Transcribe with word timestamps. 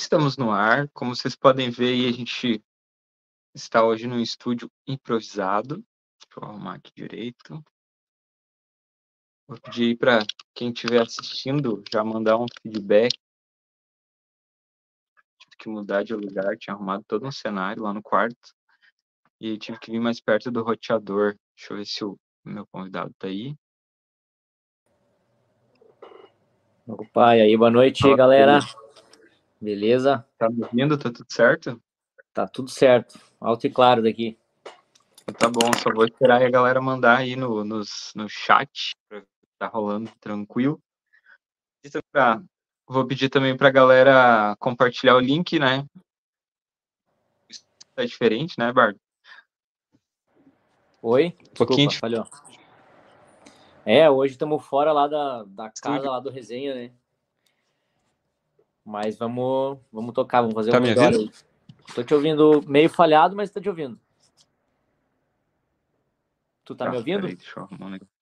Estamos 0.00 0.38
no 0.38 0.50
ar. 0.50 0.88
Como 0.88 1.14
vocês 1.14 1.36
podem 1.36 1.70
ver, 1.70 2.08
a 2.08 2.12
gente 2.12 2.64
está 3.54 3.84
hoje 3.84 4.06
num 4.06 4.18
estúdio 4.18 4.70
improvisado. 4.86 5.76
Deixa 5.76 6.38
eu 6.38 6.44
arrumar 6.48 6.76
aqui 6.76 6.90
direito. 6.96 7.62
Vou 9.46 9.60
pedir 9.60 9.98
para 9.98 10.20
quem 10.54 10.70
estiver 10.70 11.02
assistindo 11.02 11.84
já 11.92 12.02
mandar 12.02 12.38
um 12.38 12.46
feedback. 12.62 13.12
Tive 15.38 15.56
que 15.58 15.68
mudar 15.68 16.02
de 16.02 16.14
lugar, 16.14 16.56
tinha 16.56 16.74
arrumado 16.74 17.04
todo 17.06 17.26
um 17.26 17.32
cenário 17.32 17.82
lá 17.82 17.92
no 17.92 18.02
quarto. 18.02 18.54
E 19.38 19.58
tive 19.58 19.78
que 19.78 19.90
vir 19.90 20.00
mais 20.00 20.18
perto 20.18 20.50
do 20.50 20.62
roteador. 20.62 21.36
Deixa 21.54 21.74
eu 21.74 21.76
ver 21.76 21.84
se 21.84 22.04
o 22.04 22.18
meu 22.42 22.66
convidado 22.68 23.10
está 23.10 23.26
aí. 23.26 23.54
Opa, 26.86 27.36
e 27.36 27.42
aí, 27.42 27.56
boa 27.56 27.70
noite, 27.70 28.00
Fala, 28.00 28.16
galera. 28.16 28.60
Beleza? 29.60 30.26
Tá 30.38 30.48
me 30.48 30.64
ouvindo? 30.64 30.96
Tá 30.96 31.10
tudo 31.10 31.26
certo? 31.28 31.82
Tá 32.32 32.48
tudo 32.48 32.70
certo. 32.70 33.20
Alto 33.40 33.66
e 33.66 33.70
claro 33.70 34.02
daqui. 34.02 34.38
Tá 35.38 35.48
bom, 35.48 35.70
só 35.78 35.92
vou 35.92 36.04
esperar 36.04 36.42
a 36.42 36.50
galera 36.50 36.80
mandar 36.80 37.18
aí 37.18 37.36
no, 37.36 37.64
nos, 37.64 38.12
no 38.16 38.28
chat, 38.28 38.96
tá 39.58 39.66
rolando 39.66 40.10
tranquilo. 40.20 40.80
Pra, 42.10 42.42
vou 42.86 43.06
pedir 43.06 43.28
também 43.28 43.56
pra 43.56 43.70
galera 43.70 44.56
compartilhar 44.58 45.14
o 45.14 45.20
link, 45.20 45.58
né? 45.58 45.86
Tá 47.94 48.04
diferente, 48.04 48.58
né, 48.58 48.72
Bardo? 48.72 48.98
Oi? 51.02 51.36
Um 51.50 51.54
pouquinho. 51.54 51.90
falhou. 51.92 52.26
É, 53.84 54.10
hoje 54.10 54.34
estamos 54.34 54.64
fora 54.64 54.92
lá 54.92 55.06
da, 55.06 55.44
da 55.44 55.70
casa, 55.70 56.10
lá 56.10 56.20
do 56.20 56.30
resenha, 56.30 56.74
né? 56.74 56.92
Mas 58.84 59.18
vamos, 59.18 59.78
vamos 59.92 60.14
tocar, 60.14 60.40
vamos 60.40 60.54
fazer 60.54 60.70
tá 60.72 60.78
o 60.78 60.82
melhor 60.82 61.12
aí. 61.12 61.30
Tô 61.94 62.02
te 62.02 62.14
ouvindo 62.14 62.62
meio 62.66 62.88
falhado, 62.88 63.36
mas 63.36 63.50
tá 63.50 63.60
te 63.60 63.68
ouvindo. 63.68 64.00
Tu 66.64 66.74
tá, 66.74 66.84
tá 66.84 66.90
me 66.90 66.96
ouvindo? 66.96 67.22
Peraí, 67.22 67.36
deixa 67.36 67.58
eu 67.58 67.64
arrumar 67.64 67.86
um 67.86 67.90
negócio. 67.90 68.14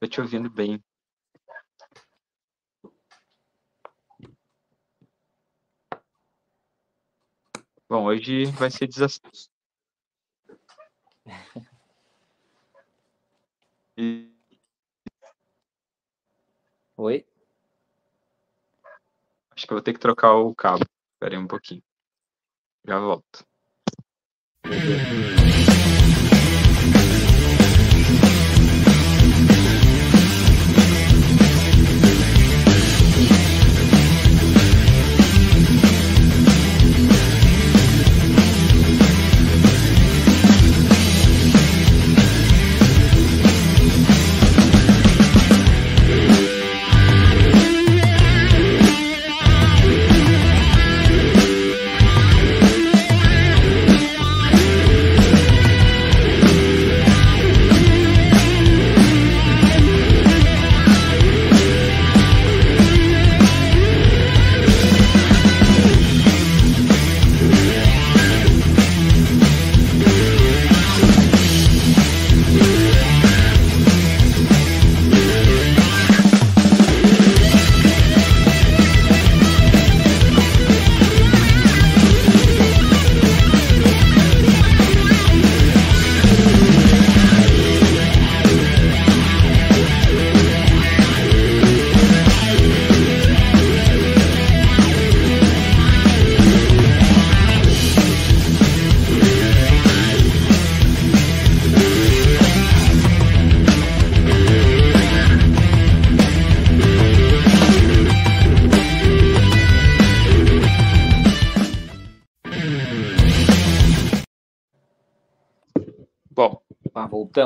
Tô 0.00 0.06
te 0.06 0.20
ouvindo 0.20 0.48
bem. 0.48 0.82
Bom, 7.88 8.04
hoje 8.04 8.44
vai 8.52 8.70
ser 8.70 8.86
desastroso. 8.86 9.50
e... 13.96 14.30
Oi? 16.96 17.27
Acho 19.58 19.66
que 19.66 19.72
eu 19.72 19.76
vou 19.76 19.82
ter 19.82 19.92
que 19.92 19.98
trocar 19.98 20.34
o 20.34 20.54
cabo. 20.54 20.84
Espera 21.14 21.34
aí 21.34 21.42
um 21.42 21.48
pouquinho. 21.48 21.82
Já 22.86 23.00
volto. 23.00 23.44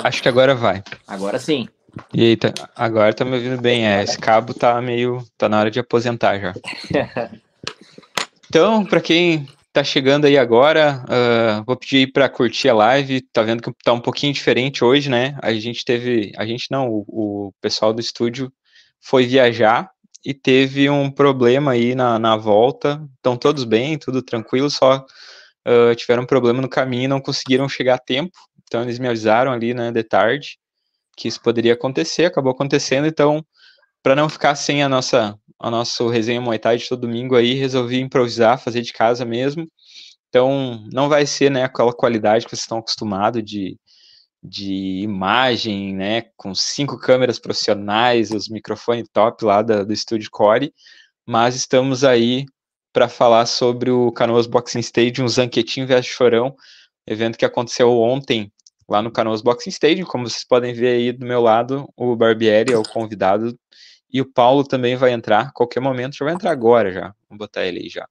Acho 0.02 0.22
que 0.22 0.28
agora 0.28 0.54
vai. 0.54 0.82
Agora 1.06 1.38
sim. 1.38 1.68
E 2.12 2.22
aí, 2.22 2.36
tá, 2.36 2.52
agora 2.74 3.12
tá 3.12 3.24
me 3.24 3.34
ouvindo 3.34 3.60
bem. 3.60 3.86
É, 3.86 4.02
esse 4.02 4.18
cabo 4.18 4.54
tá 4.54 4.80
meio. 4.80 5.24
tá 5.36 5.48
na 5.48 5.60
hora 5.60 5.70
de 5.70 5.80
aposentar 5.80 6.38
já. 6.38 6.54
Então, 8.54 8.84
para 8.84 9.00
quem 9.00 9.48
tá 9.72 9.82
chegando 9.82 10.26
aí 10.26 10.36
agora, 10.36 11.02
uh, 11.08 11.64
vou 11.64 11.74
pedir 11.74 12.12
para 12.12 12.28
curtir 12.28 12.68
a 12.68 12.74
live. 12.74 13.22
Tá 13.32 13.42
vendo 13.42 13.62
que 13.62 13.72
tá 13.82 13.94
um 13.94 14.00
pouquinho 14.00 14.30
diferente 14.30 14.84
hoje, 14.84 15.08
né? 15.08 15.38
A 15.40 15.54
gente 15.54 15.82
teve. 15.82 16.32
A 16.36 16.44
gente 16.44 16.70
não, 16.70 16.86
o, 16.90 17.04
o 17.08 17.54
pessoal 17.62 17.94
do 17.94 18.00
estúdio 18.02 18.52
foi 19.00 19.24
viajar 19.24 19.90
e 20.22 20.34
teve 20.34 20.90
um 20.90 21.10
problema 21.10 21.72
aí 21.72 21.94
na, 21.94 22.18
na 22.18 22.36
volta. 22.36 23.02
Estão 23.16 23.38
todos 23.38 23.64
bem, 23.64 23.96
tudo 23.96 24.22
tranquilo, 24.22 24.68
só 24.68 25.04
uh, 25.66 25.94
tiveram 25.94 26.24
um 26.24 26.26
problema 26.26 26.60
no 26.60 26.68
caminho 26.68 27.04
e 27.04 27.08
não 27.08 27.22
conseguiram 27.22 27.68
chegar 27.68 27.94
a 27.94 27.98
tempo. 27.98 28.36
Então 28.72 28.82
eles 28.82 28.98
me 28.98 29.06
avisaram 29.06 29.52
ali, 29.52 29.74
né, 29.74 29.92
de 29.92 30.02
tarde, 30.02 30.58
que 31.14 31.28
isso 31.28 31.42
poderia 31.42 31.74
acontecer, 31.74 32.24
acabou 32.24 32.52
acontecendo. 32.52 33.06
Então, 33.06 33.44
para 34.02 34.16
não 34.16 34.30
ficar 34.30 34.54
sem 34.54 34.82
a 34.82 34.88
nossa 34.88 35.38
a 35.60 35.70
nosso 35.70 36.08
resenha 36.08 36.40
Muay 36.40 36.58
Thai 36.58 36.78
de 36.78 36.88
todo 36.88 37.02
domingo 37.02 37.36
aí, 37.36 37.52
resolvi 37.52 38.00
improvisar, 38.00 38.58
fazer 38.58 38.80
de 38.80 38.92
casa 38.92 39.24
mesmo. 39.26 39.68
Então, 40.28 40.82
não 40.90 41.08
vai 41.08 41.26
ser, 41.26 41.50
né, 41.50 41.64
aquela 41.64 41.92
qualidade 41.92 42.46
que 42.46 42.50
vocês 42.50 42.62
estão 42.62 42.78
acostumados 42.78 43.44
de 43.44 43.78
de 44.42 45.02
imagem, 45.02 45.94
né, 45.94 46.22
com 46.36 46.54
cinco 46.54 46.98
câmeras 46.98 47.38
profissionais, 47.38 48.32
os 48.32 48.48
microfones 48.48 49.06
top 49.12 49.44
lá 49.44 49.62
da, 49.62 49.84
do 49.84 49.92
estúdio 49.92 50.30
Core, 50.32 50.74
mas 51.26 51.54
estamos 51.54 52.02
aí 52.04 52.46
para 52.92 53.08
falar 53.08 53.46
sobre 53.46 53.90
o 53.90 54.10
Canoas 54.12 54.46
Boxing 54.48 54.80
Stadium, 54.80 55.28
Zanquetinho 55.28 55.86
vs 55.86 56.06
Chorão, 56.06 56.56
evento 57.06 57.38
que 57.38 57.44
aconteceu 57.44 57.90
ontem 58.00 58.52
lá 58.92 59.00
no 59.00 59.10
Canoas 59.10 59.40
Boxing 59.40 59.70
Stadium, 59.70 60.06
como 60.06 60.28
vocês 60.28 60.44
podem 60.44 60.74
ver 60.74 60.88
aí 60.88 61.12
do 61.12 61.24
meu 61.24 61.40
lado, 61.40 61.88
o 61.96 62.14
Barbieri 62.14 62.74
é 62.74 62.76
o 62.76 62.82
convidado, 62.82 63.58
e 64.12 64.20
o 64.20 64.30
Paulo 64.30 64.64
também 64.64 64.96
vai 64.96 65.12
entrar, 65.12 65.50
qualquer 65.54 65.80
momento, 65.80 66.14
já 66.14 66.26
vai 66.26 66.34
entrar 66.34 66.50
agora 66.50 66.92
já, 66.92 67.14
vamos 67.26 67.38
botar 67.38 67.64
ele 67.64 67.80
aí 67.80 67.88
já. 67.88 68.06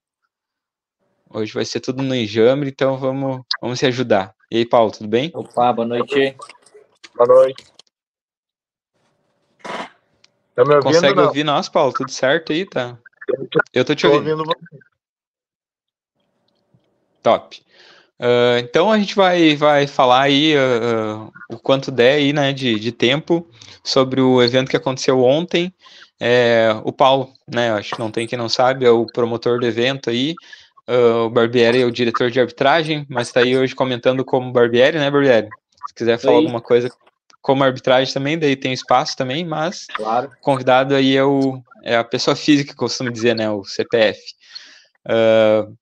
Hoje 1.30 1.54
vai 1.54 1.64
ser 1.64 1.82
tudo 1.82 2.02
no 2.02 2.16
enjambre, 2.16 2.70
então 2.70 2.98
vamos, 2.98 3.42
vamos 3.62 3.80
se 3.80 3.86
ajudar. 3.86 4.36
E 4.50 4.58
aí, 4.58 4.66
Paulo, 4.66 4.92
tudo 4.92 5.08
bem? 5.08 5.32
Opa, 5.34 5.72
boa 5.72 5.88
noite. 5.88 6.36
Boa 7.16 7.28
noite. 7.28 7.64
Tá 10.56 10.66
me 10.66 10.76
ouvindo, 10.76 10.82
Consegue 10.82 11.16
não? 11.16 11.26
ouvir 11.28 11.44
nós, 11.44 11.70
Paulo? 11.70 11.94
Tudo 11.94 12.12
certo 12.12 12.52
aí, 12.52 12.66
tá? 12.66 12.98
Eu 13.72 13.86
tô 13.86 13.96
te 13.96 14.02
tô 14.02 14.14
ouvindo. 14.14 14.40
ouvindo 14.40 14.52
Top. 17.22 17.64
Uh, 18.22 18.60
então 18.60 18.92
a 18.92 19.00
gente 19.00 19.16
vai, 19.16 19.56
vai 19.56 19.88
falar 19.88 20.22
aí 20.22 20.54
uh, 20.56 21.32
o 21.50 21.58
quanto 21.58 21.90
der 21.90 22.18
aí, 22.18 22.32
né, 22.32 22.54
de, 22.54 22.80
de 22.80 22.92
tempo 22.92 23.50
sobre 23.84 24.22
o 24.22 24.44
evento 24.44 24.70
que 24.70 24.78
aconteceu 24.78 25.24
ontem. 25.24 25.74
É, 26.20 26.70
o 26.84 26.94
Paulo, 26.94 27.34
né, 27.52 27.72
acho 27.72 27.96
que 27.96 28.00
não 28.00 28.12
tem 28.12 28.28
quem 28.28 28.38
não 28.38 28.48
sabe, 28.48 28.86
é 28.86 28.92
o 28.92 29.08
promotor 29.08 29.60
do 29.60 29.66
evento 29.66 30.12
aí. 30.12 30.36
Uh, 30.88 31.26
o 31.26 31.30
Barbieri 31.32 31.82
é 31.82 31.86
o 31.86 31.92
diretor 31.92 32.30
de 32.30 32.40
arbitragem, 32.40 33.08
mas 33.10 33.28
está 33.28 33.40
aí 33.40 33.58
hoje 33.58 33.74
comentando 33.74 34.24
como 34.24 34.52
Barbieri, 34.52 35.00
né, 35.00 35.10
Barbieri? 35.10 35.50
Se 35.88 35.96
quiser 35.96 36.20
falar 36.20 36.36
Oi. 36.38 36.44
alguma 36.44 36.62
coisa 36.62 36.92
como 37.42 37.64
arbitragem 37.64 38.14
também, 38.14 38.38
daí 38.38 38.56
tem 38.56 38.72
espaço 38.72 39.18
também, 39.18 39.44
mas 39.44 39.88
claro. 39.96 40.28
o 40.28 40.44
convidado 40.44 40.94
aí 40.94 41.18
é, 41.18 41.24
o, 41.24 41.60
é 41.84 41.96
a 41.96 42.04
pessoa 42.04 42.36
física, 42.36 42.76
costumo 42.76 43.10
dizer, 43.10 43.36
né, 43.36 43.50
o 43.50 43.64
CPF. 43.64 44.20
Uh, 45.08 45.76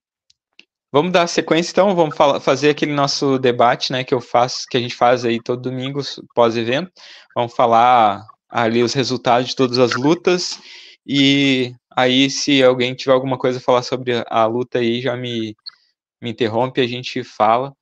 vamos 0.91 1.12
dar 1.12 1.27
sequência 1.27 1.72
então, 1.72 1.96
vamos 1.96 2.15
fazer 2.41 2.72
aquele 2.72 2.93
nosso 2.93 3.38
debate, 3.38 3.91
né, 3.91 4.03
que 4.03 4.13
eu 4.13 4.22
faço, 4.22 4.65
que 4.69 4.77
a 4.77 4.79
gente 4.79 4.96
faz 4.96 5.25
aí 5.25 5.41
todo 5.41 5.62
domingo 5.62 6.01
pós-evento. 6.34 6.91
Vamos 7.36 7.53
falar 7.53 8.25
ali 8.50 8.84
os 8.84 8.93
resultados 8.93 9.50
de 9.50 9.55
todas 9.55 9.77
as 9.77 9.96
lutas 9.96 10.60
e 11.05 11.74
Aí, 12.00 12.29
se 12.29 12.63
alguém 12.63 12.93
tiver 12.96 13.12
alguma 13.12 13.38
coisa 13.38 13.60
a 13.60 13.62
falar 13.62 13.81
sobre 13.84 14.24
a 14.25 14.46
luta 14.46 14.79
aí, 14.79 15.01
já 15.01 15.17
me, 15.17 15.53
me 16.22 16.29
interrompe, 16.29 16.79
a 16.79 16.88
gente 16.88 17.25
fala. 17.25 17.74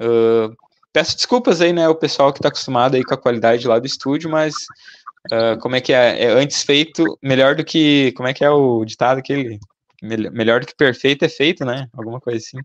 Uh, 0.00 0.52
peço 0.92 1.14
desculpas 1.14 1.60
aí, 1.60 1.72
né, 1.72 1.88
o 1.88 1.94
pessoal 1.94 2.32
que 2.32 2.40
está 2.40 2.48
acostumado 2.48 2.96
aí 2.96 3.04
com 3.04 3.14
a 3.14 3.18
qualidade 3.18 3.68
lá 3.68 3.78
do 3.78 3.86
estúdio, 3.86 4.28
mas 4.28 4.54
uh, 5.32 5.56
como 5.60 5.76
é 5.76 5.80
que 5.80 5.92
é? 5.92 6.24
é? 6.24 6.26
Antes 6.32 6.64
feito, 6.64 7.16
melhor 7.22 7.54
do 7.54 7.64
que, 7.64 8.10
como 8.16 8.28
é 8.28 8.34
que 8.34 8.44
é 8.44 8.50
o 8.50 8.84
ditado 8.84 9.18
aquele? 9.18 9.60
Melhor 10.04 10.60
do 10.60 10.66
que 10.66 10.76
perfeito 10.76 11.24
é 11.24 11.28
feito, 11.28 11.64
né? 11.64 11.88
Alguma 11.92 12.20
coisa 12.20 12.38
assim. 12.38 12.58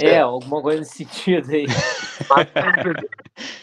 É, 0.00 0.18
alguma 0.18 0.60
coisa 0.60 0.80
nesse 0.80 1.04
sentido 1.04 1.50
aí. 1.52 1.66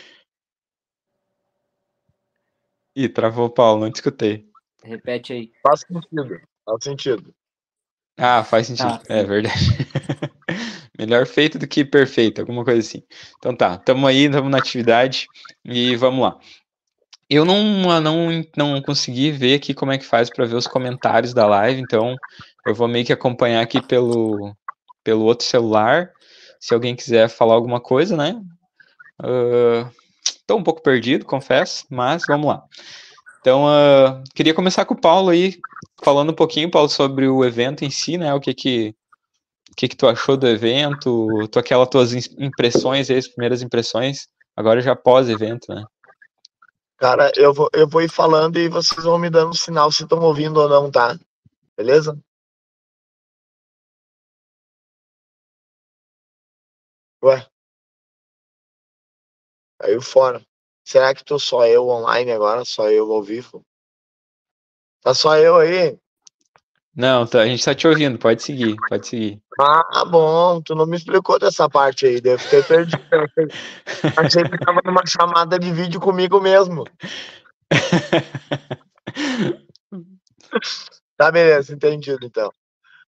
Ih, 2.96 3.10
travou, 3.10 3.50
Paulo, 3.50 3.82
não 3.82 3.92
te 3.92 3.96
escutei. 3.96 4.48
Repete 4.84 5.34
aí. 5.34 5.51
Faz 5.62 5.82
sentido. 5.82 6.39
Faz 6.66 6.84
sentido. 6.84 7.36
Ah, 8.18 8.44
faz 8.44 8.68
sentido. 8.68 8.88
Ah, 8.88 9.01
é 9.10 9.24
verdade. 9.24 9.56
Melhor 10.98 11.27
feito 11.27 11.60
do 11.60 11.68
que 11.68 11.86
perfeito, 11.86 12.42
alguma 12.42 12.66
coisa 12.66 12.80
assim. 12.80 13.04
Então 13.38 13.56
tá, 13.56 13.75
estamos 13.75 14.10
aí, 14.10 14.25
estamos 14.25 14.50
na 14.50 14.58
atividade 14.58 15.27
e 15.63 15.96
vamos 15.96 16.22
lá. 16.22 16.39
Eu 17.30 17.44
não, 17.44 18.02
não, 18.02 18.46
não 18.56 18.82
consegui 18.82 19.32
ver 19.32 19.56
aqui 19.56 19.74
como 19.74 19.92
é 19.92 19.98
que 19.98 20.06
faz 20.06 20.30
para 20.30 20.46
ver 20.46 20.56
os 20.56 20.68
comentários 20.68 21.34
da 21.34 21.46
live, 21.46 21.82
então 21.82 22.16
eu 22.66 22.74
vou 22.74 22.88
meio 22.88 23.06
que 23.06 23.12
acompanhar 23.12 23.62
aqui 23.62 23.82
pelo, 23.82 24.56
pelo 25.04 25.26
outro 25.26 25.46
celular. 25.46 26.12
Se 26.60 26.74
alguém 26.74 26.96
quiser 26.96 27.28
falar 27.30 27.56
alguma 27.56 27.82
coisa, 27.82 28.16
né? 28.16 28.42
Estou 30.26 30.58
uh, 30.58 30.60
um 30.60 30.64
pouco 30.64 30.82
perdido, 30.82 31.26
confesso, 31.26 31.86
mas 31.90 32.24
vamos 32.28 32.48
lá. 32.48 32.64
Então, 33.42 33.66
uh, 33.66 34.24
queria 34.34 34.54
começar 34.54 34.86
com 34.86 34.94
o 34.94 35.00
Paulo 35.00 35.30
aí, 35.30 35.58
falando 36.04 36.32
um 36.32 36.36
pouquinho, 36.36 36.72
Paulo, 36.72 36.90
sobre 36.90 37.28
o 37.28 37.44
evento 37.44 37.84
em 37.84 37.90
si, 37.90 38.18
né? 38.18 38.34
O 38.34 38.40
que 38.40 38.54
que, 38.54 38.96
que, 39.76 39.88
que 39.88 39.96
tu 39.96 40.08
achou 40.08 40.38
do 40.38 40.48
evento, 40.48 41.48
tu, 41.50 41.62
tuas 41.90 42.14
impressões 42.38 43.10
as 43.10 43.28
primeiras 43.28 43.62
impressões, 43.62 44.28
agora 44.56 44.82
já 44.82 44.96
pós-evento, 44.96 45.74
né? 45.74 45.84
Cara, 46.98 47.32
eu 47.36 47.54
vou, 47.54 47.70
eu 47.74 47.88
vou 47.88 48.01
ir 48.01 48.10
falando 48.10 48.58
e 48.58 48.68
vocês 48.68 49.04
vão 49.04 49.18
me 49.20 49.30
dando 49.30 49.56
sinal 49.56 49.92
se 49.92 50.04
estão 50.04 50.20
ouvindo 50.20 50.60
ou 50.60 50.68
não, 50.68 50.89
tá? 50.92 51.18
Beleza? 51.77 52.18
Ué? 57.22 57.38
Caiu 59.80 60.01
fora. 60.01 60.42
Será 60.86 61.13
que 61.16 61.24
tô 61.24 61.39
só 61.39 61.66
eu 61.66 61.88
online 61.88 62.32
agora? 62.32 62.63
Só 62.63 62.89
eu 62.92 63.12
ao 63.12 63.24
vivo? 63.24 63.63
Tá 65.01 65.13
só 65.13 65.36
eu 65.38 65.56
aí? 65.58 66.00
Não, 66.98 67.27
tá, 67.27 67.42
a 67.42 67.46
gente 67.46 67.63
tá 67.63 67.75
te 67.75 67.88
ouvindo, 67.88 68.18
pode 68.18 68.42
seguir, 68.42 68.75
pode 68.89 69.06
seguir. 69.06 69.39
Ah, 69.60 70.04
bom, 70.04 70.60
tu 70.63 70.74
não 70.74 70.88
me 70.88 70.98
explicou 70.98 71.38
dessa 71.38 71.70
parte 71.70 72.08
aí, 72.08 72.20
deve 72.20 72.44
ter 72.48 72.66
perdido. 72.66 73.00
Achei 74.18 74.44
que 74.44 74.58
tava 74.58 74.82
numa 74.84 75.04
chamada 75.06 75.60
de 75.60 75.72
vídeo 75.72 76.00
comigo 76.00 76.42
mesmo. 76.42 76.86
tá, 81.16 81.32
beleza, 81.32 81.72
entendido 81.72 82.25
então. 82.25 82.51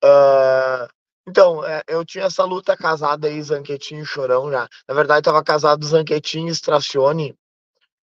Uh, 0.05 0.87
então, 1.27 1.65
é, 1.65 1.83
eu 1.89 2.05
tinha 2.05 2.25
essa 2.25 2.45
luta 2.45 2.77
casada 2.77 3.29
aí, 3.29 3.43
Zanquetinho 3.43 4.03
e 4.03 4.07
Chorão 4.07 4.51
já. 4.51 4.69
Na 4.87 4.95
verdade, 4.95 5.25
tava 5.25 5.43
casado 5.43 5.87
Zanquetinho 5.87 6.49
e 6.49 6.53
Stracione 6.53 7.35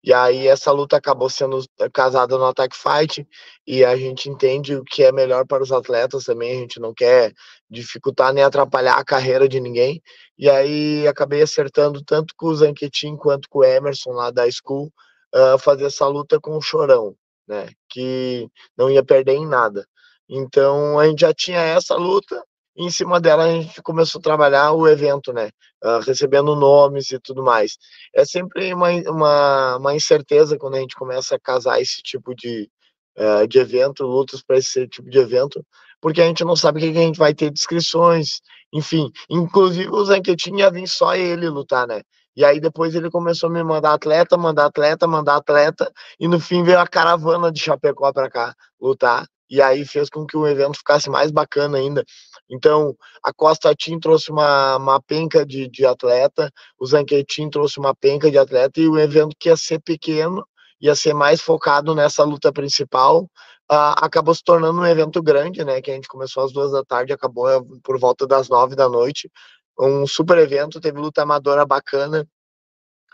e 0.05 0.13
aí 0.13 0.47
essa 0.47 0.71
luta 0.71 0.99
acabou 0.99 1.31
sendo 1.31 1.65
eh, 1.81 1.89
casada 1.91 2.37
no 2.37 2.45
Attack 2.45 2.77
Fight 2.77 3.27
e 3.67 3.83
a 3.83 3.97
gente 3.97 4.29
entende 4.29 4.77
o 4.77 4.85
que 4.85 5.03
é 5.03 5.11
melhor 5.11 5.47
para 5.47 5.63
os 5.63 5.73
atletas 5.73 6.25
também, 6.25 6.59
a 6.59 6.61
gente 6.61 6.79
não 6.79 6.93
quer 6.93 7.33
dificultar 7.71 8.31
nem 8.35 8.45
atrapalhar 8.45 8.97
a 8.99 9.05
carreira 9.05 9.49
de 9.49 9.59
ninguém. 9.61 10.03
E 10.37 10.51
aí 10.51 11.09
acabei 11.09 11.41
acertando 11.41 12.05
tanto 12.05 12.35
com 12.37 12.49
o 12.49 12.55
Zanquetin 12.55 13.17
quanto 13.17 13.49
com 13.49 13.61
o 13.61 13.65
Emerson 13.65 14.11
lá 14.11 14.31
da 14.31 14.45
School 14.51 14.93
uh, 15.35 15.59
fazer 15.59 15.87
essa 15.87 16.07
luta 16.07 16.39
com 16.39 16.55
o 16.59 16.61
Chorão, 16.61 17.17
né? 17.49 17.69
Que 17.89 18.47
não 18.77 18.91
ia 18.91 19.03
perder 19.03 19.35
em 19.37 19.47
nada. 19.47 19.87
Então 20.29 20.99
a 20.99 21.07
gente 21.07 21.21
já 21.21 21.33
tinha 21.33 21.61
essa 21.61 21.97
luta 21.97 22.45
em 22.77 22.91
cima 22.91 23.21
dela 23.21 23.45
a 23.45 23.51
gente 23.51 23.81
começou 23.83 24.19
a 24.19 24.23
trabalhar 24.23 24.73
o 24.73 24.89
evento, 24.89 25.33
né? 25.33 25.51
Uh, 25.83 26.01
recebendo 26.01 26.57
nomes 26.57 27.11
e 27.11 27.19
tudo 27.21 27.43
mais. 27.43 27.77
É 28.15 28.25
sempre 28.25 28.73
uma, 28.73 28.89
uma, 29.11 29.77
uma, 29.77 29.95
incerteza 29.95 30.59
quando 30.59 30.77
a 30.77 30.81
gente 30.81 30.95
começa 30.97 31.37
a 31.37 31.41
casar 31.41 31.81
esse 31.81 32.03
tipo 32.03 32.35
de, 32.35 32.71
uh, 33.19 33.47
de 33.47 33.59
evento, 33.59 34.05
lutas 34.05 34.43
para 34.43 34.59
esse 34.59 34.89
tipo 34.89 35.09
de 35.11 35.19
evento, 35.19 35.65
porque 36.01 36.21
a 36.21 36.27
gente 36.27 36.45
não 36.45 36.57
sabe 36.57 36.79
o 36.79 36.93
que 36.93 36.99
a 36.99 37.03
gente 37.03 37.19
vai 37.19 37.35
ter 37.35 37.51
descrições, 37.51 38.41
enfim. 38.73 39.11
Inclusive 39.31 39.89
o 39.91 40.05
Zanquetin 40.05 40.57
ia 40.57 40.71
vir 40.71 40.89
só 40.89 41.15
ele 41.15 41.49
lutar, 41.49 41.87
né? 41.87 42.03
E 42.37 42.45
aí 42.45 42.61
depois 42.61 42.95
ele 42.95 43.11
começou 43.11 43.49
a 43.49 43.53
me 43.53 43.63
mandar 43.63 43.95
atleta, 43.95 44.37
mandar 44.37 44.67
atleta, 44.67 45.07
mandar 45.07 45.37
atleta, 45.37 45.93
e 46.19 46.27
no 46.27 46.41
fim 46.41 46.65
veio 46.65 46.81
a 46.81 46.87
caravana 46.87 47.53
de 47.53 47.61
Chapecó 47.61 48.13
para 48.13 48.29
cá 48.29 48.55
lutar. 48.81 49.27
E 49.51 49.61
aí 49.61 49.85
fez 49.85 50.09
com 50.09 50.27
que 50.27 50.37
o 50.37 50.47
evento 50.47 50.79
ficasse 50.79 51.09
mais 51.11 51.31
bacana 51.31 51.79
ainda. 51.79 52.05
Então, 52.51 52.97
a 53.23 53.33
Costa 53.33 53.75
Team 53.75 53.99
trouxe 54.01 54.31
uma, 54.31 54.77
uma 54.77 55.03
penca 55.03 55.45
de, 55.45 55.69
de 55.69 55.85
atleta, 55.87 56.51
o 56.79 56.87
Zanquetin 56.87 57.51
trouxe 57.51 57.79
uma 57.79 57.95
penca 57.95 58.31
de 58.31 58.39
atleta, 58.39 58.81
e 58.81 58.89
o 58.89 58.99
evento 58.99 59.37
que 59.39 59.49
ia 59.49 59.57
ser 59.57 59.81
pequeno, 59.81 60.47
ia 60.81 60.95
ser 60.95 61.15
mais 61.15 61.41
focado 61.41 61.95
nessa 61.95 62.25
luta 62.25 62.53
principal, 62.53 63.23
uh, 63.71 63.97
acabou 63.99 64.35
se 64.35 64.43
tornando 64.43 64.81
um 64.81 64.87
evento 64.87 65.23
grande, 65.23 65.65
né? 65.65 65.81
Que 65.81 65.91
a 65.91 65.95
gente 65.95 66.09
começou 66.09 66.45
às 66.45 66.53
duas 66.53 66.73
da 66.73 66.85
tarde, 66.85 67.13
acabou 67.13 67.49
eh, 67.51 67.61
por 67.83 67.99
volta 67.99 68.27
das 68.27 68.49
nove 68.49 68.75
da 68.75 68.89
noite. 68.89 69.31
Um 69.79 70.07
super 70.07 70.39
evento, 70.39 70.81
teve 70.81 70.99
luta 70.99 71.23
amadora 71.23 71.65
bacana. 71.67 72.27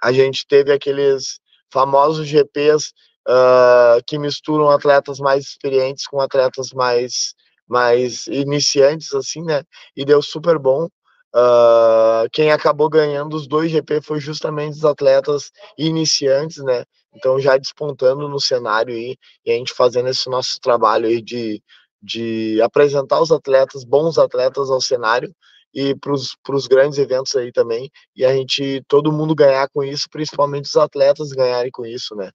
A 0.03 0.13
gente 0.13 0.47
teve 0.47 0.73
aqueles 0.73 1.41
famosos 1.73 2.27
GPs 2.27 2.93
uh, 3.29 4.03
que 4.07 4.19
misturam 4.19 4.71
atletas 4.71 5.19
mais 5.19 5.45
experientes 5.45 6.07
com 6.07 6.21
atletas 6.21 6.71
mais 6.73 7.35
mais 7.69 8.27
iniciantes 8.27 9.15
assim, 9.15 9.43
né? 9.45 9.63
E 9.97 10.05
deu 10.05 10.21
super 10.21 10.59
bom. 10.59 10.89
Uh, 11.33 12.29
quem 12.33 12.51
acabou 12.51 12.89
ganhando 12.89 13.37
os 13.37 13.47
dois 13.47 13.71
GP 13.71 14.01
foi 14.03 14.19
justamente 14.19 14.75
os 14.75 14.85
atletas 14.85 15.53
iniciantes, 15.79 16.59
né? 16.65 16.85
Então 17.15 17.39
já 17.39 17.57
despontando 17.57 18.29
no 18.29 18.41
cenário 18.41 18.93
aí, 18.95 19.17
e 19.45 19.53
a 19.53 19.55
gente 19.55 19.73
fazendo 19.73 20.09
esse 20.09 20.29
nosso 20.29 20.59
trabalho 20.61 21.07
aí 21.07 21.23
de, 21.23 21.63
de 22.03 22.61
apresentar 22.63 23.21
os 23.21 23.31
atletas, 23.31 23.85
bons 23.85 24.19
atletas 24.19 24.71
ao 24.71 24.81
cenário 24.81 25.33
e 25.73 25.95
para 25.95 26.13
os 26.13 26.67
grandes 26.67 26.99
eventos 26.99 27.35
aí 27.37 27.53
também, 27.53 27.91
e 28.17 28.25
a 28.25 28.35
gente, 28.35 28.83
todo 28.89 29.13
mundo 29.13 29.35
ganhar 29.35 29.69
com 29.69 29.85
isso, 29.85 30.09
principalmente 30.11 30.65
os 30.65 30.77
atletas 30.77 31.31
ganharem 31.31 31.71
com 31.71 31.87
isso, 31.87 32.17
né? 32.17 32.31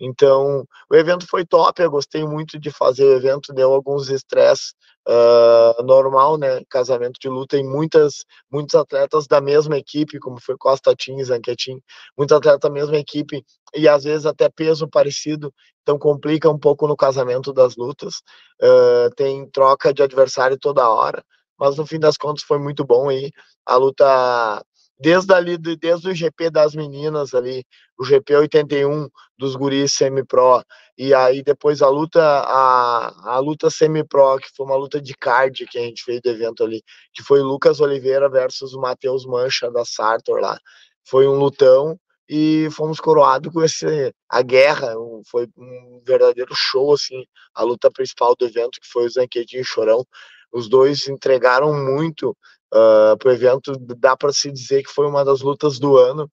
Então, 0.00 0.64
o 0.90 0.96
evento 0.96 1.26
foi 1.28 1.44
top, 1.44 1.82
eu 1.82 1.90
gostei 1.90 2.24
muito 2.24 2.58
de 2.58 2.70
fazer 2.70 3.04
o 3.04 3.12
evento, 3.16 3.52
deu 3.52 3.72
alguns 3.72 4.08
estresses 4.08 4.72
uh, 5.08 5.82
normal, 5.82 6.38
né? 6.38 6.62
Casamento 6.70 7.18
de 7.20 7.28
luta 7.28 7.56
em 7.56 7.64
muitas, 7.64 8.24
muitos 8.50 8.74
atletas 8.74 9.26
da 9.26 9.40
mesma 9.40 9.76
equipe, 9.76 10.18
como 10.18 10.40
foi 10.40 10.56
Costa 10.56 10.94
Team, 10.96 11.22
Zanquetin, 11.24 11.80
muitos 12.16 12.36
atletas 12.36 12.60
da 12.60 12.70
mesma 12.70 12.96
equipe 12.96 13.44
e 13.74 13.88
às 13.88 14.04
vezes 14.04 14.26
até 14.26 14.48
peso 14.48 14.88
parecido, 14.88 15.52
então 15.82 15.98
complica 15.98 16.48
um 16.50 16.58
pouco 16.58 16.86
no 16.86 16.96
casamento 16.96 17.52
das 17.52 17.76
lutas. 17.76 18.16
Uh, 18.62 19.14
tem 19.16 19.48
troca 19.50 19.92
de 19.92 20.02
adversário 20.02 20.58
toda 20.58 20.88
hora, 20.88 21.22
mas 21.58 21.76
no 21.76 21.86
fim 21.86 21.98
das 21.98 22.16
contas 22.16 22.42
foi 22.44 22.58
muito 22.58 22.84
bom 22.84 23.08
aí. 23.08 23.30
A 23.66 23.76
luta 23.76 24.64
desde 25.00 25.32
ali, 25.32 25.56
desde 25.56 26.10
o 26.10 26.14
GP 26.14 26.50
das 26.50 26.74
meninas 26.74 27.32
ali, 27.34 27.64
o 27.98 28.04
GP 28.04 28.36
81 28.36 29.08
dos 29.38 29.56
guris 29.56 29.92
semi-pro, 29.92 30.62
e 30.96 31.14
aí 31.14 31.42
depois 31.42 31.80
a 31.80 31.88
luta, 31.88 32.22
a, 32.22 33.34
a 33.36 33.38
luta 33.38 33.70
semi-pro, 33.70 34.38
que 34.38 34.50
foi 34.54 34.66
uma 34.66 34.76
luta 34.76 35.00
de 35.00 35.14
card 35.14 35.66
que 35.66 35.78
a 35.78 35.82
gente 35.82 36.04
fez 36.04 36.20
do 36.20 36.28
evento 36.28 36.62
ali, 36.62 36.82
que 37.14 37.22
foi 37.22 37.40
Lucas 37.40 37.80
Oliveira 37.80 38.28
versus 38.28 38.74
o 38.74 38.80
Matheus 38.80 39.24
Mancha 39.24 39.70
da 39.70 39.84
Sartor 39.84 40.38
lá. 40.40 40.58
Foi 41.02 41.26
um 41.26 41.38
lutão 41.38 41.98
e 42.28 42.68
fomos 42.70 43.00
coroados 43.00 43.50
com 43.52 43.64
esse 43.64 44.14
a 44.28 44.42
guerra, 44.42 44.94
foi 45.26 45.48
um 45.56 46.02
verdadeiro 46.04 46.54
show 46.54 46.92
assim, 46.92 47.24
a 47.54 47.62
luta 47.62 47.90
principal 47.90 48.36
do 48.38 48.44
evento 48.44 48.78
que 48.80 48.86
foi 48.86 49.06
o 49.06 49.10
Zanquetinho 49.10 49.62
e 49.62 49.64
Chorão. 49.64 50.04
Os 50.52 50.68
dois 50.68 51.08
entregaram 51.08 51.72
muito 51.72 52.36
uh, 52.72 53.16
para 53.18 53.28
o 53.28 53.32
evento. 53.32 53.72
Dá 53.98 54.16
para 54.16 54.32
se 54.32 54.50
dizer 54.50 54.82
que 54.82 54.90
foi 54.90 55.06
uma 55.06 55.24
das 55.24 55.40
lutas 55.40 55.78
do 55.78 55.96
ano. 55.96 56.30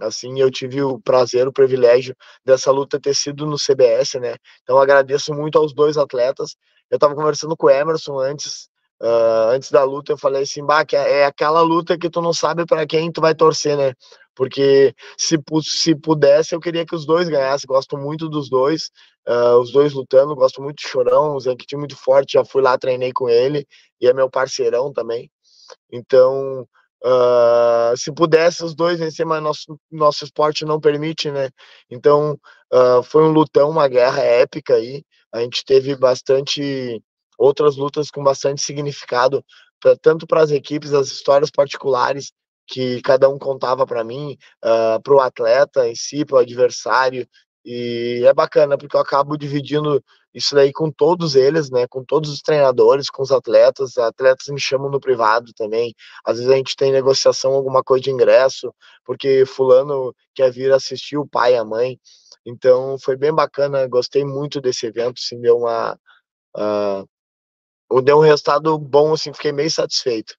Assim, 0.00 0.40
eu 0.40 0.50
tive 0.50 0.82
o 0.82 0.98
prazer, 0.98 1.46
o 1.46 1.52
privilégio 1.52 2.16
dessa 2.44 2.70
luta 2.70 2.98
ter 2.98 3.14
sido 3.14 3.46
no 3.46 3.56
CBS, 3.56 4.14
né? 4.18 4.34
Então, 4.62 4.78
agradeço 4.78 5.34
muito 5.34 5.58
aos 5.58 5.74
dois 5.74 5.98
atletas. 5.98 6.56
Eu 6.90 6.96
estava 6.96 7.14
conversando 7.14 7.56
com 7.56 7.66
o 7.66 7.70
Emerson 7.70 8.18
antes, 8.18 8.68
uh, 9.02 9.50
antes 9.50 9.70
da 9.70 9.84
luta. 9.84 10.12
Eu 10.12 10.18
falei 10.18 10.42
assim, 10.42 10.64
bah, 10.64 10.84
é 10.92 11.26
aquela 11.26 11.60
luta 11.60 11.98
que 11.98 12.08
tu 12.08 12.22
não 12.22 12.32
sabe 12.32 12.64
para 12.64 12.86
quem 12.86 13.12
tu 13.12 13.20
vai 13.20 13.34
torcer, 13.34 13.76
né? 13.76 13.92
Porque 14.34 14.94
se, 15.18 15.36
se 15.62 15.94
pudesse, 15.94 16.54
eu 16.54 16.60
queria 16.60 16.86
que 16.86 16.94
os 16.94 17.04
dois 17.04 17.28
ganhassem. 17.28 17.66
Gosto 17.68 17.98
muito 17.98 18.26
dos 18.26 18.48
dois, 18.48 18.90
uh, 19.28 19.58
os 19.60 19.70
dois 19.70 19.92
lutando. 19.92 20.34
Gosto 20.34 20.62
muito 20.62 20.78
de 20.78 20.88
Chorão, 20.88 21.34
o 21.36 21.40
Zanquiti 21.40 21.76
muito 21.76 21.96
forte. 21.96 22.32
Já 22.34 22.44
fui 22.44 22.62
lá, 22.62 22.78
treinei 22.78 23.12
com 23.12 23.28
ele 23.28 23.66
e 24.00 24.08
é 24.08 24.14
meu 24.14 24.30
parceirão 24.30 24.92
também. 24.92 25.30
Então, 25.92 26.66
uh, 27.04 27.96
se 27.96 28.12
pudesse 28.12 28.64
os 28.64 28.74
dois 28.74 28.98
vencer, 28.98 29.26
mas 29.26 29.42
nosso, 29.42 29.78
nosso 29.90 30.24
esporte 30.24 30.64
não 30.64 30.80
permite, 30.80 31.30
né? 31.30 31.50
Então, 31.90 32.38
uh, 32.72 33.02
foi 33.02 33.24
um 33.24 33.32
lutão, 33.32 33.70
uma 33.70 33.88
guerra 33.88 34.22
épica 34.22 34.74
aí. 34.74 35.02
A 35.32 35.40
gente 35.40 35.64
teve 35.64 35.96
bastante 35.96 37.02
outras 37.38 37.76
lutas 37.76 38.10
com 38.10 38.22
bastante 38.22 38.62
significado, 38.62 39.44
pra, 39.80 39.96
tanto 39.96 40.26
para 40.26 40.42
as 40.42 40.50
equipes, 40.50 40.92
as 40.92 41.08
histórias 41.08 41.50
particulares 41.50 42.32
que 42.66 43.00
cada 43.02 43.28
um 43.28 43.38
contava 43.38 43.84
para 43.84 44.04
mim, 44.04 44.36
uh, 44.64 45.02
para 45.02 45.14
o 45.14 45.20
atleta 45.20 45.88
em 45.88 45.94
si, 45.94 46.24
para 46.24 46.36
o 46.36 46.38
adversário. 46.40 47.26
E 47.64 48.22
é 48.24 48.32
bacana, 48.32 48.78
porque 48.78 48.96
eu 48.96 49.00
acabo 49.00 49.36
dividindo 49.36 50.02
isso 50.32 50.54
daí 50.54 50.72
com 50.72 50.90
todos 50.90 51.34
eles, 51.34 51.70
né? 51.70 51.86
Com 51.88 52.04
todos 52.04 52.30
os 52.30 52.40
treinadores, 52.40 53.10
com 53.10 53.22
os 53.22 53.30
atletas. 53.30 53.98
Atletas 53.98 54.48
me 54.48 54.60
chamam 54.60 54.90
no 54.90 55.00
privado 55.00 55.52
também. 55.54 55.94
Às 56.24 56.38
vezes 56.38 56.50
a 56.50 56.56
gente 56.56 56.76
tem 56.76 56.92
negociação, 56.92 57.52
alguma 57.52 57.82
coisa 57.82 58.04
de 58.04 58.10
ingresso, 58.10 58.72
porque 59.04 59.44
fulano 59.44 60.14
quer 60.34 60.50
vir 60.50 60.72
assistir 60.72 61.18
o 61.18 61.26
pai 61.26 61.54
e 61.54 61.58
a 61.58 61.64
mãe. 61.64 61.98
Então 62.46 62.96
foi 62.98 63.16
bem 63.16 63.34
bacana, 63.34 63.86
gostei 63.86 64.24
muito 64.24 64.60
desse 64.60 64.86
evento, 64.86 65.18
assim, 65.18 65.40
deu 65.40 65.58
uma. 65.58 65.98
Uh, 66.56 68.00
deu 68.02 68.18
um 68.18 68.22
resultado 68.22 68.78
bom, 68.78 69.12
assim, 69.12 69.32
fiquei 69.32 69.52
meio 69.52 69.70
satisfeito. 69.70 70.34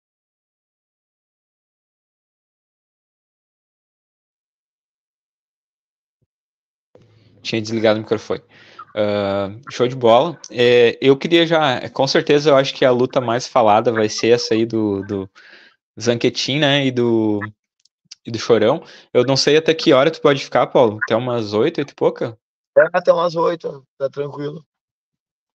Tinha 7.41 7.61
desligado 7.61 7.99
o 7.99 8.03
microfone. 8.03 8.41
Uh, 8.95 9.61
show 9.71 9.87
de 9.87 9.95
bola. 9.95 10.37
É, 10.49 10.97
eu 11.01 11.15
queria 11.15 11.47
já, 11.47 11.89
com 11.89 12.05
certeza, 12.07 12.49
eu 12.49 12.57
acho 12.57 12.73
que 12.73 12.83
a 12.83 12.91
luta 12.91 13.21
mais 13.21 13.47
falada 13.47 13.91
vai 13.91 14.09
ser 14.09 14.29
essa 14.29 14.53
aí 14.53 14.65
do, 14.65 15.01
do 15.03 15.29
Zanquetin, 15.99 16.59
né? 16.59 16.85
E 16.85 16.91
do, 16.91 17.39
e 18.25 18.31
do 18.31 18.37
Chorão. 18.37 18.83
Eu 19.13 19.23
não 19.23 19.37
sei 19.37 19.57
até 19.57 19.73
que 19.73 19.93
hora 19.93 20.11
tu 20.11 20.21
pode 20.21 20.43
ficar, 20.43 20.67
Paulo. 20.67 20.99
Até 21.03 21.15
umas 21.15 21.53
oito, 21.53 21.79
oito 21.79 21.91
e 21.91 21.95
pouca? 21.95 22.37
É, 22.77 22.87
até 22.93 23.13
umas 23.13 23.35
oito, 23.35 23.85
tá 23.97 24.09
tranquilo. 24.09 24.63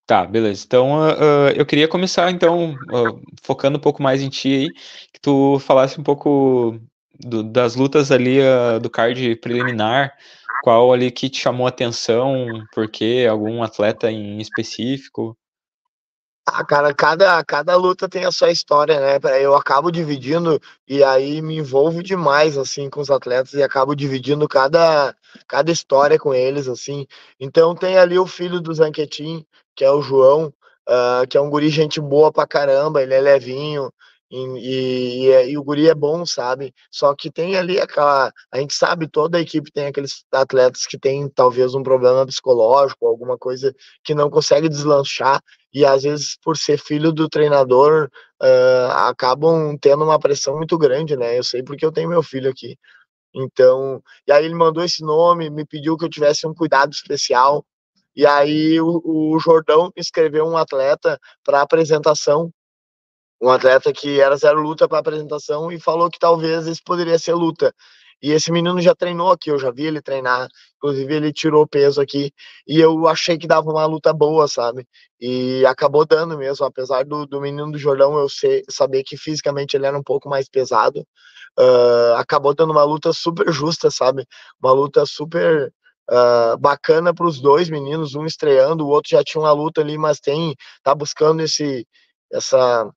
Tá, 0.07 0.25
beleza. 0.25 0.65
Então, 0.65 1.01
uh, 1.01 1.51
eu 1.57 1.67
queria 1.67 1.89
começar, 1.89 2.31
então, 2.31 2.75
uh, 2.75 3.21
focando 3.43 3.77
um 3.77 3.81
pouco 3.81 4.03
mais 4.03 4.23
em 4.23 4.29
ti 4.29 4.55
aí, 4.55 4.69
que 5.13 5.21
tu 5.21 5.59
falasse 5.59 6.01
um 6.01 6.05
pouco 6.05 6.79
do, 7.19 7.43
das 7.43 7.75
lutas 7.75 8.13
ali 8.13 8.39
do 8.81 8.89
card 8.89 9.37
preliminar, 9.37 10.17
qual 10.61 10.93
ali 10.93 11.11
que 11.11 11.31
te 11.31 11.41
chamou 11.41 11.67
atenção? 11.67 12.67
Por 12.73 12.89
quê? 12.89 13.27
Algum 13.29 13.63
atleta 13.63 14.11
em 14.11 14.39
específico? 14.41 15.37
Ah, 16.49 16.65
cara, 16.65 16.95
cada, 16.95 17.45
cada 17.45 17.75
luta 17.75 18.09
tem 18.09 18.25
a 18.25 18.31
sua 18.31 18.53
história, 18.53 19.01
né? 19.01 19.19
Eu 19.43 19.57
acabo 19.57 19.91
dividindo 19.91 20.61
e 20.87 21.03
aí 21.03 21.43
me 21.43 21.57
envolvo 21.57 22.05
demais, 22.05 22.57
assim, 22.57 22.89
com 22.89 23.01
os 23.01 23.11
atletas 23.11 23.53
e 23.55 23.63
acabo 23.65 23.97
dividindo 23.97 24.47
cada, 24.47 25.13
cada 25.49 25.73
história 25.73 26.17
com 26.19 26.33
eles, 26.33 26.69
assim. 26.69 27.05
Então 27.41 27.75
tem 27.75 27.99
ali 27.99 28.17
o 28.17 28.27
filho 28.29 28.61
do 28.61 28.73
Zanquetin, 28.73 29.45
que 29.75 29.85
é 29.85 29.91
o 29.91 30.01
João, 30.01 30.53
uh, 30.89 31.27
que 31.29 31.37
é 31.37 31.41
um 31.41 31.51
guri 31.51 31.69
gente 31.69 32.01
boa 32.01 32.33
pra 32.33 32.47
caramba, 32.47 33.03
ele 33.03 33.15
é 33.15 33.21
levinho, 33.21 33.93
e, 34.31 34.39
e, 34.39 35.27
e, 35.29 35.51
e, 35.51 35.59
o 35.59 35.63
guri 35.63 35.89
é 35.89 35.95
bom, 35.95 36.27
sabe? 36.27 36.75
Só 36.91 37.15
que 37.15 37.31
tem 37.31 37.57
ali 37.57 37.79
aquela. 37.81 38.33
A 38.53 38.59
gente 38.59 38.75
sabe, 38.75 39.09
toda 39.09 39.39
a 39.39 39.41
equipe 39.41 39.71
tem 39.71 39.87
aqueles 39.87 40.25
atletas 40.33 40.85
que 40.87 40.99
tem 40.99 41.29
talvez 41.29 41.75
um 41.75 41.83
problema 41.83 42.27
psicológico, 42.27 43.07
alguma 43.07 43.39
coisa 43.39 43.73
que 44.03 44.15
não 44.15 44.29
consegue 44.29 44.69
deslanchar, 44.69 45.41
e 45.73 45.85
às 45.85 46.03
vezes, 46.03 46.37
por 46.43 46.57
ser 46.57 46.79
filho 46.79 47.13
do 47.13 47.29
treinador, 47.29 48.11
uh, 48.43 48.91
acabam 49.09 49.77
tendo 49.81 50.05
uma 50.05 50.19
pressão 50.19 50.57
muito 50.57 50.77
grande, 50.77 51.17
né? 51.17 51.39
Eu 51.39 51.45
sei 51.45 51.63
porque 51.63 51.85
eu 51.87 51.93
tenho 51.93 52.09
meu 52.09 52.23
filho 52.23 52.51
aqui. 52.51 52.77
Então, 53.35 54.03
e 54.27 54.33
aí 54.33 54.45
ele 54.45 54.55
mandou 54.55 54.83
esse 54.83 55.05
nome, 55.05 55.51
me 55.51 55.65
pediu 55.67 55.97
que 55.97 56.05
eu 56.05 56.11
tivesse 56.11 56.47
um 56.47 56.55
cuidado 56.55 56.93
especial. 56.93 57.65
E 58.17 58.27
aí 58.27 58.81
o, 58.81 59.03
o 59.05 59.39
Jordão 59.39 59.93
escreveu 59.95 60.47
um 60.47 60.57
atleta 60.57 61.19
para 61.45 61.61
apresentação 61.61 62.51
um 63.41 63.51
atleta 63.51 63.93
que 63.93 64.21
era 64.21 64.37
zero 64.37 64.61
luta 64.61 64.89
para 64.89 64.99
apresentação 64.99 65.71
e 65.71 65.79
falou 65.81 66.11
que 66.11 66.19
talvez 66.19 66.67
esse 66.67 66.83
poderia 66.83 67.19
ser 67.19 67.35
luta. 67.35 67.75
E 68.23 68.33
esse 68.33 68.51
menino 68.51 68.81
já 68.81 68.95
treinou 68.95 69.31
aqui, 69.31 69.51
eu 69.51 69.59
já 69.59 69.71
vi 69.71 69.85
ele 69.85 70.01
treinar, 70.01 70.49
inclusive 70.77 71.15
ele 71.15 71.33
tirou 71.33 71.67
peso 71.67 72.01
aqui, 72.01 72.33
e 72.67 72.81
eu 72.81 73.07
achei 73.07 73.37
que 73.37 73.47
dava 73.47 73.71
uma 73.71 73.85
luta 73.85 74.13
boa, 74.13 74.49
sabe? 74.49 74.87
E 75.21 75.65
acabou 75.67 76.07
dando 76.07 76.37
mesmo, 76.39 76.65
apesar 76.65 77.05
do, 77.05 77.27
do 77.27 77.41
menino 77.41 77.71
do 77.71 77.79
Jordão 77.79 78.19
eu 78.19 78.29
sei, 78.29 78.63
saber 78.71 79.03
que 79.05 79.19
fisicamente 79.19 79.77
ele 79.77 79.87
era 79.87 79.99
um 79.99 80.03
pouco 80.03 80.31
mais 80.31 80.49
pesado, 80.49 81.01
uh, 81.59 82.15
acabou 82.17 82.55
dando 82.55 82.71
uma 82.71 82.85
luta 82.85 83.13
super 83.13 83.53
justa, 83.53 83.91
sabe? 83.91 84.27
Uma 84.63 84.73
luta 84.73 85.05
super 85.05 85.73
uh, 86.11 86.57
bacana 86.59 87.15
para 87.15 87.27
os 87.27 87.41
dois 87.41 87.69
meninos, 87.69 88.15
um 88.15 88.25
estreando, 88.25 88.87
o 88.87 88.89
outro 88.89 89.11
já 89.11 89.23
tinha 89.23 89.43
uma 89.43 89.53
luta 89.53 89.83
ali, 89.83 89.99
mas 89.99 90.21
tem 90.21 90.55
tá 90.83 90.95
buscando 90.95 91.43
esse 91.43 91.87
essa 92.33 92.91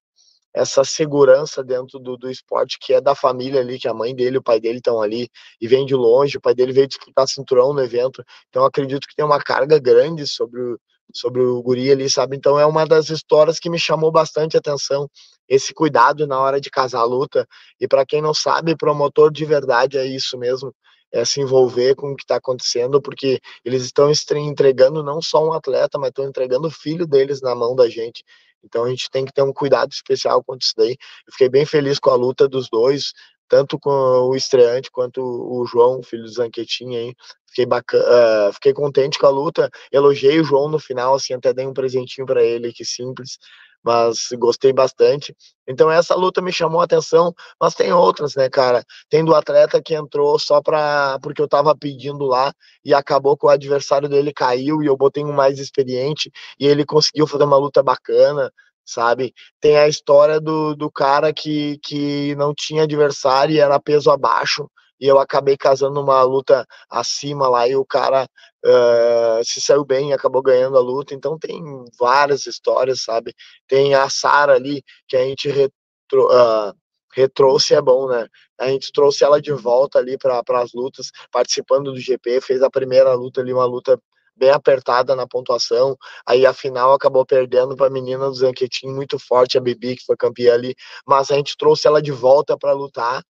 essa 0.60 0.84
segurança 0.84 1.64
dentro 1.64 2.00
do, 2.00 2.18
do 2.18 2.30
esporte 2.30 2.78
que 2.80 2.94
é 2.94 3.00
da 3.00 3.16
família 3.16 3.62
ali, 3.62 3.80
que 3.80 3.88
a 3.88 3.94
mãe 3.94 4.14
dele, 4.14 4.38
o 4.38 4.44
pai 4.44 4.60
dele 4.60 4.80
estão 4.80 5.02
ali 5.02 5.30
e 5.60 5.68
vem 5.68 5.86
de 5.86 5.96
longe, 5.96 6.38
o 6.38 6.42
pai 6.42 6.54
dele 6.54 6.74
veio 6.74 6.88
disputar 6.88 7.28
cinturão 7.28 7.74
no 7.74 7.82
evento, 7.82 8.24
então 8.50 8.66
acredito 8.66 9.08
que 9.08 9.16
tem 9.16 9.24
uma 9.24 9.40
carga 9.40 9.80
grande 9.80 10.28
sobre 10.28 10.62
o, 10.62 10.80
sobre 11.14 11.42
o 11.42 11.62
guri 11.62 11.90
ali, 11.92 12.10
sabe? 12.10 12.36
Então 12.36 12.60
é 12.60 12.66
uma 12.66 12.86
das 12.86 13.10
histórias 13.10 13.58
que 13.58 13.70
me 13.70 13.80
chamou 13.80 14.12
bastante 14.12 14.58
atenção, 14.58 15.10
esse 15.48 15.74
cuidado 15.74 16.28
na 16.28 16.38
hora 16.38 16.60
de 16.60 16.70
casar 16.70 17.00
a 17.00 17.06
luta, 17.06 17.48
e 17.80 17.88
para 17.88 18.06
quem 18.06 18.22
não 18.22 18.34
sabe, 18.34 18.76
promotor 18.76 19.32
de 19.32 19.46
verdade 19.46 19.98
é 19.98 20.06
isso 20.06 20.38
mesmo, 20.38 20.74
é 21.12 21.24
se 21.24 21.40
envolver 21.42 21.96
com 21.96 22.12
o 22.12 22.16
que 22.16 22.24
está 22.24 22.36
acontecendo, 22.36 23.02
porque 23.02 23.40
eles 23.64 23.84
estão 23.84 24.12
entregando 24.38 25.02
não 25.02 25.22
só 25.22 25.44
um 25.44 25.54
atleta, 25.54 25.98
mas 25.98 26.10
estão 26.10 26.26
entregando 26.28 26.68
o 26.68 26.72
filho 26.72 27.08
deles 27.08 27.42
na 27.42 27.56
mão 27.56 27.76
da 27.76 27.90
gente. 27.90 28.24
Então 28.64 28.84
a 28.84 28.90
gente 28.90 29.10
tem 29.10 29.26
que 29.26 29.34
ter 29.34 29.42
um 29.42 29.54
cuidado 29.54 29.92
especial 29.92 30.44
com 30.44 30.56
isso 30.56 30.74
daí. 30.78 30.98
Eu 31.28 31.32
fiquei 31.32 31.50
bem 31.50 31.66
feliz 31.66 32.00
com 32.00 32.10
a 32.10 32.16
luta 32.16 32.48
dos 32.48 32.70
dois, 32.70 33.14
tanto 33.48 33.80
com 33.80 33.90
o 33.90 34.36
estreante 34.36 34.92
quanto 34.92 35.22
o 35.22 35.66
João, 35.66 36.04
filho 36.04 36.24
do 36.24 36.30
Zanquetin 36.30 36.96
aí. 36.96 37.16
Fiquei 37.48 37.66
bacana, 37.66 38.50
uh, 38.50 38.54
fiquei 38.54 38.74
contente 38.74 39.18
com 39.18 39.26
a 39.26 39.30
luta. 39.30 39.70
Elogiei 39.92 40.40
o 40.40 40.44
João 40.44 40.70
no 40.70 40.80
final, 40.80 41.16
assim, 41.16 41.34
até 41.34 41.52
dei 41.52 41.66
um 41.66 41.74
presentinho 41.74 42.28
para 42.28 42.44
ele, 42.44 42.72
que 42.72 42.86
simples 42.86 43.40
mas 43.84 44.28
gostei 44.38 44.74
bastante. 44.74 45.36
Então 45.68 45.90
essa 45.90 46.16
luta 46.16 46.42
me 46.42 46.52
chamou 46.52 46.82
a 46.82 46.84
atenção, 46.84 47.34
mas 47.60 47.76
tem 47.76 47.94
outras, 47.94 48.36
né, 48.36 48.50
cara? 48.50 48.84
Tem 49.10 49.24
do 49.24 49.36
atleta 49.36 49.82
que 49.82 49.96
entrou 49.96 50.38
só 50.40 50.62
para 50.62 51.20
porque 51.22 51.42
eu 51.42 51.48
tava 51.48 51.76
pedindo 51.78 52.26
lá 52.26 52.54
e 52.84 52.94
acabou 52.94 53.38
que 53.38 53.46
o 53.46 53.50
adversário 53.50 54.10
dele 54.10 54.34
caiu 54.34 54.82
e 54.82 54.88
eu 54.88 54.98
botei 54.98 55.24
um 55.24 55.34
mais 55.34 55.60
experiente 55.60 56.32
e 56.60 56.68
ele 56.68 56.86
conseguiu 56.86 57.28
fazer 57.28 57.44
uma 57.46 57.58
luta 57.58 57.82
bacana, 57.84 58.52
sabe? 58.86 59.34
Tem 59.62 59.78
a 59.78 59.88
história 59.88 60.40
do, 60.40 60.76
do 60.76 60.92
cara 60.92 61.34
que, 61.34 61.80
que 61.84 62.36
não 62.36 62.54
tinha 62.56 62.84
adversário 62.84 63.56
e 63.56 63.60
era 63.60 63.80
peso 63.80 64.12
abaixo 64.12 64.70
e 65.00 65.08
eu 65.08 65.20
acabei 65.20 65.58
casando 65.58 66.02
uma 66.02 66.22
luta 66.24 66.66
acima 66.90 67.48
lá 67.50 67.68
e 67.68 67.76
o 67.76 67.86
cara 67.86 68.28
uh, 68.66 69.44
se 69.44 69.62
saiu 69.62 69.86
bem 69.86 70.10
e 70.10 70.14
acabou 70.14 70.42
ganhando 70.42 70.78
a 70.78 70.82
luta. 70.82 71.14
Então 71.14 71.38
tem 71.38 71.64
várias 71.98 72.46
histórias, 72.46 73.04
sabe? 73.04 73.34
Tem 73.68 73.96
a 73.96 74.10
Sara 74.10 74.56
ali 74.56 74.84
que 75.08 75.16
a 75.16 75.24
gente 75.24 75.50
retro, 75.50 76.28
uh, 76.28 76.74
retrouxe, 77.14 77.74
é 77.74 77.82
bom, 77.82 78.08
né? 78.08 78.28
A 78.60 78.68
gente 78.68 78.92
trouxe 78.92 79.24
ela 79.24 79.42
de 79.42 79.52
volta 79.54 80.00
ali 80.00 80.18
para 80.18 80.42
as 80.62 80.74
lutas, 80.74 81.12
participando 81.32 81.92
do 81.92 82.00
GP, 82.00 82.42
fez 82.42 82.62
a 82.62 82.70
primeira 82.70 83.14
luta 83.14 83.42
ali, 83.42 83.54
uma 83.54 83.66
luta 83.66 84.00
bem 84.36 84.52
apertada 84.52 85.16
na 85.16 85.28
pontuação. 85.28 85.98
Aí 86.26 86.46
a 86.46 86.54
final 86.54 86.94
acabou 86.94 87.26
perdendo 87.26 87.76
para 87.76 87.88
a 87.88 87.90
menina 87.90 88.26
do 88.28 88.34
Zanquetin, 88.34 88.88
muito 88.88 89.20
forte, 89.20 89.58
a 89.58 89.62
Bibi, 89.62 89.98
que 89.98 90.06
foi 90.06 90.16
campeã 90.16 90.54
ali. 90.54 90.74
Mas 91.06 91.30
a 91.30 91.36
gente 91.36 91.58
trouxe 91.58 91.88
ela 91.88 92.02
de 92.02 92.12
volta 92.12 92.58
para 92.58 92.72
lutar 92.72 93.22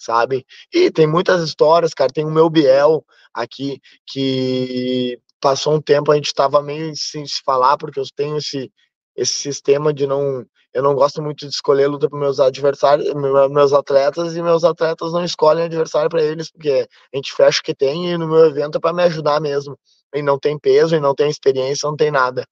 sabe? 0.00 0.46
E 0.72 0.90
tem 0.90 1.06
muitas 1.06 1.42
histórias, 1.42 1.94
cara. 1.94 2.10
Tem 2.12 2.24
o 2.24 2.30
meu 2.30 2.48
Biel 2.48 3.04
aqui, 3.34 3.80
que 4.06 5.20
passou 5.40 5.74
um 5.74 5.80
tempo, 5.80 6.10
a 6.10 6.16
gente 6.16 6.26
estava 6.26 6.62
meio 6.62 6.92
sem 6.96 7.26
se 7.26 7.40
falar, 7.44 7.76
porque 7.76 8.00
eu 8.00 8.04
tenho 8.16 8.38
esse, 8.38 8.72
esse 9.16 9.34
sistema 9.34 9.92
de 9.92 10.06
não. 10.06 10.44
Eu 10.72 10.84
não 10.84 10.94
gosto 10.94 11.20
muito 11.20 11.40
de 11.48 11.52
escolher 11.52 11.88
luta 11.88 12.08
para 12.08 12.18
meus 12.18 12.38
adversários, 12.38 13.12
meus 13.50 13.72
atletas, 13.72 14.36
e 14.36 14.42
meus 14.42 14.62
atletas 14.62 15.12
não 15.12 15.24
escolhem 15.24 15.64
adversário 15.64 16.08
para 16.08 16.22
eles, 16.22 16.48
porque 16.50 16.86
a 17.12 17.16
gente 17.16 17.32
fecha 17.32 17.58
o 17.60 17.64
que 17.64 17.74
tem 17.74 18.12
e 18.12 18.16
no 18.16 18.28
meu 18.28 18.46
evento 18.46 18.78
é 18.78 18.80
para 18.80 18.92
me 18.92 19.02
ajudar 19.02 19.40
mesmo. 19.40 19.76
E 20.14 20.22
não 20.22 20.38
tem 20.38 20.56
peso, 20.58 20.94
e 20.94 21.00
não 21.00 21.12
tem 21.14 21.28
experiência, 21.28 21.88
não 21.88 21.96
tem 21.96 22.10
nada. 22.12 22.46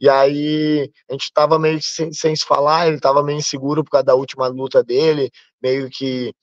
E 0.00 0.08
aí 0.08 0.90
a 1.08 1.12
gente 1.12 1.24
estava 1.24 1.58
meio 1.58 1.78
sem, 1.82 2.12
sem 2.12 2.34
se 2.34 2.44
falar, 2.44 2.86
ele 2.88 2.96
estava 2.96 3.22
meio 3.22 3.38
inseguro 3.38 3.84
por 3.84 3.90
causa 3.90 4.06
da 4.06 4.14
última 4.14 4.48
luta 4.48 4.82
dele, 4.82 5.30
meio 5.62 5.88
que 5.90 6.34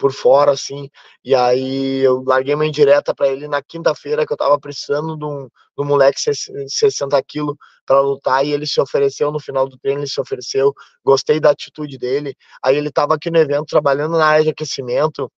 por 0.00 0.12
fora, 0.12 0.52
assim. 0.52 0.90
E 1.22 1.34
aí 1.34 1.98
eu 1.98 2.24
larguei 2.26 2.54
uma 2.54 2.66
indireta 2.66 3.14
para 3.14 3.28
ele 3.28 3.46
na 3.46 3.62
quinta-feira, 3.62 4.26
que 4.26 4.32
eu 4.32 4.36
tava 4.36 4.58
precisando 4.58 5.14
de 5.16 5.24
um, 5.26 5.44
de 5.44 5.82
um 5.82 5.84
moleque 5.84 6.18
60 6.18 7.22
quilos 7.24 7.54
para 7.84 8.00
lutar, 8.00 8.44
e 8.44 8.52
ele 8.52 8.66
se 8.66 8.80
ofereceu 8.80 9.30
no 9.30 9.38
final 9.38 9.68
do 9.68 9.78
treino, 9.78 10.00
ele 10.00 10.08
se 10.08 10.20
ofereceu. 10.20 10.72
Gostei 11.04 11.38
da 11.38 11.50
atitude 11.50 11.98
dele. 11.98 12.34
Aí 12.64 12.76
ele 12.76 12.90
tava 12.90 13.14
aqui 13.14 13.30
no 13.30 13.38
evento 13.38 13.66
trabalhando 13.66 14.16
na 14.16 14.26
área 14.26 14.44
de 14.44 14.50
aquecimento. 14.50 15.30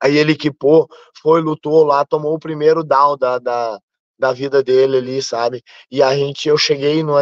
Aí 0.00 0.16
ele 0.16 0.32
equipou, 0.32 0.88
foi, 1.20 1.40
lutou 1.40 1.84
lá, 1.84 2.04
tomou 2.04 2.34
o 2.34 2.38
primeiro 2.38 2.84
down 2.84 3.16
da, 3.18 3.38
da, 3.40 3.80
da 4.18 4.32
vida 4.32 4.62
dele 4.62 4.96
ali, 4.96 5.22
sabe? 5.22 5.62
E 5.90 6.02
a 6.02 6.14
gente, 6.14 6.48
eu 6.48 6.58
cheguei 6.58 7.02
no, 7.02 7.14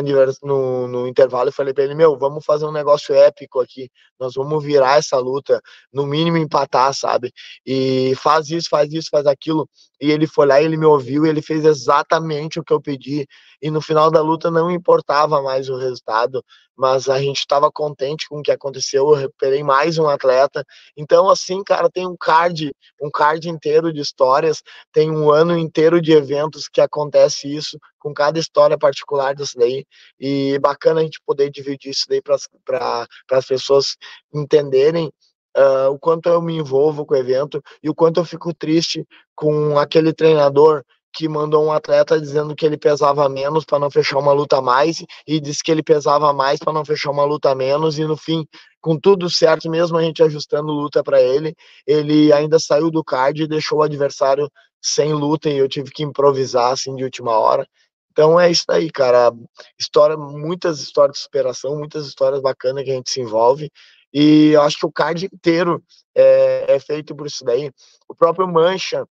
no, 0.42 0.88
no 0.88 1.06
intervalo 1.06 1.50
e 1.50 1.52
falei 1.52 1.74
para 1.74 1.84
ele, 1.84 1.94
meu, 1.94 2.16
vamos 2.18 2.44
fazer 2.44 2.64
um 2.64 2.72
negócio 2.72 3.14
épico 3.14 3.60
aqui, 3.60 3.90
nós 4.18 4.34
vamos 4.34 4.64
virar 4.64 4.98
essa 4.98 5.18
luta, 5.18 5.60
no 5.92 6.06
mínimo 6.06 6.38
empatar, 6.38 6.94
sabe? 6.94 7.32
E 7.66 8.14
faz 8.16 8.50
isso, 8.50 8.68
faz 8.70 8.92
isso, 8.92 9.08
faz 9.10 9.26
aquilo. 9.26 9.68
E 10.00 10.10
ele 10.10 10.26
foi 10.26 10.46
lá, 10.46 10.60
ele 10.60 10.76
me 10.76 10.86
ouviu, 10.86 11.26
ele 11.26 11.42
fez 11.42 11.64
exatamente 11.64 12.58
o 12.58 12.64
que 12.64 12.72
eu 12.72 12.80
pedi. 12.80 13.26
E 13.62 13.70
no 13.70 13.80
final 13.80 14.10
da 14.10 14.20
luta 14.20 14.50
não 14.50 14.70
importava 14.70 15.42
mais 15.42 15.68
o 15.68 15.76
resultado, 15.76 16.44
mas 16.76 17.08
a 17.08 17.18
gente 17.18 17.38
estava 17.38 17.70
contente 17.72 18.28
com 18.28 18.40
o 18.40 18.42
que 18.42 18.50
aconteceu. 18.50 19.08
Eu 19.08 19.14
recuperei 19.14 19.62
mais 19.62 19.98
um 19.98 20.06
atleta. 20.06 20.64
Então, 20.96 21.28
assim, 21.30 21.64
cara, 21.64 21.90
tem 21.90 22.06
um 22.06 22.16
card, 22.16 22.72
um 23.00 23.10
card 23.10 23.48
inteiro 23.48 23.92
de 23.92 24.00
histórias, 24.00 24.62
tem 24.92 25.10
um 25.10 25.30
ano 25.30 25.56
inteiro 25.56 26.00
de 26.00 26.12
eventos 26.12 26.68
que 26.68 26.80
acontece 26.80 27.52
isso, 27.52 27.78
com 27.98 28.12
cada 28.12 28.38
história 28.38 28.76
particular 28.76 29.34
disso 29.34 29.54
daí. 29.56 29.86
E 30.20 30.58
bacana 30.58 31.00
a 31.00 31.04
gente 31.04 31.20
poder 31.24 31.50
dividir 31.50 31.90
isso 31.90 32.04
daí 32.08 32.20
para 32.20 33.06
as 33.30 33.46
pessoas 33.46 33.96
entenderem 34.32 35.10
uh, 35.56 35.90
o 35.90 35.98
quanto 35.98 36.28
eu 36.28 36.42
me 36.42 36.56
envolvo 36.56 37.06
com 37.06 37.14
o 37.14 37.16
evento 37.16 37.62
e 37.82 37.88
o 37.88 37.94
quanto 37.94 38.20
eu 38.20 38.24
fico 38.24 38.52
triste 38.54 39.04
com 39.34 39.78
aquele 39.78 40.12
treinador 40.12 40.84
que 41.16 41.26
mandou 41.30 41.64
um 41.64 41.72
atleta 41.72 42.20
dizendo 42.20 42.54
que 42.54 42.66
ele 42.66 42.76
pesava 42.76 43.26
menos 43.26 43.64
para 43.64 43.78
não 43.78 43.90
fechar 43.90 44.18
uma 44.18 44.32
luta 44.32 44.60
mais 44.60 45.02
e 45.26 45.40
disse 45.40 45.62
que 45.62 45.70
ele 45.70 45.82
pesava 45.82 46.30
mais 46.34 46.58
para 46.58 46.74
não 46.74 46.84
fechar 46.84 47.10
uma 47.10 47.24
luta 47.24 47.54
menos 47.54 47.98
e 47.98 48.04
no 48.04 48.18
fim, 48.18 48.46
com 48.82 49.00
tudo 49.00 49.30
certo, 49.30 49.70
mesmo 49.70 49.96
a 49.96 50.02
gente 50.02 50.22
ajustando 50.22 50.70
luta 50.70 51.02
para 51.02 51.20
ele, 51.22 51.56
ele 51.86 52.30
ainda 52.34 52.58
saiu 52.58 52.90
do 52.90 53.02
card 53.02 53.42
e 53.42 53.48
deixou 53.48 53.78
o 53.78 53.82
adversário 53.82 54.50
sem 54.82 55.14
luta 55.14 55.48
e 55.48 55.56
eu 55.56 55.66
tive 55.66 55.90
que 55.90 56.02
improvisar 56.02 56.72
assim 56.72 56.94
de 56.94 57.02
última 57.02 57.32
hora. 57.38 57.66
Então 58.12 58.38
é 58.38 58.50
isso 58.50 58.64
aí, 58.68 58.90
cara. 58.90 59.32
História, 59.78 60.18
muitas 60.18 60.80
histórias 60.80 61.16
de 61.16 61.22
superação, 61.22 61.78
muitas 61.78 62.06
histórias 62.06 62.42
bacanas 62.42 62.84
que 62.84 62.90
a 62.90 62.94
gente 62.94 63.10
se 63.10 63.22
envolve. 63.22 63.70
E 64.12 64.50
eu 64.50 64.62
acho 64.62 64.78
que 64.78 64.86
o 64.86 64.92
card 64.92 65.26
inteiro 65.32 65.82
é, 66.14 66.74
é 66.76 66.78
feito 66.78 67.16
por 67.16 67.26
isso 67.26 67.42
daí. 67.42 67.70
O 68.06 68.14
próprio 68.14 68.46
Mancha, 68.46 69.06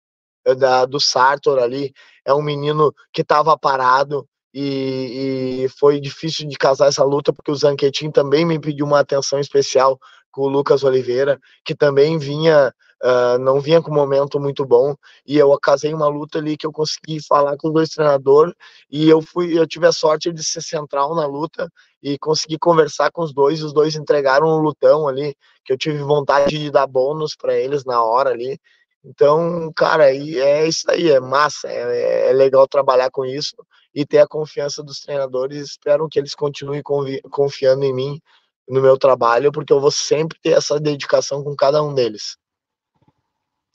da, 0.57 0.85
do 0.85 0.99
Sartor 0.99 1.59
ali, 1.59 1.93
é 2.25 2.33
um 2.33 2.41
menino 2.41 2.93
que 3.13 3.21
estava 3.21 3.57
parado 3.57 4.27
e, 4.53 5.63
e, 5.63 5.69
foi 5.69 5.99
difícil 5.99 6.47
de 6.47 6.57
casar 6.57 6.87
essa 6.87 7.03
luta, 7.03 7.31
porque 7.31 7.51
o 7.51 7.55
Zanquetin 7.55 8.11
também 8.11 8.45
me 8.45 8.59
pediu 8.59 8.85
uma 8.85 8.99
atenção 8.99 9.39
especial 9.39 9.97
com 10.29 10.43
o 10.43 10.49
Lucas 10.49 10.83
Oliveira, 10.83 11.39
que 11.63 11.75
também 11.75 12.17
vinha, 12.17 12.73
uh, 13.03 13.37
não 13.39 13.59
vinha 13.59 13.81
com 13.81 13.91
um 13.91 13.95
momento 13.95 14.39
muito 14.39 14.65
bom, 14.65 14.95
e 15.25 15.37
eu 15.37 15.57
casei 15.59 15.93
uma 15.93 16.07
luta 16.07 16.37
ali 16.37 16.57
que 16.57 16.65
eu 16.65 16.71
consegui 16.71 17.21
falar 17.25 17.57
com 17.57 17.67
os 17.67 17.73
dois 17.73 17.89
treinadores, 17.89 18.53
e 18.89 19.09
eu 19.09 19.21
fui, 19.21 19.57
eu 19.57 19.67
tive 19.67 19.87
a 19.87 19.91
sorte 19.91 20.31
de 20.31 20.43
ser 20.43 20.61
central 20.61 21.15
na 21.15 21.25
luta 21.25 21.69
e 22.01 22.17
consegui 22.17 22.57
conversar 22.57 23.11
com 23.11 23.21
os 23.21 23.33
dois, 23.33 23.59
e 23.59 23.63
os 23.63 23.73
dois 23.73 23.95
entregaram 23.95 24.47
um 24.47 24.59
lutão 24.61 25.07
ali, 25.07 25.35
que 25.63 25.71
eu 25.73 25.77
tive 25.77 25.99
vontade 25.99 26.57
de 26.57 26.71
dar 26.71 26.87
bônus 26.87 27.35
para 27.35 27.55
eles 27.55 27.85
na 27.85 28.03
hora 28.03 28.31
ali, 28.31 28.59
então, 29.03 29.71
cara, 29.75 30.11
é 30.15 30.67
isso 30.67 30.89
aí, 30.89 31.09
é 31.09 31.19
massa, 31.19 31.67
é, 31.67 32.29
é, 32.29 32.33
legal 32.33 32.67
trabalhar 32.67 33.09
com 33.09 33.25
isso 33.25 33.55
e 33.93 34.05
ter 34.05 34.19
a 34.19 34.27
confiança 34.27 34.83
dos 34.83 34.99
treinadores. 34.99 35.69
Espero 35.69 36.07
que 36.07 36.19
eles 36.19 36.35
continuem 36.35 36.83
confiando 37.31 37.83
em 37.83 37.93
mim, 37.93 38.21
no 38.67 38.81
meu 38.81 38.97
trabalho, 38.97 39.51
porque 39.51 39.73
eu 39.73 39.81
vou 39.81 39.91
sempre 39.91 40.37
ter 40.41 40.51
essa 40.51 40.79
dedicação 40.79 41.43
com 41.43 41.55
cada 41.55 41.83
um 41.83 41.93
deles. 41.93 42.37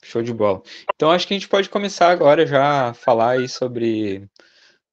Show 0.03 0.21
de 0.21 0.33
bola. 0.33 0.61
Então, 0.95 1.11
acho 1.11 1.27
que 1.27 1.33
a 1.33 1.37
gente 1.37 1.49
pode 1.49 1.69
começar 1.69 2.09
agora 2.09 2.45
já 2.45 2.89
a 2.89 2.93
falar 2.93 3.31
aí 3.31 3.49
sobre 3.49 4.29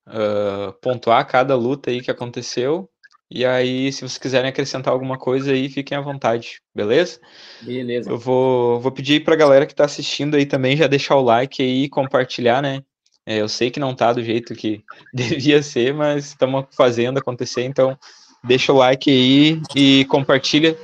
uh, 0.09 0.73
pontuar 0.81 1.27
cada 1.29 1.55
luta 1.55 1.91
aí 1.91 2.03
que 2.03 2.11
aconteceu 2.11 2.91
e 3.35 3.45
aí, 3.45 3.93
se 3.93 4.01
vocês 4.01 4.17
quiserem 4.17 4.49
acrescentar 4.49 4.93
alguma 4.93 5.19
coisa 5.19 5.51
aí, 5.51 5.69
fiquem 5.69 5.99
à 5.99 6.01
vontade, 6.01 6.61
beleza? 6.73 7.21
Beleza. 7.61 8.09
Eu 8.09 8.17
vou, 8.17 8.81
vou 8.81 8.93
pedir 8.93 9.25
para 9.25 9.35
a 9.35 9.37
galera 9.37 9.67
que 9.67 9.73
está 9.73 9.85
assistindo 9.85 10.37
aí 10.37 10.47
também 10.47 10.77
já 10.77 10.87
deixar 10.87 11.17
o 11.17 11.23
like 11.23 11.61
aí 11.61 11.83
e 11.83 11.89
compartilhar, 11.89 12.63
né? 12.63 12.81
É, 13.27 13.41
eu 13.41 13.49
sei 13.49 13.73
que 13.73 13.81
não 13.81 13.93
tá 13.93 14.13
do 14.13 14.23
jeito 14.23 14.55
que 14.55 14.85
devia 15.13 15.61
ser, 15.65 15.93
mas 15.93 16.27
estamos 16.27 16.67
fazendo 16.77 17.19
acontecer, 17.19 17.65
então 17.65 17.99
deixa 18.45 18.73
o 18.73 18.77
like 18.77 19.11
aí 19.11 19.61
e 19.75 20.05
compartilha 20.05 20.79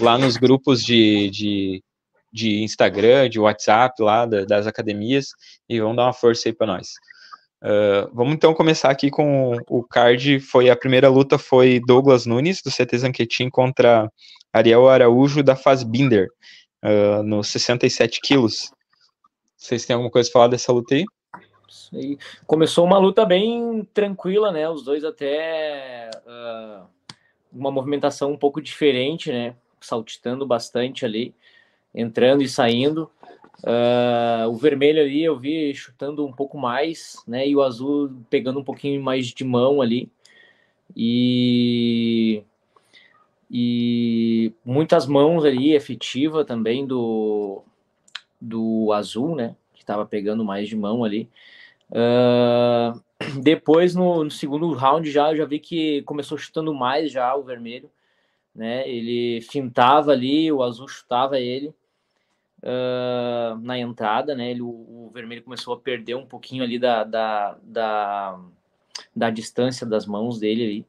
lá 0.00 0.18
nos 0.18 0.36
grupos 0.36 0.84
de, 0.84 1.30
de 1.30 1.82
de 2.32 2.62
Instagram, 2.62 3.28
de 3.28 3.40
WhatsApp 3.40 4.02
lá 4.02 4.26
da, 4.26 4.44
das 4.44 4.66
academias 4.66 5.28
e 5.68 5.80
vão 5.80 5.94
dar 5.94 6.04
uma 6.04 6.12
força 6.12 6.48
aí 6.48 6.52
para 6.52 6.66
nós. 6.66 6.88
Uh, 7.62 8.08
vamos 8.12 8.34
então 8.34 8.54
começar 8.54 8.90
aqui 8.90 9.10
com 9.10 9.56
o 9.68 9.82
card. 9.82 10.40
Foi 10.40 10.70
a 10.70 10.76
primeira 10.76 11.08
luta 11.08 11.38
foi 11.38 11.80
Douglas 11.80 12.24
Nunes 12.24 12.62
do 12.62 12.70
CT 12.70 12.98
Zanquetin 12.98 13.50
contra 13.50 14.10
Ariel 14.52 14.88
Araújo 14.88 15.42
da 15.42 15.56
Fazbinder 15.56 16.28
uh, 16.84 17.22
nos 17.22 17.48
67 17.48 18.20
quilos. 18.20 18.70
Vocês 19.56 19.84
têm 19.84 19.94
alguma 19.94 20.10
coisa 20.10 20.28
a 20.28 20.32
falar 20.32 20.48
dessa 20.48 20.72
luta 20.72 20.94
aí? 20.94 21.04
aí. 21.92 22.18
Começou 22.46 22.84
uma 22.84 22.98
luta 22.98 23.26
bem 23.26 23.86
tranquila, 23.92 24.52
né? 24.52 24.68
Os 24.68 24.84
dois 24.84 25.04
até 25.04 26.10
uh, 26.24 26.86
uma 27.52 27.70
movimentação 27.70 28.32
um 28.32 28.36
pouco 28.36 28.60
diferente, 28.60 29.32
né? 29.32 29.54
Saltitando 29.80 30.46
bastante 30.46 31.04
ali, 31.04 31.34
entrando 31.92 32.42
e 32.42 32.48
saindo. 32.48 33.10
Uh, 33.62 34.48
o 34.48 34.54
vermelho 34.54 35.00
ali 35.00 35.24
eu 35.24 35.36
vi 35.36 35.74
chutando 35.74 36.24
um 36.24 36.32
pouco 36.32 36.56
mais, 36.56 37.22
né? 37.26 37.46
E 37.48 37.56
o 37.56 37.62
azul 37.62 38.10
pegando 38.30 38.60
um 38.60 38.64
pouquinho 38.64 39.02
mais 39.02 39.26
de 39.26 39.44
mão 39.44 39.82
ali. 39.82 40.10
E 40.96 42.42
e 43.50 44.52
muitas 44.64 45.06
mãos 45.06 45.44
ali 45.44 45.74
efetiva 45.74 46.44
também 46.44 46.86
do 46.86 47.62
do 48.40 48.92
azul, 48.92 49.34
né? 49.34 49.56
Que 49.74 49.82
estava 49.82 50.06
pegando 50.06 50.44
mais 50.44 50.68
de 50.68 50.76
mão 50.76 51.04
ali. 51.04 51.28
Uh, 51.90 53.00
depois, 53.42 53.94
no, 53.94 54.24
no, 54.24 54.30
segundo 54.30 54.72
round, 54.74 55.10
já 55.10 55.32
eu 55.32 55.36
já 55.36 55.44
vi 55.44 55.58
que 55.58 56.02
começou 56.02 56.38
chutando 56.38 56.72
mais 56.74 57.10
já 57.10 57.34
o 57.34 57.42
vermelho, 57.42 57.90
né? 58.54 58.88
Ele 58.88 59.40
fintava 59.42 60.12
ali, 60.12 60.52
o 60.52 60.62
azul 60.62 60.88
chutava 60.88 61.40
ele 61.40 61.74
uh, 62.62 63.58
na 63.60 63.78
entrada, 63.78 64.34
né? 64.34 64.50
Ele, 64.50 64.62
o, 64.62 64.68
o, 64.68 65.10
vermelho 65.12 65.42
começou 65.42 65.74
a 65.74 65.80
perder 65.80 66.14
um 66.14 66.26
pouquinho 66.26 66.62
ali 66.62 66.78
da, 66.78 67.04
da, 67.04 67.56
da, 67.62 68.40
da 69.14 69.30
distância 69.30 69.86
das 69.86 70.06
mãos 70.06 70.38
dele 70.38 70.64
ali. 70.64 70.86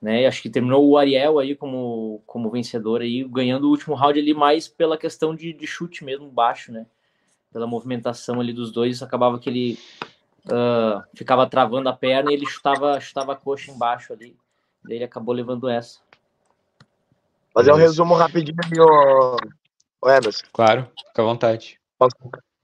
Né, 0.00 0.26
acho 0.26 0.40
que 0.40 0.48
terminou 0.48 0.88
o 0.88 0.96
Ariel 0.96 1.38
aí 1.38 1.54
como, 1.54 2.22
como 2.26 2.48
vencedor 2.48 3.02
aí, 3.02 3.22
ganhando 3.22 3.64
o 3.64 3.70
último 3.70 3.94
round 3.94 4.18
ali 4.18 4.32
mais 4.32 4.66
pela 4.66 4.96
questão 4.96 5.34
de, 5.34 5.52
de 5.52 5.66
chute 5.66 6.02
mesmo 6.02 6.30
baixo, 6.30 6.72
né? 6.72 6.86
Pela 7.52 7.66
movimentação 7.66 8.40
ali 8.40 8.50
dos 8.50 8.72
dois, 8.72 9.02
acabava 9.02 9.38
que 9.38 9.50
ele 9.50 9.78
uh, 10.46 11.02
ficava 11.14 11.46
travando 11.46 11.90
a 11.90 11.92
perna 11.92 12.30
e 12.30 12.34
ele 12.34 12.46
chutava, 12.46 12.98
chutava 12.98 13.32
a 13.32 13.36
coxa 13.36 13.70
embaixo 13.70 14.14
ali. 14.14 14.34
Daí 14.82 14.96
ele 14.96 15.04
acabou 15.04 15.34
levando 15.34 15.68
essa. 15.68 16.00
Fazer 17.52 17.72
um 17.72 17.76
resumo 17.76 18.14
rapidinho 18.14 18.56
ô 20.02 20.08
Emerson. 20.08 20.44
Claro, 20.52 20.88
fica 21.08 21.22
à 21.22 21.24
vontade. 21.24 21.78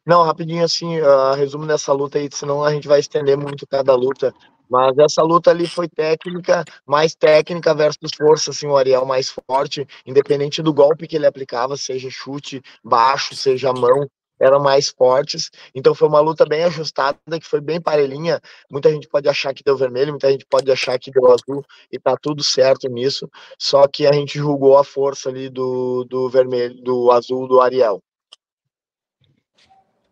Não, 0.07 0.22
rapidinho 0.22 0.64
assim, 0.64 1.01
uh, 1.01 1.35
resumo 1.35 1.66
dessa 1.66 1.92
luta 1.92 2.18
aí, 2.18 2.29
senão 2.33 2.64
a 2.64 2.72
gente 2.72 2.87
vai 2.87 3.01
estender 3.01 3.37
muito 3.37 3.66
cada 3.66 3.94
luta. 3.94 4.33
Mas 4.68 4.99
essa 4.99 5.22
luta 5.22 5.51
ali 5.51 5.66
foi 5.66 5.88
técnica, 5.88 6.64
mais 6.85 7.14
técnica 7.14 7.75
versus 7.75 8.11
força, 8.16 8.51
assim, 8.51 8.66
o 8.66 8.77
Ariel 8.77 9.07
mais 9.07 9.35
forte, 9.49 9.87
independente 10.05 10.61
do 10.61 10.75
golpe 10.75 11.07
que 11.07 11.16
ele 11.16 11.27
aplicava, 11.27 11.77
seja 11.77 12.11
chute 12.11 12.61
baixo, 12.83 13.35
seja 13.37 13.72
mão, 13.72 14.09
eram 14.38 14.61
mais 14.61 14.88
fortes. 14.88 15.51
Então 15.75 15.94
foi 15.94 16.09
uma 16.09 16.20
luta 16.20 16.44
bem 16.46 16.64
ajustada, 16.64 17.18
que 17.40 17.46
foi 17.46 17.61
bem 17.61 17.81
parelhinha. 17.81 18.40
Muita 18.70 18.90
gente 18.90 19.09
pode 19.09 19.29
achar 19.29 19.55
que 19.55 19.62
deu 19.62 19.77
vermelho, 19.77 20.12
muita 20.12 20.31
gente 20.31 20.46
pode 20.46 20.70
achar 20.70 20.99
que 20.99 21.11
deu 21.11 21.27
azul, 21.27 21.64
e 21.90 21.99
tá 21.99 22.16
tudo 22.16 22.42
certo 22.42 22.88
nisso. 22.88 23.29
Só 23.59 23.87
que 23.87 24.07
a 24.07 24.12
gente 24.12 24.38
julgou 24.38 24.79
a 24.79 24.85
força 24.85 25.29
ali 25.29 25.49
do, 25.49 26.05
do 26.05 26.29
vermelho, 26.29 26.75
do 26.83 27.11
azul 27.11 27.49
do 27.49 27.61
Ariel. 27.61 28.03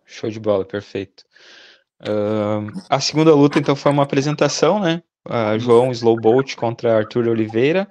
Show 0.05 0.31
de 0.31 0.39
bola, 0.39 0.65
perfeito. 0.65 1.25
Uh, 2.01 2.71
a 2.89 3.01
segunda 3.01 3.35
luta, 3.35 3.59
então, 3.59 3.75
foi 3.75 3.91
uma 3.91 4.03
apresentação, 4.03 4.79
né? 4.79 5.03
Uh, 5.27 5.59
João 5.59 5.91
Slowboat 5.91 6.57
contra 6.57 6.97
Arthur 6.97 7.29
Oliveira. 7.29 7.89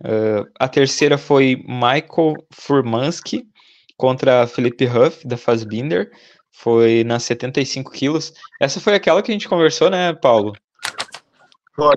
Uh, 0.00 0.46
a 0.58 0.68
terceira 0.68 1.16
foi 1.16 1.56
Michael 1.66 2.34
Furmansky 2.52 3.48
contra 3.96 4.46
Felipe 4.46 4.86
Huff, 4.86 5.26
da 5.26 5.36
Fazbinder, 5.36 6.10
foi 6.50 7.04
nas 7.04 7.24
75 7.24 7.90
quilos. 7.90 8.32
Essa 8.60 8.80
foi 8.80 8.94
aquela 8.94 9.22
que 9.22 9.30
a 9.30 9.34
gente 9.34 9.48
conversou, 9.48 9.90
né, 9.90 10.12
Paulo? 10.12 10.54
Foi. 11.74 11.96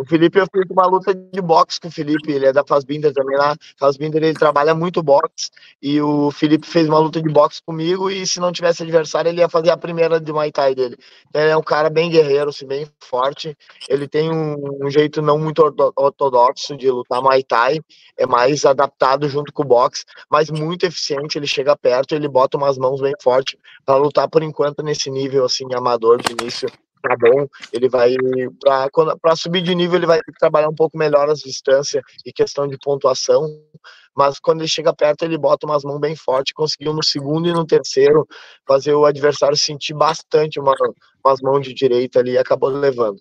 O 0.00 0.04
Felipe, 0.06 0.38
eu 0.38 0.46
fiz 0.46 0.64
uma 0.70 0.86
luta 0.86 1.14
de 1.14 1.42
boxe 1.42 1.78
com 1.78 1.88
o 1.88 1.90
Felipe, 1.90 2.32
ele 2.32 2.46
é 2.46 2.54
da 2.54 2.64
Fazbinder 2.64 3.12
também 3.12 3.36
lá. 3.36 3.54
Fazbinder, 3.78 4.22
ele 4.22 4.32
trabalha 4.32 4.74
muito 4.74 5.02
boxe. 5.02 5.50
E 5.82 6.00
o 6.00 6.30
Felipe 6.30 6.66
fez 6.66 6.88
uma 6.88 6.98
luta 6.98 7.20
de 7.20 7.28
boxe 7.28 7.62
comigo. 7.62 8.10
E 8.10 8.26
se 8.26 8.40
não 8.40 8.50
tivesse 8.50 8.82
adversário, 8.82 9.28
ele 9.28 9.42
ia 9.42 9.48
fazer 9.50 9.68
a 9.68 9.76
primeira 9.76 10.18
de 10.18 10.32
Muay 10.32 10.50
Thai 10.50 10.74
dele. 10.74 10.96
Ele 11.34 11.50
é 11.50 11.56
um 11.56 11.62
cara 11.62 11.90
bem 11.90 12.08
guerreiro, 12.08 12.48
assim, 12.48 12.66
bem 12.66 12.86
forte. 12.98 13.54
Ele 13.90 14.08
tem 14.08 14.30
um, 14.30 14.86
um 14.86 14.90
jeito 14.90 15.20
não 15.20 15.38
muito 15.38 15.62
ortodoxo 15.94 16.78
de 16.78 16.90
lutar 16.90 17.20
Muay 17.20 17.42
Thai. 17.42 17.78
É 18.16 18.24
mais 18.24 18.64
adaptado 18.64 19.28
junto 19.28 19.52
com 19.52 19.64
o 19.64 19.66
boxe, 19.66 20.06
mas 20.30 20.48
muito 20.48 20.86
eficiente. 20.86 21.36
Ele 21.36 21.46
chega 21.46 21.76
perto, 21.76 22.14
ele 22.14 22.26
bota 22.26 22.56
umas 22.56 22.78
mãos 22.78 23.02
bem 23.02 23.12
fortes 23.22 23.54
para 23.84 23.96
lutar 23.96 24.30
por 24.30 24.42
enquanto 24.42 24.82
nesse 24.82 25.10
nível 25.10 25.44
assim 25.44 25.66
amador 25.74 26.22
de 26.22 26.32
início 26.32 26.70
tá 27.02 27.16
bom, 27.18 27.46
ele 27.72 27.88
vai 27.88 28.14
para 29.20 29.36
subir 29.36 29.62
de 29.62 29.74
nível 29.74 29.96
ele 29.96 30.06
vai 30.06 30.18
ter 30.18 30.32
que 30.32 30.38
trabalhar 30.38 30.68
um 30.68 30.74
pouco 30.74 30.96
melhor 30.96 31.28
as 31.28 31.40
distâncias 31.40 32.02
e 32.24 32.32
questão 32.32 32.66
de 32.68 32.78
pontuação, 32.78 33.46
mas 34.14 34.38
quando 34.38 34.60
ele 34.60 34.68
chega 34.68 34.94
perto 34.94 35.24
ele 35.24 35.38
bota 35.38 35.66
umas 35.66 35.82
mãos 35.82 35.98
bem 35.98 36.14
fortes, 36.14 36.52
conseguiu 36.52 36.92
no 36.92 37.02
segundo 37.02 37.48
e 37.48 37.52
no 37.52 37.66
terceiro 37.66 38.26
fazer 38.66 38.94
o 38.94 39.04
adversário 39.04 39.56
sentir 39.56 39.94
bastante 39.94 40.60
uma, 40.60 40.74
umas 41.24 41.40
mãos 41.40 41.60
de 41.60 41.74
direita 41.74 42.20
ali 42.20 42.32
e 42.32 42.38
acabou 42.38 42.68
levando. 42.68 43.20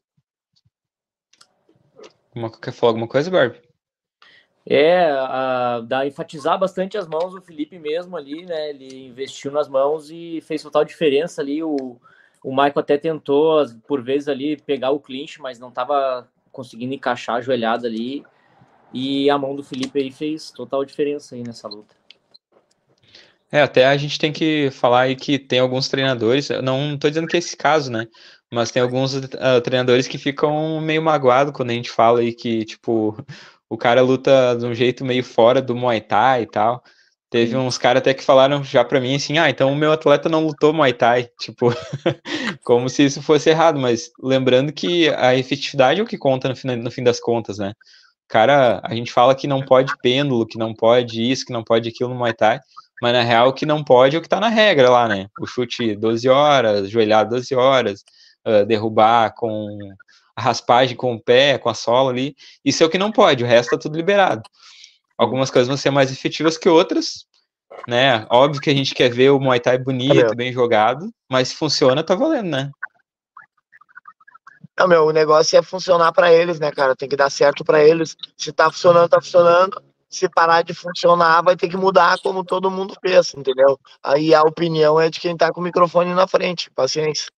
Uma, 2.35 2.51
quer 2.51 2.71
falar 2.71 2.91
alguma 2.91 3.07
coisa, 3.07 3.31
Barbie? 3.31 3.69
É, 4.65 5.09
a, 5.09 5.81
dá 5.81 5.99
a 5.99 6.07
enfatizar 6.07 6.59
bastante 6.59 6.95
as 6.95 7.07
mãos 7.07 7.33
do 7.33 7.41
Felipe 7.41 7.79
mesmo 7.79 8.15
ali, 8.15 8.45
né? 8.45 8.69
Ele 8.69 9.07
investiu 9.07 9.51
nas 9.51 9.67
mãos 9.67 10.11
e 10.11 10.41
fez 10.41 10.61
total 10.61 10.85
diferença 10.85 11.41
ali. 11.41 11.63
O, 11.63 11.99
o 12.43 12.51
Michael 12.51 12.79
até 12.79 12.97
tentou, 12.97 13.65
por 13.87 14.01
vezes, 14.01 14.27
ali 14.27 14.57
pegar 14.57 14.91
o 14.91 14.99
clinch, 14.99 15.41
mas 15.41 15.59
não 15.59 15.69
estava 15.69 16.27
conseguindo 16.51 16.93
encaixar 16.93 17.37
a 17.37 17.41
joelhada 17.41 17.87
ali. 17.87 18.23
E 18.93 19.29
a 19.29 19.37
mão 19.37 19.55
do 19.55 19.63
Felipe 19.63 19.99
aí 19.99 20.11
fez 20.11 20.49
total 20.51 20.83
diferença 20.83 21.35
aí 21.35 21.43
nessa 21.43 21.67
luta. 21.67 21.95
É, 23.51 23.61
até 23.61 23.87
a 23.87 23.97
gente 23.97 24.19
tem 24.19 24.31
que 24.31 24.69
falar 24.71 25.01
aí 25.01 25.15
que 25.15 25.39
tem 25.39 25.59
alguns 25.59 25.89
treinadores, 25.89 26.49
não 26.63 26.93
estou 26.93 27.09
dizendo 27.09 27.27
que 27.27 27.35
é 27.35 27.39
esse 27.39 27.57
caso, 27.57 27.91
né? 27.91 28.07
Mas 28.51 28.71
tem 28.71 28.81
alguns 28.81 29.15
uh, 29.15 29.61
treinadores 29.63 30.07
que 30.07 30.17
ficam 30.17 30.79
meio 30.81 31.01
magoados 31.01 31.53
quando 31.53 31.71
a 31.71 31.73
gente 31.73 31.89
fala 31.89 32.19
aí 32.19 32.33
que, 32.33 32.65
tipo, 32.65 33.17
o 33.69 33.77
cara 33.77 34.01
luta 34.01 34.55
de 34.55 34.65
um 34.65 34.73
jeito 34.73 35.03
meio 35.03 35.23
fora 35.23 35.61
do 35.61 35.75
Muay 35.75 36.01
Thai 36.01 36.43
e 36.43 36.47
tal. 36.47 36.83
Teve 37.29 37.55
uns 37.55 37.77
caras 37.77 38.01
até 38.01 38.13
que 38.13 38.23
falaram 38.23 38.63
já 38.63 38.83
para 38.83 38.99
mim 38.99 39.15
assim, 39.15 39.37
ah, 39.37 39.49
então 39.49 39.71
o 39.71 39.75
meu 39.75 39.91
atleta 39.91 40.27
não 40.27 40.45
lutou 40.45 40.73
Muay 40.73 40.93
Thai, 40.93 41.29
tipo, 41.39 41.71
como 42.63 42.89
se 42.89 43.05
isso 43.05 43.21
fosse 43.21 43.51
errado, 43.51 43.79
mas 43.79 44.11
lembrando 44.19 44.73
que 44.73 45.09
a 45.09 45.35
efetividade 45.35 45.99
é 45.99 46.03
o 46.03 46.07
que 46.07 46.17
conta 46.17 46.49
no 46.49 46.55
fim, 46.55 46.75
no 46.75 46.89
fim 46.89 47.03
das 47.03 47.19
contas, 47.19 47.59
né? 47.59 47.73
Cara, 48.27 48.81
a 48.83 48.95
gente 48.95 49.11
fala 49.11 49.35
que 49.35 49.47
não 49.47 49.63
pode 49.63 49.93
pêndulo, 50.01 50.45
que 50.45 50.57
não 50.57 50.73
pode 50.73 51.31
isso, 51.31 51.45
que 51.45 51.53
não 51.53 51.63
pode 51.63 51.89
aquilo 51.89 52.09
no 52.09 52.15
Muay 52.15 52.33
Thai, 52.33 52.59
mas 53.01 53.13
na 53.13 53.21
real 53.21 53.49
o 53.49 53.53
que 53.53 53.65
não 53.65 53.83
pode 53.83 54.15
é 54.15 54.19
o 54.19 54.21
que 54.21 54.29
tá 54.29 54.39
na 54.39 54.49
regra 54.49 54.89
lá, 54.89 55.07
né? 55.07 55.27
O 55.39 55.45
chute 55.45 55.95
12 55.95 56.27
horas, 56.29 56.89
joelhado 56.89 57.35
12 57.35 57.55
horas, 57.55 58.03
uh, 58.45 58.65
derrubar 58.65 59.33
com 59.35 59.77
a 60.35 60.41
raspagem 60.41 60.95
com 60.95 61.13
o 61.13 61.19
pé, 61.19 61.57
com 61.57 61.69
a 61.69 61.73
sola 61.73 62.11
ali, 62.11 62.35
isso 62.63 62.81
é 62.81 62.85
o 62.85 62.89
que 62.89 62.97
não 62.97 63.11
pode, 63.11 63.43
o 63.43 63.47
resto 63.47 63.71
tá 63.71 63.77
tudo 63.77 63.97
liberado. 63.97 64.43
Algumas 65.19 65.51
coisas 65.51 65.67
vão 65.67 65.75
ser 65.75 65.91
mais 65.91 66.13
efetivas 66.13 66.57
que 66.57 66.69
outras, 66.69 67.25
né? 67.85 68.25
Óbvio 68.29 68.61
que 68.61 68.69
a 68.69 68.73
gente 68.73 68.95
quer 68.95 69.09
ver 69.09 69.31
o 69.31 69.39
Muay 69.39 69.59
Thai 69.59 69.77
bonito, 69.77 70.33
bem 70.33 70.53
jogado, 70.53 71.11
mas 71.29 71.49
se 71.49 71.55
funciona, 71.57 72.01
tá 72.01 72.15
valendo, 72.15 72.47
né? 72.47 72.71
Não, 74.79 74.87
meu, 74.87 75.07
o 75.07 75.11
negócio 75.11 75.59
é 75.59 75.61
funcionar 75.61 76.13
para 76.13 76.31
eles, 76.31 76.57
né, 76.57 76.71
cara? 76.71 76.95
Tem 76.95 77.09
que 77.09 77.17
dar 77.17 77.29
certo 77.29 77.65
para 77.65 77.83
eles. 77.83 78.15
Se 78.37 78.53
tá 78.53 78.71
funcionando, 78.71 79.09
tá 79.09 79.19
funcionando. 79.19 79.83
Se 80.09 80.29
parar 80.29 80.61
de 80.61 80.73
funcionar, 80.73 81.43
vai 81.43 81.57
ter 81.57 81.67
que 81.67 81.75
mudar 81.75 82.17
como 82.23 82.45
todo 82.45 82.71
mundo 82.71 82.95
fez, 83.01 83.33
entendeu? 83.35 83.77
Aí 84.01 84.33
a 84.33 84.41
opinião 84.41 84.97
é 84.97 85.09
de 85.09 85.19
quem 85.19 85.35
tá 85.35 85.51
com 85.51 85.59
o 85.59 85.63
microfone 85.63 86.13
na 86.13 86.27
frente. 86.27 86.71
Paciência. 86.71 87.29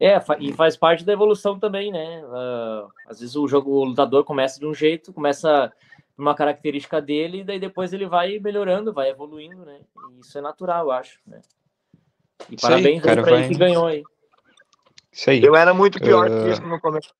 É, 0.00 0.18
e 0.38 0.50
faz 0.54 0.78
parte 0.78 1.04
da 1.04 1.12
evolução 1.12 1.58
também, 1.58 1.92
né? 1.92 2.24
Uh, 2.24 2.88
às 3.06 3.20
vezes 3.20 3.36
o 3.36 3.46
jogo, 3.46 3.70
o 3.70 3.84
lutador 3.84 4.24
começa 4.24 4.58
de 4.58 4.64
um 4.66 4.72
jeito, 4.72 5.12
começa 5.12 5.70
uma 6.16 6.34
característica 6.34 7.00
dele, 7.00 7.40
e 7.40 7.44
daí 7.44 7.58
depois 7.58 7.92
ele 7.92 8.06
vai 8.06 8.38
melhorando, 8.38 8.92
vai 8.92 9.10
evoluindo, 9.10 9.64
né? 9.64 9.80
E 10.16 10.20
isso 10.20 10.36
é 10.36 10.40
natural, 10.40 10.86
eu 10.86 10.92
acho, 10.92 11.18
né? 11.26 11.40
E 12.48 12.54
isso 12.54 12.62
parabéns 12.62 12.98
aí, 12.98 13.00
cara, 13.00 13.22
pra 13.22 13.32
vai... 13.32 13.44
ele 13.44 13.52
que 13.52 13.58
ganhou 13.58 13.86
aí. 13.86 14.02
Isso 15.12 15.30
aí. 15.30 15.42
Eu 15.42 15.56
era 15.56 15.74
muito 15.74 15.98
pior 15.98 16.30
uh... 16.30 16.44
que 16.44 16.50
isso 16.50 16.62
no 16.62 16.80
começo. 16.80 17.12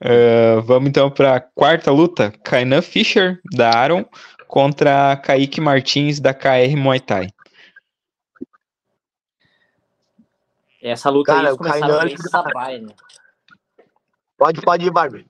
Uh, 0.00 0.62
vamos 0.64 0.88
então 0.88 1.10
para 1.10 1.36
a 1.36 1.40
quarta 1.40 1.90
luta: 1.90 2.32
Kainan 2.42 2.82
Fischer, 2.82 3.40
da 3.52 3.70
Aaron, 3.70 4.04
contra 4.48 5.16
Kaique 5.16 5.60
Martins, 5.60 6.20
da 6.20 6.32
KR 6.32 6.76
Muay 6.76 7.00
Thai. 7.00 7.28
Essa 10.84 11.08
luta 11.08 11.32
Cara, 11.32 11.50
aí 11.50 11.56
começaram 11.56 12.04
bem 12.04 12.16
sabai, 12.18 12.78
né? 12.78 12.94
Pode, 14.44 14.60
pode 14.60 14.84
ir, 14.84 14.90
Barbie. 14.90 15.26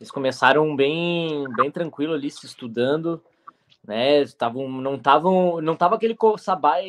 Eles 0.00 0.10
começaram 0.10 0.74
bem, 0.74 1.46
bem 1.54 1.70
tranquilo 1.70 2.14
ali, 2.14 2.28
se 2.32 2.44
estudando, 2.44 3.22
né? 3.86 4.22
Estavam, 4.22 4.68
não 4.68 4.96
estavam, 4.96 5.60
não 5.60 5.76
tava 5.76 5.94
aquele 5.94 6.16
sabai 6.36 6.84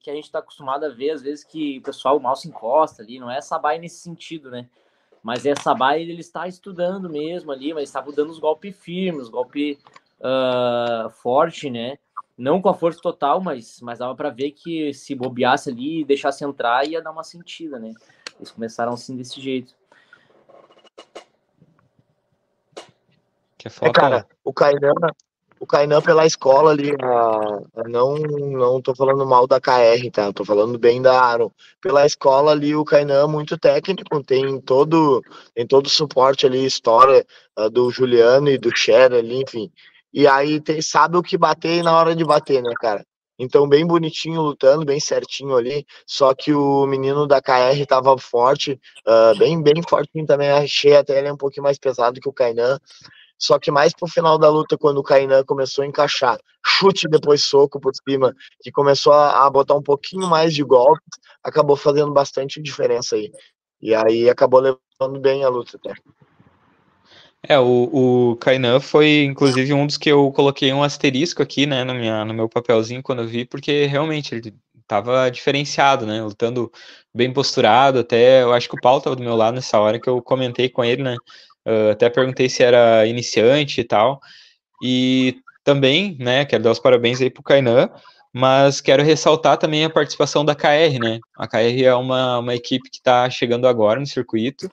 que 0.00 0.08
a 0.10 0.14
gente 0.14 0.24
está 0.24 0.38
acostumado 0.38 0.84
a 0.84 0.88
ver 0.88 1.10
às 1.10 1.20
vezes 1.20 1.44
que 1.44 1.76
o 1.76 1.82
pessoal 1.82 2.18
mal 2.18 2.34
se 2.36 2.48
encosta 2.48 3.02
ali. 3.02 3.18
Não 3.18 3.30
é 3.30 3.42
sabai 3.42 3.78
nesse 3.78 3.96
sentido, 3.96 4.50
né? 4.50 4.66
Mas 5.22 5.44
é 5.44 5.54
sabai 5.54 6.00
ele 6.00 6.22
está 6.22 6.48
estudando 6.48 7.10
mesmo 7.10 7.52
ali, 7.52 7.74
mas 7.74 7.90
estava 7.90 8.10
dando 8.10 8.30
os 8.30 8.38
golpes 8.38 8.74
firmes, 8.74 9.24
os 9.24 9.28
golpes 9.28 9.76
uh, 10.20 11.10
forte, 11.10 11.68
né? 11.68 11.98
Não 12.34 12.62
com 12.62 12.70
a 12.70 12.74
força 12.74 12.98
total, 13.02 13.42
mas, 13.42 13.78
mas 13.82 13.98
dava 13.98 14.14
para 14.14 14.30
ver 14.30 14.52
que 14.52 14.94
se 14.94 15.14
bobeasse 15.14 15.68
ali 15.68 16.00
e 16.00 16.04
deixasse 16.04 16.42
entrar, 16.46 16.88
ia 16.88 17.02
dar 17.02 17.10
uma 17.10 17.24
sentida, 17.24 17.78
né? 17.78 17.92
Eles 18.38 18.50
começaram 18.50 18.94
assim 18.94 19.14
desse 19.14 19.38
jeito. 19.38 19.78
Que 23.60 23.68
é, 23.68 23.88
é 23.88 23.92
cara, 23.92 24.26
o 24.42 24.54
Kainan, 24.54 24.94
o 25.60 25.66
Kainan 25.66 26.00
pela 26.00 26.24
escola 26.24 26.70
ali, 26.70 26.92
a, 27.02 27.82
a 27.82 27.88
não 27.88 28.14
não 28.16 28.80
tô 28.80 28.94
falando 28.94 29.26
mal 29.26 29.46
da 29.46 29.60
KR, 29.60 30.10
tá? 30.10 30.32
Tô 30.32 30.46
falando 30.46 30.78
bem 30.78 31.02
da 31.02 31.20
Aaron. 31.20 31.50
Pela 31.82 32.06
escola 32.06 32.52
ali, 32.52 32.74
o 32.74 32.86
Kainan 32.86 33.24
é 33.24 33.26
muito 33.26 33.58
técnico, 33.58 34.24
tem 34.24 34.58
todo 34.62 35.22
tem 35.54 35.66
todo 35.66 35.86
o 35.86 35.90
suporte 35.90 36.46
ali, 36.46 36.64
história 36.64 37.26
uh, 37.58 37.68
do 37.68 37.90
Juliano 37.90 38.48
e 38.48 38.56
do 38.56 38.74
Cher 38.74 39.12
ali, 39.12 39.42
enfim. 39.42 39.70
E 40.10 40.26
aí 40.26 40.58
tem, 40.58 40.80
sabe 40.80 41.18
o 41.18 41.22
que 41.22 41.36
bater 41.36 41.82
na 41.84 41.94
hora 41.96 42.16
de 42.16 42.24
bater, 42.24 42.62
né, 42.62 42.72
cara? 42.80 43.04
Então, 43.42 43.66
bem 43.66 43.86
bonitinho 43.86 44.42
lutando, 44.42 44.84
bem 44.84 45.00
certinho 45.00 45.56
ali. 45.56 45.86
Só 46.06 46.34
que 46.34 46.52
o 46.52 46.86
menino 46.86 47.26
da 47.26 47.40
KR 47.40 47.86
tava 47.88 48.16
forte, 48.18 48.78
uh, 49.06 49.38
bem, 49.38 49.62
bem 49.62 49.82
fortinho 49.88 50.26
também. 50.26 50.50
Achei 50.50 50.94
até 50.94 51.18
ele 51.18 51.32
um 51.32 51.38
pouquinho 51.38 51.64
mais 51.64 51.78
pesado 51.78 52.20
que 52.20 52.28
o 52.28 52.32
Kainan. 52.34 52.78
Só 53.40 53.58
que 53.58 53.70
mais 53.70 53.92
pro 53.94 54.06
final 54.06 54.38
da 54.38 54.50
luta, 54.50 54.76
quando 54.76 54.98
o 54.98 55.02
Kainan 55.02 55.42
começou 55.44 55.82
a 55.82 55.86
encaixar 55.86 56.38
chute 56.64 57.08
depois 57.08 57.42
soco 57.42 57.80
por 57.80 57.92
cima, 57.94 58.34
que 58.62 58.70
começou 58.70 59.12
a, 59.12 59.46
a 59.46 59.50
botar 59.50 59.74
um 59.74 59.82
pouquinho 59.82 60.28
mais 60.28 60.54
de 60.54 60.62
golpes, 60.62 61.18
acabou 61.42 61.76
fazendo 61.76 62.12
bastante 62.12 62.60
diferença 62.60 63.16
aí. 63.16 63.32
E 63.80 63.94
aí 63.94 64.28
acabou 64.28 64.60
levando 64.60 65.18
bem 65.20 65.42
a 65.42 65.48
luta 65.48 65.78
até. 65.78 65.94
É, 67.48 67.58
o, 67.58 68.32
o 68.32 68.36
Kainan 68.36 68.80
foi, 68.80 69.24
inclusive, 69.24 69.72
um 69.72 69.86
dos 69.86 69.96
que 69.96 70.10
eu 70.10 70.30
coloquei 70.32 70.72
um 70.74 70.82
asterisco 70.82 71.42
aqui, 71.42 71.64
né, 71.64 71.84
no, 71.84 71.94
minha, 71.94 72.24
no 72.24 72.34
meu 72.34 72.48
papelzinho 72.48 73.02
quando 73.02 73.22
eu 73.22 73.28
vi, 73.28 73.46
porque 73.46 73.86
realmente 73.86 74.34
ele 74.34 74.54
tava 74.86 75.30
diferenciado, 75.30 76.04
né, 76.04 76.22
lutando 76.22 76.70
bem 77.14 77.32
posturado, 77.32 78.00
até, 78.00 78.42
eu 78.42 78.52
acho 78.52 78.68
que 78.68 78.74
o 78.74 78.80
Paulo 78.80 79.00
tava 79.00 79.16
do 79.16 79.22
meu 79.22 79.36
lado 79.36 79.54
nessa 79.54 79.78
hora 79.80 79.98
que 79.98 80.08
eu 80.08 80.20
comentei 80.20 80.68
com 80.68 80.84
ele, 80.84 81.02
né, 81.02 81.16
uh, 81.70 81.90
até 81.92 82.10
perguntei 82.10 82.48
se 82.48 82.62
era 82.62 83.06
iniciante 83.06 83.80
e 83.80 83.84
tal, 83.84 84.20
e 84.82 85.36
também, 85.64 86.16
né, 86.18 86.44
quero 86.44 86.62
dar 86.64 86.72
os 86.72 86.78
parabéns 86.78 87.20
aí 87.20 87.30
pro 87.30 87.42
Kainan, 87.42 87.88
mas 88.32 88.80
quero 88.80 89.02
ressaltar 89.02 89.56
também 89.58 89.84
a 89.84 89.90
participação 89.90 90.44
da 90.44 90.54
KR, 90.54 90.98
né, 91.00 91.18
a 91.36 91.46
KR 91.46 91.82
é 91.84 91.94
uma, 91.94 92.38
uma 92.38 92.54
equipe 92.54 92.90
que 92.90 92.98
está 92.98 93.28
chegando 93.30 93.68
agora 93.68 94.00
no 94.00 94.06
circuito, 94.06 94.68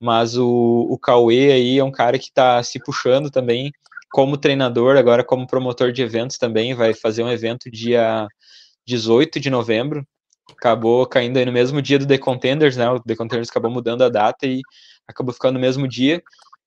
mas 0.00 0.36
o, 0.36 0.86
o 0.90 0.98
Cauê 0.98 1.52
aí 1.52 1.78
é 1.78 1.84
um 1.84 1.92
cara 1.92 2.18
que 2.18 2.26
está 2.26 2.62
se 2.62 2.82
puxando 2.82 3.30
também 3.30 3.70
como 4.10 4.36
treinador, 4.36 4.96
agora 4.96 5.24
como 5.24 5.46
promotor 5.46 5.92
de 5.92 6.02
eventos 6.02 6.36
também, 6.36 6.74
vai 6.74 6.92
fazer 6.92 7.22
um 7.22 7.30
evento 7.30 7.70
dia 7.70 8.26
18 8.86 9.40
de 9.40 9.48
novembro, 9.48 10.06
acabou 10.56 11.06
caindo 11.06 11.38
aí 11.38 11.44
no 11.44 11.52
mesmo 11.52 11.80
dia 11.82 11.98
do 11.98 12.06
The 12.06 12.18
Contenders, 12.18 12.76
né, 12.76 12.88
o 12.90 13.00
The 13.00 13.16
Contenders 13.16 13.48
acabou 13.48 13.70
mudando 13.70 14.02
a 14.02 14.08
data 14.08 14.46
e 14.46 14.60
acabou 15.06 15.32
ficando 15.32 15.54
no 15.54 15.60
mesmo 15.60 15.86
dia, 15.88 16.22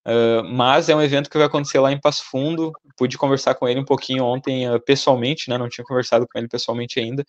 uh, 0.08 0.43
mas 0.43 0.89
é 0.89 0.95
um 0.95 1.02
evento 1.02 1.30
que 1.30 1.38
vai 1.38 1.48
acontecer 1.48 1.80
lá 1.80 1.91
em 1.91 2.00
Passo 2.00 2.24
Fundo, 2.30 2.71
pude 2.98 3.17
conversar 3.17 3.56
com 3.56 3.67
ele 3.67 3.80
um 3.80 3.86
pouquinho 3.86 4.24
ontem 4.24 4.69
uh, 4.69 4.80
pessoalmente, 4.80 5.50
né, 5.50 5.58
não 5.58 5.69
tinha 5.69 5.86
conversado 5.86 6.28
com 6.28 6.38
ele 6.38 6.48
pessoalmente 6.48 7.00
ainda, 7.00 7.24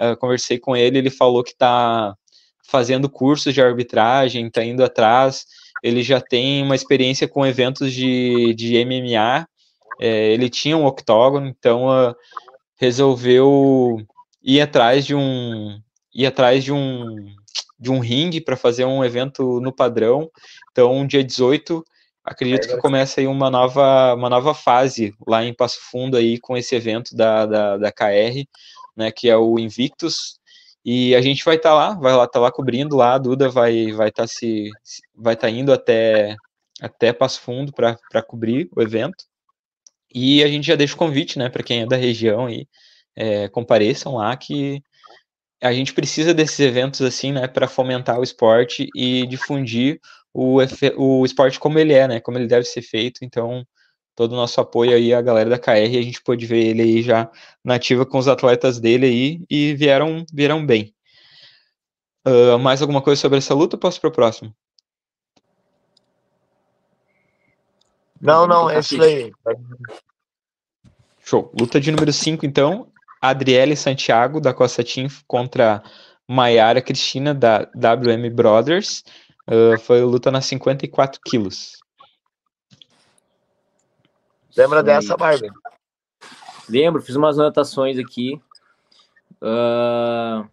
uh, 0.00 0.16
conversei 0.18 0.58
com 0.58 0.76
ele, 0.76 0.98
ele 0.98 1.10
falou 1.10 1.42
que 1.42 1.52
está 1.52 2.14
fazendo 2.68 3.08
cursos 3.08 3.54
de 3.54 3.62
arbitragem, 3.62 4.46
está 4.46 4.62
indo 4.62 4.84
atrás. 4.84 5.46
Ele 5.82 6.02
já 6.02 6.20
tem 6.20 6.62
uma 6.62 6.74
experiência 6.74 7.26
com 7.26 7.46
eventos 7.46 7.92
de, 7.92 8.52
de 8.54 8.84
MMA. 8.84 9.48
É, 9.98 10.32
ele 10.32 10.50
tinha 10.50 10.76
um 10.76 10.84
octógono, 10.84 11.46
então 11.46 12.14
resolveu 12.78 13.96
ir 14.42 14.60
atrás 14.60 15.04
de 15.04 15.14
um 15.14 15.80
ir 16.18 16.26
atrás 16.26 16.64
de 16.64 16.72
um 16.72 17.32
de 17.78 17.92
um 17.92 18.00
ringue 18.00 18.40
para 18.40 18.56
fazer 18.56 18.84
um 18.84 19.04
evento 19.04 19.60
no 19.60 19.72
padrão. 19.72 20.28
Então, 20.72 21.06
dia 21.06 21.22
18, 21.22 21.84
acredito 22.24 22.66
que 22.66 22.76
começa 22.78 23.20
aí 23.20 23.26
uma 23.28 23.48
nova, 23.48 24.14
uma 24.14 24.28
nova 24.28 24.52
fase 24.52 25.14
lá 25.24 25.44
em 25.44 25.54
Passo 25.54 25.78
Fundo 25.88 26.16
aí 26.16 26.40
com 26.40 26.56
esse 26.56 26.74
evento 26.74 27.14
da, 27.14 27.46
da, 27.46 27.76
da 27.76 27.92
KR, 27.92 28.44
né, 28.96 29.12
que 29.12 29.30
é 29.30 29.36
o 29.36 29.60
Invictus, 29.60 30.40
e 30.84 31.14
a 31.14 31.20
gente 31.20 31.44
vai 31.44 31.54
estar 31.54 31.70
tá 31.70 31.74
lá, 31.76 31.94
vai 31.94 32.12
lá 32.12 32.24
estar 32.24 32.32
tá 32.32 32.40
lá 32.40 32.50
cobrindo 32.50 32.96
lá, 32.96 33.14
a 33.14 33.18
Duda 33.18 33.48
vai 33.48 33.92
vai 33.92 34.08
estar 34.08 34.24
tá 34.24 34.26
se 34.26 34.70
vai 35.14 35.34
estar 35.34 35.46
tá 35.46 35.52
indo 35.52 35.72
até 35.72 36.34
até 36.80 37.12
Passo 37.12 37.40
Fundo 37.40 37.72
para 37.72 38.22
cobrir 38.26 38.68
o 38.74 38.82
evento. 38.82 39.24
E 40.12 40.42
a 40.42 40.48
gente 40.48 40.66
já 40.66 40.74
deixa 40.74 40.94
o 40.94 40.98
convite, 40.98 41.38
né, 41.38 41.48
para 41.48 41.62
quem 41.62 41.82
é 41.82 41.86
da 41.86 41.96
região 41.96 42.46
aí, 42.46 42.66
é, 43.14 43.48
compareçam 43.48 44.16
lá 44.16 44.36
que 44.36 44.82
a 45.60 45.72
gente 45.72 45.92
precisa 45.92 46.32
desses 46.32 46.60
eventos 46.60 47.00
assim, 47.02 47.32
né, 47.32 47.48
para 47.48 47.68
fomentar 47.68 48.18
o 48.18 48.22
esporte 48.22 48.88
e 48.94 49.26
difundir 49.26 50.00
o, 50.32 50.58
o 50.96 51.24
esporte 51.24 51.58
como 51.58 51.78
ele 51.78 51.92
é, 51.92 52.06
né, 52.06 52.20
como 52.20 52.38
ele 52.38 52.46
deve 52.46 52.64
ser 52.64 52.82
feito. 52.82 53.24
Então, 53.24 53.66
todo 54.14 54.32
o 54.32 54.36
nosso 54.36 54.60
apoio 54.60 54.92
aí 54.92 55.12
à 55.12 55.20
galera 55.20 55.50
da 55.50 55.58
KR, 55.58 55.70
a 55.70 56.02
gente 56.02 56.22
pôde 56.22 56.46
ver 56.46 56.64
ele 56.64 56.82
aí 56.82 57.02
já 57.02 57.30
nativa 57.64 58.06
com 58.06 58.18
os 58.18 58.28
atletas 58.28 58.78
dele 58.78 59.06
aí 59.06 59.44
e 59.50 59.74
vieram, 59.74 60.24
vieram 60.32 60.64
bem. 60.64 60.94
Uh, 62.26 62.58
mais 62.58 62.82
alguma 62.82 63.00
coisa 63.00 63.20
sobre 63.20 63.38
essa 63.38 63.54
luta 63.54 63.76
ou 63.76 63.80
posso 63.80 64.00
para 64.00 64.08
o 64.08 64.12
próximo? 64.12 64.54
Não, 68.20 68.46
não, 68.46 68.68
é 68.68 68.80
isso 68.80 69.00
aí. 69.00 69.32
Show. 71.24 71.52
Luta 71.58 71.80
de 71.80 71.90
número 71.90 72.12
5, 72.12 72.44
então. 72.44 72.90
Adriele 73.20 73.76
Santiago, 73.76 74.40
da 74.40 74.54
Costa 74.54 74.84
Team, 74.84 75.08
contra 75.26 75.82
Maiara 76.26 76.82
Cristina, 76.82 77.34
da 77.34 77.68
WM 77.74 78.30
Brothers. 78.30 79.02
Uh, 79.46 79.78
foi 79.80 80.02
luta 80.02 80.30
nas 80.30 80.44
54 80.46 81.20
quilos. 81.24 81.78
Lembra 84.56 84.82
dessa, 84.82 85.16
Barbie? 85.16 85.50
Lembro, 86.68 87.00
fiz 87.00 87.16
umas 87.16 87.38
anotações 87.38 87.98
aqui. 87.98 88.40
Uh, 89.40 90.46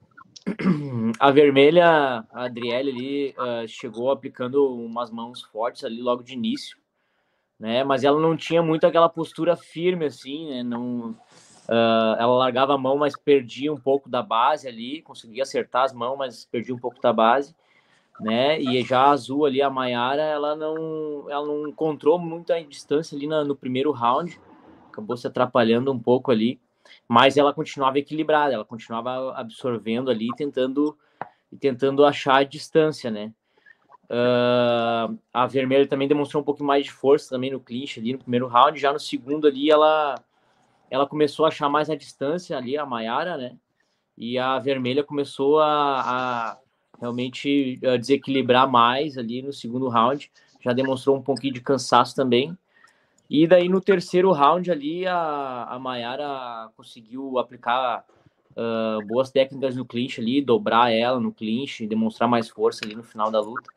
a 1.19 1.31
vermelha, 1.31 1.85
a 2.31 2.45
Adriele 2.45 2.91
ali, 2.91 3.35
uh, 3.37 3.67
chegou 3.67 4.11
aplicando 4.11 4.63
umas 4.73 5.09
mãos 5.11 5.41
fortes 5.41 5.83
ali 5.83 6.01
logo 6.01 6.23
de 6.23 6.33
início, 6.33 6.77
né? 7.59 7.83
Mas 7.83 8.03
ela 8.03 8.19
não 8.19 8.37
tinha 8.37 8.61
muito 8.61 8.85
aquela 8.85 9.09
postura 9.09 9.55
firme 9.55 10.05
assim, 10.05 10.49
né? 10.49 10.63
Não, 10.63 11.17
uh, 11.69 12.15
ela 12.19 12.35
largava 12.35 12.73
a 12.73 12.77
mão, 12.77 12.97
mas 12.97 13.15
perdia 13.17 13.73
um 13.73 13.79
pouco 13.79 14.09
da 14.09 14.21
base 14.21 14.67
ali, 14.67 15.01
conseguia 15.01 15.43
acertar 15.43 15.83
as 15.83 15.93
mãos, 15.93 16.17
mas 16.17 16.45
perdia 16.45 16.73
um 16.73 16.79
pouco 16.79 17.01
da 17.01 17.13
base 17.13 17.55
né? 18.19 18.59
E 18.59 18.83
já 18.83 19.01
a 19.01 19.11
azul 19.11 19.45
ali, 19.45 19.61
a 19.61 19.69
Maiara, 19.69 20.21
ela 20.21 20.55
não, 20.55 21.29
ela 21.29 21.45
não 21.45 21.67
encontrou 21.67 22.17
muita 22.17 22.61
distância 22.63 23.15
ali 23.15 23.27
no 23.27 23.55
primeiro 23.55 23.91
round, 23.91 24.39
acabou 24.89 25.17
se 25.17 25.27
atrapalhando 25.27 25.91
um 25.91 25.99
pouco 25.99 26.31
ali, 26.31 26.59
mas 27.07 27.37
ela 27.37 27.53
continuava 27.53 27.99
equilibrada, 27.99 28.53
ela 28.53 28.65
continuava 28.65 29.33
absorvendo 29.35 30.09
ali, 30.09 30.29
tentando 30.35 30.97
tentando 31.59 32.03
achar 32.05 32.37
a 32.37 32.43
distância, 32.43 33.09
né? 33.09 33.31
Uh, 34.05 35.17
a 35.33 35.47
vermelha 35.47 35.87
também 35.87 36.07
demonstrou 36.07 36.41
um 36.41 36.45
pouco 36.45 36.63
mais 36.63 36.85
de 36.85 36.91
força 36.91 37.29
também 37.29 37.49
no 37.51 37.59
clinch 37.59 37.99
ali 37.99 38.13
no 38.13 38.19
primeiro 38.19 38.47
round, 38.47 38.79
já 38.79 38.91
no 38.91 38.99
segundo 38.99 39.47
ali 39.47 39.71
ela 39.71 40.15
ela 40.89 41.07
começou 41.07 41.45
a 41.45 41.49
achar 41.49 41.69
mais 41.69 41.89
a 41.89 41.95
distância 41.95 42.57
ali, 42.57 42.77
a 42.77 42.85
Maiara, 42.85 43.37
né? 43.37 43.57
E 44.17 44.37
a 44.37 44.59
vermelha 44.59 45.03
começou 45.03 45.59
a, 45.59 46.01
a 46.01 46.57
realmente 46.99 47.79
uh, 47.83 47.97
desequilibrar 47.97 48.69
mais 48.69 49.17
ali 49.17 49.41
no 49.41 49.51
segundo 49.51 49.89
round. 49.89 50.31
Já 50.61 50.73
demonstrou 50.73 51.15
um 51.17 51.21
pouquinho 51.21 51.53
de 51.53 51.61
cansaço 51.61 52.15
também. 52.15 52.57
E 53.29 53.47
daí 53.47 53.67
no 53.67 53.81
terceiro 53.81 54.31
round 54.31 54.71
ali 54.71 55.05
a, 55.05 55.65
a 55.69 55.79
Mayara 55.79 56.69
conseguiu 56.77 57.37
aplicar 57.39 58.05
uh, 58.51 59.05
boas 59.07 59.31
técnicas 59.31 59.75
no 59.75 59.85
clinch 59.85 60.21
ali, 60.21 60.41
dobrar 60.41 60.91
ela 60.91 61.19
no 61.19 61.33
clinch, 61.33 61.85
demonstrar 61.87 62.29
mais 62.29 62.49
força 62.49 62.85
ali 62.85 62.95
no 62.95 63.03
final 63.03 63.31
da 63.31 63.39
luta. 63.39 63.69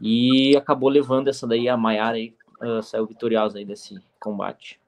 E 0.00 0.56
acabou 0.56 0.88
levando 0.88 1.28
essa 1.28 1.46
daí, 1.46 1.68
a 1.68 1.76
Maiara 1.76 2.16
aí, 2.16 2.34
uh, 2.62 2.82
saiu 2.82 3.06
vitoriosa 3.06 3.58
aí 3.58 3.64
desse 3.64 4.00
combate. 4.18 4.80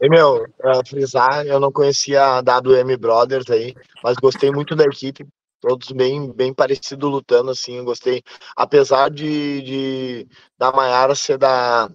E, 0.00 0.08
meu, 0.08 0.46
pra 0.58 0.84
frisar, 0.84 1.46
eu 1.46 1.58
não 1.58 1.72
conhecia 1.72 2.22
a 2.22 2.40
WM 2.40 2.96
Brothers 2.98 3.50
aí, 3.50 3.74
mas 4.02 4.16
gostei 4.16 4.50
muito 4.50 4.76
da 4.76 4.84
equipe. 4.84 5.26
Todos 5.60 5.90
bem, 5.90 6.30
bem 6.32 6.52
parecidos 6.52 7.10
lutando, 7.10 7.50
assim, 7.50 7.76
eu 7.76 7.84
gostei. 7.84 8.22
Apesar 8.54 9.10
de, 9.10 9.62
de 9.62 10.28
da 10.58 10.70
Maiara 10.70 11.14
ser 11.14 11.38
da, 11.38 11.88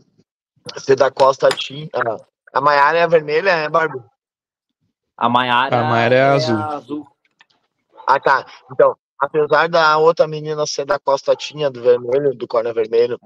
ser 0.77 0.95
da 0.95 1.11
Costa 1.11 1.47
Team. 1.49 1.87
A, 1.93 2.57
a 2.57 2.61
Maiara 2.61 2.97
é 2.97 3.03
a 3.03 3.07
vermelha, 3.07 3.49
é, 3.51 3.69
Barbie? 3.69 4.01
A 5.15 5.29
Maiara, 5.29 5.79
a 5.79 5.83
Maiara 5.83 6.15
é, 6.15 6.17
é 6.17 6.23
azul. 6.23 6.57
azul. 6.57 7.07
Ah, 8.07 8.19
tá. 8.19 8.45
Então, 8.71 8.97
apesar 9.19 9.69
da 9.69 9.97
outra 9.97 10.27
menina 10.27 10.65
ser 10.65 10.85
da 10.85 10.97
Costa 10.97 11.35
Tinha, 11.35 11.69
do 11.69 11.81
vermelho, 11.81 12.35
do 12.35 12.47
corner 12.47 12.73
vermelho, 12.73 13.19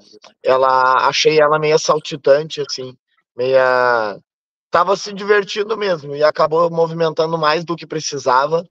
ela 0.43 1.07
achei 1.07 1.39
ela 1.39 1.57
meio 1.57 1.79
saltitante, 1.79 2.61
assim, 2.61 2.95
meia 3.35 4.19
tava 4.75 4.97
se 4.97 5.13
divertindo 5.13 5.77
mesmo 5.77 6.13
e 6.17 6.21
acabou 6.21 6.69
movimentando 6.69 7.38
mais 7.38 7.63
do 7.63 7.77
que 7.77 7.88
precisava. 7.88 8.67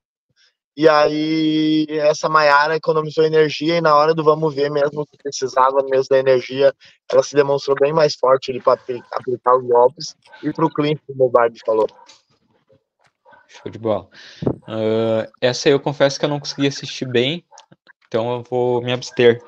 E 0.77 0.87
aí 0.87 1.87
essa 1.89 2.29
Maiara 2.29 2.77
economizou 2.77 3.25
energia 3.25 3.79
e 3.79 3.81
na 3.81 3.97
hora 3.97 4.13
do 4.13 4.23
vamos 4.23 4.55
ver 4.55 4.71
mesmo 4.71 5.07
que 5.07 5.17
precisava 5.17 5.83
mesmo 5.85 6.09
da 6.11 6.19
energia, 6.19 6.75
ela 7.11 7.23
se 7.23 7.35
demonstrou 7.35 7.75
bem 7.81 7.91
mais 7.91 8.17
forte 8.17 8.51
ali 8.51 8.61
para 8.61 8.75
aplicar 8.75 9.57
os 9.57 9.67
golpes 9.67 10.15
e 10.43 10.53
para 10.53 10.67
o 10.67 10.71
clean, 10.71 10.95
como 11.07 11.25
o 11.25 11.31
Barbie 11.31 11.61
falou. 11.65 11.87
Show 13.49 13.73
de 13.73 13.79
bola. 13.79 14.07
Uh, 14.45 15.33
essa 15.41 15.71
eu 15.71 15.81
confesso 15.81 16.19
que 16.19 16.27
eu 16.27 16.29
não 16.29 16.39
consegui 16.39 16.67
assistir 16.67 17.07
bem, 17.07 17.43
então 18.07 18.31
eu 18.31 18.43
vou 18.43 18.83
me 18.83 18.93
abster. 18.93 19.43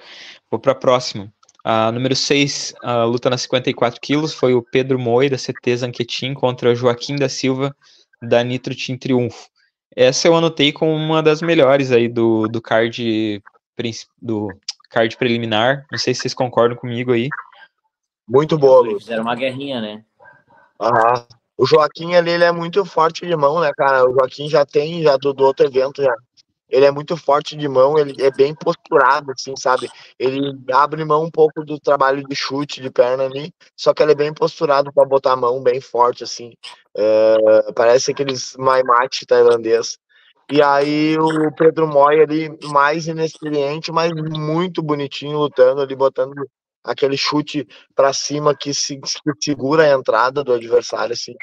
Vou 0.50 0.58
para 0.58 0.72
a 0.72 0.76
próxima. 0.76 1.30
A 1.68 1.90
número 1.90 2.14
6, 2.14 2.74
a 2.80 3.02
luta 3.02 3.28
nas 3.28 3.42
54 3.42 4.00
quilos, 4.00 4.32
foi 4.32 4.54
o 4.54 4.62
Pedro 4.62 5.00
Moi, 5.00 5.28
da 5.28 5.36
CT 5.36 5.78
Zanquetin, 5.78 6.32
contra 6.32 6.70
o 6.70 6.76
Joaquim 6.76 7.16
da 7.16 7.28
Silva, 7.28 7.74
da 8.22 8.40
Nitro 8.44 8.72
Team 8.72 8.96
Triunfo. 8.96 9.48
Essa 9.96 10.28
eu 10.28 10.36
anotei 10.36 10.72
como 10.72 10.92
uma 10.92 11.20
das 11.20 11.42
melhores 11.42 11.90
aí 11.90 12.08
do, 12.08 12.46
do 12.46 12.62
card 12.62 13.42
do 14.22 14.48
card 14.88 15.16
preliminar. 15.16 15.84
Não 15.90 15.98
sei 15.98 16.14
se 16.14 16.20
vocês 16.20 16.34
concordam 16.34 16.78
comigo 16.78 17.10
aí. 17.10 17.28
Muito 18.28 18.56
boa, 18.56 18.82
Lu. 18.82 19.00
Fizeram 19.00 19.24
uma 19.24 19.34
guerrinha, 19.34 19.80
né? 19.80 20.04
Aham. 20.80 21.26
O 21.58 21.66
Joaquim 21.66 22.14
ali, 22.14 22.30
ele 22.30 22.44
é 22.44 22.52
muito 22.52 22.84
forte 22.84 23.26
de 23.26 23.34
mão, 23.34 23.60
né, 23.60 23.72
cara? 23.76 24.08
O 24.08 24.12
Joaquim 24.12 24.48
já 24.48 24.64
tem, 24.64 25.02
já 25.02 25.16
do, 25.16 25.32
do 25.32 25.42
outro 25.42 25.66
evento, 25.66 26.00
já 26.00 26.14
ele 26.68 26.84
é 26.84 26.90
muito 26.90 27.16
forte 27.16 27.56
de 27.56 27.68
mão, 27.68 27.98
ele 27.98 28.22
é 28.22 28.30
bem 28.30 28.54
posturado, 28.54 29.30
assim, 29.32 29.54
sabe? 29.56 29.88
Ele 30.18 30.58
abre 30.72 31.04
mão 31.04 31.24
um 31.24 31.30
pouco 31.30 31.64
do 31.64 31.78
trabalho 31.78 32.22
de 32.26 32.34
chute 32.34 32.80
de 32.80 32.90
perna 32.90 33.24
ali, 33.24 33.52
só 33.76 33.94
que 33.94 34.02
ele 34.02 34.12
é 34.12 34.16
bem 34.16 34.34
posturado 34.34 34.92
para 34.92 35.06
botar 35.06 35.32
a 35.32 35.36
mão 35.36 35.62
bem 35.62 35.80
forte, 35.80 36.24
assim. 36.24 36.52
É, 36.96 37.72
parece 37.74 38.10
aqueles 38.10 38.56
maimate 38.56 39.26
tailandês. 39.26 39.96
E 40.50 40.62
aí 40.62 41.16
o 41.18 41.52
Pedro 41.54 41.88
Moy 41.88 42.20
ali, 42.20 42.56
mais 42.68 43.06
inexperiente, 43.06 43.90
mas 43.90 44.12
muito 44.12 44.82
bonitinho 44.82 45.38
lutando 45.38 45.80
ali, 45.80 45.94
botando 45.94 46.34
aquele 46.84 47.16
chute 47.16 47.66
para 47.94 48.12
cima 48.12 48.54
que, 48.56 48.72
se, 48.72 48.98
que 49.00 49.10
segura 49.42 49.82
a 49.82 49.98
entrada 49.98 50.44
do 50.44 50.52
adversário, 50.52 51.12
assim. 51.12 51.34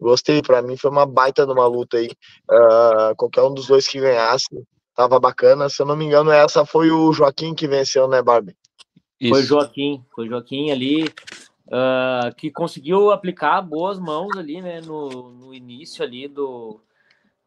Gostei, 0.00 0.40
para 0.42 0.62
mim 0.62 0.76
foi 0.76 0.90
uma 0.90 1.04
baita 1.04 1.44
de 1.44 1.52
uma 1.52 1.66
luta 1.66 1.96
aí. 1.96 2.10
Uh, 2.48 3.14
qualquer 3.16 3.42
um 3.42 3.52
dos 3.52 3.66
dois 3.66 3.86
que 3.88 4.00
ganhasse 4.00 4.46
tava 4.94 5.18
bacana. 5.18 5.68
Se 5.68 5.82
eu 5.82 5.86
não 5.86 5.96
me 5.96 6.04
engano, 6.04 6.30
essa 6.30 6.64
foi 6.64 6.90
o 6.90 7.12
Joaquim 7.12 7.54
que 7.54 7.68
venceu, 7.68 8.08
né, 8.08 8.22
Barbie? 8.22 8.56
Isso. 9.20 9.34
Foi 9.34 9.42
Joaquim, 9.42 10.04
foi 10.14 10.28
Joaquim 10.28 10.70
ali 10.70 11.04
uh, 11.04 12.34
que 12.36 12.50
conseguiu 12.50 13.10
aplicar 13.10 13.60
boas 13.62 13.98
mãos 13.98 14.36
ali, 14.36 14.60
né, 14.60 14.80
no, 14.80 15.30
no 15.30 15.54
início 15.54 16.04
ali 16.04 16.26
do, 16.26 16.80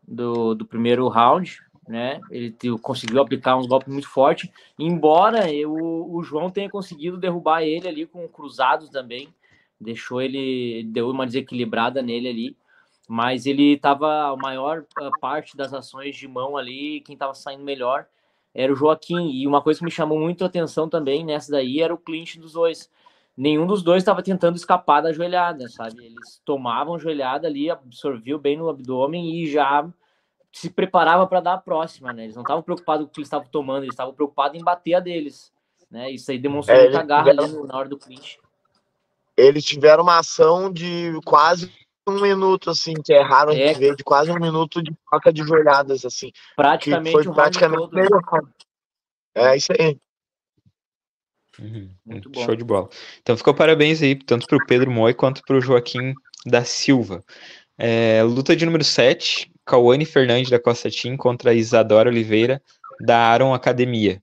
do, 0.07 0.55
do 0.55 0.65
primeiro 0.65 1.07
round 1.07 1.65
né? 1.87 2.19
Ele 2.31 2.53
conseguiu 2.81 3.21
aplicar 3.21 3.55
uns 3.57 3.67
golpes 3.67 3.91
muito 3.91 4.09
fortes, 4.09 4.49
embora 4.77 5.51
eu, 5.51 5.71
o 5.71 6.23
João 6.23 6.49
tenha 6.49 6.69
conseguido 6.69 7.17
derrubar 7.17 7.61
ele 7.61 7.87
ali 7.87 8.05
com 8.05 8.27
cruzados 8.27 8.89
também, 8.89 9.29
deixou 9.79 10.21
ele, 10.21 10.83
deu 10.85 11.09
uma 11.09 11.25
desequilibrada 11.25 12.01
nele 12.01 12.27
ali, 12.27 12.57
mas 13.07 13.45
ele 13.45 13.73
estava 13.73 14.31
a 14.31 14.35
maior 14.35 14.83
parte 15.19 15.55
das 15.55 15.73
ações 15.73 16.15
de 16.15 16.27
mão 16.27 16.57
ali, 16.57 17.01
quem 17.01 17.13
estava 17.13 17.33
saindo 17.33 17.63
melhor 17.63 18.07
era 18.53 18.71
o 18.71 18.75
Joaquim, 18.75 19.31
e 19.31 19.45
uma 19.45 19.61
coisa 19.61 19.79
que 19.79 19.85
me 19.85 19.91
chamou 19.91 20.17
muito 20.17 20.43
a 20.43 20.47
atenção 20.47 20.87
também 20.87 21.25
nessa 21.25 21.51
daí 21.51 21.81
era 21.81 21.93
o 21.93 21.97
clinch 21.97 22.39
dos 22.39 22.53
dois. 22.53 22.89
Nenhum 23.35 23.67
dos 23.67 23.83
dois 23.83 24.01
estava 24.01 24.23
tentando 24.23 24.55
escapar 24.55 25.01
da 25.01 25.11
joelhada, 25.11 25.67
sabe? 25.67 26.05
Eles 26.05 26.41
tomavam 26.45 26.97
joelhada 26.97 27.47
ali, 27.47 27.69
absorviam 27.69 28.39
bem 28.39 28.55
no 28.55 28.69
abdômen 28.69 29.35
e 29.35 29.45
já 29.45 29.85
se 30.53 30.69
preparava 30.69 31.27
para 31.27 31.41
dar 31.41 31.53
a 31.55 31.57
próxima, 31.57 32.13
né? 32.13 32.23
Eles 32.23 32.35
não 32.35 32.43
estavam 32.43 32.63
preocupados 32.63 33.05
com 33.05 33.09
o 33.09 33.13
que 33.13 33.19
eles 33.19 33.27
estavam 33.27 33.47
tomando, 33.49 33.83
eles 33.83 33.93
estavam 33.93 34.13
preocupados 34.13 34.57
em 34.57 34.63
bater 34.63 34.93
a 34.93 34.99
deles, 35.01 35.51
né? 35.91 36.09
Isso 36.09 36.31
aí 36.31 36.39
demonstrou 36.39 36.77
é, 36.77 36.83
muita 36.83 37.03
garra 37.03 37.31
tiveram... 37.31 37.43
ali 37.43 37.67
na 37.67 37.77
hora 37.77 37.89
do 37.89 37.97
clinch. 37.97 38.39
Eles 39.35 39.65
tiveram 39.65 40.03
uma 40.03 40.19
ação 40.19 40.71
de 40.71 41.11
quase 41.25 41.69
um 42.07 42.21
minuto, 42.21 42.69
assim, 42.69 42.93
que 42.93 43.13
é 43.13 43.21
raro 43.21 43.51
é. 43.51 43.53
a 43.53 43.67
gente 43.67 43.79
ver, 43.79 43.95
de 43.95 44.03
quase 44.03 44.31
um 44.31 44.39
minuto 44.39 44.81
de 44.81 44.91
troca 45.09 45.33
de 45.33 45.43
joelhadas, 45.43 46.05
assim. 46.05 46.31
Praticamente 46.55 47.11
foi 47.11 47.33
praticamente 47.33 47.89
todo, 47.89 47.95
né? 47.95 48.07
É 49.35 49.57
isso 49.57 49.71
aí. 49.77 49.97
Uhum. 51.59 51.89
Muito 52.05 52.29
bom. 52.29 52.43
Show 52.43 52.55
de 52.55 52.63
bola. 52.63 52.89
Então 53.21 53.37
ficou 53.37 53.53
parabéns 53.53 54.01
aí, 54.01 54.15
tanto 54.15 54.45
para 54.47 54.57
o 54.57 54.65
Pedro 54.65 54.91
Moi 54.91 55.13
quanto 55.13 55.41
para 55.43 55.57
o 55.57 55.61
Joaquim 55.61 56.13
da 56.45 56.63
Silva. 56.63 57.23
É, 57.77 58.21
luta 58.23 58.55
de 58.55 58.65
número 58.65 58.83
7, 58.83 59.51
Cauane 59.65 60.05
Fernandes 60.05 60.49
da 60.49 60.59
Costa 60.59 60.89
Team 60.89 61.17
contra 61.17 61.53
Isadora 61.53 62.09
Oliveira 62.09 62.61
da 62.99 63.17
Aaron 63.17 63.53
Academia. 63.53 64.21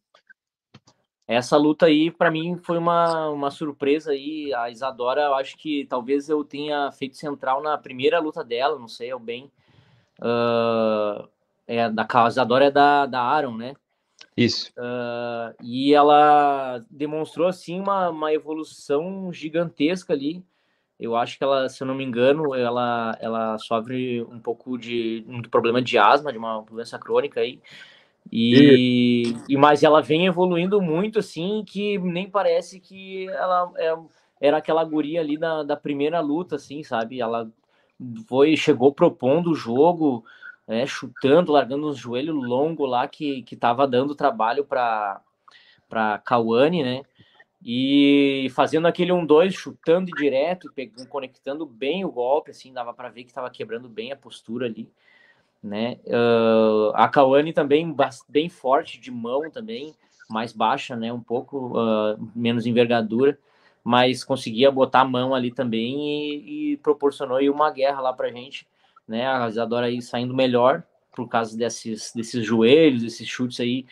Essa 1.32 1.56
luta 1.56 1.86
aí, 1.86 2.10
para 2.10 2.30
mim, 2.30 2.56
foi 2.56 2.76
uma, 2.76 3.30
uma 3.30 3.50
surpresa 3.50 4.12
aí. 4.12 4.52
A 4.54 4.70
Isadora, 4.70 5.22
eu 5.22 5.34
acho 5.34 5.56
que 5.56 5.86
talvez 5.86 6.28
eu 6.28 6.44
tenha 6.44 6.92
feito 6.92 7.16
central 7.16 7.62
na 7.62 7.78
primeira 7.78 8.20
luta 8.20 8.44
dela, 8.44 8.78
não 8.78 8.88
sei, 8.88 9.12
eu 9.12 9.18
bem. 9.18 9.50
Uh, 10.20 11.26
é, 11.66 11.88
da 11.88 12.06
a 12.08 12.28
Isadora 12.28 12.66
é 12.66 12.70
da, 12.70 13.06
da 13.06 13.20
Aaron, 13.20 13.56
né? 13.56 13.74
Isso. 14.36 14.70
Uh, 14.76 15.54
e 15.62 15.94
ela 15.94 16.84
demonstrou, 16.90 17.48
assim, 17.48 17.80
uma, 17.80 18.10
uma 18.10 18.32
evolução 18.32 19.32
gigantesca 19.32 20.12
ali. 20.12 20.44
Eu 20.98 21.16
acho 21.16 21.36
que 21.36 21.44
ela, 21.44 21.68
se 21.68 21.82
eu 21.82 21.86
não 21.86 21.94
me 21.94 22.04
engano, 22.04 22.54
ela, 22.54 23.16
ela 23.20 23.58
sofre 23.58 24.22
um 24.22 24.38
pouco 24.38 24.78
de 24.78 25.24
um 25.26 25.42
problema 25.42 25.82
de 25.82 25.98
asma, 25.98 26.30
de 26.30 26.38
uma 26.38 26.60
doença 26.62 26.98
crônica 26.98 27.40
aí. 27.40 27.60
E, 28.30 29.34
e 29.48 29.56
mas 29.56 29.82
ela 29.82 30.00
vem 30.00 30.26
evoluindo 30.26 30.80
muito 30.80 31.18
assim, 31.18 31.64
que 31.66 31.98
nem 31.98 32.30
parece 32.30 32.80
que 32.80 33.28
ela 33.28 33.72
é, 33.76 33.94
era 34.40 34.56
aquela 34.58 34.84
guria 34.84 35.20
ali 35.20 35.36
da, 35.36 35.62
da 35.62 35.76
primeira 35.76 36.20
luta, 36.20 36.56
assim, 36.56 36.82
sabe? 36.82 37.20
Ela 37.20 37.50
foi 38.26 38.56
chegou 38.56 38.92
propondo 38.92 39.50
o 39.50 39.54
jogo, 39.54 40.24
né, 40.66 40.86
chutando, 40.86 41.52
largando 41.52 41.88
um 41.88 41.94
joelho 41.94 42.34
longo 42.34 42.86
lá 42.86 43.06
que 43.06 43.42
que 43.42 43.56
tava 43.56 43.86
dando 43.86 44.14
trabalho 44.14 44.64
para 44.64 45.20
para 45.88 46.18
Kawane, 46.18 46.82
né? 46.82 47.02
E 47.64 48.50
fazendo 48.54 48.88
aquele 48.88 49.12
1-2, 49.12 49.52
chutando 49.52 50.10
direto, 50.10 50.72
pegando, 50.74 51.06
conectando 51.08 51.64
bem 51.64 52.04
o 52.04 52.10
golpe, 52.10 52.50
assim, 52.50 52.72
dava 52.72 52.92
para 52.92 53.08
ver 53.08 53.22
que 53.22 53.30
estava 53.30 53.50
quebrando 53.50 53.88
bem 53.88 54.10
a 54.10 54.16
postura 54.16 54.66
ali, 54.66 54.90
né? 55.62 55.98
Uh, 56.06 56.92
a 56.94 57.08
Kawane 57.08 57.52
também 57.52 57.94
bem 58.28 58.48
forte 58.48 59.00
de 59.00 59.10
mão 59.10 59.50
também, 59.50 59.94
mais 60.28 60.52
baixa, 60.52 60.96
né? 60.96 61.12
Um 61.12 61.20
pouco 61.20 61.78
uh, 61.78 62.30
menos 62.34 62.66
envergadura, 62.66 63.38
mas 63.84 64.24
conseguia 64.24 64.70
botar 64.70 65.00
a 65.00 65.08
mão 65.08 65.34
ali 65.34 65.52
também 65.52 66.08
e, 66.08 66.72
e 66.72 66.76
proporcionou 66.78 67.36
aí 67.36 67.48
uma 67.48 67.70
guerra 67.70 68.00
lá 68.00 68.12
pra 68.12 68.30
gente, 68.30 68.66
né? 69.06 69.26
A 69.26 69.48
Isadora 69.48 69.86
aí 69.86 70.02
saindo 70.02 70.34
melhor 70.34 70.82
por 71.14 71.28
causa 71.28 71.56
desses, 71.56 72.12
desses 72.14 72.44
joelhos, 72.44 73.02
desses 73.02 73.28
chutes 73.28 73.60
aí 73.60 73.86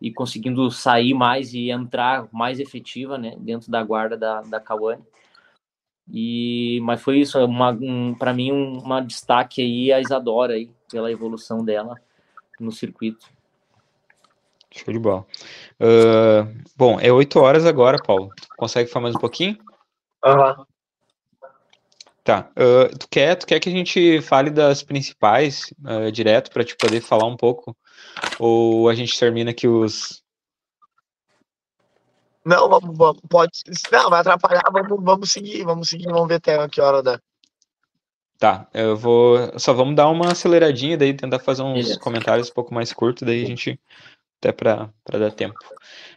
e 0.00 0.12
conseguindo 0.12 0.70
sair 0.70 1.14
mais 1.14 1.54
e 1.54 1.70
entrar 1.70 2.28
mais 2.32 2.60
efetiva, 2.60 3.16
né, 3.16 3.36
dentro 3.38 3.70
da 3.70 3.82
guarda 3.82 4.16
da, 4.16 4.42
da 4.42 4.60
Kawane. 4.60 5.02
E, 6.12 6.78
mas 6.82 7.00
foi 7.00 7.20
isso, 7.20 7.38
um, 7.38 8.14
para 8.14 8.34
mim, 8.34 8.52
um, 8.52 8.78
uma 8.78 9.00
destaque 9.00 9.62
aí 9.62 9.92
a 9.92 10.00
Isadora 10.00 10.54
aí, 10.54 10.70
pela 10.94 11.10
evolução 11.10 11.64
dela 11.64 12.00
no 12.60 12.70
circuito. 12.70 13.28
Show 14.70 14.94
de 14.94 15.00
bola. 15.00 15.26
Uh, 15.80 16.62
bom, 16.76 17.00
é 17.00 17.10
8 17.10 17.36
horas 17.40 17.66
agora, 17.66 18.00
Paulo. 18.00 18.30
Consegue 18.56 18.88
falar 18.88 19.02
mais 19.02 19.16
um 19.16 19.18
pouquinho? 19.18 19.58
Aham. 20.24 20.56
Uhum. 20.56 20.64
Tá. 22.22 22.48
Uh, 22.52 22.96
tu, 22.96 23.08
quer, 23.08 23.34
tu 23.34 23.44
quer 23.44 23.58
que 23.58 23.68
a 23.68 23.72
gente 23.72 24.20
fale 24.22 24.50
das 24.50 24.84
principais 24.84 25.74
uh, 25.80 26.12
direto 26.12 26.52
para 26.52 26.64
te 26.64 26.76
poder 26.76 27.00
falar 27.00 27.26
um 27.26 27.36
pouco 27.36 27.76
ou 28.38 28.88
a 28.88 28.94
gente 28.94 29.18
termina 29.18 29.50
aqui 29.50 29.66
os. 29.66 30.22
Não, 32.44 32.68
vamos, 32.68 32.96
vamos, 32.96 33.20
pode. 33.28 33.50
Não, 33.90 34.10
vai 34.10 34.20
atrapalhar, 34.20 34.62
vamos, 34.72 35.02
vamos 35.02 35.32
seguir, 35.32 35.64
vamos 35.64 35.88
seguir, 35.88 36.06
vamos 36.06 36.28
ver 36.28 36.36
até 36.36 36.68
que 36.68 36.80
hora 36.80 37.02
dá. 37.02 37.20
Tá, 38.38 38.68
eu 38.74 38.96
vou. 38.96 39.58
Só 39.58 39.72
vamos 39.72 39.94
dar 39.94 40.08
uma 40.08 40.32
aceleradinha, 40.32 40.96
daí 40.96 41.14
tentar 41.14 41.38
fazer 41.38 41.62
uns 41.62 41.82
Beleza. 41.84 42.00
comentários 42.00 42.50
um 42.50 42.54
pouco 42.54 42.74
mais 42.74 42.92
curtos, 42.92 43.22
daí 43.22 43.42
a 43.42 43.46
gente. 43.46 43.80
Até 44.40 44.52
para 44.52 44.90
dar 45.10 45.30
tempo. 45.30 45.54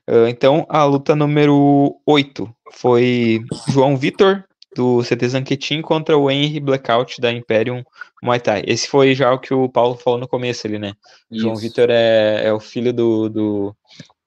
Uh, 0.10 0.28
então, 0.28 0.66
a 0.68 0.84
luta 0.84 1.16
número 1.16 1.96
8 2.06 2.54
foi 2.74 3.40
João 3.70 3.96
Vitor, 3.96 4.44
do 4.76 5.02
CT 5.02 5.30
Zanquetin, 5.30 5.82
contra 5.82 6.18
o 6.18 6.30
Henry 6.30 6.60
Blackout, 6.60 7.22
da 7.22 7.32
Imperium 7.32 7.84
Muay 8.22 8.40
Thai. 8.40 8.64
Esse 8.68 8.88
foi 8.88 9.16
já 9.16 9.32
o 9.32 9.40
que 9.40 9.54
o 9.54 9.70
Paulo 9.70 9.96
falou 9.96 10.20
no 10.20 10.28
começo 10.28 10.68
ali, 10.68 10.78
né? 10.78 10.94
Isso. 11.32 11.42
João 11.42 11.56
Vitor 11.56 11.90
é, 11.90 12.44
é 12.46 12.54
o 12.54 12.60
filho 12.60 12.92
do, 12.92 13.30
do, 13.30 13.76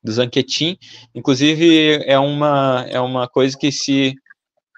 do 0.02 0.12
Zanquetin. 0.12 0.78
Inclusive, 1.14 2.02
é 2.04 2.18
uma, 2.18 2.86
é 2.88 3.00
uma 3.00 3.28
coisa 3.28 3.56
que 3.56 3.70
se 3.70 4.14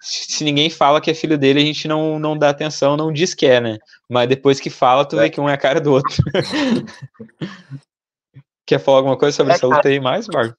se 0.02 0.42
ninguém 0.42 0.68
fala 0.68 1.00
que 1.00 1.10
é 1.12 1.14
filho 1.14 1.38
dele, 1.38 1.60
a 1.60 1.64
gente 1.64 1.86
não, 1.86 2.18
não 2.18 2.36
dá 2.36 2.50
atenção, 2.50 2.96
não 2.96 3.12
diz 3.12 3.34
que 3.34 3.46
é, 3.46 3.60
né? 3.60 3.78
Mas 4.10 4.28
depois 4.28 4.58
que 4.58 4.68
fala, 4.68 5.04
tu 5.04 5.16
é. 5.16 5.22
vê 5.22 5.30
que 5.30 5.40
um 5.40 5.48
é 5.48 5.54
a 5.54 5.58
cara 5.58 5.80
do 5.80 5.92
outro. 5.92 6.16
Quer 8.66 8.80
falar 8.80 8.98
alguma 8.98 9.16
coisa 9.16 9.36
sobre 9.36 9.52
é, 9.52 9.56
essa 9.56 9.66
luta 9.66 9.88
aí 9.88 10.00
mais, 10.00 10.26
Marco? 10.26 10.56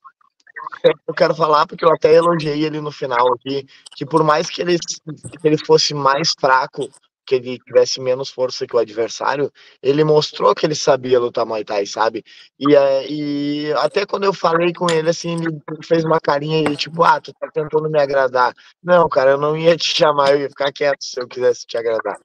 Eu 1.08 1.14
quero 1.14 1.36
falar 1.36 1.68
porque 1.68 1.84
eu 1.84 1.92
até 1.92 2.14
elogiei 2.14 2.64
ele 2.64 2.80
no 2.80 2.92
final 2.92 3.34
aqui, 3.34 3.66
que 3.96 4.06
por 4.06 4.24
mais 4.24 4.50
que 4.50 4.62
ele, 4.62 4.78
que 4.80 5.48
ele 5.48 5.58
fosse 5.58 5.94
mais 5.94 6.34
fraco 6.40 6.90
que 7.26 7.36
ele 7.36 7.60
tivesse 7.60 8.02
menos 8.02 8.30
força 8.30 8.68
que 8.68 8.76
o 8.76 8.80
adversário, 8.80 9.52
ele 9.82 10.04
mostrou 10.04 10.54
que 10.54 10.66
ele 10.66 10.76
sabia 10.76 11.20
lutar 11.20 11.46
Muay 11.46 11.64
Thai, 11.64 11.86
sabe? 11.86 12.24
E, 12.60 12.76
é, 12.76 13.08
e 13.10 13.74
até 13.74 14.06
quando 14.06 14.26
eu 14.26 14.34
falei 14.34 14.74
com 14.74 14.90
ele, 14.90 15.10
assim, 15.10 15.36
ele 15.36 15.60
fez 15.84 16.04
uma 16.04 16.20
carinha 16.20 16.60
e 16.70 16.76
tipo, 16.76 17.04
ah, 17.04 17.20
tu 17.22 17.34
tá 17.34 17.50
tentando 17.52 17.90
me 17.90 18.00
agradar. 18.00 18.54
Não, 18.84 19.08
cara, 19.10 19.32
eu 19.32 19.38
não 19.38 19.58
ia 19.58 19.76
te 19.78 19.96
chamar, 19.96 20.32
eu 20.32 20.42
ia 20.42 20.50
ficar 20.50 20.72
quieto 20.72 21.04
se 21.04 21.20
eu 21.20 21.28
quisesse 21.28 21.66
te 21.66 21.78
agradar. 21.78 22.18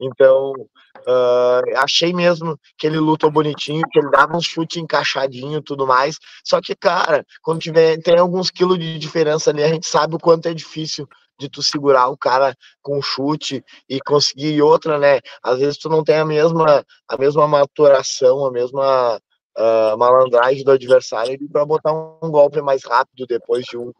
Então, 0.00 0.52
uh, 0.52 1.78
achei 1.78 2.12
mesmo 2.12 2.58
que 2.76 2.86
ele 2.86 2.98
lutou 2.98 3.30
bonitinho, 3.30 3.82
que 3.90 3.98
ele 3.98 4.10
dava 4.10 4.36
um 4.36 4.40
chute 4.40 4.80
encaixadinho 4.80 5.62
tudo 5.62 5.86
mais. 5.86 6.18
Só 6.44 6.60
que, 6.60 6.74
cara, 6.74 7.24
quando 7.42 7.60
tiver, 7.60 7.98
tem 8.02 8.18
alguns 8.18 8.50
quilos 8.50 8.78
de 8.78 8.98
diferença 8.98 9.50
ali, 9.50 9.62
a 9.62 9.68
gente 9.68 9.86
sabe 9.86 10.16
o 10.16 10.18
quanto 10.18 10.46
é 10.48 10.54
difícil 10.54 11.08
de 11.38 11.48
tu 11.48 11.62
segurar 11.62 12.08
o 12.08 12.16
cara 12.16 12.56
com 12.82 13.00
chute 13.02 13.64
e 13.88 14.00
conseguir 14.00 14.60
outra, 14.62 14.98
né? 14.98 15.20
Às 15.42 15.58
vezes 15.58 15.78
tu 15.78 15.88
não 15.88 16.04
tem 16.04 16.16
a 16.16 16.24
mesma, 16.24 16.84
a 17.08 17.16
mesma 17.16 17.46
maturação, 17.46 18.44
a 18.44 18.50
mesma 18.50 19.20
uh, 19.58 19.98
malandragem 19.98 20.64
do 20.64 20.72
adversário 20.72 21.38
para 21.50 21.64
botar 21.64 21.92
um 21.92 22.30
golpe 22.30 22.60
mais 22.60 22.84
rápido 22.84 23.26
depois 23.26 23.64
de 23.64 23.76
um 23.76 23.92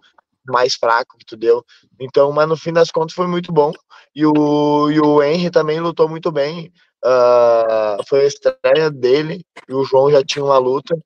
mais 0.46 0.74
fraco 0.74 1.16
que 1.18 1.24
tu 1.24 1.36
deu. 1.36 1.64
Então, 1.98 2.30
mas 2.32 2.48
no 2.48 2.56
fim 2.56 2.72
das 2.72 2.90
contas 2.90 3.14
foi 3.14 3.26
muito 3.26 3.52
bom. 3.52 3.72
E 4.14 4.26
o, 4.26 4.90
e 4.90 5.00
o 5.00 5.22
Henry 5.22 5.50
também 5.50 5.80
lutou 5.80 6.08
muito 6.08 6.30
bem. 6.30 6.72
Uh, 7.04 8.02
foi 8.08 8.20
a 8.20 8.26
estreia 8.26 8.90
dele 8.90 9.44
e 9.68 9.74
o 9.74 9.84
João 9.84 10.10
já 10.10 10.22
tinha 10.22 10.42
uma 10.42 10.56
luta 10.56 10.96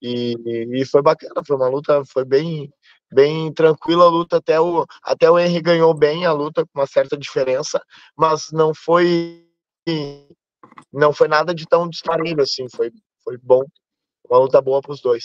e, 0.00 0.36
e 0.72 0.84
foi 0.86 1.02
bacana, 1.02 1.42
foi 1.44 1.56
uma 1.56 1.68
luta, 1.68 2.04
foi 2.06 2.24
bem 2.24 2.72
bem 3.10 3.52
tranquila 3.52 4.04
a 4.04 4.08
luta, 4.08 4.36
até 4.36 4.60
o, 4.60 4.86
até 5.02 5.30
o 5.30 5.38
Henry 5.38 5.60
ganhou 5.60 5.94
bem 5.94 6.26
a 6.26 6.32
luta, 6.32 6.64
com 6.64 6.80
uma 6.80 6.86
certa 6.86 7.16
diferença, 7.16 7.82
mas 8.16 8.50
não 8.52 8.74
foi 8.74 9.44
não 10.92 11.12
foi 11.12 11.28
nada 11.28 11.54
de 11.54 11.66
tão 11.66 11.88
disparível 11.88 12.42
assim, 12.42 12.66
foi, 12.68 12.92
foi 13.24 13.38
bom, 13.38 13.64
uma 14.28 14.38
luta 14.38 14.60
boa 14.60 14.82
para 14.82 14.92
os 14.92 15.00
dois. 15.00 15.22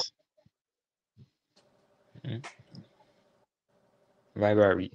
Hum. 2.23 2.41
Vai, 4.36 4.55
Barbie. 4.55 4.91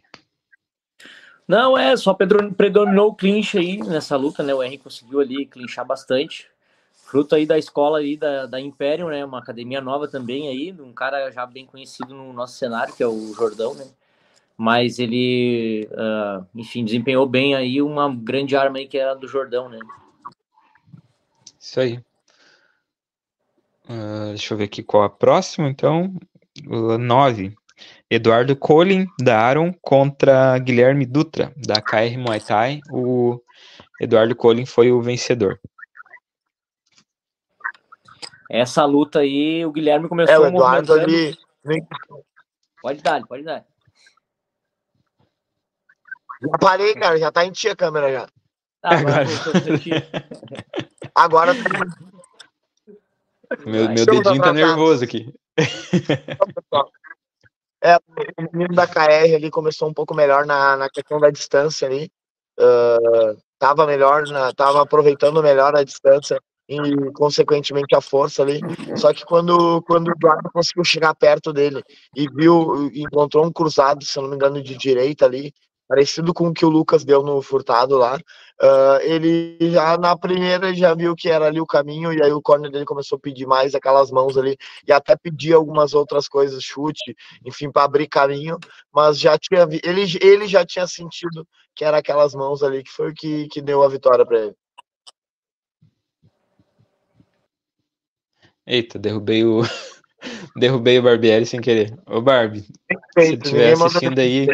Não, 1.46 1.76
é, 1.78 1.96
só 1.96 2.14
predominou 2.14 3.08
o 3.08 3.14
clinch 3.14 3.56
aí 3.56 3.78
nessa 3.78 4.16
luta, 4.16 4.42
né? 4.42 4.54
O 4.54 4.62
Henry 4.62 4.78
conseguiu 4.78 5.20
ali 5.20 5.46
clinchar 5.46 5.86
bastante 5.86 6.50
fruto 7.08 7.34
aí 7.34 7.46
da 7.46 7.56
escola 7.56 7.98
aí 7.98 8.16
da, 8.18 8.44
da 8.44 8.60
Imperium, 8.60 9.08
né? 9.08 9.24
Uma 9.24 9.38
academia 9.38 9.80
nova 9.80 10.06
também 10.06 10.48
aí, 10.48 10.72
um 10.78 10.92
cara 10.92 11.30
já 11.30 11.46
bem 11.46 11.64
conhecido 11.64 12.14
no 12.14 12.32
nosso 12.34 12.58
cenário, 12.58 12.94
que 12.94 13.02
é 13.02 13.06
o 13.06 13.32
Jordão, 13.32 13.74
né? 13.74 13.86
Mas 14.56 14.98
ele, 14.98 15.88
uh, 15.92 16.46
enfim, 16.54 16.84
desempenhou 16.84 17.26
bem 17.26 17.54
aí 17.54 17.80
uma 17.80 18.14
grande 18.14 18.54
arma 18.56 18.78
aí 18.78 18.86
que 18.86 18.98
era 18.98 19.14
do 19.14 19.26
Jordão, 19.26 19.68
né? 19.68 19.78
Isso 21.58 21.80
aí. 21.80 21.98
Uh, 23.88 24.28
deixa 24.30 24.52
eu 24.52 24.58
ver 24.58 24.64
aqui 24.64 24.82
qual 24.82 25.04
a 25.04 25.08
próxima, 25.08 25.68
então. 25.68 26.14
Uh, 26.66 26.98
nove. 26.98 27.56
Eduardo 28.10 28.54
Colin, 28.56 29.06
da 29.20 29.38
Aaron, 29.38 29.72
contra 29.80 30.58
Guilherme 30.58 31.06
Dutra, 31.06 31.52
da 31.56 31.80
KR 31.80 32.18
Muay 32.18 32.40
Thai. 32.40 32.80
O 32.90 33.40
Eduardo 34.00 34.34
Colin 34.34 34.66
foi 34.66 34.90
o 34.90 35.00
vencedor. 35.00 35.58
Essa 38.48 38.84
luta 38.84 39.20
aí, 39.20 39.64
o 39.66 39.72
Guilherme 39.72 40.08
começou 40.08 40.34
é, 40.34 40.38
o 40.38 40.46
Eduardo 40.46 40.92
ali. 40.94 41.36
Pode 42.80 43.02
dar, 43.02 43.26
pode 43.26 43.42
dar. 43.42 43.64
Já 46.40 46.58
parei, 46.58 46.94
cara, 46.94 47.18
já 47.18 47.30
tá 47.30 47.44
em 47.44 47.50
ti 47.50 47.68
a 47.68 47.76
câmera 47.76 48.12
já. 48.12 48.28
Ah, 48.82 48.94
agora, 48.94 49.24
agora 51.14 51.54
meu, 53.66 53.88
meu 53.88 54.06
dedinho 54.06 54.40
tá 54.40 54.52
nervoso 54.52 55.04
aqui. 55.04 55.32
É, 57.80 57.96
o 57.96 58.42
menino 58.52 58.74
da 58.74 58.88
KR 58.88 59.36
ali 59.36 59.52
começou 59.52 59.88
um 59.88 59.94
pouco 59.94 60.12
melhor 60.12 60.44
na, 60.44 60.76
na 60.76 60.90
questão 60.90 61.20
da 61.20 61.30
distância 61.30 61.86
ali. 61.86 62.10
Uh, 62.58 63.40
tava 63.56 63.86
melhor, 63.86 64.26
na, 64.26 64.52
tava 64.52 64.82
aproveitando 64.82 65.40
melhor 65.40 65.76
a 65.76 65.84
distância 65.84 66.42
e 66.68 67.12
consequentemente 67.12 67.94
a 67.96 68.00
força 68.00 68.42
ali. 68.42 68.60
Só 68.96 69.12
que 69.12 69.24
quando, 69.24 69.82
quando 69.82 70.08
o 70.08 70.12
Eduardo 70.12 70.50
conseguiu 70.52 70.84
chegar 70.84 71.14
perto 71.14 71.52
dele 71.52 71.82
e 72.14 72.28
viu, 72.28 72.90
encontrou 72.94 73.46
um 73.46 73.52
cruzado, 73.52 74.04
se 74.04 74.20
não 74.20 74.28
me 74.28 74.34
engano, 74.34 74.62
de 74.62 74.76
direita 74.76 75.24
ali, 75.24 75.52
parecido 75.88 76.34
com 76.34 76.48
o 76.48 76.52
que 76.52 76.66
o 76.66 76.68
Lucas 76.68 77.02
deu 77.02 77.22
no 77.22 77.40
furtado 77.40 77.96
lá, 77.96 78.16
uh, 78.16 79.00
ele 79.00 79.56
já 79.70 79.96
na 79.96 80.14
primeira 80.16 80.74
já 80.74 80.94
viu 80.94 81.16
que 81.16 81.30
era 81.30 81.46
ali 81.46 81.60
o 81.60 81.66
caminho 81.66 82.12
e 82.12 82.22
aí 82.22 82.30
o 82.30 82.42
corner 82.42 82.70
dele 82.70 82.84
começou 82.84 83.16
a 83.16 83.20
pedir 83.20 83.46
mais 83.46 83.74
aquelas 83.74 84.10
mãos 84.10 84.36
ali 84.36 84.56
e 84.86 84.92
até 84.92 85.16
pedir 85.16 85.54
algumas 85.54 85.94
outras 85.94 86.28
coisas, 86.28 86.62
chute, 86.62 87.16
enfim, 87.44 87.72
para 87.72 87.84
abrir 87.84 88.06
caminho, 88.06 88.58
mas 88.92 89.18
já 89.18 89.38
tinha 89.38 89.66
ele 89.82 90.04
ele 90.20 90.46
já 90.46 90.64
tinha 90.66 90.86
sentido 90.86 91.46
que 91.74 91.84
era 91.84 91.98
aquelas 91.98 92.34
mãos 92.34 92.62
ali 92.62 92.82
que 92.82 92.90
foi 92.90 93.10
o 93.10 93.14
que, 93.14 93.48
que 93.48 93.62
deu 93.62 93.82
a 93.82 93.88
vitória 93.88 94.26
para 94.26 94.38
ele. 94.40 94.54
Eita, 98.68 98.98
derrubei 98.98 99.44
o. 99.46 99.62
derrubei 100.56 100.98
o 100.98 101.02
Barbieri 101.02 101.46
sem 101.46 101.58
querer. 101.58 101.98
Ô 102.06 102.20
Barbie, 102.20 102.60
se 102.60 102.68
você 103.16 103.34
estiver 103.34 103.72
assistindo 103.72 104.18
aí. 104.18 104.46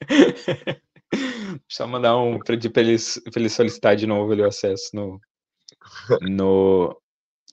Só 1.68 1.86
mandar 1.86 2.16
um 2.16 2.38
pedir 2.38 2.70
para 2.70 2.80
ele, 2.80 2.96
pra 3.30 3.40
ele 3.40 3.50
solicitar 3.50 3.94
de 3.94 4.06
novo 4.06 4.32
ali 4.32 4.40
o 4.40 4.46
acesso 4.46 4.88
no, 4.94 5.20
no, 6.22 6.96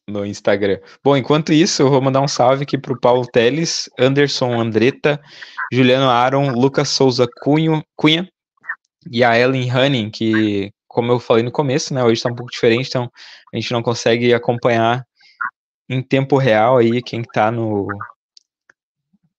no 0.08 0.26
Instagram. 0.26 0.80
Bom, 1.04 1.18
enquanto 1.18 1.52
isso, 1.52 1.82
eu 1.82 1.90
vou 1.90 2.02
mandar 2.02 2.22
um 2.22 2.28
salve 2.28 2.64
aqui 2.64 2.78
para 2.78 2.94
o 2.94 3.00
Paulo 3.00 3.28
Teles, 3.28 3.90
Anderson 4.00 4.58
Andretta, 4.58 5.20
Juliano 5.74 6.10
Aaron, 6.10 6.52
Lucas 6.52 6.88
Souza 6.88 7.28
Cunho, 7.42 7.84
Cunha 7.98 8.30
e 9.12 9.22
a 9.22 9.38
Ellen 9.38 9.70
Hunning, 9.70 10.10
que, 10.10 10.72
como 10.88 11.12
eu 11.12 11.20
falei 11.20 11.44
no 11.44 11.52
começo, 11.52 11.94
né, 11.94 12.02
hoje 12.04 12.14
está 12.14 12.30
um 12.30 12.36
pouco 12.36 12.52
diferente, 12.52 12.88
então 12.88 13.12
a 13.54 13.58
gente 13.58 13.74
não 13.74 13.82
consegue 13.82 14.34
acompanhar 14.34 15.06
em 15.90 16.02
tempo 16.02 16.38
real 16.38 16.78
aí 16.78 17.02
quem 17.02 17.22
está 17.22 17.52
no 17.52 17.88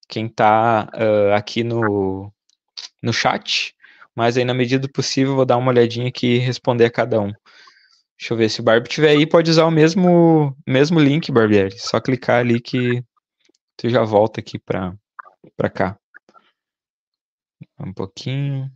quem 0.08 0.28
tá 0.28 0.90
uh, 0.94 1.34
aqui 1.34 1.62
no, 1.62 2.32
no 3.00 3.12
chat, 3.12 3.74
mas 4.14 4.36
aí 4.36 4.44
na 4.44 4.52
medida 4.52 4.86
do 4.86 4.92
possível 4.92 5.36
vou 5.36 5.46
dar 5.46 5.56
uma 5.56 5.70
olhadinha 5.70 6.08
aqui 6.08 6.34
e 6.34 6.38
responder 6.38 6.86
a 6.86 6.90
cada 6.90 7.20
um. 7.20 7.32
Deixa 8.18 8.34
eu 8.34 8.36
ver 8.36 8.50
se 8.50 8.60
o 8.60 8.64
Barbie 8.64 8.88
tiver 8.88 9.10
aí, 9.10 9.26
pode 9.26 9.50
usar 9.50 9.64
o 9.64 9.70
mesmo 9.70 10.56
mesmo 10.66 10.98
link, 10.98 11.30
Barbieri. 11.30 11.78
Só 11.78 12.00
clicar 12.00 12.40
ali 12.40 12.60
que 12.60 13.02
tu 13.76 13.88
já 13.88 14.02
volta 14.02 14.40
aqui 14.40 14.58
para 14.58 14.94
para 15.56 15.70
cá. 15.70 15.98
Um 17.78 17.94
pouquinho. 17.94 18.70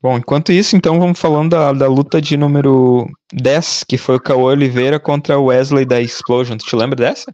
Bom, 0.00 0.16
enquanto 0.16 0.52
isso, 0.52 0.76
então 0.76 1.00
vamos 1.00 1.18
falando 1.18 1.50
da, 1.50 1.72
da 1.72 1.88
luta 1.88 2.20
de 2.20 2.36
número 2.36 3.06
10, 3.32 3.82
que 3.82 3.98
foi 3.98 4.14
o 4.14 4.20
Cauã 4.20 4.52
Oliveira 4.52 5.00
contra 5.00 5.36
o 5.36 5.46
Wesley 5.46 5.84
da 5.84 6.00
Explosion. 6.00 6.56
Tu 6.56 6.66
te 6.66 6.76
lembra 6.76 6.94
dessa? 6.94 7.32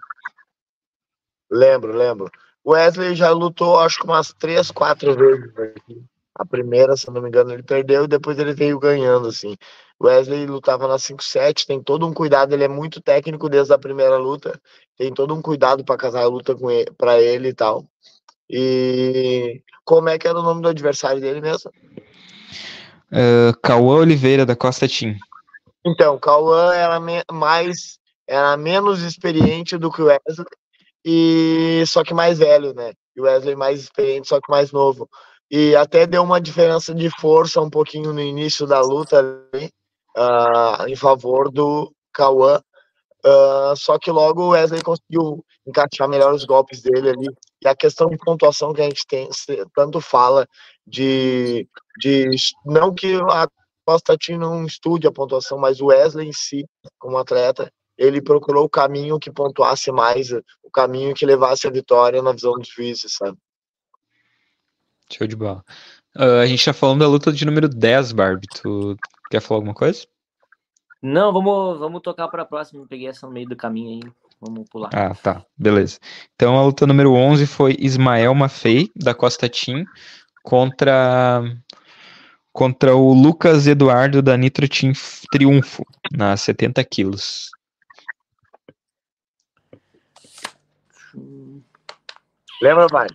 Lembro, 1.50 1.94
lembro. 1.94 2.30
O 2.64 2.72
Wesley 2.72 3.14
já 3.14 3.30
lutou, 3.30 3.78
acho 3.78 3.98
que 3.98 4.06
umas 4.06 4.32
três, 4.32 4.70
quatro 4.70 5.14
vezes 5.14 5.56
aqui. 5.58 6.02
A 6.34 6.46
primeira, 6.46 6.96
se 6.96 7.10
não 7.10 7.20
me 7.20 7.28
engano, 7.28 7.52
ele 7.52 7.62
perdeu 7.62 8.04
e 8.04 8.08
depois 8.08 8.38
ele 8.38 8.54
veio 8.54 8.78
ganhando, 8.78 9.28
assim. 9.28 9.56
Wesley 10.02 10.46
lutava 10.46 10.88
na 10.88 10.98
5-7, 10.98 11.66
tem 11.66 11.82
todo 11.82 12.06
um 12.06 12.14
cuidado, 12.14 12.54
ele 12.54 12.64
é 12.64 12.68
muito 12.68 13.00
técnico 13.00 13.48
desde 13.48 13.74
a 13.74 13.78
primeira 13.78 14.16
luta, 14.16 14.58
tem 14.96 15.12
todo 15.12 15.34
um 15.34 15.42
cuidado 15.42 15.84
para 15.84 15.98
casar 15.98 16.22
a 16.22 16.28
luta 16.28 16.54
com 16.54 16.70
ele, 16.70 16.90
para 16.96 17.20
ele 17.20 17.48
e 17.48 17.54
tal. 17.54 17.84
E 18.48 19.62
como 19.84 20.08
é 20.08 20.18
que 20.18 20.26
era 20.26 20.38
o 20.38 20.42
nome 20.42 20.62
do 20.62 20.68
adversário 20.68 21.20
dele 21.20 21.42
mesmo? 21.42 21.70
Uh, 23.12 23.56
Cauã 23.62 23.96
Oliveira, 23.96 24.44
da 24.44 24.56
Costa 24.56 24.88
Team. 24.88 25.16
Então, 25.84 26.18
Cauã 26.18 26.72
era 26.74 26.98
mais 27.30 27.98
era 28.26 28.56
menos 28.56 29.02
experiente 29.02 29.76
do 29.76 29.92
que 29.92 30.02
o 30.02 30.06
Wesley, 30.06 30.46
e 31.04 31.84
só 31.86 32.02
que 32.02 32.14
mais 32.14 32.38
velho, 32.38 32.72
né? 32.72 32.92
E 33.14 33.20
o 33.20 33.24
Wesley 33.24 33.54
mais 33.54 33.80
experiente, 33.80 34.28
só 34.28 34.40
que 34.40 34.50
mais 34.50 34.72
novo. 34.72 35.08
E 35.50 35.76
até 35.76 36.06
deu 36.06 36.22
uma 36.22 36.40
diferença 36.40 36.94
de 36.94 37.10
força 37.20 37.60
um 37.60 37.68
pouquinho 37.68 38.12
no 38.12 38.20
início 38.20 38.66
da 38.66 38.80
luta 38.80 39.18
ali, 39.18 39.70
uh, 40.16 40.88
em 40.88 40.96
favor 40.96 41.50
do 41.50 41.92
Cauã. 42.12 42.60
Uh, 43.24 43.76
só 43.76 43.98
que 43.98 44.10
logo 44.10 44.42
o 44.42 44.48
Wesley 44.50 44.82
conseguiu 44.82 45.44
encaixar 45.66 46.08
melhor 46.08 46.32
os 46.34 46.44
golpes 46.44 46.82
dele 46.82 47.10
ali. 47.10 47.28
E 47.62 47.68
a 47.68 47.74
questão 47.74 48.08
de 48.08 48.16
pontuação 48.16 48.72
que 48.72 48.80
a 48.80 48.84
gente 48.84 49.06
tem, 49.06 49.28
tanto 49.74 50.00
fala 50.00 50.46
de, 50.86 51.68
de 51.98 52.30
não 52.64 52.94
que 52.94 53.14
a 53.30 53.48
Costa 53.86 54.16
não 54.38 54.64
estude 54.64 55.06
a 55.06 55.12
pontuação, 55.12 55.58
mas 55.58 55.80
o 55.80 55.86
Wesley 55.86 56.28
em 56.28 56.32
si, 56.32 56.66
como 56.98 57.18
atleta, 57.18 57.70
ele 57.96 58.20
procurou 58.20 58.64
o 58.64 58.68
caminho 58.68 59.18
que 59.18 59.30
pontuasse 59.30 59.92
mais, 59.92 60.30
o 60.32 60.70
caminho 60.72 61.14
que 61.14 61.26
levasse 61.26 61.66
a 61.66 61.70
vitória 61.70 62.22
na 62.22 62.32
visão 62.32 62.54
dos 62.54 62.68
juízes, 62.68 63.14
sabe? 63.14 63.36
Show 65.12 65.26
de 65.26 65.36
bola. 65.36 65.62
Uh, 66.16 66.40
a 66.42 66.46
gente 66.46 66.64
tá 66.64 66.72
falando 66.72 67.00
da 67.00 67.08
luta 67.08 67.32
de 67.32 67.44
número 67.44 67.68
10, 67.68 68.12
Barbie. 68.12 68.46
Tu 68.54 68.96
quer 69.30 69.40
falar 69.40 69.58
alguma 69.58 69.74
coisa? 69.74 70.06
Não, 71.02 71.32
vamos, 71.32 71.78
vamos 71.78 72.00
tocar 72.00 72.28
para 72.28 72.42
a 72.42 72.46
próxima. 72.46 72.86
Peguei 72.88 73.08
essa 73.08 73.26
no 73.26 73.32
meio 73.32 73.48
do 73.48 73.56
caminho 73.56 74.02
aí. 74.02 74.12
Vamos 74.40 74.68
pular. 74.70 74.90
Ah, 74.92 75.14
tá. 75.14 75.44
Beleza. 75.56 75.98
Então 76.34 76.58
a 76.58 76.62
luta 76.62 76.86
número 76.86 77.12
11 77.12 77.46
foi 77.46 77.76
Ismael 77.78 78.34
Mafei, 78.34 78.90
da 78.96 79.14
Costa 79.14 79.48
Team, 79.48 79.84
contra 80.44 81.42
contra 82.52 82.94
o 82.94 83.12
Lucas 83.12 83.66
Eduardo 83.66 84.22
da 84.22 84.36
Nitro 84.36 84.68
Team 84.68 84.92
Triunfo, 85.32 85.84
na 86.12 86.36
70 86.36 86.84
quilos. 86.84 87.50
Lembra, 92.62 92.86
pai? 92.86 93.08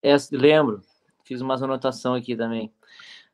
É, 0.00 0.14
lembro. 0.30 0.80
Fiz 1.24 1.40
umas 1.40 1.60
anotação 1.62 2.14
aqui 2.14 2.36
também. 2.36 2.72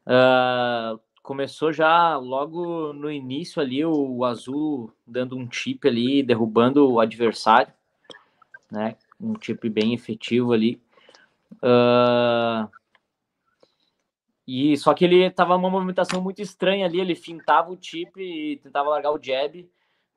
Uh, 0.06 0.98
começou 1.22 1.72
já 1.72 2.16
logo 2.16 2.94
no 2.94 3.10
início 3.10 3.60
ali 3.60 3.84
o, 3.84 3.92
o, 3.92 4.24
azul 4.24 4.90
dando 5.06 5.36
um 5.36 5.50
chip 5.50 5.86
ali, 5.86 6.22
derrubando 6.22 6.90
o 6.90 7.00
adversário, 7.00 7.72
né? 8.70 8.96
Um 9.20 9.34
chip 9.38 9.68
bem 9.68 9.92
efetivo 9.92 10.52
ali. 10.52 10.80
Uh, 11.62 12.68
e 14.46 14.76
só 14.76 14.94
que 14.94 15.04
ele 15.04 15.30
tava 15.30 15.56
uma 15.56 15.70
movimentação 15.70 16.20
muito 16.22 16.42
estranha 16.42 16.86
ali, 16.86 17.00
ele 17.00 17.14
fintava 17.14 17.70
o 17.70 17.78
chip 17.80 18.20
e 18.20 18.56
tentava 18.58 18.90
largar 18.90 19.12
o 19.12 19.22
jab 19.22 19.68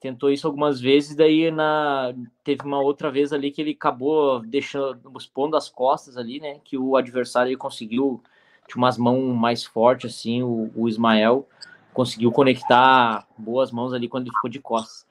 tentou 0.03 0.29
isso 0.29 0.45
algumas 0.45 0.81
vezes, 0.81 1.15
daí 1.15 1.49
na 1.49 2.13
teve 2.43 2.63
uma 2.65 2.81
outra 2.81 3.09
vez 3.09 3.31
ali 3.31 3.49
que 3.49 3.61
ele 3.61 3.71
acabou 3.71 4.41
deixando 4.41 5.09
expondo 5.17 5.55
as 5.55 5.69
costas 5.69 6.17
ali, 6.17 6.41
né, 6.41 6.59
que 6.61 6.77
o 6.77 6.97
adversário 6.97 7.57
conseguiu 7.57 8.21
tinha 8.67 8.77
umas 8.81 8.97
mãos 8.97 9.33
mais 9.33 9.63
fortes 9.63 10.13
assim, 10.13 10.43
o, 10.43 10.69
o 10.75 10.89
Ismael 10.89 11.47
conseguiu 11.93 12.33
conectar 12.33 13.25
boas 13.37 13.71
mãos 13.71 13.93
ali 13.93 14.09
quando 14.09 14.23
ele 14.23 14.35
ficou 14.35 14.49
de 14.49 14.59
costas. 14.59 15.07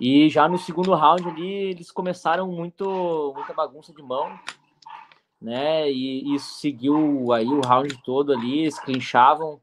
E 0.00 0.28
já 0.28 0.48
no 0.48 0.58
segundo 0.58 0.92
round 0.92 1.28
ali 1.28 1.52
eles 1.70 1.92
começaram 1.92 2.50
muito 2.50 3.32
muita 3.32 3.54
bagunça 3.54 3.92
de 3.92 4.02
mão, 4.02 4.36
né? 5.40 5.90
E 5.90 6.34
isso 6.34 6.54
seguiu 6.60 7.32
aí 7.32 7.46
o 7.46 7.60
round 7.60 7.96
todo 8.02 8.32
ali, 8.32 8.60
eles 8.60 8.78
clinchavam, 8.78 9.60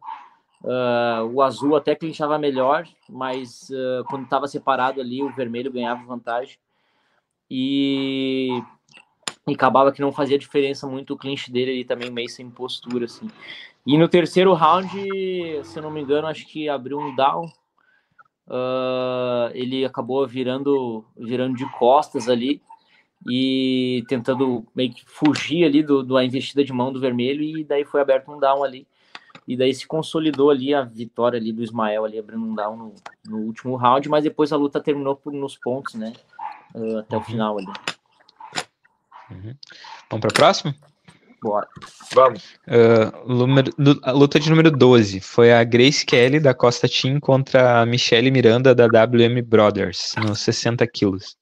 Uh, 0.63 1.27
o 1.33 1.41
azul 1.41 1.75
até 1.75 1.93
clinchava 1.93 2.39
melhor, 2.39 2.87
mas 3.09 3.69
uh, 3.69 4.05
quando 4.05 4.23
estava 4.23 4.47
separado 4.47 5.01
ali, 5.01 5.21
o 5.21 5.33
vermelho 5.33 5.69
ganhava 5.69 6.05
vantagem. 6.05 6.57
E, 7.51 8.63
e, 9.45 9.53
acabava 9.53 9.91
que 9.91 10.01
não 10.01 10.13
fazia 10.13 10.39
diferença 10.39 10.87
muito 10.87 11.13
o 11.13 11.17
clinch 11.17 11.51
dele 11.51 11.71
ali 11.71 11.83
também, 11.83 12.09
meio 12.09 12.29
sem 12.29 12.49
postura, 12.49 13.05
assim. 13.05 13.29
E 13.85 13.97
no 13.97 14.07
terceiro 14.07 14.53
round, 14.53 14.89
se 15.65 15.77
eu 15.77 15.83
não 15.83 15.91
me 15.91 16.01
engano, 16.01 16.27
acho 16.27 16.47
que 16.47 16.69
abriu 16.69 16.97
um 16.97 17.13
down. 17.13 17.51
Uh, 18.47 19.51
ele 19.53 19.83
acabou 19.83 20.25
virando, 20.25 21.03
virando 21.17 21.57
de 21.57 21.69
costas 21.71 22.29
ali 22.29 22.61
e 23.27 24.03
tentando 24.07 24.65
meio 24.75 24.93
que 24.93 25.03
fugir 25.05 25.65
ali 25.65 25.81
do, 25.81 26.03
da 26.03 26.23
investida 26.23 26.63
de 26.63 26.73
mão 26.73 26.91
do 26.91 26.99
vermelho 26.99 27.41
e 27.41 27.63
daí 27.63 27.85
foi 27.85 28.01
aberto 28.01 28.31
um 28.31 28.39
down 28.39 28.63
ali 28.63 28.87
e 29.47 29.57
daí 29.57 29.73
se 29.73 29.85
consolidou 29.85 30.49
ali 30.49 30.73
a 30.73 30.81
vitória 30.81 31.37
ali 31.37 31.51
do 31.51 31.63
Ismael 31.63 32.05
ali 32.05 32.17
abrindo 32.17 32.43
um 32.43 32.55
down 32.55 32.75
no, 32.77 32.95
no 33.25 33.37
último 33.39 33.75
round, 33.75 34.07
mas 34.09 34.23
depois 34.23 34.51
a 34.51 34.57
luta 34.57 34.79
terminou 34.79 35.15
por, 35.15 35.33
nos 35.33 35.57
pontos, 35.57 35.95
né? 35.95 36.13
Uh, 36.73 36.99
até 36.99 37.15
o 37.15 37.19
uhum. 37.19 37.25
final 37.25 37.57
ali. 37.57 37.67
Uhum. 39.31 39.55
Vamos 40.09 40.21
para 40.21 40.29
a 40.29 40.33
próxima? 40.33 40.75
Bora. 41.41 41.67
Vamos. 42.13 42.55
Uh, 42.67 43.99
a 44.03 44.11
luta 44.11 44.39
de 44.39 44.49
número 44.49 44.71
12 44.71 45.19
foi 45.19 45.51
a 45.51 45.61
Grace 45.63 46.05
Kelly 46.05 46.39
da 46.39 46.53
Costa 46.53 46.87
Team 46.87 47.19
contra 47.19 47.81
a 47.81 47.85
Michelle 47.85 48.31
Miranda 48.31 48.73
da 48.73 48.85
WM 48.85 49.41
Brothers, 49.41 50.15
nos 50.23 50.39
60 50.39 50.87
quilos. 50.87 51.35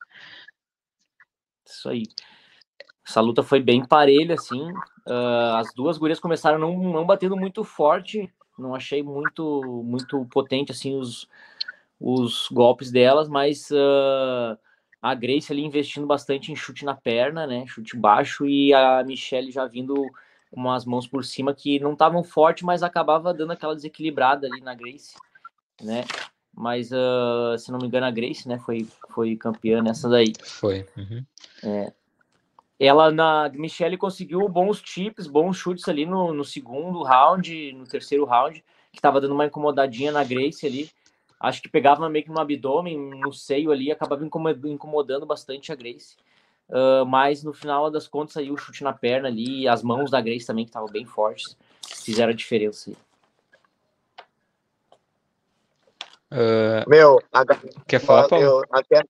Isso 1.82 1.90
aí. 1.90 2.04
Essa 3.06 3.20
luta 3.20 3.42
foi 3.42 3.60
bem 3.60 3.84
parelha, 3.84 4.36
assim. 4.36 4.72
Uh, 5.08 5.56
as 5.58 5.74
duas 5.74 5.98
gurias 5.98 6.20
começaram 6.20 6.60
não, 6.60 6.78
não 6.78 7.06
batendo 7.06 7.36
muito 7.36 7.64
forte, 7.64 8.32
não 8.58 8.76
achei 8.76 9.02
muito 9.02 9.84
muito 9.84 10.24
potente 10.26 10.72
assim 10.72 10.96
os, 10.96 11.28
os 12.00 12.48
golpes 12.52 12.92
delas, 12.92 13.28
mas 13.28 13.72
uh, 13.72 14.56
a 15.02 15.16
Grace 15.16 15.52
ali 15.52 15.64
investindo 15.64 16.06
bastante 16.06 16.52
em 16.52 16.56
chute 16.56 16.86
na 16.86 16.94
perna, 16.94 17.48
né, 17.48 17.66
chute 17.66 17.98
baixo 17.98 18.46
e 18.46 18.72
a 18.72 19.04
Michelle 19.04 19.52
já 19.52 19.66
vindo 19.66 19.96
com 20.52 20.60
umas 20.60 20.86
mãos 20.86 21.08
por 21.08 21.26
cima 21.26 21.56
que 21.56 21.80
não 21.80 21.94
estavam 21.94 22.24
forte, 22.24 22.64
mas 22.64 22.84
acabava 22.84 23.34
dando 23.34 23.54
aquela 23.54 23.74
desequilibrada 23.74 24.46
ali 24.46 24.62
na 24.62 24.76
Grace, 24.76 25.16
né? 25.82 26.04
Mas 26.54 26.92
uh, 26.92 27.58
se 27.58 27.72
não 27.72 27.80
me 27.80 27.88
engano 27.88 28.06
a 28.06 28.12
Grace, 28.12 28.48
né, 28.48 28.60
foi 28.60 28.88
foi 29.10 29.36
campeã 29.36 29.82
nessa 29.82 30.10
daí. 30.10 30.34
Foi. 30.44 30.86
Uhum. 30.98 31.24
É 31.64 31.94
ela 32.84 33.12
na 33.12 33.48
Michelle 33.54 33.96
conseguiu 33.96 34.50
bons 34.50 34.82
chips, 34.84 35.28
bons 35.28 35.56
chutes 35.56 35.88
ali 35.88 36.04
no, 36.04 36.34
no 36.34 36.44
segundo 36.44 37.04
round, 37.04 37.74
no 37.74 37.86
terceiro 37.86 38.26
round, 38.26 38.64
que 38.92 38.98
estava 38.98 39.22
dando 39.22 39.36
uma 39.36 39.46
incomodadinha 39.46 40.12
na 40.12 40.24
Grace 40.24 40.66
ali. 40.66 40.90
Acho 41.40 41.62
que 41.62 41.70
pegava 41.70 42.10
meio 42.10 42.26
que 42.26 42.32
no 42.32 42.40
abdômen, 42.40 42.98
no 42.98 43.32
seio 43.32 43.72
ali, 43.72 43.92
acabava 43.92 44.26
incomodando 44.26 45.28
bastante 45.28 45.72
a 45.72 45.76
Grace. 45.76 46.18
Uh, 46.68 47.06
mas 47.06 47.44
no 47.44 47.54
final 47.54 47.92
das 47.92 48.08
contas 48.08 48.36
aí 48.38 48.50
o 48.50 48.58
chute 48.58 48.84
na 48.84 48.94
perna 48.94 49.28
ali, 49.28 49.68
as 49.68 49.84
mãos 49.84 50.10
da 50.10 50.20
Grace 50.20 50.48
também 50.48 50.66
que 50.66 50.70
estavam 50.70 50.90
bem 50.90 51.06
fortes, 51.06 51.56
fizeram 52.04 52.32
a 52.32 52.36
diferença. 52.36 52.90
Aí. 52.90 52.98
Uh, 56.32 56.90
Meu, 56.90 57.20
a... 57.32 57.44
quer 57.88 58.00
falar, 58.00 58.28
Paulo? 58.28 58.46
Eu 58.46 58.64
até 58.72 59.04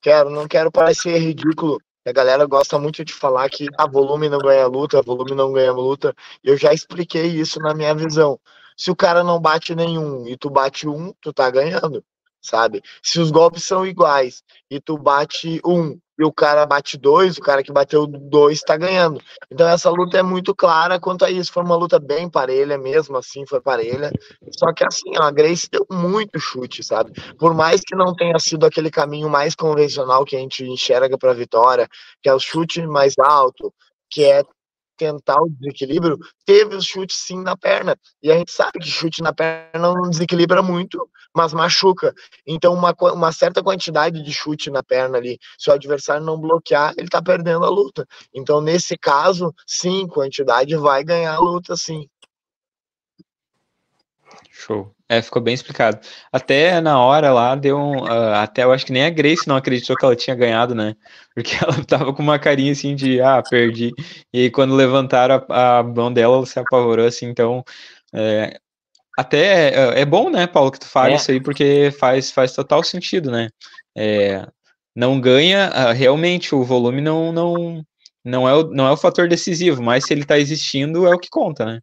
quero, 0.00 0.30
não 0.30 0.48
quero 0.48 0.72
parecer 0.72 1.18
ridículo, 1.18 1.78
a 2.04 2.12
galera 2.12 2.44
gosta 2.46 2.78
muito 2.78 3.04
de 3.04 3.12
falar 3.12 3.48
que 3.48 3.68
a 3.78 3.84
ah, 3.84 3.86
volume 3.86 4.28
não 4.28 4.38
ganha 4.38 4.66
luta, 4.66 5.00
volume 5.02 5.36
não 5.36 5.52
ganha 5.52 5.72
luta. 5.72 6.14
Eu 6.42 6.56
já 6.56 6.72
expliquei 6.72 7.26
isso 7.26 7.60
na 7.60 7.72
minha 7.74 7.94
visão. 7.94 8.40
Se 8.76 8.90
o 8.90 8.96
cara 8.96 9.22
não 9.22 9.40
bate 9.40 9.74
nenhum 9.74 10.26
e 10.26 10.36
tu 10.36 10.50
bate 10.50 10.88
um, 10.88 11.12
tu 11.20 11.32
tá 11.32 11.48
ganhando, 11.48 12.04
sabe? 12.40 12.82
Se 13.02 13.20
os 13.20 13.30
golpes 13.30 13.62
são 13.64 13.86
iguais 13.86 14.42
e 14.68 14.80
tu 14.80 14.98
bate 14.98 15.60
um 15.64 15.96
e 16.22 16.24
o 16.24 16.32
cara 16.32 16.64
bate 16.64 16.96
dois, 16.96 17.36
o 17.36 17.40
cara 17.40 17.62
que 17.62 17.72
bateu 17.72 18.06
dois 18.06 18.60
tá 18.60 18.76
ganhando. 18.76 19.20
Então 19.50 19.68
essa 19.68 19.90
luta 19.90 20.16
é 20.18 20.22
muito 20.22 20.54
clara 20.54 21.00
quanto 21.00 21.24
a 21.24 21.30
isso. 21.30 21.52
Foi 21.52 21.64
uma 21.64 21.74
luta 21.74 21.98
bem 21.98 22.30
parelha 22.30 22.78
mesmo, 22.78 23.16
assim, 23.16 23.44
foi 23.44 23.60
parelha. 23.60 24.12
Só 24.56 24.72
que 24.72 24.84
assim, 24.84 25.10
a 25.18 25.30
Grace 25.32 25.68
deu 25.68 25.84
muito 25.90 26.38
chute, 26.38 26.84
sabe? 26.84 27.12
Por 27.38 27.54
mais 27.54 27.80
que 27.80 27.96
não 27.96 28.14
tenha 28.14 28.38
sido 28.38 28.64
aquele 28.64 28.90
caminho 28.90 29.28
mais 29.28 29.54
convencional 29.56 30.24
que 30.24 30.36
a 30.36 30.38
gente 30.38 30.64
enxerga 30.64 31.18
para 31.18 31.34
vitória, 31.34 31.88
que 32.22 32.28
é 32.28 32.34
o 32.34 32.38
chute 32.38 32.86
mais 32.86 33.14
alto, 33.18 33.74
que 34.08 34.24
é 34.24 34.44
tentar 35.02 35.42
o 35.42 35.50
desequilíbrio, 35.50 36.16
teve 36.46 36.76
os 36.76 36.84
chutes 36.84 37.16
sim 37.16 37.42
na 37.42 37.56
perna. 37.56 37.96
E 38.22 38.30
a 38.30 38.38
gente 38.38 38.52
sabe 38.52 38.78
que 38.78 38.86
chute 38.86 39.20
na 39.20 39.32
perna 39.32 39.92
não 39.92 40.08
desequilibra 40.08 40.62
muito, 40.62 41.10
mas 41.34 41.52
machuca. 41.52 42.14
Então, 42.46 42.72
uma, 42.72 42.94
uma 43.12 43.32
certa 43.32 43.62
quantidade 43.62 44.22
de 44.22 44.32
chute 44.32 44.70
na 44.70 44.82
perna 44.82 45.18
ali, 45.18 45.38
se 45.58 45.70
o 45.70 45.72
adversário 45.72 46.24
não 46.24 46.40
bloquear, 46.40 46.94
ele 46.96 47.08
tá 47.08 47.20
perdendo 47.20 47.64
a 47.64 47.68
luta. 47.68 48.06
Então, 48.32 48.60
nesse 48.60 48.96
caso, 48.96 49.52
sim, 49.66 50.06
quantidade 50.06 50.76
vai 50.76 51.02
ganhar 51.02 51.34
a 51.34 51.40
luta, 51.40 51.76
sim. 51.76 52.08
Show. 54.50 54.94
É, 55.12 55.20
ficou 55.20 55.42
bem 55.42 55.52
explicado. 55.52 56.00
Até 56.32 56.80
na 56.80 56.98
hora 56.98 57.30
lá 57.30 57.54
deu 57.54 57.76
um. 57.76 58.02
Uh, 58.02 58.34
até 58.36 58.64
eu 58.64 58.72
acho 58.72 58.86
que 58.86 58.92
nem 58.92 59.04
a 59.04 59.10
Grace 59.10 59.46
não 59.46 59.56
acreditou 59.56 59.94
que 59.94 60.02
ela 60.06 60.16
tinha 60.16 60.34
ganhado, 60.34 60.74
né? 60.74 60.96
Porque 61.34 61.52
ela 61.62 61.84
tava 61.84 62.14
com 62.14 62.22
uma 62.22 62.38
carinha 62.38 62.72
assim 62.72 62.94
de 62.94 63.20
ah, 63.20 63.42
perdi. 63.42 63.92
E 64.32 64.40
aí 64.40 64.50
quando 64.50 64.74
levantaram 64.74 65.44
a, 65.50 65.80
a 65.80 65.82
mão 65.82 66.10
dela, 66.10 66.36
ela 66.36 66.46
se 66.46 66.58
apavorou 66.58 67.06
assim, 67.06 67.26
então. 67.26 67.62
É, 68.14 68.58
até 69.18 69.98
é, 69.98 70.00
é 70.00 70.04
bom, 70.06 70.30
né, 70.30 70.46
Paulo, 70.46 70.72
que 70.72 70.80
tu 70.80 70.86
fale 70.86 71.12
é. 71.12 71.16
isso 71.16 71.30
aí, 71.30 71.40
porque 71.42 71.90
faz, 72.00 72.30
faz 72.30 72.54
total 72.54 72.82
sentido, 72.82 73.30
né? 73.30 73.50
É, 73.94 74.46
não 74.96 75.20
ganha, 75.20 75.70
uh, 75.70 75.92
realmente 75.92 76.54
o 76.54 76.64
volume 76.64 77.02
não, 77.02 77.30
não, 77.32 77.84
não, 78.24 78.48
é 78.48 78.54
o, 78.54 78.64
não 78.70 78.86
é 78.86 78.92
o 78.92 78.96
fator 78.96 79.28
decisivo, 79.28 79.82
mas 79.82 80.04
se 80.04 80.14
ele 80.14 80.24
tá 80.24 80.38
existindo 80.38 81.06
é 81.06 81.14
o 81.14 81.18
que 81.18 81.28
conta, 81.28 81.66
né? 81.66 81.80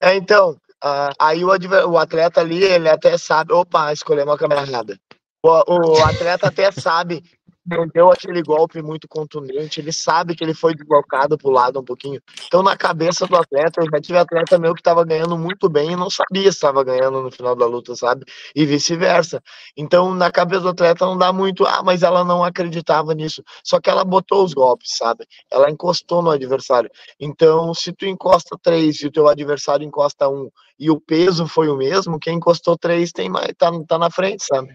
É, 0.00 0.16
então, 0.16 0.58
Uh, 0.84 1.14
aí 1.18 1.42
o, 1.42 1.48
o, 1.48 1.98
atleta 1.98 2.42
ali, 2.42 2.62
ele 2.62 2.90
até 2.90 3.16
sabe, 3.16 3.54
opa, 3.54 3.90
escolheu 3.90 4.24
uma 4.24 4.36
câmera 4.36 4.60
errada. 4.60 4.98
O, 5.42 5.48
o 5.48 6.04
atleta 6.04 6.48
até 6.48 6.70
sabe 6.70 7.24
não 7.66 7.86
deu 7.88 8.10
aquele 8.10 8.42
golpe 8.42 8.82
muito 8.82 9.08
contundente, 9.08 9.80
ele 9.80 9.92
sabe 9.92 10.34
que 10.34 10.44
ele 10.44 10.54
foi 10.54 10.74
deslocado 10.74 11.38
pro 11.38 11.50
lado 11.50 11.80
um 11.80 11.84
pouquinho. 11.84 12.20
Então, 12.46 12.62
na 12.62 12.76
cabeça 12.76 13.26
do 13.26 13.36
atleta, 13.36 13.80
eu 13.80 13.86
já 13.90 14.00
tive 14.00 14.18
atleta 14.18 14.58
meu 14.58 14.74
que 14.74 14.80
estava 14.80 15.04
ganhando 15.04 15.38
muito 15.38 15.68
bem 15.68 15.92
e 15.92 15.96
não 15.96 16.10
sabia 16.10 16.42
se 16.42 16.58
estava 16.58 16.84
ganhando 16.84 17.22
no 17.22 17.30
final 17.30 17.56
da 17.56 17.66
luta, 17.66 17.94
sabe? 17.96 18.24
E 18.54 18.66
vice-versa. 18.66 19.42
Então, 19.76 20.14
na 20.14 20.30
cabeça 20.30 20.62
do 20.62 20.68
atleta 20.68 21.06
não 21.06 21.16
dá 21.16 21.32
muito, 21.32 21.64
ah, 21.66 21.82
mas 21.82 22.02
ela 22.02 22.24
não 22.24 22.44
acreditava 22.44 23.14
nisso. 23.14 23.42
Só 23.64 23.80
que 23.80 23.88
ela 23.88 24.04
botou 24.04 24.44
os 24.44 24.52
golpes, 24.52 24.96
sabe? 24.96 25.24
Ela 25.50 25.70
encostou 25.70 26.22
no 26.22 26.30
adversário. 26.30 26.90
Então, 27.18 27.72
se 27.72 27.92
tu 27.92 28.04
encosta 28.06 28.58
três 28.62 28.96
e 29.00 29.06
o 29.06 29.12
teu 29.12 29.26
adversário 29.26 29.86
encosta 29.86 30.28
um 30.28 30.50
e 30.78 30.90
o 30.90 31.00
peso 31.00 31.46
foi 31.46 31.68
o 31.68 31.76
mesmo, 31.76 32.18
quem 32.18 32.36
encostou 32.36 32.76
três 32.76 33.12
tem 33.12 33.28
mais, 33.28 33.52
tá, 33.56 33.70
tá 33.86 33.98
na 33.98 34.10
frente, 34.10 34.44
sabe? 34.44 34.74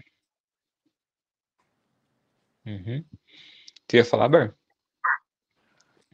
Uhum. 2.66 3.04
Tu 3.86 3.96
ia 3.96 4.04
falar, 4.04 4.28
Bar? 4.28 4.54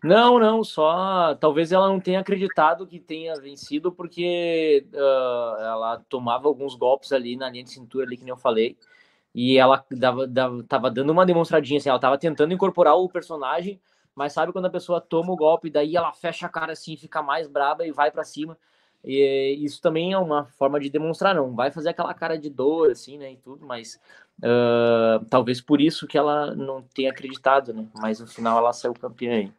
Não, 0.02 0.38
não, 0.38 0.62
só 0.62 1.34
talvez 1.34 1.72
ela 1.72 1.88
não 1.88 1.98
tenha 1.98 2.20
acreditado 2.20 2.86
que 2.86 3.00
tenha 3.00 3.34
vencido, 3.40 3.90
porque 3.90 4.86
uh, 4.92 5.60
ela 5.60 6.04
tomava 6.08 6.46
alguns 6.46 6.74
golpes 6.74 7.12
ali 7.12 7.36
na 7.36 7.48
linha 7.48 7.64
de 7.64 7.70
cintura, 7.70 8.06
ali 8.06 8.16
que 8.16 8.22
nem 8.22 8.30
eu 8.30 8.36
falei, 8.36 8.76
e 9.34 9.58
ela 9.58 9.84
dava, 9.90 10.26
dava, 10.26 10.62
tava 10.64 10.90
dando 10.90 11.10
uma 11.10 11.26
demonstradinha, 11.26 11.78
assim, 11.78 11.88
ela 11.88 11.98
tava 11.98 12.18
tentando 12.18 12.54
incorporar 12.54 12.96
o 12.96 13.08
personagem, 13.08 13.80
mas 14.14 14.32
sabe 14.32 14.52
quando 14.52 14.66
a 14.66 14.70
pessoa 14.70 15.00
toma 15.00 15.32
o 15.32 15.36
golpe, 15.36 15.70
daí 15.70 15.96
ela 15.96 16.12
fecha 16.12 16.46
a 16.46 16.48
cara 16.48 16.72
assim, 16.72 16.96
fica 16.96 17.22
mais 17.22 17.48
braba 17.48 17.86
e 17.86 17.92
vai 17.92 18.10
para 18.10 18.24
cima. 18.24 18.56
E 19.04 19.58
isso 19.60 19.80
também 19.80 20.12
é 20.12 20.18
uma 20.18 20.46
forma 20.46 20.80
de 20.80 20.88
demonstrar, 20.90 21.34
não 21.34 21.54
vai 21.54 21.70
fazer 21.70 21.90
aquela 21.90 22.14
cara 22.14 22.38
de 22.38 22.48
dor, 22.50 22.90
assim, 22.90 23.18
né, 23.18 23.32
e 23.32 23.36
tudo, 23.36 23.66
mas 23.66 24.00
uh, 24.42 25.24
talvez 25.30 25.60
por 25.60 25.80
isso 25.80 26.06
que 26.06 26.18
ela 26.18 26.54
não 26.54 26.82
tenha 26.82 27.10
acreditado, 27.10 27.72
né, 27.72 27.86
mas 27.94 28.20
no 28.20 28.26
final 28.26 28.58
ela 28.58 28.72
saiu 28.72 28.94
campeã 28.94 29.32
aí. 29.32 29.52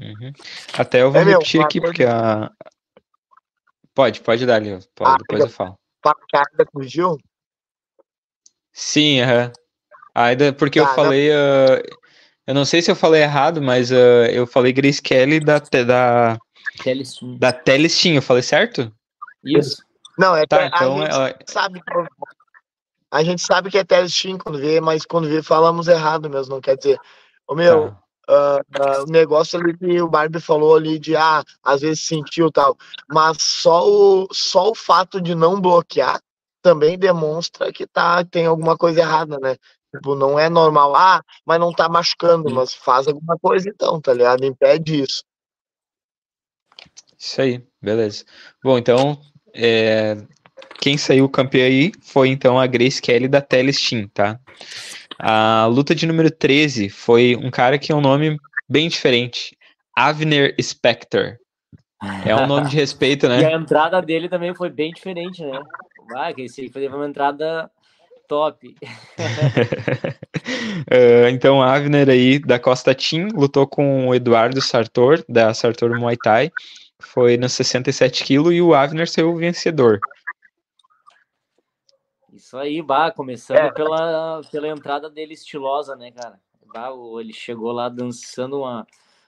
Uhum. 0.00 0.32
Até 0.76 1.02
eu 1.02 1.10
vou 1.10 1.20
é, 1.20 1.24
repetir 1.24 1.62
aqui, 1.62 1.80
porque 1.80 2.04
a... 2.04 2.50
Pode, 3.94 4.20
pode 4.20 4.46
dar, 4.46 4.62
Leo, 4.62 4.80
pode, 4.94 5.10
ah, 5.10 5.16
depois 5.18 5.42
eu 5.42 5.50
falo. 5.50 5.78
Facada 6.02 6.64
com 6.72 6.80
o 6.80 6.82
Gil? 6.82 7.18
Sim, 8.72 9.20
uhum. 9.20 9.52
Ainda 10.14 10.52
porque 10.52 10.78
ah, 10.78 10.82
eu 10.82 10.86
falei... 10.94 11.30
Uh, 11.30 11.82
eu 12.46 12.54
não 12.54 12.64
sei 12.64 12.80
se 12.80 12.90
eu 12.90 12.96
falei 12.96 13.22
errado, 13.22 13.60
mas 13.60 13.90
uh, 13.90 14.26
eu 14.32 14.46
falei 14.46 14.72
Grace 14.72 15.02
Kelly 15.02 15.38
da... 15.38 15.58
da 15.58 16.38
Telestim. 16.82 17.36
Da 17.36 17.52
Telestim, 17.52 18.14
eu 18.14 18.22
falei 18.22 18.42
certo? 18.42 18.92
Isso. 19.44 19.84
Não, 20.18 20.36
é 20.36 20.46
tá, 20.46 20.66
então 20.66 20.96
a 20.96 21.00
gente 21.00 21.14
ela... 21.14 21.38
sabe 21.46 21.82
a 23.10 23.22
gente 23.22 23.42
sabe 23.42 23.70
que 23.70 23.78
é 23.78 23.84
Telestim 23.84 24.38
quando 24.38 24.58
vê, 24.58 24.80
mas 24.80 25.04
quando 25.04 25.28
vê 25.28 25.42
falamos 25.42 25.88
errado 25.88 26.30
mesmo, 26.30 26.54
não 26.54 26.60
quer 26.60 26.76
dizer. 26.76 26.98
O 27.46 27.54
meu, 27.54 27.88
uh, 27.88 27.90
uh, 28.30 29.02
o 29.02 29.10
negócio 29.10 29.58
ali 29.58 29.76
que 29.76 30.00
o 30.00 30.08
Barbie 30.08 30.40
falou 30.40 30.76
ali 30.76 30.98
de 30.98 31.16
ah, 31.16 31.42
às 31.64 31.80
vezes 31.80 32.06
sentiu 32.06 32.50
tal, 32.52 32.76
mas 33.08 33.38
só 33.40 33.86
o, 33.88 34.28
só 34.32 34.70
o 34.70 34.74
fato 34.74 35.20
de 35.20 35.34
não 35.34 35.60
bloquear 35.60 36.20
também 36.62 36.98
demonstra 36.98 37.72
que 37.72 37.86
tá, 37.86 38.24
tem 38.24 38.46
alguma 38.46 38.76
coisa 38.76 39.00
errada, 39.00 39.38
né? 39.38 39.56
Tipo, 39.94 40.14
não 40.14 40.38
é 40.38 40.48
normal, 40.48 40.94
ah, 40.94 41.22
mas 41.44 41.58
não 41.58 41.72
tá 41.72 41.88
machucando, 41.88 42.48
mas 42.50 42.72
faz 42.72 43.08
alguma 43.08 43.36
coisa 43.38 43.68
então, 43.68 44.00
tá 44.00 44.12
ligado? 44.12 44.44
Impede 44.44 45.02
isso. 45.02 45.24
Isso 47.18 47.40
aí, 47.40 47.66
beleza. 47.82 48.24
Bom, 48.62 48.78
então, 48.78 49.20
é, 49.52 50.16
quem 50.80 50.96
saiu 50.96 51.28
campeão 51.28 51.66
aí 51.66 51.92
foi 52.00 52.28
então 52.28 52.58
a 52.58 52.66
Grace 52.66 53.00
Kelly 53.00 53.28
da 53.28 53.40
Telestim, 53.40 54.08
tá? 54.08 54.40
A 55.18 55.66
luta 55.66 55.94
de 55.94 56.06
número 56.06 56.30
13 56.30 56.88
foi 56.88 57.36
um 57.36 57.50
cara 57.50 57.78
que 57.78 57.92
é 57.92 57.94
um 57.94 58.00
nome 58.00 58.38
bem 58.68 58.88
diferente. 58.88 59.56
Avner 59.94 60.54
Specter. 60.60 61.38
É 62.24 62.34
um 62.34 62.46
nome 62.46 62.70
de 62.70 62.76
respeito, 62.76 63.28
né? 63.28 63.42
e 63.42 63.44
a 63.44 63.52
entrada 63.52 64.00
dele 64.00 64.28
também 64.28 64.54
foi 64.54 64.70
bem 64.70 64.90
diferente, 64.90 65.44
né? 65.44 65.60
Ah, 66.16 66.32
que 66.32 66.42
esse 66.42 66.70
foi 66.70 66.88
uma 66.88 67.06
entrada 67.06 67.70
top. 68.26 68.74
uh, 70.88 71.28
então, 71.30 71.60
Avner 71.60 72.08
aí 72.08 72.38
da 72.38 72.58
Costa 72.58 72.94
Team 72.94 73.28
lutou 73.34 73.66
com 73.66 74.08
o 74.08 74.14
Eduardo 74.14 74.62
Sartor, 74.62 75.22
da 75.28 75.52
Sartor 75.52 75.98
Muay 76.00 76.16
Thai 76.16 76.50
foi 77.00 77.36
nos 77.36 77.52
67 77.54 78.24
quilos 78.24 78.54
e 78.54 78.60
o 78.60 78.74
Avner 78.74 79.08
saiu 79.08 79.30
o 79.30 79.36
vencedor. 79.36 79.98
Isso 82.32 82.56
aí, 82.56 82.80
bah, 82.80 83.10
começando 83.10 83.58
é. 83.58 83.72
pela, 83.72 84.40
pela 84.50 84.68
entrada 84.68 85.10
dele 85.10 85.34
estilosa, 85.34 85.96
né, 85.96 86.10
cara? 86.12 86.38
Bah, 86.72 86.90
ele 87.20 87.32
chegou 87.32 87.72
lá 87.72 87.88
dançando 87.88 88.60
uma, 88.60 88.86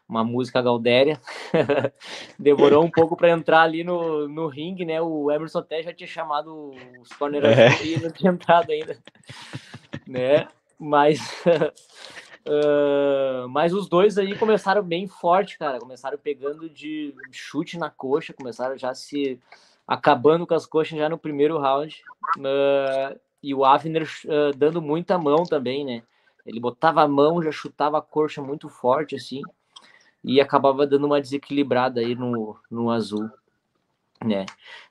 uma 0.08 0.22
música 0.22 0.62
gaudéria. 0.62 1.20
Demorou 2.38 2.84
um 2.84 2.90
pouco 2.90 3.16
para 3.16 3.30
entrar 3.30 3.62
ali 3.62 3.82
no, 3.82 4.28
no 4.28 4.46
ringue, 4.46 4.84
né? 4.84 5.00
O 5.00 5.30
Emerson 5.30 5.58
até 5.58 5.82
já 5.82 5.92
tinha 5.92 6.06
chamado 6.06 6.72
os 7.00 7.08
corner 7.14 7.44
é. 7.44 7.84
e 7.84 8.00
não 8.00 8.10
tinha 8.10 8.30
entrado 8.30 8.70
ainda, 8.70 8.98
né? 10.06 10.48
Mas 10.78 11.18
Uh, 12.44 13.48
mas 13.48 13.72
os 13.72 13.88
dois 13.88 14.18
aí 14.18 14.36
começaram 14.36 14.82
bem 14.82 15.06
forte, 15.06 15.56
cara. 15.58 15.78
Começaram 15.78 16.18
pegando 16.18 16.68
de 16.68 17.14
chute 17.30 17.78
na 17.78 17.88
coxa, 17.88 18.32
começaram 18.32 18.76
já 18.76 18.94
se 18.94 19.38
acabando 19.92 20.46
com 20.46 20.54
as 20.54 20.64
coxas 20.64 20.98
já 20.98 21.06
no 21.06 21.18
primeiro 21.18 21.58
round. 21.58 22.02
Uh, 22.38 23.20
e 23.42 23.54
o 23.54 23.62
Avner 23.62 24.08
uh, 24.24 24.56
dando 24.56 24.80
muita 24.80 25.18
mão 25.18 25.44
também, 25.44 25.84
né? 25.84 26.02
Ele 26.46 26.58
botava 26.58 27.02
a 27.02 27.08
mão, 27.08 27.42
já 27.42 27.52
chutava 27.52 27.98
a 27.98 28.02
coxa 28.02 28.40
muito 28.40 28.70
forte, 28.70 29.14
assim, 29.14 29.42
e 30.24 30.40
acabava 30.40 30.86
dando 30.86 31.04
uma 31.04 31.20
desequilibrada 31.20 32.00
aí 32.00 32.14
no, 32.14 32.56
no 32.70 32.90
azul, 32.90 33.30
né? 34.24 34.46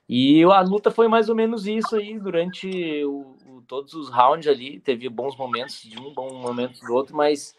E 0.08 0.44
a 0.44 0.60
luta 0.60 0.90
foi 0.90 1.08
mais 1.08 1.28
ou 1.28 1.34
menos 1.34 1.66
isso 1.66 1.96
aí 1.96 2.18
durante 2.18 3.04
o, 3.04 3.62
todos 3.66 3.94
os 3.94 4.08
rounds 4.08 4.46
ali, 4.46 4.78
teve 4.78 5.08
bons 5.08 5.36
momentos 5.36 5.82
de 5.82 5.98
um, 5.98 6.14
bom 6.14 6.32
momento 6.34 6.78
do 6.80 6.94
outro, 6.94 7.16
mas 7.16 7.56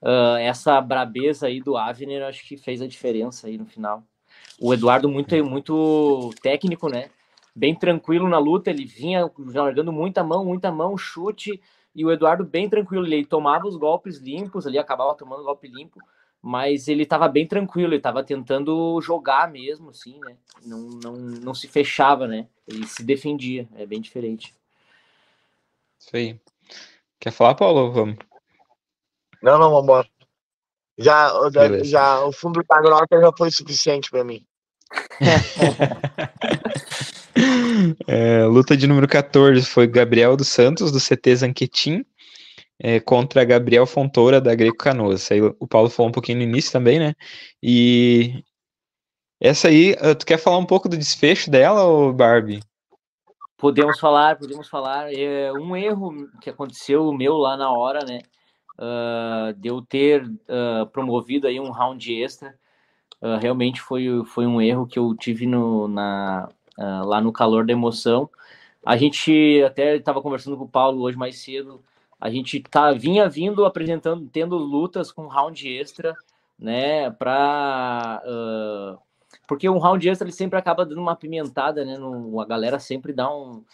uh, 0.00 0.38
essa 0.40 0.80
brabeza 0.80 1.48
aí 1.48 1.60
do 1.60 1.76
Avner 1.76 2.22
acho 2.22 2.46
que 2.46 2.56
fez 2.56 2.80
a 2.80 2.86
diferença 2.86 3.46
aí 3.46 3.58
no 3.58 3.66
final. 3.66 4.02
O 4.60 4.74
Eduardo 4.74 5.08
muito 5.08 5.34
muito 5.44 6.30
técnico, 6.42 6.88
né? 6.88 7.10
Bem 7.54 7.74
tranquilo 7.74 8.28
na 8.28 8.38
luta, 8.38 8.70
ele 8.70 8.84
vinha 8.84 9.30
largando 9.38 9.92
muita 9.92 10.22
mão, 10.22 10.44
muita 10.44 10.70
mão, 10.70 10.96
chute, 10.96 11.60
e 11.94 12.04
o 12.04 12.12
Eduardo 12.12 12.44
bem 12.44 12.68
tranquilo, 12.68 13.06
ele 13.06 13.24
tomava 13.24 13.66
os 13.66 13.76
golpes 13.76 14.18
limpos 14.18 14.66
ali, 14.66 14.78
acabava 14.78 15.16
tomando 15.16 15.42
golpe 15.42 15.66
limpo, 15.66 15.98
mas 16.40 16.86
ele 16.86 17.02
estava 17.02 17.28
bem 17.28 17.46
tranquilo, 17.46 17.88
ele 17.88 17.96
estava 17.96 18.22
tentando 18.22 19.00
jogar 19.00 19.50
mesmo, 19.50 19.90
assim, 19.90 20.18
né? 20.20 20.36
Não, 20.64 20.78
não, 21.02 21.12
não 21.16 21.54
se 21.54 21.66
fechava, 21.66 22.28
né? 22.28 22.46
Ele 22.66 22.86
se 22.86 23.02
defendia, 23.02 23.68
é 23.74 23.84
bem 23.84 24.00
diferente. 24.00 24.54
Isso 25.98 26.16
aí. 26.16 26.40
Quer 27.18 27.32
falar, 27.32 27.56
Paulo? 27.56 27.90
Vamos. 27.90 28.16
Não, 29.42 29.58
não, 29.58 29.70
vambora. 29.70 30.08
Já, 30.96 31.32
já, 31.50 31.82
já, 31.84 32.24
o 32.24 32.32
fundo 32.32 32.62
da 32.68 32.80
grota 32.80 33.20
já 33.20 33.32
foi 33.36 33.50
suficiente 33.50 34.10
para 34.10 34.24
mim. 34.24 34.44
É, 38.06 38.44
luta 38.44 38.76
de 38.76 38.86
número 38.86 39.08
14 39.08 39.62
foi 39.66 39.86
Gabriel 39.86 40.36
dos 40.36 40.48
Santos, 40.48 40.92
do 40.92 40.98
CT 40.98 41.36
Zanquetin, 41.36 42.04
é, 42.78 43.00
contra 43.00 43.44
Gabriel 43.44 43.86
Fontoura, 43.86 44.40
da 44.40 44.54
Greco 44.54 44.78
Canoas. 44.78 45.30
Aí 45.30 45.40
o 45.42 45.66
Paulo 45.66 45.90
falou 45.90 46.10
um 46.10 46.12
pouquinho 46.12 46.38
no 46.38 46.44
início 46.44 46.72
também, 46.72 46.98
né? 46.98 47.14
E 47.62 48.42
essa 49.40 49.68
aí, 49.68 49.94
eh, 50.00 50.14
tu 50.14 50.26
quer 50.26 50.36
falar 50.36 50.58
um 50.58 50.66
pouco 50.66 50.88
do 50.88 50.96
desfecho 50.96 51.48
dela, 51.48 51.84
ou 51.84 52.12
Barbie? 52.12 52.60
Podemos 53.56 53.98
falar, 53.98 54.36
podemos 54.36 54.68
falar. 54.68 55.12
É 55.12 55.52
um 55.52 55.76
erro 55.76 56.28
que 56.40 56.50
aconteceu 56.50 57.12
meu 57.12 57.36
lá 57.36 57.56
na 57.56 57.70
hora, 57.70 58.04
né? 58.04 58.20
Uh, 58.78 59.52
de 59.54 59.68
eu 59.68 59.82
ter 59.82 60.24
uh, 60.24 60.86
promovido 60.92 61.46
aí 61.48 61.58
um 61.58 61.70
round 61.70 62.12
extra. 62.12 62.54
Uh, 63.20 63.36
realmente 63.40 63.80
foi, 63.80 64.24
foi 64.26 64.46
um 64.46 64.60
erro 64.60 64.86
que 64.86 64.98
eu 64.98 65.14
tive 65.14 65.46
no, 65.46 65.88
na, 65.88 66.48
lá 66.76 67.20
no 67.20 67.32
calor 67.32 67.66
da 67.66 67.72
emoção. 67.72 68.30
A 68.84 68.96
gente 68.96 69.62
até 69.66 69.96
estava 69.96 70.22
conversando 70.22 70.56
com 70.56 70.64
o 70.64 70.68
Paulo 70.68 71.02
hoje 71.02 71.16
mais 71.16 71.38
cedo. 71.38 71.82
A 72.20 72.30
gente 72.30 72.60
tá, 72.60 72.92
vinha 72.92 73.28
vindo 73.28 73.64
apresentando, 73.64 74.28
tendo 74.32 74.56
lutas 74.56 75.12
com 75.12 75.26
round 75.26 75.68
extra, 75.68 76.14
né? 76.58 77.10
Para 77.10 78.22
porque 79.46 79.68
um 79.68 79.78
round 79.78 80.06
extra 80.08 80.26
ele 80.26 80.32
sempre 80.32 80.58
acaba 80.58 80.84
dando 80.84 81.00
uma 81.00 81.16
pimentada, 81.16 81.84
né? 81.84 81.96
No, 81.96 82.40
a 82.40 82.44
galera 82.44 82.78
sempre 82.78 83.12
dá 83.12 83.34
um, 83.34 83.64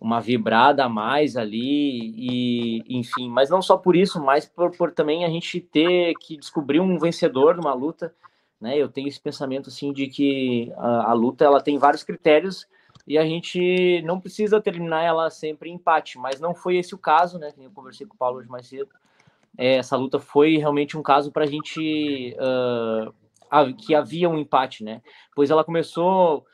uma 0.00 0.20
vibrada 0.20 0.84
a 0.84 0.88
mais 0.88 1.36
ali, 1.36 2.14
e 2.16 2.84
enfim, 2.88 3.28
mas 3.28 3.50
não 3.50 3.60
só 3.60 3.76
por 3.76 3.96
isso, 3.96 4.22
mas 4.22 4.46
por, 4.46 4.70
por 4.76 4.92
também 4.92 5.24
a 5.24 5.28
gente 5.28 5.60
ter 5.60 6.14
que 6.14 6.36
descobrir 6.36 6.80
um 6.80 6.98
vencedor 6.98 7.56
numa 7.56 7.74
luta, 7.74 8.14
né? 8.60 8.76
Eu 8.76 8.88
tenho 8.88 9.08
esse 9.08 9.20
pensamento 9.20 9.68
assim 9.68 9.92
de 9.92 10.06
que 10.08 10.72
a, 10.76 11.10
a 11.10 11.12
luta 11.12 11.44
ela 11.44 11.60
tem 11.60 11.78
vários 11.78 12.02
critérios 12.02 12.66
e 13.06 13.16
a 13.16 13.24
gente 13.24 14.02
não 14.02 14.20
precisa 14.20 14.60
terminar 14.60 15.02
ela 15.02 15.30
sempre 15.30 15.70
em 15.70 15.74
empate, 15.74 16.18
mas 16.18 16.40
não 16.40 16.54
foi 16.54 16.76
esse 16.76 16.94
o 16.94 16.98
caso, 16.98 17.38
né? 17.38 17.52
Eu 17.58 17.70
conversei 17.70 18.06
com 18.06 18.14
o 18.14 18.18
Paulo 18.18 18.38
hoje 18.38 18.48
mais 18.48 18.66
cedo. 18.66 18.90
É, 19.56 19.76
essa 19.76 19.96
luta 19.96 20.18
foi 20.18 20.56
realmente 20.56 20.96
um 20.96 21.02
caso 21.02 21.32
para 21.32 21.44
a 21.44 21.46
gente 21.46 22.36
que 23.78 23.94
havia 23.94 24.28
um 24.28 24.38
empate, 24.38 24.84
né? 24.84 25.02
Pois 25.34 25.50
ela 25.50 25.64
começou 25.64 26.44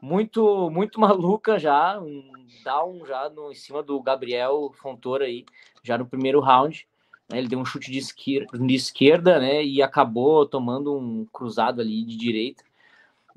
muito 0.00 0.70
muito 0.70 1.00
maluca 1.00 1.58
já, 1.58 1.98
um 1.98 2.30
down 2.64 3.06
já 3.06 3.30
no, 3.30 3.50
em 3.50 3.54
cima 3.54 3.82
do 3.82 4.00
Gabriel 4.02 4.70
Fontoura 4.74 5.24
aí, 5.24 5.44
já 5.82 5.96
no 5.96 6.06
primeiro 6.06 6.40
round. 6.40 6.86
Né? 7.32 7.38
Ele 7.38 7.48
deu 7.48 7.58
um 7.58 7.64
chute 7.64 7.90
de 7.90 7.98
esquerda, 7.98 8.58
de 8.58 8.74
esquerda, 8.74 9.38
né? 9.38 9.64
E 9.64 9.82
acabou 9.82 10.46
tomando 10.46 10.94
um 10.94 11.26
cruzado 11.32 11.80
ali 11.80 12.04
de 12.04 12.16
direita. 12.16 12.62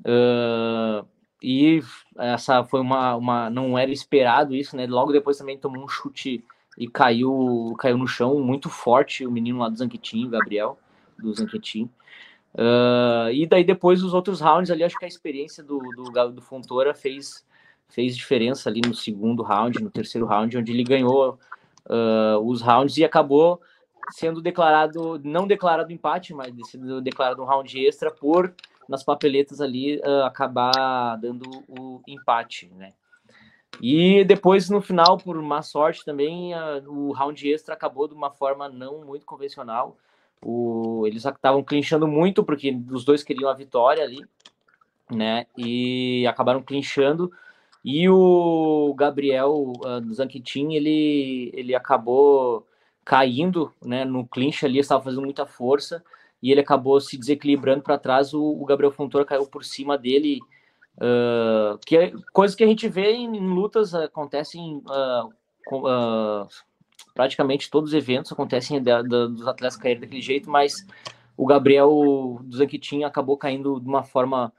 Uh, 0.00 1.06
e 1.42 1.82
essa 2.18 2.62
foi 2.64 2.80
uma, 2.80 3.16
uma. 3.16 3.50
Não 3.50 3.78
era 3.78 3.90
esperado 3.90 4.54
isso, 4.54 4.76
né? 4.76 4.86
Logo 4.86 5.12
depois 5.12 5.38
também 5.38 5.58
tomou 5.58 5.84
um 5.84 5.88
chute 5.88 6.44
e 6.78 6.86
caiu, 6.86 7.74
caiu 7.78 7.96
no 7.96 8.06
chão 8.06 8.38
muito 8.40 8.68
forte 8.68 9.26
o 9.26 9.30
menino 9.30 9.58
lá 9.60 9.68
do 9.68 9.76
Zanquetin, 9.76 10.26
o 10.26 10.30
Gabriel, 10.30 10.78
do 11.18 11.32
Zanquetin. 11.34 11.90
Uh, 12.54 13.30
e 13.32 13.46
daí 13.46 13.64
depois 13.64 14.02
os 14.02 14.14
outros 14.14 14.40
rounds 14.40 14.70
ali, 14.70 14.82
acho 14.82 14.98
que 14.98 15.04
a 15.04 15.08
experiência 15.08 15.62
do, 15.62 15.78
do, 15.78 16.30
do 16.30 16.42
Fontoura 16.42 16.94
fez, 16.94 17.46
fez 17.88 18.16
diferença 18.16 18.68
ali 18.68 18.80
no 18.86 18.94
segundo 18.94 19.42
round, 19.42 19.82
no 19.82 19.90
terceiro 19.90 20.26
round, 20.26 20.56
onde 20.56 20.72
ele 20.72 20.82
ganhou 20.84 21.38
uh, 21.86 22.38
os 22.40 22.60
rounds 22.60 22.96
e 22.96 23.04
acabou 23.04 23.60
sendo 24.10 24.40
declarado, 24.40 25.20
não 25.24 25.46
declarado 25.46 25.92
empate, 25.92 26.34
mas 26.34 26.52
sendo 26.68 27.00
declarado 27.00 27.42
um 27.42 27.46
round 27.46 27.86
extra 27.86 28.10
por, 28.10 28.54
nas 28.88 29.02
papeletas 29.02 29.60
ali, 29.60 29.98
uh, 29.98 30.24
acabar 30.24 31.16
dando 31.16 31.48
o 31.68 32.00
empate, 32.06 32.70
né? 32.74 32.92
E 33.80 34.24
depois, 34.24 34.70
no 34.70 34.80
final, 34.80 35.18
por 35.18 35.40
má 35.42 35.60
sorte 35.60 36.04
também, 36.04 36.52
o 36.86 37.12
round 37.12 37.46
extra 37.46 37.74
acabou 37.74 38.08
de 38.08 38.14
uma 38.14 38.30
forma 38.30 38.68
não 38.70 39.04
muito 39.04 39.26
convencional, 39.26 39.96
o, 40.42 41.06
eles 41.06 41.24
estavam 41.24 41.62
clinchando 41.62 42.06
muito, 42.06 42.44
porque 42.44 42.78
os 42.90 43.04
dois 43.04 43.22
queriam 43.22 43.50
a 43.50 43.54
vitória 43.54 44.02
ali, 44.02 44.24
né? 45.10 45.46
E 45.56 46.26
acabaram 46.26 46.62
clinchando. 46.62 47.32
E 47.84 48.08
o 48.08 48.94
Gabriel 48.96 49.72
uh, 49.78 50.12
Zanquitin, 50.12 50.72
ele, 50.72 51.50
ele 51.54 51.74
acabou 51.74 52.66
caindo 53.06 53.72
né, 53.82 54.04
no 54.04 54.26
clinch 54.26 54.66
ali, 54.66 54.80
estava 54.80 55.04
fazendo 55.04 55.22
muita 55.22 55.46
força 55.46 56.02
e 56.42 56.50
ele 56.50 56.60
acabou 56.60 57.00
se 57.00 57.16
desequilibrando 57.16 57.80
para 57.80 57.96
trás. 57.96 58.34
O, 58.34 58.42
o, 58.42 58.64
Gabriel 58.64 58.90
Fontoura 58.90 59.24
caiu 59.24 59.46
por 59.46 59.64
cima 59.64 59.96
dele. 59.96 60.40
Uh, 60.96 61.78
que 61.86 61.96
é 61.96 62.12
coisa 62.32 62.56
que 62.56 62.64
a 62.64 62.66
gente 62.66 62.88
vê 62.88 63.12
em, 63.12 63.36
em 63.36 63.46
lutas 63.46 63.94
acontecem 63.94 64.82
uh, 64.86 65.28
uh, 65.76 66.48
praticamente 67.14 67.70
todos 67.70 67.90
os 67.90 67.94
eventos 67.94 68.32
acontecem 68.32 68.82
da, 68.82 69.02
da, 69.02 69.26
dos 69.26 69.46
atletas 69.46 69.76
caírem 69.76 70.00
daquele 70.00 70.22
jeito, 70.22 70.50
mas 70.50 70.86
o 71.36 71.44
Gabriel 71.44 72.40
do 72.42 72.56
Zanquitin 72.56 73.04
acabou 73.04 73.36
caindo 73.36 73.78
de 73.78 73.88
uma 73.88 74.02
forma 74.02 74.52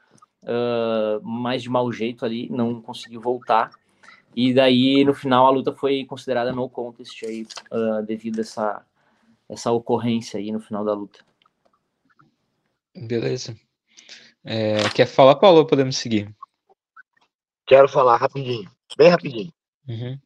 mais 1.21 1.61
de 1.61 1.69
mau 1.69 1.91
jeito 1.91 2.23
ali, 2.23 2.47
não 2.49 2.81
conseguiu 2.81 3.19
voltar. 3.19 3.71
E 4.37 4.53
daí, 4.53 5.03
no 5.03 5.15
final, 5.15 5.47
a 5.47 5.49
luta 5.49 5.73
foi 5.73 6.05
considerada 6.05 6.53
no 6.53 6.69
contest 6.69 7.23
aí, 7.23 7.47
uh, 7.71 8.03
devido 8.05 8.37
a 8.37 8.41
essa, 8.41 8.85
essa 9.49 9.71
ocorrência 9.71 10.39
aí 10.39 10.51
no 10.51 10.59
final 10.59 10.85
da 10.85 10.93
luta. 10.93 11.25
Beleza. 12.95 13.57
É, 14.45 14.87
quer 14.93 15.07
falar, 15.07 15.37
Paulo, 15.37 15.57
ou 15.57 15.65
podemos 15.65 15.97
seguir? 15.97 16.29
Quero 17.65 17.89
falar 17.89 18.17
rapidinho, 18.17 18.69
bem 18.95 19.09
rapidinho. 19.09 19.51
Uhum, 19.89 20.19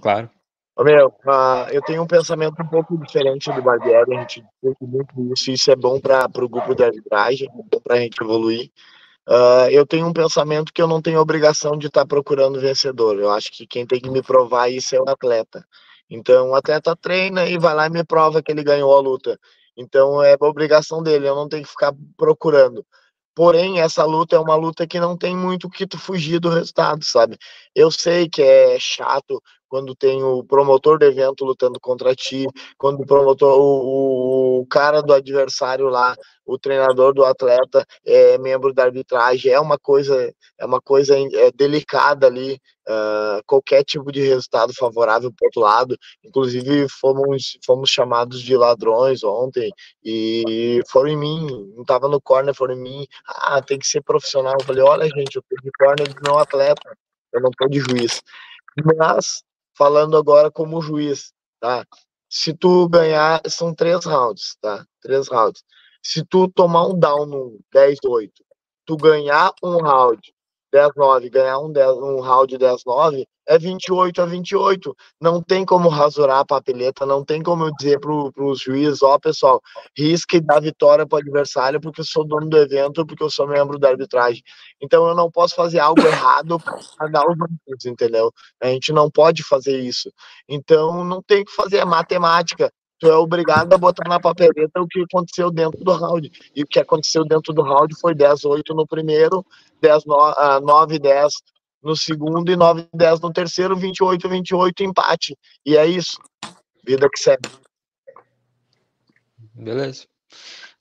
claro. 0.00 0.28
Ô, 0.74 0.82
meu, 0.82 1.10
uh, 1.24 1.70
eu 1.70 1.82
tenho 1.82 2.02
um 2.02 2.06
pensamento 2.08 2.60
um 2.60 2.66
pouco 2.66 2.98
diferente 2.98 3.52
do 3.52 3.62
Barbieri, 3.62 4.16
a 4.16 4.20
gente 4.22 4.44
tem 4.60 4.74
muito 4.80 5.32
isso, 5.32 5.52
isso 5.52 5.70
é 5.70 5.76
bom 5.76 6.00
para 6.00 6.26
o 6.44 6.48
grupo 6.48 6.74
de 6.74 6.82
arbitragem, 6.82 7.48
é 7.48 7.52
bom 7.52 7.80
para 7.80 7.94
a 7.94 8.00
gente 8.00 8.20
evoluir. 8.20 8.72
Uh, 9.28 9.70
eu 9.70 9.86
tenho 9.86 10.06
um 10.06 10.12
pensamento 10.12 10.72
que 10.72 10.82
eu 10.82 10.88
não 10.88 11.00
tenho 11.00 11.20
obrigação 11.20 11.78
de 11.78 11.86
estar 11.86 12.00
tá 12.00 12.06
procurando 12.06 12.60
vencedor, 12.60 13.18
eu 13.20 13.30
acho 13.30 13.52
que 13.52 13.66
quem 13.66 13.86
tem 13.86 14.00
que 14.00 14.10
me 14.10 14.20
provar 14.22 14.68
isso 14.68 14.96
é 14.96 15.00
o 15.00 15.08
atleta. 15.08 15.64
Então, 16.10 16.50
o 16.50 16.54
atleta 16.54 16.96
treina 16.96 17.46
e 17.46 17.56
vai 17.56 17.74
lá 17.74 17.86
e 17.86 17.90
me 17.90 18.04
prova 18.04 18.42
que 18.42 18.50
ele 18.52 18.64
ganhou 18.64 18.94
a 18.94 19.00
luta. 19.00 19.38
Então, 19.76 20.22
é 20.22 20.36
obrigação 20.40 21.02
dele, 21.02 21.28
eu 21.28 21.36
não 21.36 21.48
tenho 21.48 21.62
que 21.62 21.70
ficar 21.70 21.94
procurando. 22.16 22.84
Porém, 23.34 23.80
essa 23.80 24.04
luta 24.04 24.36
é 24.36 24.38
uma 24.38 24.54
luta 24.56 24.86
que 24.86 25.00
não 25.00 25.16
tem 25.16 25.36
muito 25.36 25.70
que 25.70 25.86
tu 25.86 25.98
fugir 25.98 26.38
do 26.38 26.50
resultado, 26.50 27.04
sabe? 27.04 27.38
Eu 27.74 27.90
sei 27.90 28.28
que 28.28 28.42
é 28.42 28.78
chato 28.78 29.42
quando 29.72 29.94
tem 29.94 30.22
o 30.22 30.44
promotor 30.44 30.98
do 30.98 31.06
evento 31.06 31.46
lutando 31.46 31.80
contra 31.80 32.14
ti, 32.14 32.46
quando 32.76 33.00
o 33.00 33.06
promotor, 33.06 33.58
o, 33.58 34.60
o, 34.60 34.66
cara 34.66 35.00
do 35.00 35.14
adversário 35.14 35.88
lá, 35.88 36.14
o 36.44 36.58
treinador 36.58 37.14
do 37.14 37.24
atleta 37.24 37.82
é 38.04 38.36
membro 38.36 38.74
da 38.74 38.84
arbitragem, 38.84 39.50
é 39.50 39.58
uma 39.58 39.78
coisa, 39.78 40.30
é 40.58 40.66
uma 40.66 40.78
coisa 40.78 41.16
é, 41.18 41.50
delicada 41.52 42.26
ali, 42.26 42.60
uh, 42.86 43.42
qualquer 43.46 43.82
tipo 43.82 44.12
de 44.12 44.20
resultado 44.20 44.74
favorável 44.74 45.32
para 45.32 45.46
outro 45.46 45.62
lado, 45.62 45.96
inclusive 46.22 46.86
fomos, 46.90 47.56
fomos 47.64 47.88
chamados 47.88 48.42
de 48.42 48.54
ladrões 48.54 49.24
ontem, 49.24 49.72
e 50.04 50.82
foram 50.90 51.08
em 51.08 51.16
mim, 51.16 51.46
não 51.74 51.80
estava 51.80 52.08
no 52.08 52.20
corner, 52.20 52.54
foram 52.54 52.74
em 52.74 52.82
mim, 52.82 53.06
ah, 53.26 53.62
tem 53.62 53.78
que 53.78 53.86
ser 53.86 54.02
profissional, 54.02 54.52
eu 54.60 54.66
falei, 54.66 54.82
olha 54.82 55.06
gente, 55.06 55.36
eu 55.36 55.42
tô 55.48 55.56
de 55.62 55.70
corner 55.78 56.14
meu 56.22 56.36
atleta, 56.36 56.94
eu 57.32 57.40
não 57.40 57.50
tô 57.56 57.66
de 57.68 57.78
juiz, 57.80 58.22
mas 58.98 59.42
falando 59.76 60.16
agora 60.16 60.50
como 60.50 60.82
juiz, 60.82 61.32
tá? 61.60 61.86
Se 62.28 62.54
tu 62.54 62.88
ganhar, 62.88 63.40
são 63.48 63.74
três 63.74 64.04
rounds, 64.04 64.56
tá? 64.60 64.86
Três 65.00 65.28
rounds. 65.28 65.62
Se 66.02 66.24
tu 66.24 66.48
tomar 66.48 66.86
um 66.86 66.98
down 66.98 67.26
no 67.26 67.60
10-8, 67.74 68.30
tu 68.84 68.96
ganhar 68.96 69.52
um 69.62 69.76
round 69.78 70.20
10-9, 70.72 71.30
ganhar 71.30 71.58
um, 71.58 71.70
10, 71.70 71.88
um 71.98 72.20
round 72.20 72.56
10-9, 72.56 73.26
é 73.46 73.58
28 73.58 74.22
a 74.22 74.26
28. 74.26 74.96
Não 75.20 75.42
tem 75.42 75.64
como 75.64 75.88
rasurar 75.88 76.38
a 76.38 76.44
papeleta, 76.44 77.04
não 77.04 77.24
tem 77.24 77.42
como 77.42 77.64
eu 77.64 77.72
dizer 77.74 78.00
para 78.00 78.12
os 78.12 78.60
juízes, 78.60 79.02
ó, 79.02 79.18
pessoal, 79.18 79.60
risque 79.96 80.40
dar 80.40 80.60
vitória 80.60 81.06
para 81.06 81.16
o 81.16 81.20
adversário 81.20 81.80
porque 81.80 82.00
eu 82.00 82.04
sou 82.04 82.24
dono 82.24 82.48
do 82.48 82.56
evento, 82.56 83.04
porque 83.06 83.22
eu 83.22 83.30
sou 83.30 83.46
membro 83.46 83.78
da 83.78 83.90
arbitragem. 83.90 84.42
Então 84.80 85.06
eu 85.06 85.14
não 85.14 85.30
posso 85.30 85.54
fazer 85.54 85.80
algo 85.80 86.00
errado 86.00 86.58
para 86.96 87.08
dar 87.08 87.28
os 87.28 87.36
números, 87.36 87.84
entendeu? 87.84 88.32
A 88.62 88.68
gente 88.68 88.92
não 88.92 89.10
pode 89.10 89.42
fazer 89.42 89.78
isso. 89.80 90.10
Então 90.48 91.04
não 91.04 91.22
tem 91.22 91.44
que 91.44 91.52
fazer, 91.52 91.78
é 91.78 91.84
matemática 91.84 92.72
tu 93.02 93.08
é 93.08 93.16
obrigado 93.16 93.72
a 93.72 93.78
botar 93.78 94.08
na 94.08 94.20
papeleta 94.20 94.80
o 94.80 94.86
que 94.86 95.00
aconteceu 95.00 95.50
dentro 95.50 95.82
do 95.82 95.90
round. 95.90 96.30
E 96.54 96.62
o 96.62 96.66
que 96.66 96.78
aconteceu 96.78 97.24
dentro 97.24 97.52
do 97.52 97.60
round 97.60 97.92
foi 98.00 98.14
10-8 98.14 98.62
no 98.68 98.86
primeiro, 98.86 99.44
10, 99.82 100.04
9, 100.62 100.98
10 100.98 101.32
no 101.82 101.96
segundo 101.96 102.50
e 102.50 102.56
9, 102.56 102.86
10 102.94 103.20
no 103.20 103.32
terceiro, 103.32 103.76
28, 103.76 104.28
28 104.28 104.84
empate. 104.84 105.36
E 105.66 105.76
é 105.76 105.86
isso. 105.86 106.18
Vida 106.86 107.08
que 107.12 107.20
segue. 107.20 107.48
Beleza. 109.54 110.06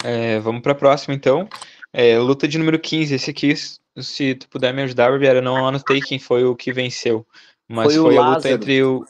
É, 0.03 0.39
vamos 0.39 0.61
para 0.61 0.71
a 0.71 0.75
próxima, 0.75 1.13
então. 1.13 1.49
É, 1.91 2.17
luta 2.17 2.47
de 2.47 2.57
número 2.57 2.79
15. 2.79 3.15
Esse 3.15 3.31
aqui, 3.31 3.53
se 3.99 4.35
tu 4.35 4.47
puder 4.47 4.73
me 4.73 4.83
ajudar, 4.83 5.09
Barbieri, 5.09 5.37
eu 5.37 5.43
não 5.43 5.67
anotei 5.67 5.99
quem 5.99 6.19
foi 6.19 6.45
o 6.45 6.55
que 6.55 6.71
venceu. 6.71 7.25
Mas 7.67 7.93
foi, 7.93 8.01
foi 8.01 8.17
a 8.17 8.29
luta 8.29 8.49
entre 8.49 8.83
o. 8.83 9.03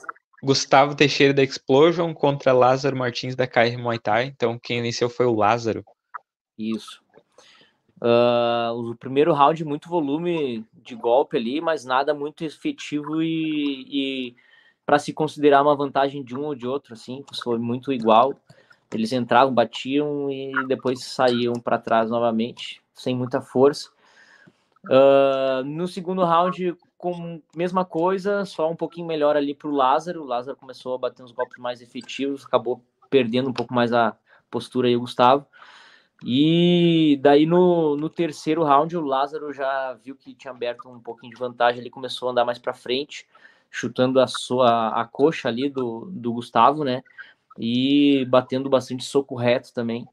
Gustavo 0.44 0.96
Teixeira 0.96 1.34
da 1.36 1.44
Explosion 1.44 2.14
contra 2.16 2.52
Lázaro 2.52 2.98
Martins 2.98 3.36
da 3.36 3.46
KR 3.46 3.78
Muay 3.78 4.00
Thai. 4.00 4.26
Então, 4.26 4.58
quem 4.58 4.82
venceu 4.82 5.08
foi 5.08 5.28
o 5.28 5.36
Lázaro. 5.36 5.86
Isso. 6.58 7.01
Uh, 8.02 8.92
o 8.92 8.96
primeiro 8.96 9.32
round, 9.32 9.64
muito 9.64 9.88
volume 9.88 10.66
de 10.74 10.96
golpe 10.96 11.38
ali, 11.38 11.62
mas 11.62 11.86
nada 11.86 12.16
muito 12.16 12.44
efetivo 12.44 13.22
e, 13.22 13.86
e 13.88 14.36
para 14.86 14.98
se 14.98 15.14
considerar 15.14 15.62
uma 15.62 15.76
vantagem 15.76 16.24
de 16.24 16.36
um 16.36 16.46
ou 16.46 16.56
de 16.56 16.68
outro, 16.68 16.96
assim, 16.96 17.24
foi 17.44 17.60
muito 17.60 17.94
igual. 17.94 18.34
Eles 18.92 19.14
entravam, 19.14 19.54
batiam 19.54 20.30
e 20.32 20.52
depois 20.68 21.04
saíam 21.06 21.54
para 21.54 21.78
trás 21.78 22.10
novamente, 22.10 22.82
sem 22.94 23.16
muita 23.16 23.40
força. 23.40 23.90
Uh, 24.86 25.64
no 25.64 25.88
segundo 25.88 26.26
round, 26.26 26.76
com 26.98 27.40
mesma 27.56 27.86
coisa, 27.86 28.44
só 28.46 28.70
um 28.70 28.76
pouquinho 28.76 29.08
melhor 29.08 29.38
ali 29.38 29.54
para 29.54 29.70
o 29.70 29.76
Lázaro. 29.76 30.24
O 30.24 30.26
Lázaro 30.26 30.58
começou 30.58 30.96
a 30.96 30.98
bater 30.98 31.24
uns 31.24 31.32
golpes 31.32 31.58
mais 31.58 31.82
efetivos, 31.82 32.46
acabou 32.46 32.84
perdendo 33.10 33.50
um 33.50 33.54
pouco 33.54 33.74
mais 33.74 33.94
a 33.94 34.16
postura 34.50 34.88
aí, 34.88 34.96
o 34.98 35.02
Gustavo. 35.02 35.46
E 36.24 37.18
daí 37.22 37.46
no, 37.46 37.96
no 37.96 38.10
terceiro 38.10 38.64
round, 38.64 38.96
o 38.96 39.02
Lázaro 39.02 39.52
já 39.52 39.94
viu 39.94 40.16
que 40.16 40.36
tinha 40.36 40.52
aberto 40.52 40.88
um 40.88 41.00
pouquinho 41.00 41.34
de 41.34 41.40
vantagem, 41.40 41.82
ele 41.82 41.90
começou 41.90 42.28
a 42.28 42.32
andar 42.32 42.46
mais 42.46 42.60
para 42.60 42.74
frente, 42.74 43.28
chutando 43.72 44.20
a 44.20 44.28
sua 44.28 44.90
a 44.90 45.06
coxa 45.06 45.48
ali 45.48 45.70
do, 45.70 46.06
do 46.12 46.34
Gustavo, 46.34 46.84
né? 46.84 47.04
E 47.58 48.26
batendo 48.30 48.70
bastante 48.70 49.04
soco 49.04 49.36
reto 49.36 49.74
também. 49.74 50.08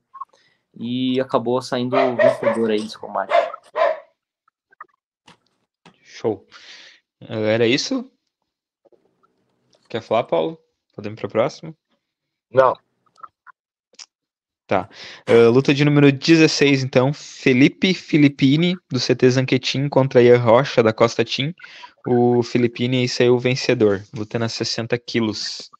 E 0.75 1.21
acabou 1.21 1.61
saindo 1.61 1.97
vencedor 2.17 2.71
aí 2.71 2.81
desse 2.81 2.99
combate. 2.99 3.33
Show. 6.03 6.47
Era 7.21 7.67
isso? 7.67 8.11
Quer 9.89 10.03
falar, 10.03 10.25
Paulo? 10.25 10.59
Podemos 10.95 11.19
para 11.19 11.27
o 11.27 11.31
próximo? 11.31 11.77
Não. 12.51 12.75
Tá. 14.69 14.87
Uh, 15.27 15.51
luta 15.51 15.73
de 15.73 15.83
número 15.83 16.12
16, 16.12 16.85
então. 16.85 17.11
Felipe 17.14 17.95
Filippini, 17.95 18.77
do 18.91 19.01
CT 19.01 19.31
Zanquetin, 19.31 19.89
contra 19.89 20.23
Ian 20.23 20.37
Rocha, 20.37 20.83
da 20.83 20.93
Costa 20.93 21.25
Team. 21.25 21.55
O 22.07 22.43
Filippini 22.43 23.09
saiu 23.09 23.39
vencedor, 23.39 24.05
lutando 24.14 24.45
a 24.45 24.49
60 24.49 24.99
quilos. 24.99 25.71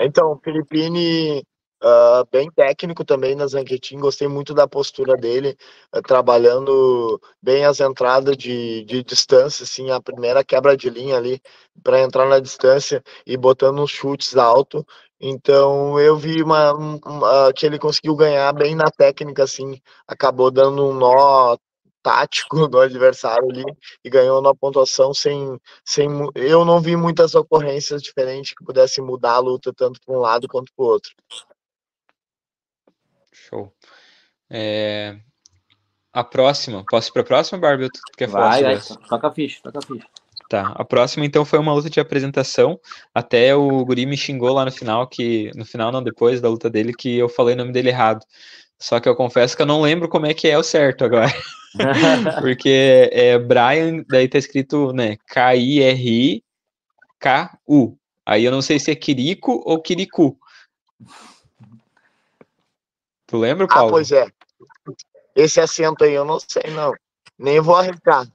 Então, 0.00 0.32
o 0.32 0.40
Filippini 0.42 1.44
Uh, 1.84 2.24
bem 2.32 2.50
técnico 2.50 3.04
também 3.04 3.34
na 3.34 3.46
Zanquetin, 3.46 3.98
gostei 3.98 4.26
muito 4.26 4.54
da 4.54 4.66
postura 4.66 5.18
dele, 5.18 5.54
uh, 5.94 6.00
trabalhando 6.00 7.20
bem 7.42 7.66
as 7.66 7.78
entradas 7.78 8.38
de, 8.38 8.84
de 8.84 9.02
distância, 9.02 9.64
assim, 9.64 9.90
a 9.90 10.00
primeira 10.00 10.42
quebra 10.42 10.74
de 10.78 10.88
linha 10.88 11.18
ali 11.18 11.42
para 11.82 12.00
entrar 12.00 12.26
na 12.26 12.40
distância 12.40 13.04
e 13.26 13.36
botando 13.36 13.82
uns 13.82 13.90
chutes 13.90 14.34
alto. 14.34 14.86
Então 15.20 16.00
eu 16.00 16.16
vi 16.16 16.42
uma, 16.42 16.72
uma, 16.72 17.52
que 17.52 17.66
ele 17.66 17.78
conseguiu 17.78 18.16
ganhar 18.16 18.50
bem 18.54 18.74
na 18.74 18.90
técnica, 18.90 19.42
assim, 19.44 19.78
acabou 20.08 20.50
dando 20.50 20.86
um 20.86 20.94
nó 20.94 21.54
tático 22.02 22.66
do 22.68 22.80
adversário 22.80 23.50
ali 23.50 23.64
e 24.02 24.08
ganhou 24.08 24.40
na 24.40 24.54
pontuação 24.54 25.12
sem, 25.12 25.60
sem 25.84 26.08
eu 26.34 26.64
não 26.64 26.80
vi 26.80 26.96
muitas 26.96 27.34
ocorrências 27.34 28.02
diferentes 28.02 28.54
que 28.54 28.64
pudessem 28.64 29.04
mudar 29.04 29.34
a 29.34 29.38
luta 29.38 29.70
tanto 29.74 30.00
para 30.04 30.16
um 30.16 30.20
lado 30.20 30.48
quanto 30.48 30.72
para 30.74 30.82
o 30.82 30.88
outro. 30.88 31.12
Show. 33.34 33.72
É... 34.50 35.16
A 36.12 36.22
próxima, 36.22 36.84
posso 36.88 37.10
ir 37.10 37.12
para 37.12 37.22
a 37.22 37.26
próxima, 37.26 37.58
Barbie? 37.58 37.88
Tu 37.88 38.00
quer 38.16 38.28
falar 38.28 38.50
vai, 38.50 38.62
vai, 38.62 38.74
essa? 38.74 38.96
toca 38.96 39.26
a 39.26 39.32
ficha, 39.32 39.60
toca 39.62 39.80
a 39.80 39.82
ficha. 39.82 40.06
Tá, 40.48 40.72
a 40.76 40.84
próxima 40.84 41.26
então 41.26 41.44
foi 41.44 41.58
uma 41.58 41.74
luta 41.74 41.90
de 41.90 41.98
apresentação. 41.98 42.78
Até 43.12 43.54
o 43.56 43.84
Guri 43.84 44.06
me 44.06 44.16
xingou 44.16 44.52
lá 44.52 44.64
no 44.64 44.70
final, 44.70 45.08
que 45.08 45.50
no 45.56 45.64
final 45.64 45.90
não 45.90 46.02
depois 46.02 46.40
da 46.40 46.48
luta 46.48 46.70
dele, 46.70 46.92
que 46.94 47.16
eu 47.16 47.28
falei 47.28 47.54
o 47.54 47.58
nome 47.58 47.72
dele 47.72 47.88
errado. 47.88 48.24
Só 48.78 49.00
que 49.00 49.08
eu 49.08 49.16
confesso 49.16 49.56
que 49.56 49.62
eu 49.62 49.66
não 49.66 49.80
lembro 49.80 50.08
como 50.08 50.26
é 50.26 50.34
que 50.34 50.46
é 50.46 50.56
o 50.56 50.62
certo 50.62 51.04
agora. 51.04 51.32
Porque 52.40 53.10
é 53.12 53.36
Brian, 53.38 54.04
daí 54.08 54.28
tá 54.28 54.38
escrito, 54.38 54.92
né, 54.92 55.16
K-I-R-I-K-U. 55.26 56.38
Aí 58.26 58.44
eu 58.44 58.52
não 58.52 58.62
sei 58.62 58.78
se 58.78 58.90
é 58.90 58.94
Kiriko 58.94 59.62
ou 59.66 59.82
Kiriku. 59.82 60.38
Tu 63.26 63.36
lembra, 63.36 63.64
ah, 63.64 63.74
Paulo? 63.74 63.88
Ah, 63.88 63.90
pois 63.92 64.12
é. 64.12 64.26
Esse 65.34 65.60
acento 65.60 66.04
aí 66.04 66.12
eu 66.12 66.24
não 66.24 66.38
sei, 66.40 66.70
não. 66.70 66.92
Nem 67.38 67.60
vou 67.60 67.76
arriscar. 67.76 68.26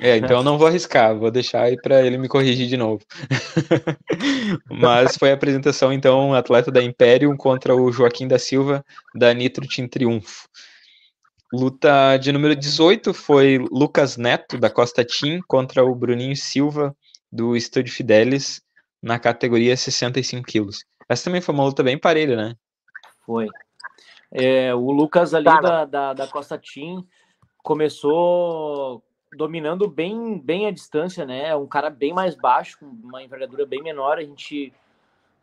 É, 0.00 0.16
então 0.16 0.36
eu 0.38 0.42
não 0.44 0.56
vou 0.56 0.68
arriscar, 0.68 1.16
vou 1.16 1.30
deixar 1.30 1.62
aí 1.62 1.76
para 1.76 2.02
ele 2.02 2.16
me 2.16 2.28
corrigir 2.28 2.68
de 2.68 2.76
novo. 2.76 3.02
Mas 4.70 5.16
foi 5.16 5.32
a 5.32 5.34
apresentação, 5.34 5.92
então, 5.92 6.32
atleta 6.34 6.70
da 6.70 6.80
Imperium 6.80 7.36
contra 7.36 7.74
o 7.74 7.90
Joaquim 7.90 8.28
da 8.28 8.38
Silva, 8.38 8.84
da 9.12 9.34
Nitro 9.34 9.66
Team 9.66 9.88
Triunfo. 9.88 10.48
Luta 11.52 12.16
de 12.18 12.30
número 12.30 12.54
18 12.54 13.12
foi 13.12 13.58
Lucas 13.72 14.16
Neto, 14.16 14.56
da 14.58 14.70
Costa 14.70 15.04
Team, 15.04 15.40
contra 15.48 15.84
o 15.84 15.94
Bruninho 15.94 16.36
Silva, 16.36 16.94
do 17.32 17.56
Estúdio 17.56 17.92
Fidelis, 17.92 18.60
na 19.02 19.18
categoria 19.18 19.76
65 19.76 20.46
quilos. 20.46 20.84
Essa 21.08 21.24
também 21.24 21.40
foi 21.40 21.54
uma 21.54 21.64
luta 21.64 21.82
bem 21.82 21.98
parelha, 21.98 22.36
né? 22.36 22.54
Foi. 23.26 23.48
É, 24.30 24.74
o 24.74 24.90
Lucas 24.90 25.32
ali 25.32 25.44
da, 25.44 25.84
da, 25.84 26.12
da, 26.12 26.28
Costa 26.28 26.58
Team 26.58 27.04
começou 27.62 29.02
dominando 29.32 29.88
bem, 29.88 30.38
bem 30.38 30.66
a 30.66 30.70
distância, 30.70 31.24
né? 31.24 31.54
Um 31.56 31.66
cara 31.66 31.90
bem 31.90 32.12
mais 32.12 32.34
baixo, 32.34 32.78
com 32.78 32.86
uma 32.86 33.22
envergadura 33.22 33.64
bem 33.64 33.82
menor. 33.82 34.18
A 34.18 34.22
gente, 34.22 34.72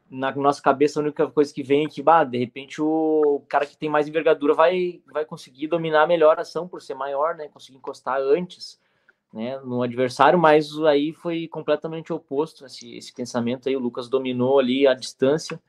na 0.09 0.31
nossa 0.35 0.61
cabeça, 0.61 0.99
a 0.99 1.03
única 1.03 1.27
coisa 1.27 1.53
que 1.53 1.63
vem 1.63 1.85
é 1.85 1.89
que, 1.89 2.01
bah, 2.01 2.23
de 2.23 2.37
repente, 2.37 2.81
o 2.81 3.41
cara 3.47 3.65
que 3.65 3.77
tem 3.77 3.89
mais 3.89 4.07
envergadura 4.07 4.53
vai, 4.53 5.01
vai 5.11 5.25
conseguir 5.25 5.67
dominar 5.67 6.07
melhor 6.07 6.37
a 6.37 6.41
ação 6.41 6.67
por 6.67 6.81
ser 6.81 6.93
maior, 6.93 7.35
né? 7.35 7.47
Conseguir 7.47 7.77
encostar 7.77 8.19
antes. 8.19 8.83
Né, 9.33 9.59
no 9.65 9.83
adversário, 9.83 10.39
mas 10.39 10.71
aí 10.85 11.11
foi 11.11 11.45
completamente 11.49 12.13
oposto 12.13 12.65
esse, 12.65 12.95
esse 12.95 13.13
pensamento 13.13 13.67
aí. 13.67 13.75
O 13.75 13.79
Lucas 13.81 14.07
dominou 14.07 14.59
ali 14.59 14.87
a 14.87 14.93
distância, 14.93 15.61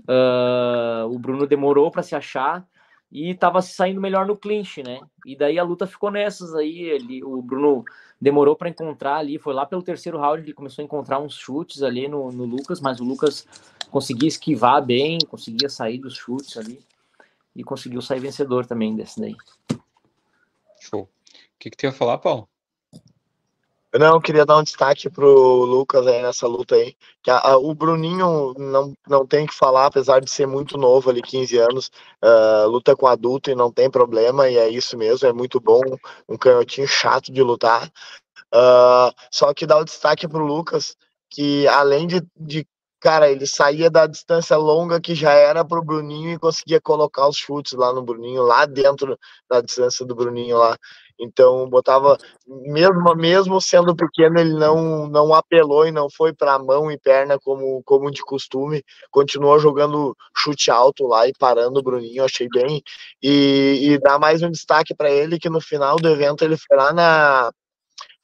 Uh, 0.00 1.06
o 1.08 1.18
Bruno 1.18 1.46
demorou 1.46 1.90
para 1.90 2.02
se 2.02 2.14
achar 2.14 2.66
e 3.10 3.30
estava 3.30 3.62
saindo 3.62 4.00
melhor 4.00 4.26
no 4.26 4.36
clinch, 4.36 4.82
né? 4.82 5.00
E 5.24 5.36
daí 5.36 5.58
a 5.58 5.62
luta 5.62 5.86
ficou 5.86 6.10
nessas 6.10 6.54
aí. 6.54 6.82
Ele, 6.82 7.22
o 7.22 7.40
Bruno 7.40 7.84
demorou 8.20 8.56
para 8.56 8.68
encontrar 8.68 9.16
ali, 9.16 9.38
foi 9.38 9.54
lá 9.54 9.66
pelo 9.66 9.82
terceiro 9.82 10.18
round 10.18 10.42
ele 10.42 10.52
começou 10.52 10.82
a 10.82 10.84
encontrar 10.84 11.20
uns 11.20 11.34
chutes 11.34 11.82
ali 11.82 12.08
no, 12.08 12.32
no 12.32 12.44
Lucas, 12.44 12.80
mas 12.80 12.98
o 13.00 13.04
Lucas 13.04 13.46
conseguia 13.90 14.28
esquivar 14.28 14.84
bem, 14.84 15.18
conseguia 15.28 15.68
sair 15.68 15.98
dos 15.98 16.16
chutes 16.16 16.56
ali 16.56 16.80
e 17.54 17.62
conseguiu 17.62 18.02
sair 18.02 18.20
vencedor 18.20 18.66
também 18.66 18.96
desse 18.96 19.20
daí. 19.20 19.36
Show. 20.80 21.02
O 21.02 21.08
que, 21.58 21.70
que 21.70 21.76
tu 21.76 21.84
ia 21.84 21.92
falar, 21.92 22.18
Paulo? 22.18 22.48
Não, 23.96 24.14
eu 24.16 24.20
queria 24.20 24.44
dar 24.44 24.58
um 24.58 24.62
destaque 24.64 25.08
pro 25.08 25.64
Lucas 25.64 26.04
aí 26.06 26.20
nessa 26.20 26.48
luta 26.48 26.74
aí. 26.74 26.96
Que 27.22 27.30
a, 27.30 27.38
a, 27.38 27.56
o 27.56 27.72
Bruninho 27.74 28.52
não, 28.58 28.92
não 29.06 29.24
tem 29.24 29.46
que 29.46 29.54
falar, 29.54 29.86
apesar 29.86 30.20
de 30.20 30.28
ser 30.28 30.48
muito 30.48 30.76
novo 30.76 31.10
ali, 31.10 31.22
15 31.22 31.56
anos, 31.58 31.92
uh, 32.22 32.66
luta 32.68 32.96
com 32.96 33.06
adulto 33.06 33.50
e 33.50 33.54
não 33.54 33.70
tem 33.70 33.88
problema, 33.88 34.48
e 34.48 34.56
é 34.56 34.68
isso 34.68 34.98
mesmo, 34.98 35.28
é 35.28 35.32
muito 35.32 35.60
bom, 35.60 35.80
um 36.28 36.36
canhotinho 36.36 36.88
chato 36.88 37.32
de 37.32 37.40
lutar. 37.40 37.88
Uh, 38.52 39.14
só 39.30 39.54
que 39.54 39.66
dá 39.66 39.78
o 39.78 39.84
destaque 39.84 40.26
pro 40.26 40.44
Lucas, 40.44 40.96
que 41.30 41.66
além 41.68 42.08
de, 42.08 42.20
de 42.36 42.66
cara, 43.04 43.30
ele 43.30 43.46
saía 43.46 43.90
da 43.90 44.06
distância 44.06 44.56
longa 44.56 44.98
que 44.98 45.14
já 45.14 45.32
era 45.32 45.62
pro 45.62 45.84
Bruninho 45.84 46.30
e 46.30 46.38
conseguia 46.38 46.80
colocar 46.80 47.28
os 47.28 47.36
chutes 47.36 47.74
lá 47.74 47.92
no 47.92 48.02
Bruninho, 48.02 48.42
lá 48.42 48.64
dentro 48.64 49.18
da 49.48 49.60
distância 49.60 50.06
do 50.06 50.14
Bruninho 50.14 50.56
lá. 50.56 50.78
Então, 51.18 51.68
botava, 51.68 52.18
mesmo, 52.46 53.14
mesmo 53.14 53.60
sendo 53.60 53.94
pequeno, 53.94 54.38
ele 54.38 54.54
não, 54.54 55.06
não 55.08 55.32
apelou 55.34 55.86
e 55.86 55.92
não 55.92 56.08
foi 56.10 56.32
para 56.32 56.58
mão 56.58 56.90
e 56.90 56.98
perna 56.98 57.38
como, 57.38 57.82
como 57.84 58.10
de 58.10 58.22
costume. 58.22 58.82
Continuou 59.10 59.58
jogando 59.58 60.16
chute 60.36 60.70
alto 60.70 61.06
lá 61.06 61.28
e 61.28 61.32
parando 61.38 61.78
o 61.80 61.82
Bruninho, 61.82 62.24
achei 62.24 62.48
bem. 62.48 62.82
E, 63.22 63.92
e 63.92 63.98
dá 63.98 64.18
mais 64.18 64.42
um 64.42 64.50
destaque 64.50 64.94
para 64.94 65.10
ele 65.10 65.38
que 65.38 65.48
no 65.48 65.60
final 65.60 65.96
do 65.96 66.08
evento 66.08 66.44
ele 66.44 66.56
foi 66.56 66.76
lá 66.76 66.92
na. 66.92 67.52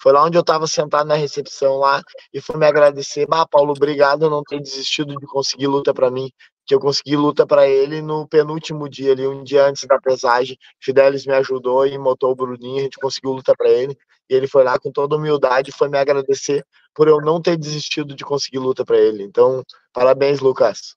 Foi 0.01 0.13
lá 0.13 0.25
onde 0.25 0.37
eu 0.37 0.41
estava 0.41 0.67
sentado 0.67 1.07
na 1.07 1.15
recepção 1.15 1.77
lá 1.77 2.03
e 2.33 2.41
foi 2.41 2.57
me 2.57 2.67
agradecer. 2.67 3.27
Bah, 3.27 3.47
Paulo, 3.47 3.73
obrigado 3.73 4.31
não 4.31 4.43
ter 4.43 4.61
desistido 4.61 5.15
de 5.17 5.27
conseguir 5.27 5.67
luta 5.67 5.93
para 5.93 6.11
mim 6.11 6.31
que 6.71 6.75
eu 6.75 6.79
consegui 6.79 7.17
luta 7.17 7.45
para 7.45 7.67
ele 7.67 8.01
no 8.01 8.29
penúltimo 8.29 8.89
dia 8.89 9.11
ali, 9.11 9.27
um 9.27 9.43
dia 9.43 9.67
antes 9.67 9.89
da 9.89 9.99
pesagem. 9.99 10.57
Fidelis 10.81 11.27
me 11.27 11.35
ajudou 11.35 11.85
e 11.85 11.99
motou 11.99 12.31
o 12.31 12.37
Bruninho, 12.37 12.79
a 12.79 12.83
gente 12.83 12.97
conseguiu 12.97 13.33
luta 13.33 13.53
para 13.57 13.69
ele. 13.69 13.99
E 14.29 14.35
ele 14.35 14.47
foi 14.47 14.63
lá 14.63 14.79
com 14.79 14.93
toda 14.93 15.17
humildade, 15.17 15.73
foi 15.73 15.89
me 15.89 15.99
agradecer 15.99 16.65
por 16.95 17.09
eu 17.09 17.21
não 17.21 17.43
ter 17.43 17.57
desistido 17.57 18.15
de 18.15 18.25
conseguir 18.25 18.61
luta 18.61 18.85
para 18.85 18.97
ele. 18.97 19.25
Então, 19.25 19.65
parabéns, 19.93 20.39
Lucas. 20.39 20.95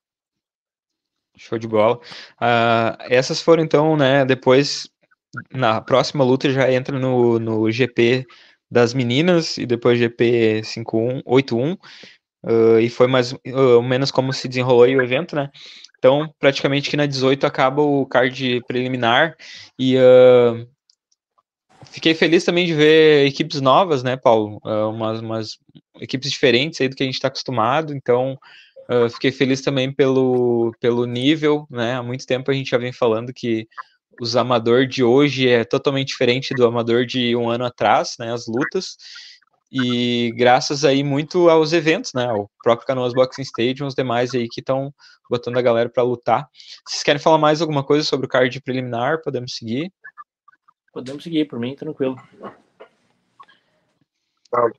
Show 1.35 1.57
de 1.57 1.67
bola. 1.67 1.95
Uh, 2.39 2.95
essas 3.09 3.41
foram 3.41 3.63
então, 3.63 3.97
né? 3.97 4.23
Depois, 4.25 4.87
na 5.51 5.81
próxima 5.81 6.23
luta 6.23 6.51
já 6.51 6.71
entra 6.71 6.99
no, 6.99 7.39
no 7.39 7.71
GP 7.71 8.27
das 8.73 8.91
meninas 8.91 9.57
e 9.59 9.67
depois 9.67 9.99
GP 9.99 10.63
81, 11.25 11.73
uh, 11.73 12.79
e 12.81 12.89
foi 12.89 13.05
mais 13.05 13.31
ou 13.53 13.79
uh, 13.79 13.83
menos 13.83 14.09
como 14.09 14.33
se 14.33 14.47
desenrolou 14.47 14.87
o 14.87 15.01
evento, 15.01 15.35
né? 15.35 15.51
Então, 15.99 16.33
praticamente 16.39 16.89
que 16.89 16.97
na 16.97 17.05
18 17.05 17.45
acaba 17.45 17.83
o 17.83 18.05
card 18.07 18.61
preliminar 18.67 19.37
e 19.77 19.95
uh, 19.95 20.67
fiquei 21.85 22.15
feliz 22.15 22.43
também 22.43 22.65
de 22.65 22.73
ver 22.73 23.27
equipes 23.27 23.61
novas, 23.61 24.01
né, 24.01 24.17
Paulo? 24.17 24.59
Uh, 24.65 24.89
umas, 24.89 25.21
umas, 25.21 25.59
equipes 26.01 26.31
diferentes 26.31 26.81
aí 26.81 26.89
do 26.89 26.95
que 26.95 27.03
a 27.03 27.05
gente 27.05 27.15
está 27.15 27.27
acostumado, 27.27 27.93
então 27.93 28.37
uh, 28.89 29.07
fiquei 29.11 29.31
feliz 29.31 29.61
também 29.61 29.93
pelo, 29.93 30.75
pelo 30.81 31.05
nível, 31.05 31.67
né? 31.69 31.93
Há 31.93 32.01
muito 32.01 32.25
tempo 32.25 32.49
a 32.49 32.53
gente 32.55 32.71
já 32.71 32.79
vem 32.79 32.91
falando 32.91 33.31
que 33.31 33.67
os 34.19 34.35
amador 34.35 34.85
de 34.85 35.03
hoje 35.03 35.47
é 35.49 35.63
totalmente 35.63 36.09
diferente 36.09 36.53
do 36.53 36.65
amador 36.65 37.05
de 37.05 37.35
um 37.35 37.49
ano 37.49 37.65
atrás, 37.65 38.15
né? 38.19 38.31
As 38.31 38.47
lutas. 38.47 38.95
E 39.71 40.31
graças 40.35 40.85
aí 40.85 41.03
muito 41.03 41.49
aos 41.49 41.73
eventos, 41.73 42.11
né? 42.13 42.31
O 42.31 42.47
próprio 42.63 42.85
Canoas 42.85 43.13
Boxing 43.13 43.41
Stadium, 43.41 43.87
os 43.87 43.95
demais 43.95 44.33
aí 44.35 44.47
que 44.47 44.61
estão 44.61 44.93
botando 45.29 45.57
a 45.57 45.61
galera 45.61 45.89
para 45.89 46.03
lutar. 46.03 46.47
Vocês 46.87 47.01
querem 47.01 47.19
falar 47.19 47.39
mais 47.39 47.61
alguma 47.61 47.83
coisa 47.83 48.05
sobre 48.05 48.27
o 48.27 48.29
card 48.29 48.61
preliminar? 48.61 49.21
Podemos 49.23 49.55
seguir? 49.55 49.91
Podemos 50.93 51.23
seguir, 51.23 51.45
por 51.45 51.59
mim, 51.59 51.75
tranquilo. 51.75 52.15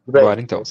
Bora 0.07 0.41
então. 0.41 0.63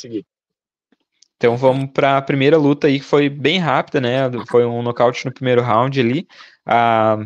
Então 1.36 1.58
vamos 1.58 1.92
para 1.92 2.18
a 2.18 2.22
primeira 2.22 2.58
luta 2.58 2.88
aí, 2.88 3.00
que 3.00 3.06
foi 3.06 3.28
bem 3.28 3.60
rápida, 3.60 4.00
né? 4.00 4.20
Foi 4.50 4.66
um 4.66 4.82
nocaute 4.82 5.26
no 5.26 5.34
primeiro 5.34 5.62
round 5.62 6.00
ali. 6.00 6.26
A, 6.66 7.18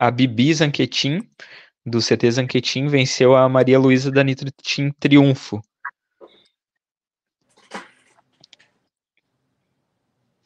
a 0.00 0.10
Bibi 0.10 0.54
Zanquetin, 0.54 1.28
do 1.84 1.98
CT 1.98 2.30
Zanquetin, 2.30 2.88
venceu 2.88 3.36
a 3.36 3.48
Maria 3.48 3.78
Luísa 3.78 4.10
da 4.10 4.24
Nitro 4.24 4.50
Team 4.52 4.90
Triunfo. 4.98 5.60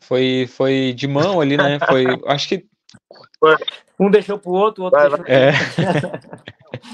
Foi, 0.00 0.46
foi 0.48 0.94
de 0.94 1.06
mão 1.06 1.40
ali, 1.40 1.56
né? 1.56 1.78
Foi, 1.80 2.06
acho 2.26 2.48
que. 2.48 2.66
Um 4.00 4.10
deixou 4.10 4.38
pro 4.38 4.52
outro, 4.52 4.82
o 4.82 4.84
outro 4.86 4.98
vai, 4.98 5.08
deixou 5.08 5.24
pro 5.24 5.32
é. 5.32 5.52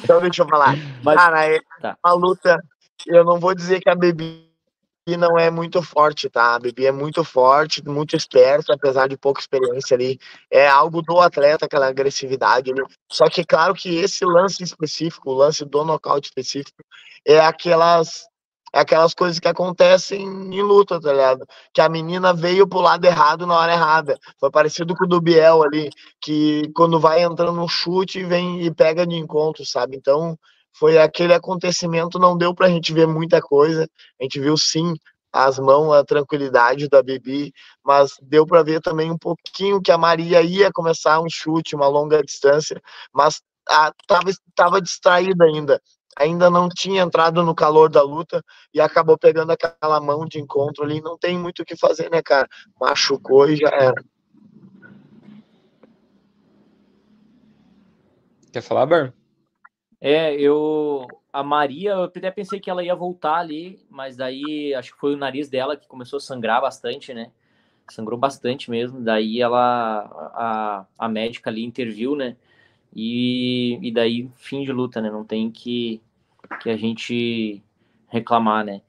Então 0.02 0.20
deixa 0.20 0.42
eu 0.42 0.48
falar. 0.48 0.74
Mas, 1.02 1.16
Cara, 1.16 1.46
é 1.46 1.60
tá. 1.80 1.96
uma 2.04 2.14
luta. 2.14 2.62
Eu 3.06 3.24
não 3.24 3.38
vou 3.38 3.54
dizer 3.54 3.80
que 3.80 3.88
a 3.88 3.94
Bebi 5.06 5.18
não 5.18 5.38
é 5.38 5.50
muito 5.50 5.82
forte, 5.82 6.30
tá? 6.30 6.54
A 6.54 6.58
Bebi 6.58 6.86
é 6.86 6.92
muito 6.92 7.22
forte, 7.22 7.86
muito 7.86 8.16
esperta, 8.16 8.72
apesar 8.72 9.06
de 9.06 9.18
pouca 9.18 9.40
experiência 9.40 9.94
ali. 9.94 10.18
É 10.50 10.66
algo 10.66 11.02
do 11.02 11.20
atleta, 11.20 11.66
aquela 11.66 11.88
agressividade 11.88 12.70
ali. 12.70 12.82
Só 13.12 13.28
que, 13.28 13.44
claro 13.44 13.74
que 13.74 13.96
esse 13.96 14.24
lance 14.24 14.62
específico, 14.62 15.30
o 15.30 15.34
lance 15.34 15.62
do 15.64 15.84
nocaute 15.84 16.28
específico, 16.28 16.82
é 17.26 17.38
aquelas 17.38 18.24
é 18.72 18.80
aquelas 18.80 19.14
coisas 19.14 19.38
que 19.38 19.46
acontecem 19.46 20.20
em 20.20 20.62
luta, 20.62 21.00
tá 21.00 21.12
ligado? 21.12 21.46
Que 21.72 21.80
a 21.80 21.88
menina 21.88 22.34
veio 22.34 22.66
pro 22.66 22.80
lado 22.80 23.04
errado 23.04 23.46
na 23.46 23.56
hora 23.56 23.72
errada. 23.72 24.18
Foi 24.40 24.50
parecido 24.50 24.96
com 24.96 25.04
o 25.04 25.08
do 25.08 25.20
Biel 25.20 25.62
ali, 25.62 25.90
que 26.20 26.68
quando 26.74 26.98
vai 26.98 27.22
entrando 27.22 27.52
no 27.52 27.68
chute, 27.68 28.24
vem 28.24 28.62
e 28.66 28.74
pega 28.74 29.06
de 29.06 29.14
encontro, 29.14 29.64
sabe? 29.64 29.96
Então, 29.96 30.36
foi 30.74 30.98
aquele 30.98 31.32
acontecimento, 31.32 32.18
não 32.18 32.36
deu 32.36 32.54
pra 32.54 32.68
gente 32.68 32.92
ver 32.92 33.06
muita 33.06 33.40
coisa. 33.40 33.88
A 34.20 34.24
gente 34.24 34.40
viu 34.40 34.56
sim 34.56 34.94
as 35.32 35.58
mãos, 35.58 35.92
a 35.92 36.04
tranquilidade 36.04 36.88
da 36.88 37.02
Bibi, 37.02 37.52
mas 37.84 38.12
deu 38.22 38.46
para 38.46 38.62
ver 38.62 38.80
também 38.80 39.10
um 39.10 39.18
pouquinho 39.18 39.80
que 39.80 39.90
a 39.90 39.98
Maria 39.98 40.42
ia 40.42 40.70
começar 40.72 41.20
um 41.20 41.28
chute, 41.28 41.74
uma 41.74 41.88
longa 41.88 42.22
distância, 42.22 42.80
mas 43.12 43.40
estava 43.66 44.30
tava 44.54 44.80
distraída 44.80 45.44
ainda 45.44 45.80
ainda 46.16 46.48
não 46.48 46.68
tinha 46.68 47.02
entrado 47.02 47.42
no 47.42 47.54
calor 47.54 47.90
da 47.90 48.02
luta 48.02 48.42
e 48.72 48.80
acabou 48.80 49.18
pegando 49.18 49.50
aquela 49.50 50.00
mão 50.00 50.24
de 50.26 50.40
encontro 50.40 50.84
ali. 50.84 51.00
Não 51.00 51.18
tem 51.18 51.38
muito 51.38 51.62
o 51.62 51.64
que 51.64 51.76
fazer, 51.76 52.10
né, 52.10 52.22
cara? 52.22 52.48
Machucou 52.80 53.48
e 53.48 53.56
já 53.56 53.68
era. 53.68 54.04
Quer 58.52 58.62
falar, 58.62 58.86
Bar? 58.86 59.12
É, 60.06 60.34
eu. 60.38 61.08
A 61.32 61.42
Maria, 61.42 61.92
eu 61.92 62.04
até 62.04 62.30
pensei 62.30 62.60
que 62.60 62.68
ela 62.68 62.84
ia 62.84 62.94
voltar 62.94 63.36
ali, 63.36 63.80
mas 63.88 64.18
daí 64.18 64.74
acho 64.74 64.92
que 64.92 65.00
foi 65.00 65.14
o 65.14 65.16
nariz 65.16 65.48
dela 65.48 65.78
que 65.78 65.88
começou 65.88 66.18
a 66.18 66.20
sangrar 66.20 66.60
bastante, 66.60 67.14
né? 67.14 67.32
Sangrou 67.88 68.18
bastante 68.18 68.70
mesmo. 68.70 69.00
Daí 69.00 69.40
ela. 69.40 70.04
A, 70.34 70.86
a 70.98 71.08
médica 71.08 71.48
ali 71.48 71.64
interviu, 71.64 72.14
né? 72.14 72.36
E, 72.94 73.78
e 73.80 73.90
daí, 73.90 74.30
fim 74.36 74.62
de 74.62 74.72
luta, 74.72 75.00
né? 75.00 75.10
Não 75.10 75.24
tem 75.24 75.50
que, 75.50 76.02
que 76.60 76.68
a 76.68 76.76
gente 76.76 77.62
reclamar, 78.08 78.62
né? 78.62 78.82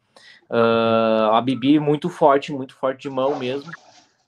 Uh, 0.49 1.32
a 1.32 1.41
Bibi 1.41 1.80
muito 1.80 2.09
forte, 2.09 2.51
muito 2.51 2.76
forte 2.76 3.03
de 3.03 3.09
mão 3.09 3.39
mesmo, 3.39 3.72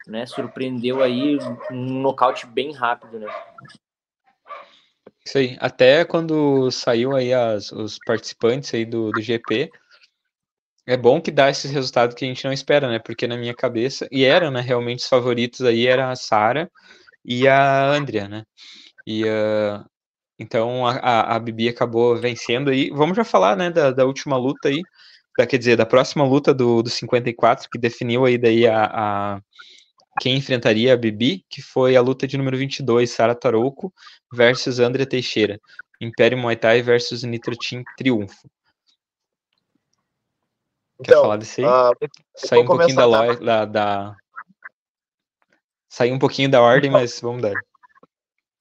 né? 0.07 0.25
Surpreendeu 0.25 1.03
aí 1.03 1.37
um 1.69 1.99
nocaute 1.99 2.47
bem 2.47 2.71
rápido, 2.71 3.19
né? 3.19 3.27
Isso 5.27 5.37
aí. 5.37 5.57
Até 5.59 6.05
quando 6.05 6.71
saiu 6.71 7.13
aí 7.13 7.33
as, 7.33 7.69
os 7.73 7.99
participantes 8.05 8.73
aí 8.73 8.85
do, 8.85 9.11
do 9.11 9.21
GP, 9.21 9.69
é 10.85 10.95
bom 10.95 11.21
que 11.21 11.31
dá 11.31 11.49
esses 11.49 11.69
resultados 11.69 12.15
que 12.15 12.23
a 12.23 12.27
gente 12.29 12.45
não 12.45 12.53
espera, 12.53 12.87
né? 12.87 12.97
Porque 12.97 13.27
na 13.27 13.35
minha 13.35 13.53
cabeça, 13.53 14.07
e 14.09 14.23
eram, 14.23 14.49
né, 14.51 14.61
realmente 14.61 14.99
os 14.99 15.09
favoritos 15.09 15.61
aí 15.61 15.85
era 15.85 16.09
a 16.09 16.15
Sara 16.15 16.71
e 17.25 17.45
a 17.45 17.89
Andrea, 17.91 18.29
né? 18.29 18.43
E 19.05 19.25
uh, 19.25 19.83
então 20.39 20.87
a, 20.87 21.35
a 21.35 21.39
Bibi 21.39 21.67
acabou 21.69 22.15
vencendo 22.15 22.69
aí. 22.69 22.89
Vamos 22.91 23.17
já 23.17 23.25
falar, 23.25 23.57
né, 23.57 23.69
da, 23.69 23.91
da 23.91 24.05
última 24.05 24.37
luta 24.37 24.69
aí, 24.69 24.81
da, 25.37 25.45
quer 25.45 25.57
dizer, 25.57 25.75
da 25.75 25.85
próxima 25.85 26.23
luta 26.25 26.53
do, 26.53 26.81
do 26.81 26.89
54, 26.89 27.69
que 27.69 27.77
definiu 27.77 28.25
aí 28.25 28.37
daí 28.37 28.65
a, 28.65 28.85
a 28.85 29.41
quem 30.19 30.37
enfrentaria 30.37 30.93
a 30.93 30.97
Bibi, 30.97 31.45
que 31.49 31.61
foi 31.61 31.95
a 31.95 32.01
luta 32.01 32.27
de 32.27 32.37
número 32.37 32.57
22, 32.57 33.09
Sara 33.11 33.35
Tarouco 33.35 33.93
versus 34.33 34.79
André 34.79 35.05
Teixeira. 35.05 35.59
Império 35.99 36.37
Muay 36.37 36.55
Thai 36.55 36.81
versus 36.81 37.23
Nitro 37.23 37.55
Team 37.57 37.83
Triunfo. 37.97 38.49
Quer 41.03 41.11
então, 41.11 41.21
falar 41.21 41.37
desse 41.37 41.63
aí? 41.63 41.67
Uh, 41.67 42.09
Saiu 42.35 42.61
um 42.63 42.65
pouquinho 42.65 42.95
da, 42.95 43.35
da, 43.35 43.65
da... 43.65 44.15
Saiu 45.89 46.13
um 46.15 46.19
pouquinho 46.19 46.49
da 46.49 46.61
ordem, 46.61 46.89
mas 46.89 47.19
vamos 47.21 47.41
dar. 47.41 47.53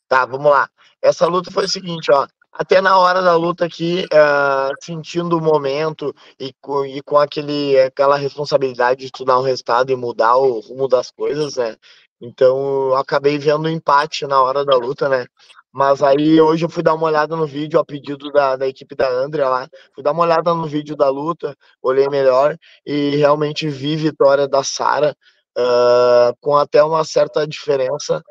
Tá, 0.08 0.24
vamos 0.24 0.50
lá. 0.50 0.70
Essa 1.02 1.26
luta 1.26 1.50
foi 1.50 1.64
o 1.64 1.68
seguinte, 1.68 2.10
ó. 2.12 2.26
Até 2.58 2.80
na 2.80 2.98
hora 2.98 3.20
da 3.20 3.36
luta 3.36 3.66
aqui, 3.66 4.06
uh, 4.06 4.72
sentindo 4.82 5.36
o 5.36 5.42
momento 5.42 6.14
e 6.40 6.54
com, 6.58 6.86
e 6.86 7.02
com 7.02 7.18
aquele, 7.18 7.78
aquela 7.78 8.16
responsabilidade 8.16 9.04
de 9.04 9.10
tu 9.12 9.26
dar 9.26 9.38
um 9.38 9.42
resultado 9.42 9.92
e 9.92 9.96
mudar 9.96 10.36
o 10.36 10.60
rumo 10.60 10.88
das 10.88 11.10
coisas, 11.10 11.56
né? 11.56 11.76
Então, 12.18 12.88
eu 12.88 12.96
acabei 12.96 13.38
vendo 13.38 13.66
o 13.66 13.68
empate 13.68 14.26
na 14.26 14.40
hora 14.42 14.64
da 14.64 14.74
luta, 14.74 15.06
né? 15.06 15.26
Mas 15.70 16.02
aí 16.02 16.40
hoje 16.40 16.64
eu 16.64 16.70
fui 16.70 16.82
dar 16.82 16.94
uma 16.94 17.06
olhada 17.06 17.36
no 17.36 17.46
vídeo 17.46 17.78
a 17.78 17.84
pedido 17.84 18.32
da, 18.32 18.56
da 18.56 18.66
equipe 18.66 18.94
da 18.96 19.06
Andrea 19.10 19.50
lá. 19.50 19.68
Fui 19.94 20.02
dar 20.02 20.12
uma 20.12 20.22
olhada 20.22 20.54
no 20.54 20.66
vídeo 20.66 20.96
da 20.96 21.10
luta, 21.10 21.54
olhei 21.82 22.08
melhor 22.08 22.56
e 22.86 23.16
realmente 23.16 23.68
vi 23.68 23.96
vitória 23.96 24.48
da 24.48 24.64
Sara 24.64 25.14
uh, 25.58 26.34
com 26.40 26.56
até 26.56 26.82
uma 26.82 27.04
certa 27.04 27.46
diferença 27.46 28.22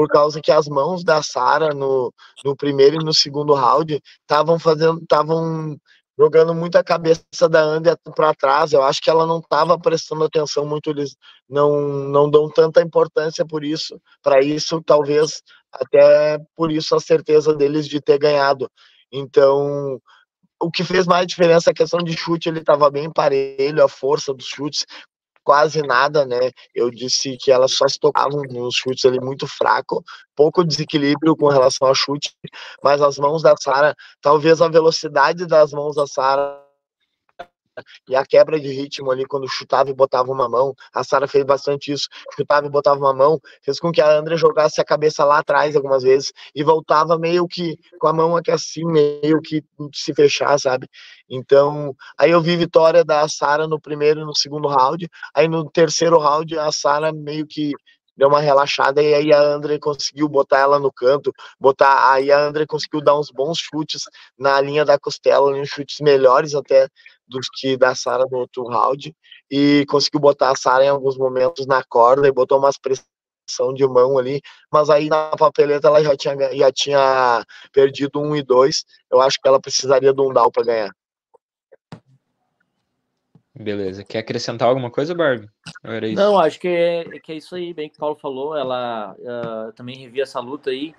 por 0.00 0.08
causa 0.08 0.40
que 0.40 0.50
as 0.50 0.66
mãos 0.66 1.04
da 1.04 1.22
Sara 1.22 1.74
no, 1.74 2.10
no 2.42 2.56
primeiro 2.56 2.96
e 2.96 3.04
no 3.04 3.12
segundo 3.12 3.52
round 3.52 4.00
estavam 4.22 4.58
fazendo, 4.58 4.98
estavam 5.02 5.78
jogando 6.18 6.54
muito 6.54 6.76
a 6.76 6.82
cabeça 6.82 7.46
da 7.50 7.60
Andrea 7.60 7.98
para 8.16 8.34
trás. 8.34 8.72
Eu 8.72 8.82
acho 8.82 9.02
que 9.02 9.10
ela 9.10 9.26
não 9.26 9.40
estava 9.40 9.78
prestando 9.78 10.24
atenção 10.24 10.64
muito, 10.64 10.88
eles 10.88 11.14
não 11.46 11.82
não 12.08 12.30
dão 12.30 12.48
tanta 12.48 12.80
importância 12.80 13.44
por 13.44 13.62
isso, 13.62 14.00
para 14.22 14.42
isso 14.42 14.82
talvez 14.86 15.42
até 15.70 16.38
por 16.56 16.72
isso 16.72 16.94
a 16.94 17.00
certeza 17.00 17.54
deles 17.54 17.86
de 17.86 18.00
ter 18.00 18.18
ganhado. 18.18 18.70
Então, 19.12 20.00
o 20.58 20.70
que 20.70 20.82
fez 20.82 21.06
mais 21.06 21.26
diferença 21.26 21.68
é 21.68 21.72
a 21.72 21.74
questão 21.74 22.00
de 22.00 22.16
chute, 22.16 22.48
ele 22.48 22.60
estava 22.60 22.90
bem 22.90 23.12
parelho, 23.12 23.84
a 23.84 23.88
força 23.88 24.32
dos 24.32 24.46
chutes, 24.46 24.86
quase 25.50 25.82
nada, 25.82 26.24
né? 26.24 26.52
Eu 26.72 26.92
disse 26.92 27.36
que 27.36 27.50
elas 27.50 27.72
só 27.72 27.88
se 27.88 27.98
tocavam 27.98 28.40
nos 28.48 28.76
chutes 28.76 29.04
ali 29.04 29.18
muito 29.18 29.48
fraco, 29.48 30.00
pouco 30.36 30.62
desequilíbrio 30.62 31.36
com 31.36 31.48
relação 31.48 31.88
ao 31.88 31.94
chute, 31.94 32.30
mas 32.84 33.02
as 33.02 33.18
mãos 33.18 33.42
da 33.42 33.56
Sara, 33.56 33.92
talvez 34.22 34.62
a 34.62 34.68
velocidade 34.68 35.46
das 35.46 35.72
mãos 35.72 35.96
da 35.96 36.06
Sara 36.06 36.69
e 38.08 38.16
a 38.16 38.24
quebra 38.24 38.58
de 38.58 38.68
ritmo 38.68 39.10
ali 39.10 39.24
quando 39.24 39.48
chutava 39.48 39.90
e 39.90 39.94
botava 39.94 40.30
uma 40.30 40.48
mão. 40.48 40.74
A 40.92 41.04
Sara 41.04 41.26
fez 41.26 41.44
bastante 41.44 41.92
isso, 41.92 42.08
chutava 42.34 42.66
e 42.66 42.70
botava 42.70 42.98
uma 43.00 43.14
mão, 43.14 43.40
fez 43.62 43.78
com 43.78 43.92
que 43.92 44.00
a 44.00 44.18
André 44.18 44.36
jogasse 44.36 44.80
a 44.80 44.84
cabeça 44.84 45.24
lá 45.24 45.38
atrás 45.38 45.76
algumas 45.76 46.02
vezes 46.02 46.32
e 46.54 46.62
voltava 46.62 47.18
meio 47.18 47.46
que 47.46 47.76
com 47.98 48.08
a 48.08 48.12
mão 48.12 48.36
aqui 48.36 48.50
assim, 48.50 48.84
meio 48.84 49.40
que 49.40 49.62
se 49.94 50.14
fechar, 50.14 50.58
sabe? 50.58 50.88
Então, 51.28 51.94
aí 52.18 52.30
eu 52.30 52.40
vi 52.40 52.56
vitória 52.56 53.04
da 53.04 53.26
Sara 53.28 53.66
no 53.68 53.80
primeiro 53.80 54.20
e 54.20 54.24
no 54.24 54.34
segundo 54.34 54.68
round, 54.68 55.08
aí 55.34 55.48
no 55.48 55.70
terceiro 55.70 56.18
round 56.18 56.58
a 56.58 56.72
Sara 56.72 57.12
meio 57.12 57.46
que 57.46 57.72
deu 58.20 58.28
uma 58.28 58.40
relaxada 58.40 59.02
e 59.02 59.14
aí 59.14 59.32
a 59.32 59.40
André 59.40 59.78
conseguiu 59.78 60.28
botar 60.28 60.58
ela 60.58 60.78
no 60.78 60.92
canto, 60.92 61.32
botar 61.58 62.12
aí 62.12 62.30
a 62.30 62.38
André 62.38 62.66
conseguiu 62.66 63.00
dar 63.00 63.18
uns 63.18 63.30
bons 63.30 63.58
chutes 63.58 64.02
na 64.38 64.60
linha 64.60 64.84
da 64.84 64.98
costela, 64.98 65.50
uns 65.50 65.68
chutes 65.70 66.00
melhores 66.00 66.54
até 66.54 66.86
dos 67.30 67.48
que 67.48 67.76
da 67.76 67.94
Sara 67.94 68.24
no 68.30 68.38
outro 68.38 68.64
round 68.64 69.14
e 69.50 69.86
conseguiu 69.88 70.20
botar 70.20 70.50
a 70.50 70.56
Sara 70.56 70.84
em 70.84 70.88
alguns 70.88 71.16
momentos 71.16 71.66
na 71.66 71.82
corda 71.84 72.28
e 72.28 72.32
botou 72.32 72.58
umas 72.58 72.76
pressão 72.76 73.72
de 73.74 73.86
mão 73.86 74.18
ali, 74.18 74.40
mas 74.70 74.90
aí 74.90 75.08
na 75.08 75.30
papeleta 75.36 75.88
ela 75.88 76.02
já 76.02 76.16
tinha, 76.16 76.36
já 76.54 76.72
tinha 76.72 77.44
perdido 77.72 78.20
um 78.20 78.36
e 78.36 78.42
dois. 78.42 78.84
Eu 79.10 79.20
acho 79.20 79.38
que 79.40 79.48
ela 79.48 79.60
precisaria 79.60 80.12
de 80.12 80.20
um 80.20 80.32
down 80.32 80.50
para 80.50 80.64
ganhar. 80.64 80.90
Beleza. 83.54 84.04
Quer 84.04 84.18
acrescentar 84.18 84.68
alguma 84.68 84.90
coisa, 84.90 85.14
Barbie? 85.14 85.48
Não, 86.14 86.38
acho 86.38 86.58
que 86.58 86.68
é, 86.68 87.04
que 87.20 87.32
é 87.32 87.34
isso 87.36 87.54
aí, 87.54 87.74
bem 87.74 87.90
que 87.90 87.96
o 87.96 87.98
Paulo 87.98 88.16
falou. 88.16 88.56
Ela 88.56 89.14
uh, 89.18 89.72
também 89.72 89.98
revia 89.98 90.22
essa 90.22 90.40
luta 90.40 90.70
aí. 90.70 90.94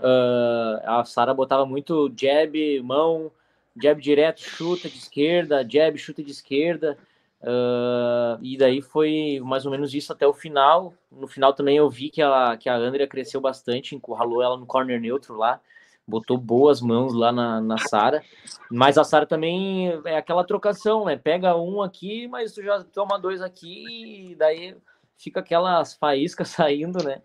Uh, 0.00 0.78
a 0.84 1.04
Sara 1.04 1.34
botava 1.34 1.66
muito 1.66 2.12
jab, 2.16 2.82
mão, 2.82 3.32
jab 3.76 4.00
direto, 4.00 4.40
chuta 4.40 4.88
de 4.88 4.98
esquerda, 4.98 5.66
jab, 5.68 5.96
chuta 5.98 6.22
de 6.22 6.30
esquerda. 6.30 6.98
Uh, 7.40 8.42
e 8.42 8.56
daí 8.56 8.82
foi 8.82 9.40
mais 9.44 9.64
ou 9.64 9.70
menos 9.70 9.94
isso 9.94 10.12
até 10.12 10.26
o 10.26 10.34
final. 10.34 10.94
No 11.10 11.28
final 11.28 11.52
também 11.52 11.76
eu 11.76 11.88
vi 11.88 12.10
que, 12.10 12.20
ela, 12.20 12.56
que 12.56 12.68
a 12.68 12.76
Andrea 12.76 13.06
cresceu 13.06 13.40
bastante, 13.40 13.94
encurralou 13.94 14.42
ela 14.42 14.56
no 14.56 14.66
corner 14.66 15.00
neutro 15.00 15.36
lá 15.36 15.60
botou 16.08 16.38
boas 16.38 16.80
mãos 16.80 17.12
lá 17.12 17.30
na, 17.30 17.60
na 17.60 17.76
Sara. 17.76 18.24
Mas 18.70 18.96
a 18.96 19.04
Sara 19.04 19.26
também 19.26 19.88
é 20.06 20.16
aquela 20.16 20.42
trocação, 20.42 21.04
né? 21.04 21.16
Pega 21.16 21.54
um 21.54 21.82
aqui, 21.82 22.26
mas 22.26 22.52
tu 22.52 22.62
já 22.62 22.82
toma 22.82 23.18
dois 23.18 23.42
aqui, 23.42 24.30
e 24.30 24.34
daí 24.34 24.74
fica 25.18 25.40
aquelas 25.40 25.92
faíscas 25.94 26.48
saindo, 26.48 27.04
né? 27.04 27.20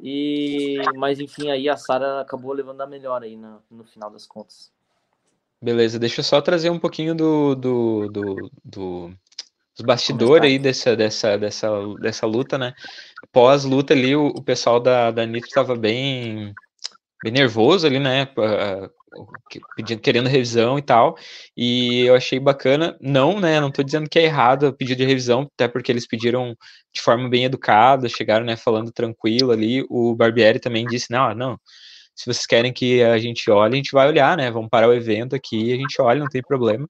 E, 0.00 0.78
mas 0.96 1.20
enfim, 1.20 1.50
aí 1.50 1.68
a 1.68 1.76
Sara 1.76 2.22
acabou 2.22 2.52
levando 2.52 2.80
a 2.80 2.86
melhor 2.86 3.22
aí 3.22 3.36
no, 3.36 3.62
no 3.70 3.84
final 3.84 4.10
das 4.10 4.26
contas. 4.26 4.71
Beleza, 5.62 5.98
deixa 5.98 6.20
eu 6.20 6.24
só 6.24 6.40
trazer 6.40 6.70
um 6.70 6.78
pouquinho 6.78 7.14
do, 7.14 7.54
do, 7.54 8.08
do, 8.08 8.50
do 8.64 9.14
dos 9.74 9.86
bastidores 9.86 10.50
aí 10.50 10.58
dessa, 10.58 10.94
dessa, 10.94 11.38
dessa, 11.38 11.68
dessa 12.00 12.26
luta, 12.26 12.58
né? 12.58 12.74
Pós-luta 13.32 13.94
ali, 13.94 14.14
o, 14.14 14.26
o 14.26 14.42
pessoal 14.42 14.78
da, 14.78 15.10
da 15.10 15.24
Nitro 15.24 15.48
estava 15.48 15.74
bem 15.74 16.52
bem 17.22 17.32
nervoso 17.32 17.86
ali, 17.86 17.98
né? 17.98 18.28
Pedindo, 19.76 20.00
querendo 20.00 20.28
revisão 20.28 20.78
e 20.78 20.82
tal. 20.82 21.16
E 21.56 22.06
eu 22.06 22.14
achei 22.14 22.40
bacana. 22.40 22.96
Não, 23.00 23.38
né? 23.40 23.60
Não 23.60 23.70
tô 23.70 23.82
dizendo 23.82 24.08
que 24.10 24.18
é 24.18 24.24
errado 24.24 24.64
o 24.64 24.72
pedido 24.72 24.98
de 24.98 25.04
revisão, 25.06 25.48
até 25.54 25.68
porque 25.68 25.92
eles 25.92 26.06
pediram 26.06 26.56
de 26.92 27.00
forma 27.00 27.28
bem 27.28 27.44
educada, 27.44 28.08
chegaram, 28.08 28.44
né, 28.44 28.56
falando 28.56 28.90
tranquilo 28.90 29.52
ali. 29.52 29.84
O 29.88 30.14
Barbieri 30.16 30.58
também 30.58 30.84
disse: 30.86 31.10
não, 31.10 31.34
não. 31.34 31.58
Se 32.14 32.26
vocês 32.26 32.46
querem 32.46 32.72
que 32.72 33.02
a 33.02 33.18
gente 33.18 33.50
olhe, 33.50 33.74
a 33.74 33.76
gente 33.76 33.92
vai 33.92 34.08
olhar, 34.08 34.36
né? 34.36 34.50
Vamos 34.50 34.68
parar 34.70 34.88
o 34.88 34.94
evento 34.94 35.34
aqui, 35.34 35.72
a 35.72 35.76
gente 35.76 36.00
olha, 36.00 36.20
não 36.20 36.28
tem 36.28 36.42
problema. 36.42 36.88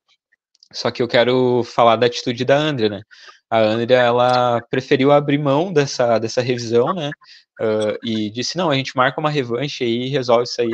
Só 0.72 0.90
que 0.90 1.02
eu 1.02 1.08
quero 1.08 1.62
falar 1.64 1.96
da 1.96 2.06
atitude 2.06 2.44
da 2.44 2.56
Andrea, 2.56 2.88
né? 2.88 3.02
A 3.50 3.60
Andrea, 3.60 4.00
ela 4.00 4.62
preferiu 4.70 5.12
abrir 5.12 5.38
mão 5.38 5.72
dessa, 5.72 6.18
dessa 6.18 6.40
revisão, 6.40 6.94
né? 6.94 7.10
Uh, 7.60 7.98
e 8.02 8.30
disse, 8.30 8.56
não, 8.56 8.70
a 8.70 8.74
gente 8.74 8.96
marca 8.96 9.20
uma 9.20 9.28
revanche 9.28 9.84
aí 9.84 10.06
e 10.06 10.08
resolve 10.08 10.44
isso 10.44 10.60
aí 10.60 10.70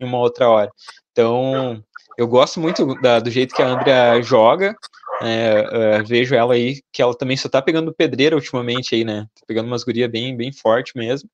em 0.00 0.04
uma 0.04 0.18
outra 0.18 0.48
hora. 0.48 0.70
Então, 1.12 1.84
eu 2.16 2.26
gosto 2.26 2.58
muito 2.58 2.94
da, 3.02 3.20
do 3.20 3.30
jeito 3.30 3.54
que 3.54 3.62
a 3.62 3.68
Andrea 3.68 4.22
joga, 4.22 4.74
é, 5.20 6.00
uh, 6.00 6.04
vejo 6.06 6.34
ela 6.34 6.54
aí, 6.54 6.80
que 6.90 7.02
ela 7.02 7.14
também 7.14 7.36
só 7.36 7.48
tá 7.48 7.60
pegando 7.60 7.94
pedreira 7.94 8.34
ultimamente 8.34 8.94
aí, 8.94 9.04
né? 9.04 9.26
Tá 9.34 9.42
pegando 9.46 9.66
umas 9.66 9.84
gurias 9.84 10.10
bem, 10.10 10.34
bem 10.34 10.52
forte 10.52 10.96
mesmo. 10.96 11.28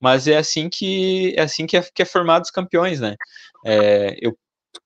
Mas 0.00 0.26
é 0.26 0.36
assim 0.36 0.68
que 0.68 1.34
é 1.36 1.42
assim 1.42 1.66
que 1.66 1.76
é, 1.76 1.82
que 1.82 2.02
é 2.02 2.04
formado 2.04 2.42
os 2.44 2.50
campeões, 2.50 3.00
né? 3.00 3.16
É, 3.64 4.16
eu 4.20 4.36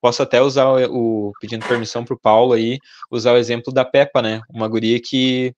posso 0.01 0.21
até 0.23 0.41
usar 0.41 0.67
o, 0.67 1.29
o 1.29 1.31
pedindo 1.39 1.65
permissão 1.65 2.03
para 2.03 2.15
o 2.15 2.19
Paulo 2.19 2.53
aí, 2.53 2.79
usar 3.11 3.33
o 3.33 3.37
exemplo 3.37 3.73
da 3.73 3.85
Peppa, 3.85 4.21
né? 4.21 4.41
Uma 4.49 4.67
guria 4.67 4.99
que 5.01 5.53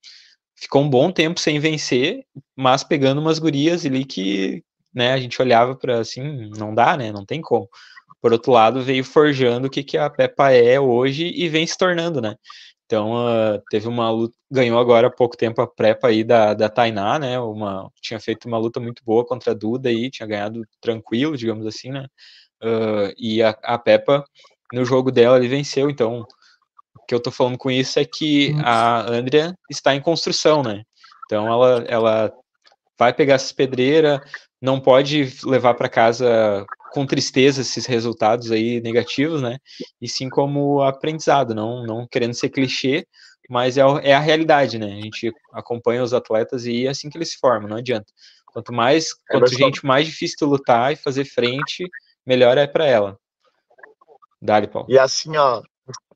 ficou 0.56 0.82
um 0.84 0.90
bom 0.90 1.12
tempo 1.12 1.40
sem 1.40 1.60
vencer, 1.60 2.24
mas 2.56 2.84
pegando 2.84 3.22
umas 3.22 3.40
gurias 3.40 3.86
ali 3.86 4.04
que, 4.06 4.64
né, 4.94 5.14
a 5.14 5.18
gente 5.18 5.42
olhava 5.42 5.76
para 5.76 6.00
assim, 6.00 6.50
não 6.58 6.74
dá, 6.74 6.98
né? 6.98 7.12
Não 7.12 7.26
tem 7.26 7.42
como. 7.42 7.70
Por 8.22 8.34
outro 8.34 8.52
lado, 8.52 8.82
veio 8.82 9.04
forjando 9.04 9.68
o 9.68 9.70
que, 9.70 9.84
que 9.84 9.98
a 9.98 10.10
Peppa 10.10 10.52
é 10.52 10.80
hoje 10.80 11.32
e 11.36 11.48
vem 11.48 11.66
se 11.68 11.78
tornando, 11.78 12.20
né? 12.22 12.36
Então, 12.88 13.12
uh, 13.16 13.62
teve 13.70 13.86
uma 13.86 14.10
luta, 14.10 14.34
ganhou 14.50 14.80
agora 14.80 15.08
há 15.08 15.12
pouco 15.12 15.36
tempo 15.36 15.62
a 15.62 15.68
prepa 15.68 16.08
aí 16.08 16.24
da, 16.24 16.54
da 16.54 16.70
Tainá, 16.70 17.20
né? 17.20 17.38
Uma, 17.38 17.92
tinha 18.02 18.18
feito 18.18 18.48
uma 18.48 18.58
luta 18.58 18.80
muito 18.80 19.04
boa 19.04 19.26
contra 19.26 19.52
a 19.52 19.54
Duda 19.54 19.90
aí, 19.90 20.10
tinha 20.10 20.26
ganhado 20.26 20.66
tranquilo, 20.80 21.36
digamos 21.36 21.66
assim, 21.68 21.92
né? 21.92 22.08
Uh, 22.64 23.14
e 23.18 23.44
a, 23.44 23.50
a 23.62 23.78
Peppa, 23.78 24.24
no 24.72 24.86
jogo 24.86 25.12
dela, 25.12 25.36
ele 25.36 25.50
venceu. 25.50 25.90
Então, 25.90 26.22
o 26.96 27.06
que 27.06 27.14
eu 27.14 27.20
tô 27.20 27.30
falando 27.30 27.58
com 27.58 27.70
isso 27.70 28.00
é 28.00 28.06
que 28.06 28.56
a 28.64 29.02
Andrea 29.12 29.54
está 29.70 29.94
em 29.94 30.02
construção, 30.02 30.64
né? 30.64 30.84
Então, 31.26 31.46
ela, 31.46 31.84
ela 31.90 32.34
vai 32.98 33.14
pegar 33.14 33.36
essas 33.36 33.52
pedreiras, 33.52 34.22
não 34.62 34.80
pode 34.80 35.30
levar 35.44 35.74
para 35.74 35.90
casa 35.90 36.66
com 36.92 37.06
tristeza 37.06 37.62
esses 37.62 37.86
resultados 37.86 38.52
aí 38.52 38.82
negativos, 38.82 39.42
né? 39.42 39.58
E 40.02 40.08
sim 40.08 40.30
como 40.30 40.82
aprendizado, 40.82 41.54
não, 41.54 41.86
não 41.86 42.08
querendo 42.08 42.34
ser 42.34 42.50
clichê, 42.50 43.06
mas 43.50 43.78
é, 43.78 43.82
é 44.04 44.14
a 44.14 44.20
realidade, 44.20 44.78
né? 44.78 44.88
A 44.88 45.02
gente 45.02 45.32
acompanha 45.54 46.04
os 46.04 46.14
atletas 46.14 46.66
e 46.66 46.86
é 46.86 46.90
assim 46.90 47.10
que 47.10 47.18
eles 47.18 47.32
se 47.32 47.38
formam, 47.40 47.70
não 47.70 47.78
adianta. 47.78 48.12
Quanto 48.46 48.74
mais, 48.74 49.12
é 49.30 49.34
quanto 49.34 49.54
gente 49.54 49.86
mais 49.86 50.08
difícil 50.08 50.48
lutar 50.48 50.92
e 50.92 50.96
fazer 50.96 51.26
frente, 51.26 51.88
melhor 52.26 52.58
é 52.58 52.68
para 52.68 52.86
ela. 52.86 53.18
Dali, 54.42 54.68
Paulo. 54.68 54.88
E 54.90 54.98
assim, 54.98 55.36
ó, 55.38 55.62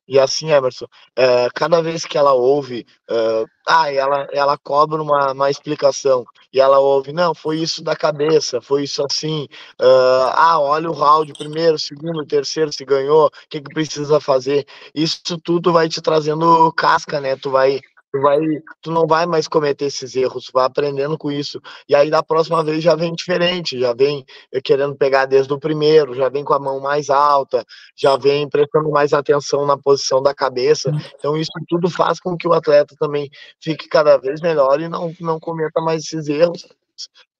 e 0.07 0.19
assim, 0.19 0.51
Emerson, 0.51 0.87
é, 1.15 1.47
cada 1.55 1.81
vez 1.81 2.03
que 2.03 2.17
ela 2.17 2.33
ouve, 2.33 2.85
é, 3.09 3.45
ah, 3.67 3.93
ela, 3.93 4.27
ela 4.33 4.57
cobra 4.57 5.01
uma, 5.01 5.31
uma 5.31 5.49
explicação, 5.49 6.25
e 6.53 6.59
ela 6.59 6.79
ouve, 6.79 7.11
não, 7.11 7.33
foi 7.33 7.59
isso 7.59 7.83
da 7.83 7.95
cabeça, 7.95 8.61
foi 8.61 8.83
isso 8.83 9.03
assim, 9.03 9.47
uh, 9.79 10.31
ah, 10.33 10.59
olha 10.59 10.89
o 10.89 10.93
round, 10.93 11.31
primeiro, 11.33 11.77
segundo, 11.79 12.25
terceiro, 12.25 12.71
se 12.71 12.83
ganhou, 12.83 13.27
o 13.27 13.31
que, 13.49 13.61
que 13.61 13.73
precisa 13.73 14.19
fazer? 14.19 14.65
Isso 14.93 15.37
tudo 15.43 15.71
vai 15.71 15.87
te 15.87 16.01
trazendo 16.01 16.71
casca, 16.73 17.19
né? 17.19 17.35
Tu 17.35 17.49
vai 17.49 17.79
tu 18.11 18.19
vai, 18.19 18.39
tu 18.81 18.91
não 18.91 19.07
vai 19.07 19.25
mais 19.25 19.47
cometer 19.47 19.85
esses 19.85 20.15
erros, 20.15 20.45
tu 20.45 20.51
vai 20.53 20.65
aprendendo 20.65 21.17
com 21.17 21.31
isso. 21.31 21.61
E 21.87 21.95
aí 21.95 22.09
da 22.09 22.21
próxima 22.21 22.63
vez 22.63 22.83
já 22.83 22.95
vem 22.95 23.13
diferente, 23.13 23.79
já 23.79 23.93
vem 23.93 24.25
querendo 24.63 24.95
pegar 24.95 25.25
desde 25.25 25.51
o 25.53 25.59
primeiro, 25.59 26.13
já 26.13 26.27
vem 26.27 26.43
com 26.43 26.53
a 26.53 26.59
mão 26.59 26.79
mais 26.79 27.09
alta, 27.09 27.65
já 27.95 28.17
vem 28.17 28.49
prestando 28.49 28.89
mais 28.91 29.13
atenção 29.13 29.65
na 29.65 29.77
posição 29.77 30.21
da 30.21 30.33
cabeça. 30.33 30.91
Então 31.15 31.37
isso 31.37 31.51
tudo 31.69 31.89
faz 31.89 32.19
com 32.19 32.35
que 32.35 32.47
o 32.47 32.53
atleta 32.53 32.95
também 32.99 33.29
fique 33.61 33.87
cada 33.87 34.17
vez 34.17 34.41
melhor 34.41 34.81
e 34.81 34.89
não, 34.89 35.13
não 35.19 35.39
cometa 35.39 35.79
mais 35.81 36.03
esses 36.03 36.27
erros, 36.27 36.67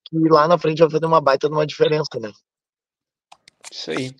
que 0.06 0.18
lá 0.30 0.48
na 0.48 0.57
frente 0.57 0.80
vai 0.80 0.89
fazer 0.89 1.06
uma 1.06 1.22
baita 1.22 1.48
de 1.48 1.53
uma 1.53 1.65
diferença, 1.65 2.19
né? 2.19 2.31
Isso 3.69 3.91
aí. 3.91 4.15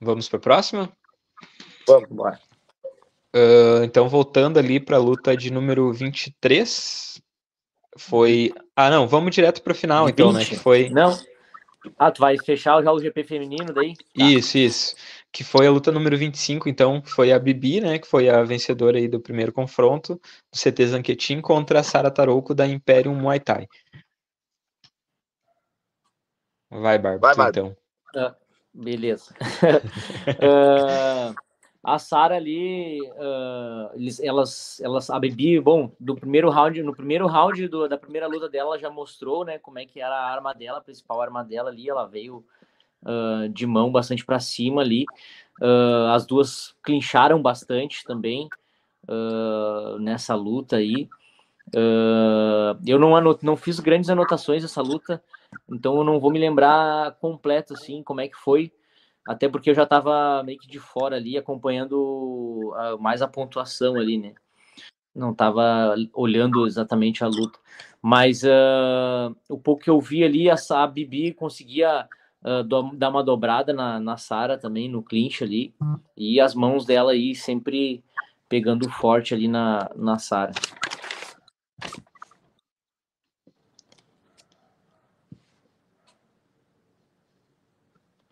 Vamos 0.00 0.28
para 0.28 0.38
a 0.38 0.42
próxima? 0.42 0.92
Vamos, 1.86 2.08
bora. 2.08 2.49
Uh, 3.34 3.84
então, 3.84 4.08
voltando 4.08 4.58
ali 4.58 4.80
para 4.80 4.96
a 4.96 5.00
luta 5.00 5.36
de 5.36 5.52
número 5.52 5.92
23, 5.92 7.22
foi. 7.96 8.52
Ah, 8.74 8.90
não, 8.90 9.06
vamos 9.06 9.34
direto 9.34 9.62
para 9.62 9.72
o 9.72 9.76
final, 9.76 10.08
então, 10.08 10.32
né? 10.32 10.44
Que 10.44 10.56
foi. 10.56 10.90
Não. 10.90 11.16
Ah, 11.98 12.10
tu 12.10 12.20
vai 12.20 12.36
fechar 12.36 12.82
já 12.82 12.92
o 12.92 13.00
GP 13.00 13.24
feminino 13.24 13.72
daí? 13.72 13.94
Tá. 13.96 14.02
Isso, 14.16 14.58
isso. 14.58 14.94
Que 15.32 15.42
foi 15.42 15.66
a 15.66 15.70
luta 15.70 15.90
número 15.90 16.16
25, 16.18 16.68
então, 16.68 17.02
foi 17.02 17.32
a 17.32 17.38
Bibi, 17.38 17.80
né? 17.80 17.98
Que 17.98 18.06
foi 18.06 18.28
a 18.28 18.42
vencedora 18.42 18.98
aí 18.98 19.08
do 19.08 19.20
primeiro 19.20 19.52
confronto 19.52 20.14
do 20.14 20.58
CT 20.58 20.86
Zanquetin 20.88 21.40
contra 21.40 21.80
a 21.80 21.82
Sara 21.82 22.10
Tarouco 22.10 22.54
da 22.54 22.66
Imperium 22.66 23.14
Muay 23.14 23.40
Thai. 23.40 23.66
Vai, 26.68 26.98
Bárbara, 26.98 27.34
vai, 27.34 27.48
então. 27.48 27.76
Ah, 28.14 28.34
beleza. 28.74 29.34
uh... 30.38 31.34
a 31.82 31.98
Sara 31.98 32.36
ali, 32.36 33.00
uh, 33.00 33.90
elas, 34.22 34.80
elas, 34.80 35.08
a 35.08 35.18
Bibi, 35.18 35.58
bom, 35.60 35.90
do 35.98 36.14
primeiro 36.14 36.50
round, 36.50 36.82
no 36.82 36.94
primeiro 36.94 37.26
round 37.26 37.68
do, 37.68 37.88
da 37.88 37.96
primeira 37.96 38.26
luta 38.26 38.48
dela, 38.50 38.78
já 38.78 38.90
mostrou, 38.90 39.44
né, 39.44 39.58
como 39.58 39.78
é 39.78 39.86
que 39.86 40.00
era 40.00 40.14
a 40.14 40.30
arma 40.30 40.52
dela, 40.52 40.78
a 40.78 40.82
principal 40.82 41.22
arma 41.22 41.42
dela 41.42 41.70
ali, 41.70 41.88
ela 41.88 42.06
veio 42.06 42.44
uh, 43.02 43.48
de 43.48 43.66
mão 43.66 43.90
bastante 43.90 44.26
para 44.26 44.38
cima 44.38 44.82
ali, 44.82 45.06
uh, 45.62 46.12
as 46.12 46.26
duas 46.26 46.74
clincharam 46.82 47.40
bastante 47.40 48.04
também 48.04 48.48
nessa 49.98 50.36
luta 50.36 50.76
aí, 50.76 51.08
eu 52.86 52.96
não, 52.96 53.16
anot, 53.16 53.44
não 53.44 53.56
fiz 53.56 53.80
grandes 53.80 54.08
anotações 54.08 54.62
dessa 54.62 54.80
luta, 54.80 55.20
então 55.68 55.96
eu 55.96 56.04
não 56.04 56.20
vou 56.20 56.30
me 56.30 56.38
lembrar 56.38 57.16
completo, 57.16 57.74
assim, 57.74 58.04
como 58.04 58.20
é 58.20 58.28
que 58.28 58.36
foi, 58.36 58.72
até 59.26 59.48
porque 59.48 59.70
eu 59.70 59.74
já 59.74 59.84
estava 59.84 60.42
meio 60.42 60.58
que 60.58 60.66
de 60.66 60.78
fora 60.78 61.16
ali, 61.16 61.36
acompanhando 61.36 62.72
a, 62.76 62.96
mais 62.96 63.22
a 63.22 63.28
pontuação 63.28 63.96
ali, 63.96 64.18
né? 64.18 64.34
Não 65.14 65.32
estava 65.32 65.94
olhando 66.14 66.66
exatamente 66.66 67.24
a 67.24 67.26
luta. 67.26 67.58
Mas 68.00 68.42
uh, 68.42 69.36
o 69.48 69.58
pouco 69.58 69.82
que 69.82 69.90
eu 69.90 70.00
vi 70.00 70.24
ali, 70.24 70.48
a, 70.48 70.56
a 70.70 70.86
Bibi 70.86 71.32
conseguia 71.34 72.08
uh, 72.42 72.62
do, 72.62 72.94
dar 72.94 73.10
uma 73.10 73.22
dobrada 73.22 73.72
na, 73.72 74.00
na 74.00 74.16
Sara 74.16 74.56
também, 74.56 74.88
no 74.88 75.02
clinch 75.02 75.44
ali. 75.44 75.74
E 76.16 76.40
as 76.40 76.54
mãos 76.54 76.86
dela 76.86 77.12
aí 77.12 77.34
sempre 77.34 78.02
pegando 78.48 78.88
forte 78.90 79.34
ali 79.34 79.48
na, 79.48 79.90
na 79.94 80.18
Sara. 80.18 80.52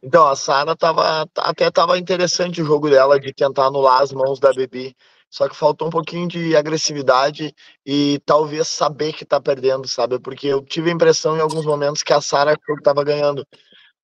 Então, 0.02 0.26
a 0.28 0.36
Sara 0.36 0.76
tava, 0.76 1.28
até 1.36 1.70
tava 1.70 1.98
interessante 1.98 2.62
o 2.62 2.64
jogo 2.64 2.88
dela 2.88 3.18
de 3.18 3.32
tentar 3.32 3.66
anular 3.66 4.02
as 4.02 4.12
mãos 4.12 4.38
da 4.38 4.52
Bibi. 4.52 4.96
Só 5.30 5.48
que 5.48 5.56
faltou 5.56 5.88
um 5.88 5.90
pouquinho 5.90 6.26
de 6.26 6.56
agressividade 6.56 7.54
e 7.84 8.18
talvez 8.24 8.68
saber 8.68 9.12
que 9.12 9.26
tá 9.26 9.40
perdendo, 9.40 9.86
sabe? 9.86 10.18
Porque 10.18 10.46
eu 10.46 10.62
tive 10.64 10.90
a 10.90 10.94
impressão 10.94 11.36
em 11.36 11.40
alguns 11.40 11.66
momentos 11.66 12.02
que 12.02 12.12
a 12.12 12.20
Sara 12.20 12.56
estava 12.78 13.04
ganhando. 13.04 13.46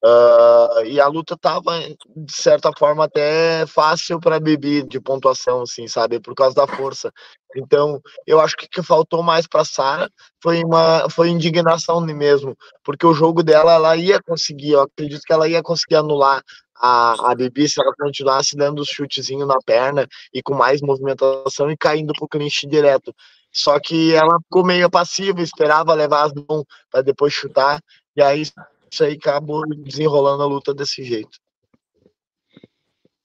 Uh, 0.05 0.85
e 0.85 1.01
a 1.01 1.07
luta 1.07 1.35
tava, 1.35 1.81
de 2.15 2.33
certa 2.33 2.71
forma, 2.79 3.05
até 3.05 3.65
fácil 3.67 4.21
para 4.21 4.39
Bibi 4.39 4.83
de 4.83 5.01
pontuação, 5.01 5.63
assim, 5.63 5.89
sabe? 5.89 6.21
Por 6.21 6.35
causa 6.35 6.55
da 6.55 6.67
força. 6.67 7.11
Então, 7.57 8.01
eu 8.27 8.41
acho 8.41 8.57
que 8.57 8.67
o 8.67 8.69
que 8.69 8.83
faltou 8.83 9.23
mais 9.23 9.47
para 9.47 9.65
Sara 9.65 10.11
foi 10.43 10.63
uma 10.65 11.09
foi 11.09 11.29
indignação 11.29 12.01
mesmo, 12.01 12.57
porque 12.83 13.07
o 13.07 13.15
jogo 13.15 13.43
dela 13.43 13.75
ela 13.75 13.97
ia 13.97 14.21
conseguir, 14.23 14.73
eu 14.73 14.83
acredito 14.83 15.23
que 15.23 15.33
ela 15.33 15.49
ia 15.49 15.63
conseguir 15.63 15.97
anular 15.97 16.43
a, 16.77 17.31
a 17.31 17.35
Bibi 17.35 17.69
se 17.69 17.81
ela 17.81 17.95
continuasse 17.97 18.57
dando 18.57 18.81
os 18.81 18.89
chutezinhos 18.89 19.47
na 19.47 19.59
perna 19.65 20.07
e 20.33 20.43
com 20.43 20.55
mais 20.55 20.81
movimentação 20.81 21.71
e 21.71 21.77
caindo 21.77 22.13
pro 22.13 22.29
clinch 22.29 22.67
direto. 22.67 23.15
Só 23.53 23.79
que 23.79 24.13
ela 24.13 24.39
ficou 24.43 24.65
meio 24.65 24.91
passiva, 24.91 25.41
esperava 25.41 25.95
levar 25.95 26.25
as 26.25 26.33
mãos 26.35 26.65
para 26.91 27.03
depois 27.03 27.33
chutar, 27.33 27.81
e 28.17 28.23
aí 28.23 28.43
isso 28.91 29.05
aí 29.05 29.15
acabou 29.15 29.63
desenrolando 29.69 30.43
a 30.43 30.47
luta 30.47 30.75
desse 30.75 31.05
jeito. 31.05 31.39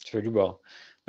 Show 0.06 0.22
de 0.22 0.30
bola. 0.30 0.58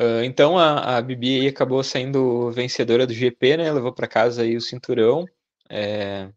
Uh, 0.00 0.24
então 0.24 0.58
a, 0.58 0.96
a 0.96 1.02
Bibi 1.02 1.46
acabou 1.46 1.84
sendo 1.84 2.50
vencedora 2.52 3.06
do 3.06 3.12
GP, 3.12 3.58
né? 3.58 3.70
Levou 3.70 3.92
para 3.92 4.08
casa 4.08 4.42
aí 4.42 4.56
o 4.56 4.60
cinturão. 4.60 5.26
É, 5.68 6.30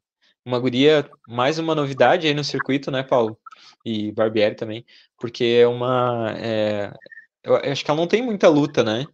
uma 0.46 0.60
guria, 0.60 1.10
mais 1.26 1.58
uma 1.60 1.74
novidade 1.74 2.28
aí 2.28 2.34
no 2.34 2.44
circuito, 2.44 2.92
né, 2.92 3.04
Paulo? 3.04 3.38
E 3.86 4.12
Barbieri 4.12 4.56
também, 4.56 4.86
porque 5.18 5.60
é 5.62 5.68
uma. 5.68 6.34
É, 6.38 6.94
eu 7.44 7.56
acho 7.56 7.86
que 7.86 7.90
ela 7.90 8.00
não 8.00 8.08
tem 8.08 8.22
muita 8.22 8.50
luta, 8.50 8.84
né? 8.84 9.06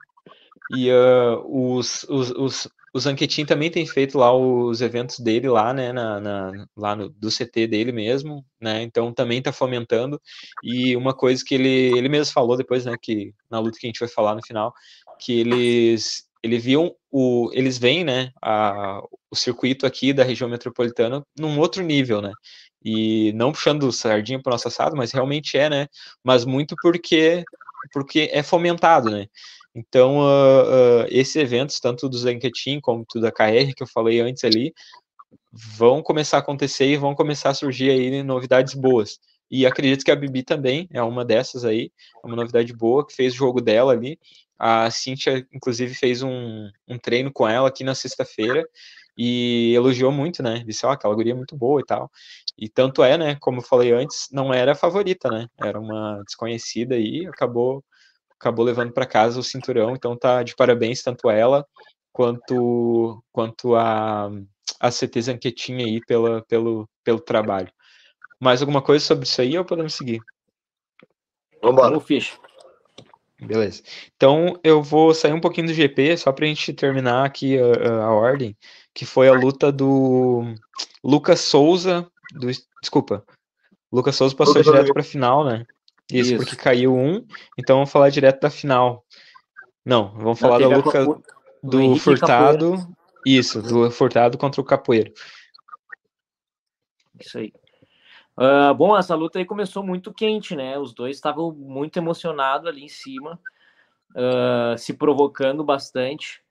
E 0.76 0.91
uh, 0.91 1.43
os, 1.45 2.03
os, 2.09 2.31
os, 2.31 2.67
o 2.93 2.99
Zanquetin 2.99 3.45
também 3.45 3.69
tem 3.69 3.85
feito 3.85 4.17
lá 4.17 4.35
os 4.35 4.81
eventos 4.81 5.19
dele 5.19 5.47
lá, 5.47 5.73
né, 5.73 5.91
na, 5.91 6.19
na, 6.19 6.65
lá 6.75 6.95
no, 6.95 7.09
do 7.09 7.29
CT 7.29 7.67
dele 7.67 7.91
mesmo, 7.91 8.45
né, 8.59 8.81
então 8.81 9.13
também 9.13 9.41
tá 9.41 9.51
fomentando, 9.51 10.19
e 10.63 10.95
uma 10.95 11.13
coisa 11.13 11.43
que 11.45 11.55
ele, 11.55 11.97
ele 11.97 12.09
mesmo 12.09 12.33
falou 12.33 12.57
depois, 12.57 12.85
né, 12.85 12.95
que 13.01 13.33
na 13.49 13.59
luta 13.59 13.77
que 13.79 13.85
a 13.85 13.89
gente 13.89 13.99
vai 13.99 14.09
falar 14.09 14.35
no 14.35 14.45
final, 14.45 14.73
que 15.19 15.39
eles, 15.39 16.23
ele 16.43 16.57
viam 16.57 16.95
o, 17.11 17.49
eles 17.53 17.77
veem, 17.77 18.03
né, 18.03 18.31
a, 18.41 19.01
o 19.29 19.35
circuito 19.35 19.85
aqui 19.85 20.13
da 20.13 20.23
região 20.23 20.49
metropolitana 20.49 21.23
num 21.37 21.59
outro 21.59 21.83
nível, 21.83 22.21
né, 22.21 22.31
e 22.83 23.31
não 23.33 23.51
puxando 23.51 23.91
sardinha 23.91 24.41
para 24.41 24.53
nosso 24.53 24.67
assado, 24.67 24.95
mas 24.95 25.11
realmente 25.11 25.57
é, 25.57 25.69
né, 25.69 25.87
mas 26.23 26.45
muito 26.45 26.75
porque, 26.81 27.43
porque 27.93 28.29
é 28.31 28.41
fomentado, 28.41 29.09
né, 29.11 29.27
então, 29.75 30.19
uh, 30.19 31.03
uh, 31.03 31.07
esses 31.09 31.35
eventos, 31.35 31.79
tanto 31.79 32.09
do 32.09 32.17
Zenketin 32.17 32.79
como 32.79 33.05
da 33.15 33.31
KR, 33.31 33.73
que 33.75 33.83
eu 33.83 33.87
falei 33.87 34.19
antes 34.19 34.43
ali, 34.43 34.73
vão 35.51 36.01
começar 36.01 36.37
a 36.37 36.39
acontecer 36.39 36.87
e 36.87 36.97
vão 36.97 37.15
começar 37.15 37.49
a 37.49 37.53
surgir 37.53 37.89
aí 37.91 38.23
novidades 38.23 38.73
boas. 38.73 39.19
E 39.51 39.65
acredito 39.65 40.03
que 40.05 40.11
a 40.11 40.15
Bibi 40.15 40.43
também 40.43 40.87
é 40.91 41.01
uma 41.01 41.25
dessas 41.25 41.65
aí, 41.65 41.91
é 42.23 42.27
uma 42.27 42.35
novidade 42.35 42.73
boa, 42.73 43.05
que 43.05 43.15
fez 43.15 43.33
o 43.33 43.37
jogo 43.37 43.61
dela 43.61 43.93
ali. 43.93 44.19
A 44.57 44.91
Cintia, 44.91 45.47
inclusive, 45.53 45.93
fez 45.95 46.21
um, 46.21 46.69
um 46.87 46.97
treino 46.99 47.31
com 47.31 47.47
ela 47.47 47.67
aqui 47.67 47.83
na 47.83 47.95
sexta-feira 47.95 48.67
e 49.17 49.73
elogiou 49.75 50.11
muito, 50.11 50.43
né? 50.43 50.63
Disse, 50.65 50.85
ó, 50.85 50.89
oh, 50.89 50.91
aquela 50.93 51.15
guria 51.15 51.33
é 51.33 51.35
muito 51.35 51.55
boa 51.55 51.81
e 51.81 51.85
tal. 51.85 52.11
E 52.57 52.69
tanto 52.69 53.03
é, 53.03 53.17
né? 53.17 53.35
Como 53.39 53.59
eu 53.59 53.63
falei 53.63 53.91
antes, 53.91 54.27
não 54.31 54.53
era 54.53 54.73
a 54.73 54.75
favorita, 54.75 55.29
né? 55.29 55.47
Era 55.57 55.79
uma 55.79 56.21
desconhecida 56.25 56.97
e 56.97 57.25
acabou 57.27 57.83
acabou 58.39 58.65
levando 58.65 58.91
para 58.91 59.05
casa 59.05 59.39
o 59.39 59.43
cinturão, 59.43 59.93
então 59.95 60.17
tá 60.17 60.43
de 60.43 60.55
parabéns 60.55 61.01
tanto 61.03 61.29
ela 61.29 61.65
quanto 62.11 63.23
quanto 63.31 63.75
a 63.75 64.29
a 64.79 64.89
CT 64.89 65.21
Zanquetinha 65.21 65.85
aí 65.85 65.99
pela, 66.05 66.41
pelo, 66.43 66.89
pelo 67.03 67.19
trabalho. 67.19 67.71
Mais 68.39 68.61
alguma 68.61 68.81
coisa 68.81 69.03
sobre 69.03 69.25
isso 69.25 69.41
aí 69.41 69.57
ou 69.57 69.65
podemos 69.65 69.93
seguir? 69.93 70.21
Vamos 71.61 71.83
embora. 71.83 71.99
Ficha. 71.99 72.37
Beleza. 73.41 73.83
Então 74.15 74.59
eu 74.63 74.81
vou 74.81 75.13
sair 75.13 75.33
um 75.33 75.41
pouquinho 75.41 75.67
do 75.67 75.73
GP 75.73 76.17
só 76.17 76.31
para 76.31 76.45
a 76.45 76.47
gente 76.47 76.73
terminar 76.73 77.25
aqui 77.25 77.57
a, 77.57 78.03
a, 78.03 78.13
ordem, 78.13 78.55
que 78.93 79.05
foi 79.05 79.29
a 79.29 79.33
luta 79.33 79.71
do 79.71 80.53
Lucas 81.03 81.39
Souza, 81.41 82.09
do 82.33 82.47
desculpa, 82.81 83.23
Lucas 83.91 84.15
Souza 84.15 84.35
passou 84.35 84.55
Lucas 84.55 84.71
direto 84.71 84.93
para 84.93 85.01
a 85.01 85.05
final, 85.05 85.45
né? 85.45 85.65
Isso, 86.11 86.34
Isso, 86.34 86.38
porque 86.38 86.56
caiu 86.56 86.95
um, 86.95 87.26
então 87.57 87.77
vamos 87.77 87.91
falar 87.91 88.10
direto 88.10 88.41
da 88.41 88.49
final. 88.49 89.06
Não, 89.86 90.11
vamos 90.15 90.40
falar 90.40 90.60
da 90.60 90.68
luta 90.68 91.06
do 91.61 91.95
Furtado. 91.98 92.76
Isso, 93.26 93.61
do 93.61 93.91
Furtado 93.91 94.38
contra 94.38 94.60
o 94.60 94.64
Capoeiro. 94.64 95.14
Isso 97.19 97.38
aí. 97.38 97.53
Uh, 98.38 98.73
bom, 98.73 98.98
essa 98.98 99.14
luta 99.15 99.38
aí 99.38 99.45
começou 99.45 99.84
muito 99.84 100.14
quente, 100.14 100.56
né? 100.56 100.80
Os 100.80 100.94
dois 100.94 101.18
estavam 101.18 101.52
muito 101.52 101.98
emocionados 101.98 102.68
ali 102.68 102.86
em 102.86 102.90
cima, 102.90 103.40
uh, 104.15 104.77
se 104.77 104.94
provocando 104.94 105.64
bastante, 105.64 106.41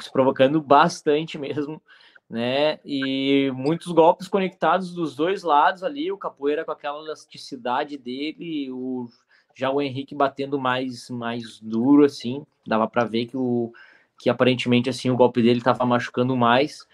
se 0.00 0.10
provocando 0.10 0.60
bastante 0.60 1.38
mesmo 1.38 1.80
né? 2.28 2.78
E 2.84 3.50
muitos 3.54 3.92
golpes 3.92 4.28
conectados 4.28 4.92
dos 4.92 5.14
dois 5.14 5.42
lados 5.42 5.82
ali, 5.82 6.10
o 6.10 6.18
Capoeira 6.18 6.64
com 6.64 6.72
aquela 6.72 7.02
elasticidade 7.04 7.96
dele, 7.96 8.70
o 8.70 9.08
já 9.54 9.70
o 9.70 9.80
Henrique 9.80 10.14
batendo 10.14 10.58
mais 10.58 11.08
mais 11.08 11.58
duro 11.60 12.04
assim, 12.04 12.44
dava 12.66 12.86
para 12.88 13.04
ver 13.04 13.26
que 13.26 13.36
o 13.36 13.72
que 14.18 14.30
aparentemente 14.30 14.90
assim 14.90 15.10
o 15.10 15.16
golpe 15.16 15.42
dele 15.42 15.58
estava 15.58 15.84
machucando 15.86 16.36
mais, 16.36 16.86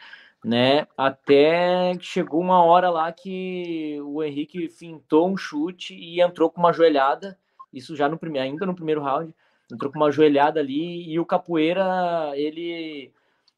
né? 0.45 0.87
Até 0.97 1.97
que 1.97 2.05
chegou 2.05 2.41
uma 2.41 2.63
hora 2.63 2.91
lá 2.91 3.13
que 3.13 3.99
o 4.03 4.23
Henrique 4.23 4.69
fintou 4.69 5.29
um 5.31 5.37
chute 5.37 5.95
e 5.95 6.21
entrou 6.21 6.51
com 6.51 6.61
uma 6.61 6.73
joelhada, 6.73 7.39
isso 7.73 7.97
já 7.97 8.09
no 8.09 8.19
primeiro, 8.19 8.49
ainda 8.49 8.67
no 8.67 8.75
primeiro 8.75 9.03
round, 9.03 9.35
entrou 9.73 9.91
com 9.91 9.99
uma 9.99 10.11
joelhada 10.13 10.61
ali 10.61 11.11
e 11.11 11.19
o 11.19 11.27
Capoeira 11.27 12.33
ele 12.35 13.13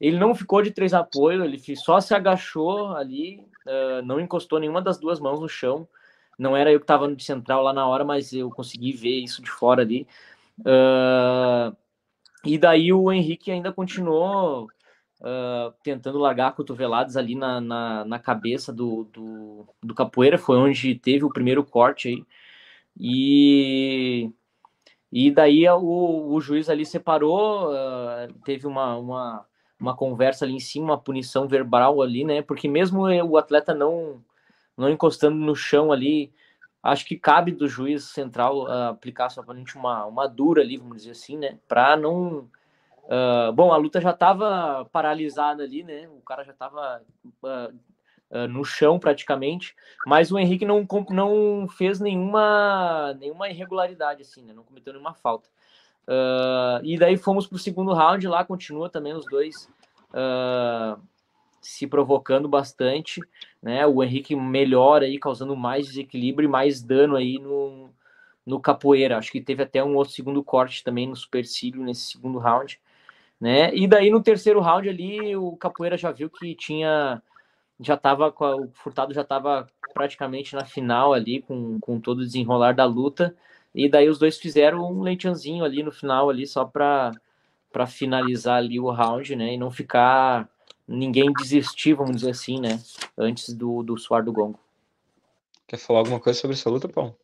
ele 0.05 0.19
não 0.19 0.35
ficou 0.35 0.61
de 0.61 0.71
três 0.71 0.93
apoio, 0.93 1.43
ele 1.43 1.59
só 1.77 1.99
se 1.99 2.15
agachou 2.15 2.95
ali, 2.95 3.41
uh, 3.67 4.05
não 4.05 4.21
encostou 4.21 4.61
nenhuma 4.61 4.83
das 4.83 4.99
duas 4.99 5.19
mãos 5.19 5.41
no 5.41 5.49
chão. 5.49 5.89
Não 6.39 6.55
era 6.55 6.71
eu 6.71 6.79
que 6.79 6.85
estava 6.85 7.11
de 7.15 7.25
central 7.25 7.63
lá 7.63 7.73
na 7.73 7.87
hora, 7.87 8.05
mas 8.05 8.31
eu 8.35 8.51
consegui 8.51 8.93
ver 8.93 9.21
isso 9.21 9.43
de 9.43 9.51
fora 9.51 9.81
ali. 9.81 10.07
Uh, 10.61 11.75
e 12.45 12.59
daí 12.59 12.93
o 12.93 13.11
Henrique 13.11 13.51
ainda 13.51 13.73
continuou 13.73 14.65
uh, 15.21 15.73
tentando 15.83 16.19
largar 16.19 16.55
cotoveladas 16.55 17.17
ali 17.17 17.35
na, 17.35 17.59
na, 17.59 18.05
na 18.05 18.19
cabeça 18.19 18.71
do, 18.75 19.05
do, 19.05 19.67
do, 19.83 19.95
Capoeira, 19.95 20.37
foi 20.37 20.59
onde 20.59 20.97
teve 20.97 21.25
o 21.25 21.33
primeiro 21.33 21.65
corte 21.65 22.09
aí. 22.09 22.25
E, 23.01 24.31
e 25.11 25.31
daí 25.31 25.67
o, 25.67 26.29
o 26.31 26.41
juiz 26.43 26.69
ali 26.69 26.85
separou, 26.85 27.71
uh, 27.73 28.31
teve 28.45 28.67
uma, 28.67 28.97
uma 28.99 29.47
uma 29.85 29.97
conversa 29.97 30.44
ali 30.44 30.55
em 30.55 30.61
cima, 30.61 30.86
uma 30.86 30.98
punição 30.98 31.47
verbal 31.47 32.01
ali, 32.02 32.24
né? 32.24 32.43
Porque 32.43 32.69
mesmo 32.69 33.02
o 33.02 33.36
atleta 33.36 33.74
não 33.74 34.23
não 34.77 34.90
encostando 34.90 35.36
no 35.36 35.55
chão 35.55 35.93
ali, 35.93 36.32
acho 36.82 37.06
que 37.06 37.16
cabe 37.16 37.52
do 37.52 37.69
juiz 37.69 38.05
central 38.05 38.65
uh, 38.65 38.89
aplicar 38.90 39.31
somente 39.31 39.77
uma, 39.77 40.05
uma 40.05 40.27
dura 40.27 40.62
ali, 40.62 40.77
vamos 40.77 40.98
dizer 40.98 41.12
assim, 41.12 41.36
né? 41.36 41.59
Para 41.69 41.97
não. 41.97 42.48
Uh, 43.05 43.52
bom, 43.55 43.73
a 43.73 43.77
luta 43.77 44.01
já 44.01 44.11
estava 44.11 44.85
paralisada 44.86 45.62
ali, 45.62 45.85
né? 45.85 46.09
O 46.09 46.23
cara 46.23 46.43
já 46.43 46.52
estava 46.52 47.02
uh, 47.43 47.78
ah, 48.35 48.48
no 48.48 48.65
chão 48.65 48.98
praticamente, 48.98 49.77
mas 50.05 50.32
o 50.32 50.39
Henrique 50.39 50.65
não, 50.65 50.85
não 51.11 51.69
fez 51.69 52.01
nenhuma, 52.01 53.15
nenhuma 53.15 53.48
irregularidade, 53.48 54.23
assim, 54.23 54.43
né? 54.43 54.52
Não 54.52 54.65
cometeu 54.65 54.93
nenhuma 54.93 55.15
falta. 55.15 55.48
Uh, 56.07 56.85
e 56.85 56.99
daí 56.99 57.17
fomos 57.17 57.47
para 57.47 57.57
o 57.57 57.59
segundo 57.59 57.95
round, 57.95 58.27
lá 58.29 58.45
continua 58.45 58.91
também 58.91 59.15
os 59.15 59.25
dois 59.27 59.71
uh, 60.11 61.01
se 61.61 61.87
provocando 61.87 62.47
bastante, 62.47 63.21
né? 63.63 63.87
O 63.87 64.03
Henrique 64.03 64.37
melhora 64.37 65.07
aí, 65.07 65.19
causando 65.19 65.57
mais 65.57 65.87
desequilíbrio 65.87 66.47
e 66.47 66.51
mais 66.51 66.83
dano 66.83 67.17
aí 67.17 67.39
no, 67.39 67.89
no 68.45 68.61
capoeira. 68.61 69.17
Acho 69.17 69.33
que 69.33 69.41
teve 69.41 69.63
até 69.63 69.83
um 69.83 69.97
outro 69.97 70.13
segundo 70.13 70.45
corte 70.45 70.85
também 70.85 71.09
no 71.09 71.17
supercílio 71.17 71.83
nesse 71.83 72.13
segundo 72.13 72.39
round, 72.39 72.79
né? 73.41 73.75
E 73.75 73.87
daí 73.89 74.11
no 74.11 74.23
terceiro 74.23 74.61
round 74.61 74.89
ali, 74.89 75.35
o 75.37 75.57
capoeira 75.57 75.97
já 75.97 76.13
viu 76.13 76.29
que 76.29 76.55
tinha 76.55 77.23
já 77.81 77.97
tava 77.97 78.29
o 78.29 78.69
Furtado 78.73 79.13
já 79.13 79.23
estava 79.23 79.67
praticamente 79.93 80.55
na 80.55 80.65
final 80.65 81.13
ali 81.13 81.43
com, 81.43 81.79
com 81.81 81.99
todo 81.99 82.19
o 82.19 82.25
desenrolar 82.25 82.73
da 82.73 82.85
luta 82.85 83.35
e 83.75 83.89
daí 83.89 84.09
os 84.09 84.19
dois 84.19 84.39
fizeram 84.39 84.85
um 84.91 85.03
leitãozinho 85.03 85.65
ali 85.65 85.83
no 85.83 85.91
final 85.91 86.31
ali 86.31 86.47
só 86.47 86.65
para 86.65 87.13
para 87.73 87.89
finalizar 87.89 88.59
ali 88.59 88.79
o 88.79 88.89
round, 88.89 89.35
né, 89.35 89.55
e 89.55 89.59
não 89.59 89.69
ficar 89.69 90.49
ninguém 90.87 91.33
desistir, 91.33 91.95
vamos 91.95 92.17
dizer 92.17 92.31
assim, 92.31 92.61
né, 92.61 92.81
antes 93.19 93.53
do 93.53 93.83
do 93.83 93.99
suar 93.99 94.23
do 94.25 94.33
gongo. 94.33 94.61
Quer 95.67 95.79
falar 95.79 96.01
alguma 96.01 96.21
coisa 96.21 96.39
sobre 96.39 96.57
essa 96.57 96.71
luta, 96.71 96.89
Paulo? 96.89 97.17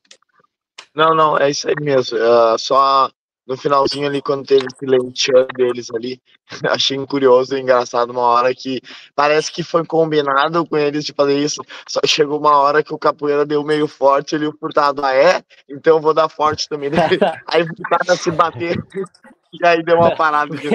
Não, 0.95 1.15
não, 1.15 1.39
é 1.39 1.51
isso 1.51 1.69
aí 1.69 1.75
mesmo. 1.81 2.19
Uh, 2.19 2.59
só 2.59 3.11
no 3.51 3.57
finalzinho 3.57 4.07
ali, 4.07 4.23
quando 4.23 4.47
teve 4.47 4.65
esse 4.65 4.87
leitão 4.87 5.47
deles 5.57 5.91
ali, 5.93 6.23
achei 6.71 6.97
curioso 7.05 7.57
e 7.57 7.61
engraçado 7.61 8.11
uma 8.11 8.23
hora 8.23 8.55
que 8.55 8.81
parece 9.13 9.51
que 9.51 9.65
foi 9.65 9.85
combinado 9.85 10.65
com 10.65 10.79
eles 10.79 11.05
de 11.05 11.13
fazer 11.13 11.37
isso, 11.37 11.61
só 11.89 11.99
chegou 12.07 12.39
uma 12.39 12.57
hora 12.57 12.81
que 12.81 12.95
o 12.95 12.99
capoeira 12.99 13.45
deu 13.45 13.65
meio 13.65 13.89
forte 13.89 14.37
ali, 14.37 14.47
o 14.47 14.57
Furtado, 14.57 15.05
ah 15.05 15.13
é? 15.13 15.43
Então 15.69 15.97
eu 15.97 16.01
vou 16.01 16.15
dar 16.15 16.29
forte 16.29 16.69
também. 16.69 16.91
aí 17.49 17.63
o 17.63 17.67
Furtado 17.67 18.17
se 18.17 18.31
bater 18.31 18.77
e 19.53 19.67
aí 19.67 19.83
deu 19.83 19.97
uma 19.97 20.15
parada. 20.15 20.57
De... 20.57 20.69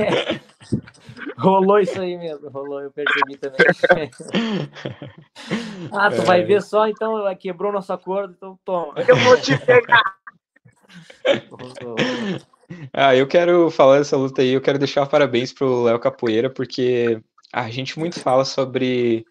Rolou 1.37 1.79
isso 1.79 2.01
aí 2.01 2.17
mesmo, 2.17 2.49
rolou, 2.49 2.81
eu 2.81 2.91
percebi 2.91 3.37
também. 3.37 4.11
ah, 5.93 6.09
tu 6.09 6.21
é. 6.21 6.25
vai 6.25 6.43
ver 6.43 6.61
só, 6.61 6.89
então 6.89 7.23
quebrou 7.37 7.71
nosso 7.71 7.93
acordo, 7.93 8.33
então 8.35 8.59
toma. 8.65 8.95
Eu 9.07 9.15
vou 9.15 9.37
te 9.39 9.57
pegar. 9.59 10.03
Ah, 12.93 13.15
eu 13.15 13.27
quero 13.27 13.69
falar 13.69 13.99
dessa 13.99 14.17
luta 14.17 14.41
aí, 14.41 14.49
eu 14.49 14.61
quero 14.61 14.79
deixar 14.79 15.05
parabéns 15.05 15.53
pro 15.53 15.83
Léo 15.83 15.99
Capoeira, 15.99 16.49
porque 16.49 17.21
a 17.53 17.69
gente 17.69 17.99
muito 17.99 18.19
fala 18.19 18.43
sobre 18.43 19.25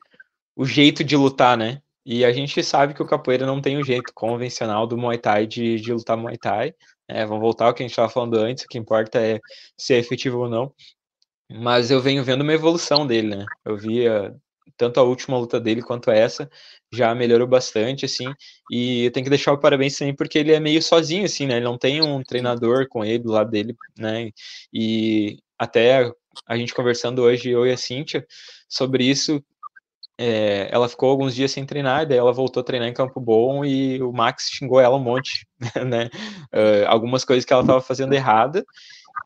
o 0.56 0.64
jeito 0.64 1.02
de 1.02 1.16
lutar, 1.16 1.56
né? 1.56 1.82
E 2.06 2.24
a 2.24 2.32
gente 2.32 2.62
sabe 2.62 2.94
que 2.94 3.02
o 3.02 3.06
capoeira 3.06 3.46
não 3.46 3.60
tem 3.62 3.78
o 3.78 3.84
jeito 3.84 4.12
convencional 4.14 4.86
do 4.86 4.96
Muay 4.96 5.18
Thai 5.18 5.46
de, 5.46 5.80
de 5.80 5.92
lutar 5.92 6.16
Muay 6.16 6.36
Thai. 6.36 6.74
É, 7.08 7.24
vamos 7.24 7.42
voltar 7.42 7.66
ao 7.66 7.74
que 7.74 7.82
a 7.82 7.84
gente 7.84 7.92
estava 7.92 8.10
falando 8.10 8.36
antes, 8.36 8.64
o 8.64 8.68
que 8.68 8.78
importa 8.78 9.18
é 9.20 9.40
se 9.76 9.94
é 9.94 9.98
efetivo 9.98 10.40
ou 10.40 10.48
não. 10.48 10.72
Mas 11.50 11.90
eu 11.90 12.00
venho 12.00 12.24
vendo 12.24 12.42
uma 12.42 12.52
evolução 12.52 13.06
dele, 13.06 13.36
né? 13.36 13.46
Eu 13.64 13.76
via 13.76 14.34
tanto 14.76 15.00
a 15.00 15.02
última 15.02 15.38
luta 15.38 15.60
dele 15.60 15.82
quanto 15.82 16.10
essa 16.10 16.50
já 16.94 17.14
melhorou 17.14 17.46
bastante, 17.46 18.04
assim, 18.04 18.32
e 18.70 19.04
eu 19.04 19.10
tenho 19.10 19.24
que 19.24 19.30
deixar 19.30 19.52
o 19.52 19.58
parabéns 19.58 19.96
também 19.96 20.14
porque 20.14 20.38
ele 20.38 20.52
é 20.52 20.60
meio 20.60 20.82
sozinho, 20.82 21.24
assim, 21.24 21.46
né, 21.46 21.56
ele 21.56 21.64
não 21.64 21.78
tem 21.78 22.02
um 22.02 22.22
treinador 22.22 22.88
com 22.88 23.04
ele 23.04 23.18
do 23.18 23.32
lado 23.32 23.50
dele, 23.50 23.74
né, 23.98 24.30
e 24.72 25.38
até 25.58 26.10
a 26.46 26.56
gente 26.56 26.74
conversando 26.74 27.22
hoje, 27.22 27.50
eu 27.50 27.66
e 27.66 27.72
a 27.72 27.76
Cíntia, 27.76 28.26
sobre 28.68 29.04
isso, 29.04 29.42
é, 30.18 30.68
ela 30.70 30.88
ficou 30.88 31.10
alguns 31.10 31.34
dias 31.34 31.50
sem 31.50 31.66
treinar, 31.66 32.06
daí 32.06 32.18
ela 32.18 32.32
voltou 32.32 32.60
a 32.60 32.64
treinar 32.64 32.88
em 32.88 32.94
Campo 32.94 33.20
Bom 33.20 33.64
e 33.64 34.00
o 34.02 34.12
Max 34.12 34.48
xingou 34.52 34.80
ela 34.80 34.96
um 34.96 35.02
monte, 35.02 35.46
né, 35.86 36.08
uh, 36.52 36.86
algumas 36.86 37.24
coisas 37.24 37.44
que 37.44 37.52
ela 37.52 37.62
estava 37.62 37.80
fazendo 37.80 38.12
errada, 38.12 38.64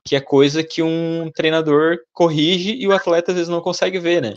que 0.05 0.17
é 0.17 0.21
coisa 0.21 0.65
que 0.65 0.83
um 0.83 1.31
treinador 1.35 1.99
corrige 2.13 2.75
e 2.75 2.87
o 2.87 2.93
atleta 2.93 3.33
às 3.33 3.37
vezes 3.37 3.51
não 3.51 3.61
consegue 3.61 3.99
ver, 3.99 4.23
né, 4.23 4.35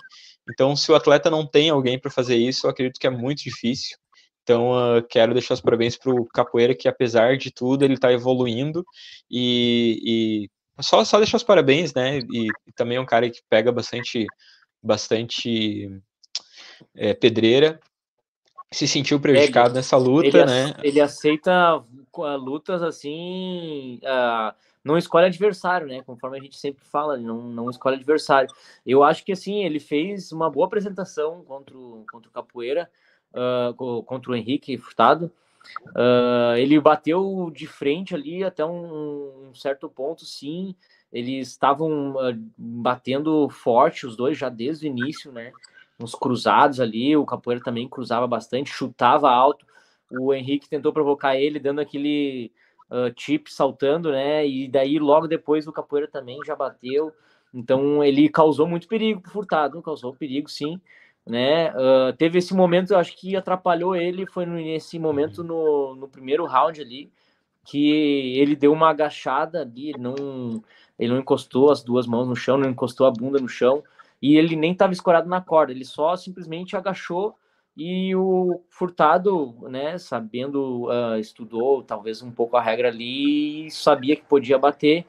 então, 0.49 0.75
se 0.75 0.91
o 0.91 0.95
atleta 0.95 1.29
não 1.29 1.45
tem 1.45 1.69
alguém 1.69 1.99
para 1.99 2.11
fazer 2.11 2.35
isso, 2.35 2.65
eu 2.65 2.71
acredito 2.71 2.99
que 2.99 3.07
é 3.07 3.09
muito 3.09 3.43
difícil. 3.43 3.97
Então, 4.43 4.71
uh, 4.71 5.03
quero 5.07 5.33
deixar 5.33 5.53
os 5.53 5.61
parabéns 5.61 5.95
para 5.95 6.11
o 6.11 6.25
Capoeira, 6.25 6.75
que 6.75 6.87
apesar 6.87 7.37
de 7.37 7.51
tudo, 7.51 7.85
ele 7.85 7.93
está 7.93 8.11
evoluindo 8.11 8.83
e, 9.29 10.01
e, 10.03 10.81
só, 10.81 11.05
só 11.05 11.17
deixar 11.17 11.37
os 11.37 11.43
parabéns, 11.43 11.93
né? 11.93 12.19
E, 12.19 12.47
e, 12.67 12.71
também 12.75 12.97
é 12.97 13.01
um 13.01 13.05
cara 13.05 13.29
que 13.29 13.41
pega 13.49 13.71
bastante, 13.71 14.25
bastante 14.81 15.89
é, 16.95 17.13
pedreira. 17.13 17.79
Se 18.73 18.87
sentiu 18.87 19.19
prejudicado 19.19 19.69
ele, 19.69 19.75
nessa 19.75 19.97
luta, 19.97 20.27
ele, 20.27 20.45
né? 20.45 20.73
Ele 20.81 20.99
aceita 20.99 21.83
lutas 22.39 22.81
assim. 22.81 23.99
Uh 24.03 24.70
não 24.83 24.97
escolhe 24.97 25.27
adversário, 25.27 25.87
né? 25.87 26.01
Conforme 26.01 26.39
a 26.39 26.41
gente 26.41 26.57
sempre 26.57 26.83
fala, 26.83 27.17
não, 27.17 27.43
não 27.43 27.69
escolhe 27.69 27.95
adversário. 27.95 28.49
Eu 28.85 29.03
acho 29.03 29.23
que 29.23 29.31
assim, 29.31 29.63
ele 29.63 29.79
fez 29.79 30.31
uma 30.31 30.49
boa 30.49 30.65
apresentação 30.65 31.43
contra 31.43 31.77
o, 31.77 32.03
contra 32.11 32.29
o 32.29 32.33
Capoeira, 32.33 32.89
uh, 33.33 34.03
contra 34.03 34.31
o 34.31 34.35
Henrique 34.35 34.77
Furtado. 34.77 35.31
Uh, 35.89 36.55
ele 36.57 36.79
bateu 36.79 37.51
de 37.53 37.67
frente 37.67 38.15
ali 38.15 38.43
até 38.43 38.65
um, 38.65 39.49
um 39.49 39.55
certo 39.55 39.87
ponto, 39.87 40.25
sim. 40.25 40.75
Eles 41.13 41.49
estavam 41.49 42.13
uh, 42.13 42.35
batendo 42.57 43.49
forte, 43.49 44.07
os 44.07 44.15
dois, 44.15 44.37
já 44.37 44.49
desde 44.49 44.87
o 44.87 44.89
início, 44.89 45.31
né? 45.31 45.51
Uns 45.99 46.15
cruzados 46.15 46.79
ali. 46.79 47.15
O 47.15 47.25
Capoeira 47.25 47.63
também 47.63 47.87
cruzava 47.87 48.25
bastante, 48.25 48.71
chutava 48.71 49.29
alto. 49.29 49.65
O 50.09 50.33
Henrique 50.33 50.67
tentou 50.67 50.91
provocar 50.91 51.35
ele, 51.35 51.59
dando 51.59 51.79
aquele 51.79 52.51
uh, 52.91 53.11
chip 53.17 53.51
saltando, 53.51 54.11
né? 54.11 54.45
E 54.45 54.67
daí 54.67 54.99
logo 54.99 55.27
depois 55.27 55.67
o 55.67 55.71
Capoeira 55.71 56.07
também 56.07 56.39
já 56.45 56.55
bateu. 56.55 57.11
Então 57.53 58.03
ele 58.03 58.29
causou 58.29 58.67
muito 58.67 58.87
perigo 58.87 59.21
pro 59.21 59.31
Furtado, 59.31 59.81
causou 59.81 60.13
perigo 60.13 60.49
sim, 60.49 60.79
né? 61.25 61.71
Uh, 61.71 62.13
teve 62.17 62.39
esse 62.39 62.53
momento, 62.53 62.91
eu 62.91 62.97
acho 62.97 63.15
que 63.15 63.35
atrapalhou 63.35 63.95
ele, 63.95 64.25
foi 64.25 64.45
nesse 64.45 64.99
momento 64.99 65.43
no, 65.43 65.95
no 65.95 66.07
primeiro 66.07 66.45
round 66.45 66.81
ali, 66.81 67.11
que 67.63 68.37
ele 68.37 68.55
deu 68.55 68.73
uma 68.73 68.89
agachada 68.89 69.61
ali, 69.61 69.89
ele 69.89 69.99
não, 69.99 70.63
ele 70.97 71.13
não 71.13 71.19
encostou 71.19 71.71
as 71.71 71.83
duas 71.83 72.07
mãos 72.07 72.27
no 72.27 72.35
chão, 72.35 72.57
não 72.57 72.69
encostou 72.69 73.05
a 73.05 73.11
bunda 73.11 73.39
no 73.39 73.47
chão, 73.47 73.83
e 74.21 74.35
ele 74.35 74.55
nem 74.55 74.71
estava 74.71 74.93
escorado 74.93 75.29
na 75.29 75.41
corda, 75.41 75.71
ele 75.71 75.85
só 75.85 76.15
simplesmente 76.15 76.75
agachou 76.75 77.35
e 77.75 78.13
o 78.15 78.61
Furtado, 78.69 79.55
né, 79.69 79.97
sabendo, 79.97 80.87
uh, 80.89 81.17
estudou 81.17 81.81
talvez 81.83 82.21
um 82.21 82.31
pouco 82.31 82.57
a 82.57 82.61
regra 82.61 82.89
ali, 82.89 83.71
sabia 83.71 84.15
que 84.15 84.23
podia 84.23 84.57
bater. 84.57 85.05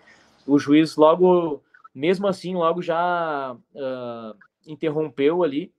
O 0.46 0.58
juiz 0.58 0.96
logo, 0.96 1.60
mesmo 1.94 2.26
assim, 2.28 2.54
logo 2.54 2.80
já 2.80 3.56
uh, 3.74 4.36
interrompeu 4.66 5.42
ali, 5.42 5.72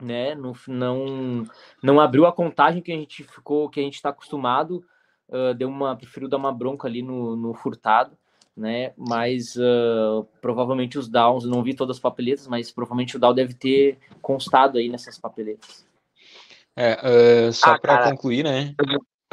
né, 0.00 0.34
no, 0.34 0.52
não, 0.68 1.44
não 1.82 2.00
abriu 2.00 2.26
a 2.26 2.32
contagem 2.32 2.82
que 2.82 2.92
a 2.92 2.96
gente 2.96 3.24
ficou, 3.24 3.68
que 3.70 3.80
a 3.80 3.82
gente 3.82 3.94
está 3.94 4.10
acostumado, 4.10 4.84
uh, 5.28 5.54
deu 5.54 5.68
uma, 5.68 5.96
preferiu 5.96 6.28
dar 6.28 6.36
uma 6.36 6.52
bronca 6.52 6.86
ali 6.86 7.02
no, 7.02 7.34
no 7.34 7.54
Furtado, 7.54 8.16
né, 8.54 8.92
mas 8.96 9.56
provavelmente 10.42 10.98
os 10.98 11.08
downs, 11.08 11.44
não 11.44 11.62
vi 11.62 11.72
todas 11.72 11.96
as 11.96 12.00
papeletas, 12.00 12.46
mas 12.46 12.70
provavelmente 12.70 13.16
o 13.16 13.18
down 13.18 13.32
deve 13.32 13.54
ter 13.54 13.98
constado 14.20 14.76
aí 14.76 14.88
nessas 14.88 15.18
papeletas. 15.18 15.88
É, 16.76 17.48
uh, 17.48 17.52
só 17.52 17.72
ah, 17.72 17.78
para 17.78 18.10
concluir, 18.10 18.44
né? 18.44 18.74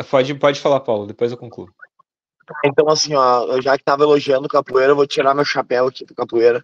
Pode, 0.09 0.35
pode 0.35 0.59
falar, 0.59 0.79
Paulo, 0.81 1.07
depois 1.07 1.31
eu 1.31 1.37
concluo. 1.37 1.69
Então, 2.65 2.87
assim, 2.89 3.13
ó, 3.13 3.59
já 3.61 3.77
que 3.77 3.83
tava 3.83 4.03
elogiando 4.03 4.45
o 4.45 4.49
Capoeira, 4.49 4.91
eu 4.91 4.95
vou 4.95 5.07
tirar 5.07 5.35
meu 5.35 5.43
chapéu 5.43 5.87
aqui 5.87 6.05
do 6.05 6.15
Capoeira, 6.15 6.63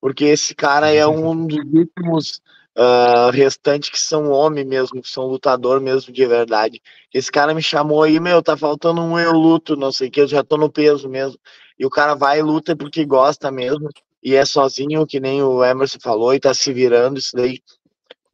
porque 0.00 0.26
esse 0.26 0.54
cara 0.54 0.92
é 0.92 1.06
um 1.06 1.46
dos 1.46 1.58
últimos 1.58 2.40
uh, 2.76 3.30
restantes 3.32 3.90
que 3.90 3.98
são 3.98 4.30
homem 4.30 4.64
mesmo, 4.64 5.00
que 5.00 5.08
são 5.08 5.26
lutador 5.26 5.80
mesmo 5.80 6.12
de 6.12 6.26
verdade. 6.26 6.80
Esse 7.12 7.30
cara 7.30 7.54
me 7.54 7.62
chamou 7.62 8.02
aí, 8.02 8.20
meu, 8.20 8.42
tá 8.42 8.56
faltando 8.56 9.00
um 9.00 9.18
eu 9.18 9.32
luto, 9.32 9.76
não 9.76 9.90
sei 9.90 10.08
o 10.08 10.10
que, 10.10 10.20
eu 10.20 10.28
já 10.28 10.44
tô 10.44 10.56
no 10.56 10.70
peso 10.70 11.08
mesmo. 11.08 11.38
E 11.78 11.84
o 11.84 11.90
cara 11.90 12.14
vai 12.14 12.38
e 12.38 12.42
luta 12.42 12.76
porque 12.76 13.04
gosta 13.04 13.50
mesmo, 13.50 13.88
e 14.22 14.34
é 14.34 14.44
sozinho, 14.44 15.06
que 15.06 15.18
nem 15.18 15.42
o 15.42 15.64
Emerson 15.64 15.98
falou, 16.00 16.32
e 16.34 16.40
tá 16.40 16.54
se 16.54 16.72
virando 16.72 17.18
isso 17.18 17.34
daí. 17.34 17.60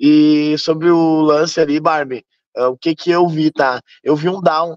E 0.00 0.56
sobre 0.56 0.90
o 0.90 1.20
lance 1.20 1.60
ali, 1.60 1.78
Barbie, 1.78 2.24
uh, 2.56 2.68
o 2.68 2.78
que 2.78 2.94
que 2.94 3.10
eu 3.10 3.28
vi, 3.28 3.50
tá? 3.50 3.82
Eu 4.02 4.16
vi 4.16 4.30
um 4.30 4.40
down. 4.40 4.74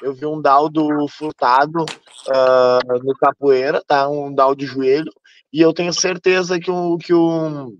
Eu 0.00 0.14
vi 0.14 0.24
um 0.24 0.40
down 0.40 0.70
do 0.70 1.08
Furtado 1.08 1.82
uh, 1.82 3.04
no 3.04 3.12
capoeira, 3.14 3.82
tá? 3.84 4.08
Um 4.08 4.32
down 4.32 4.54
de 4.54 4.64
joelho. 4.64 5.12
E 5.52 5.60
eu 5.60 5.72
tenho 5.74 5.92
certeza 5.92 6.60
que 6.60 6.70
o, 6.70 6.96
que 6.96 7.12
o, 7.12 7.76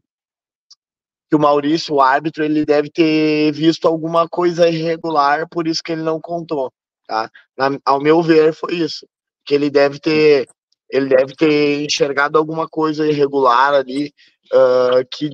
que 1.31 1.37
o 1.37 1.39
Maurício, 1.39 1.95
o 1.95 2.01
árbitro, 2.01 2.45
ele 2.45 2.65
deve 2.67 2.91
ter 2.91 3.53
visto 3.53 3.87
alguma 3.87 4.29
coisa 4.29 4.69
irregular, 4.69 5.49
por 5.49 5.69
isso 5.69 5.83
que 5.83 5.93
ele 5.93 6.03
não 6.03 6.21
contou, 6.21 6.73
tá? 7.07 7.31
Na, 7.57 7.71
ao 7.85 8.01
meu 8.01 8.21
ver, 8.21 8.53
foi 8.53 8.75
isso. 8.75 9.07
Que 9.45 9.55
ele 9.55 9.71
deve 9.71 10.01
ter 10.01 10.49
ele 10.93 11.09
deve 11.09 11.37
ter 11.37 11.85
enxergado 11.85 12.37
alguma 12.37 12.69
coisa 12.69 13.07
irregular 13.07 13.75
ali 13.75 14.12
uh, 14.52 15.06
que, 15.12 15.31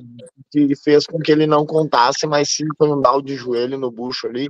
que 0.51 0.75
fez 0.75 1.05
com 1.05 1.19
que 1.19 1.31
ele 1.31 1.47
não 1.47 1.65
contasse, 1.65 2.25
mas 2.27 2.49
sim 2.49 2.65
foi 2.77 2.89
um 2.89 3.01
down 3.01 3.21
de 3.21 3.35
joelho 3.35 3.77
no 3.77 3.91
bucho 3.91 4.27
ali, 4.27 4.49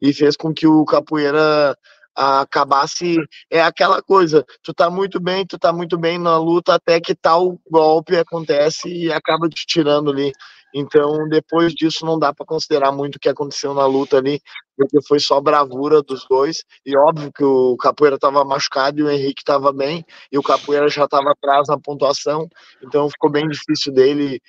e 0.00 0.12
fez 0.12 0.36
com 0.36 0.52
que 0.52 0.66
o 0.66 0.84
capoeira 0.84 1.76
acabasse 2.14 3.16
é 3.48 3.62
aquela 3.62 4.02
coisa, 4.02 4.44
tu 4.62 4.74
tá 4.74 4.90
muito 4.90 5.20
bem, 5.20 5.46
tu 5.46 5.56
tá 5.58 5.72
muito 5.72 5.96
bem 5.96 6.18
na 6.18 6.36
luta 6.36 6.74
até 6.74 7.00
que 7.00 7.14
tal 7.14 7.58
golpe 7.70 8.16
acontece 8.16 8.88
e 8.88 9.12
acaba 9.12 9.48
te 9.48 9.64
tirando 9.66 10.10
ali. 10.10 10.32
Então, 10.74 11.28
depois 11.28 11.72
disso, 11.72 12.04
não 12.04 12.18
dá 12.18 12.32
para 12.32 12.44
considerar 12.44 12.92
muito 12.92 13.16
o 13.16 13.18
que 13.18 13.28
aconteceu 13.28 13.72
na 13.72 13.86
luta 13.86 14.18
ali, 14.18 14.40
porque 14.76 14.98
foi 15.06 15.18
só 15.18 15.40
bravura 15.40 16.02
dos 16.02 16.26
dois. 16.28 16.62
E 16.84 16.96
óbvio 16.96 17.32
que 17.32 17.44
o 17.44 17.76
Capoeira 17.76 18.16
estava 18.16 18.44
machucado 18.44 19.00
e 19.00 19.02
o 19.02 19.10
Henrique 19.10 19.40
estava 19.40 19.72
bem, 19.72 20.04
e 20.30 20.38
o 20.38 20.42
Capoeira 20.42 20.88
já 20.88 21.04
estava 21.04 21.30
atrás 21.32 21.68
na 21.68 21.78
pontuação, 21.78 22.48
então 22.82 23.08
ficou 23.10 23.30
bem 23.30 23.48
difícil 23.48 23.92
dele 23.92 24.40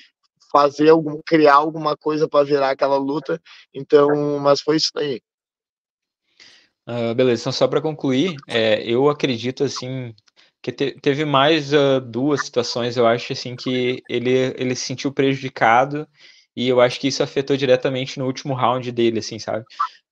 fazer 0.52 0.90
algum, 0.90 1.20
criar 1.26 1.56
alguma 1.56 1.96
coisa 1.96 2.28
para 2.28 2.46
virar 2.46 2.72
aquela 2.72 2.98
luta. 2.98 3.42
Então, 3.74 4.40
mas 4.40 4.62
foi 4.62 4.78
isso 4.78 4.92
aí. 4.96 5.22
Uh, 6.88 7.14
beleza, 7.14 7.44
então 7.44 7.52
só 7.52 7.68
para 7.68 7.82
concluir, 7.82 8.36
é, 8.48 8.82
eu 8.82 9.10
acredito 9.10 9.64
assim 9.64 10.12
que 10.62 10.72
te, 10.72 10.92
teve 11.02 11.26
mais 11.26 11.74
uh, 11.74 12.02
duas 12.02 12.42
situações, 12.42 12.98
eu 12.98 13.08
acho 13.08 13.34
assim 13.34 13.56
que 13.56 14.04
ele 14.10 14.54
ele 14.58 14.76
se 14.76 14.86
sentiu 14.86 15.14
prejudicado 15.14 16.08
e 16.56 16.68
eu 16.68 16.82
acho 16.82 17.00
que 17.00 17.08
isso 17.08 17.24
afetou 17.24 17.56
diretamente 17.56 18.20
no 18.20 18.26
último 18.26 18.54
round 18.54 18.92
dele, 18.92 19.20
assim, 19.20 19.40
sabe? 19.40 19.66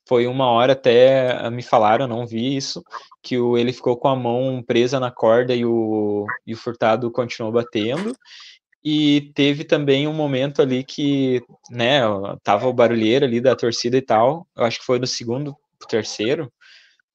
Foi 0.08 0.26
uma 0.28 0.48
hora 0.48 0.74
até 0.74 1.50
me 1.50 1.62
falaram, 1.62 2.08
não 2.08 2.26
vi 2.26 2.56
isso, 2.56 2.82
que 3.22 3.38
o, 3.38 3.58
ele 3.58 3.74
ficou 3.74 3.98
com 3.98 4.08
a 4.08 4.16
mão 4.16 4.64
presa 4.66 5.00
na 5.00 5.12
corda 5.12 5.54
e 5.54 5.66
o, 5.66 6.26
e 6.46 6.54
o 6.54 6.58
Furtado 6.58 7.12
continuou 7.12 7.52
batendo. 7.52 8.16
E 8.84 9.32
teve 9.36 9.66
também 9.66 10.08
um 10.08 10.14
momento 10.14 10.62
ali 10.62 10.84
que, 10.84 11.44
né, 11.70 12.00
tava 12.42 12.68
o 12.68 12.74
barulheiro 12.74 13.26
ali 13.26 13.42
da 13.42 13.54
torcida 13.54 13.98
e 13.98 14.02
tal. 14.02 14.48
Eu 14.56 14.64
acho 14.64 14.80
que 14.80 14.86
foi 14.86 15.00
no 15.00 15.08
segundo, 15.08 15.54
terceiro, 15.90 16.52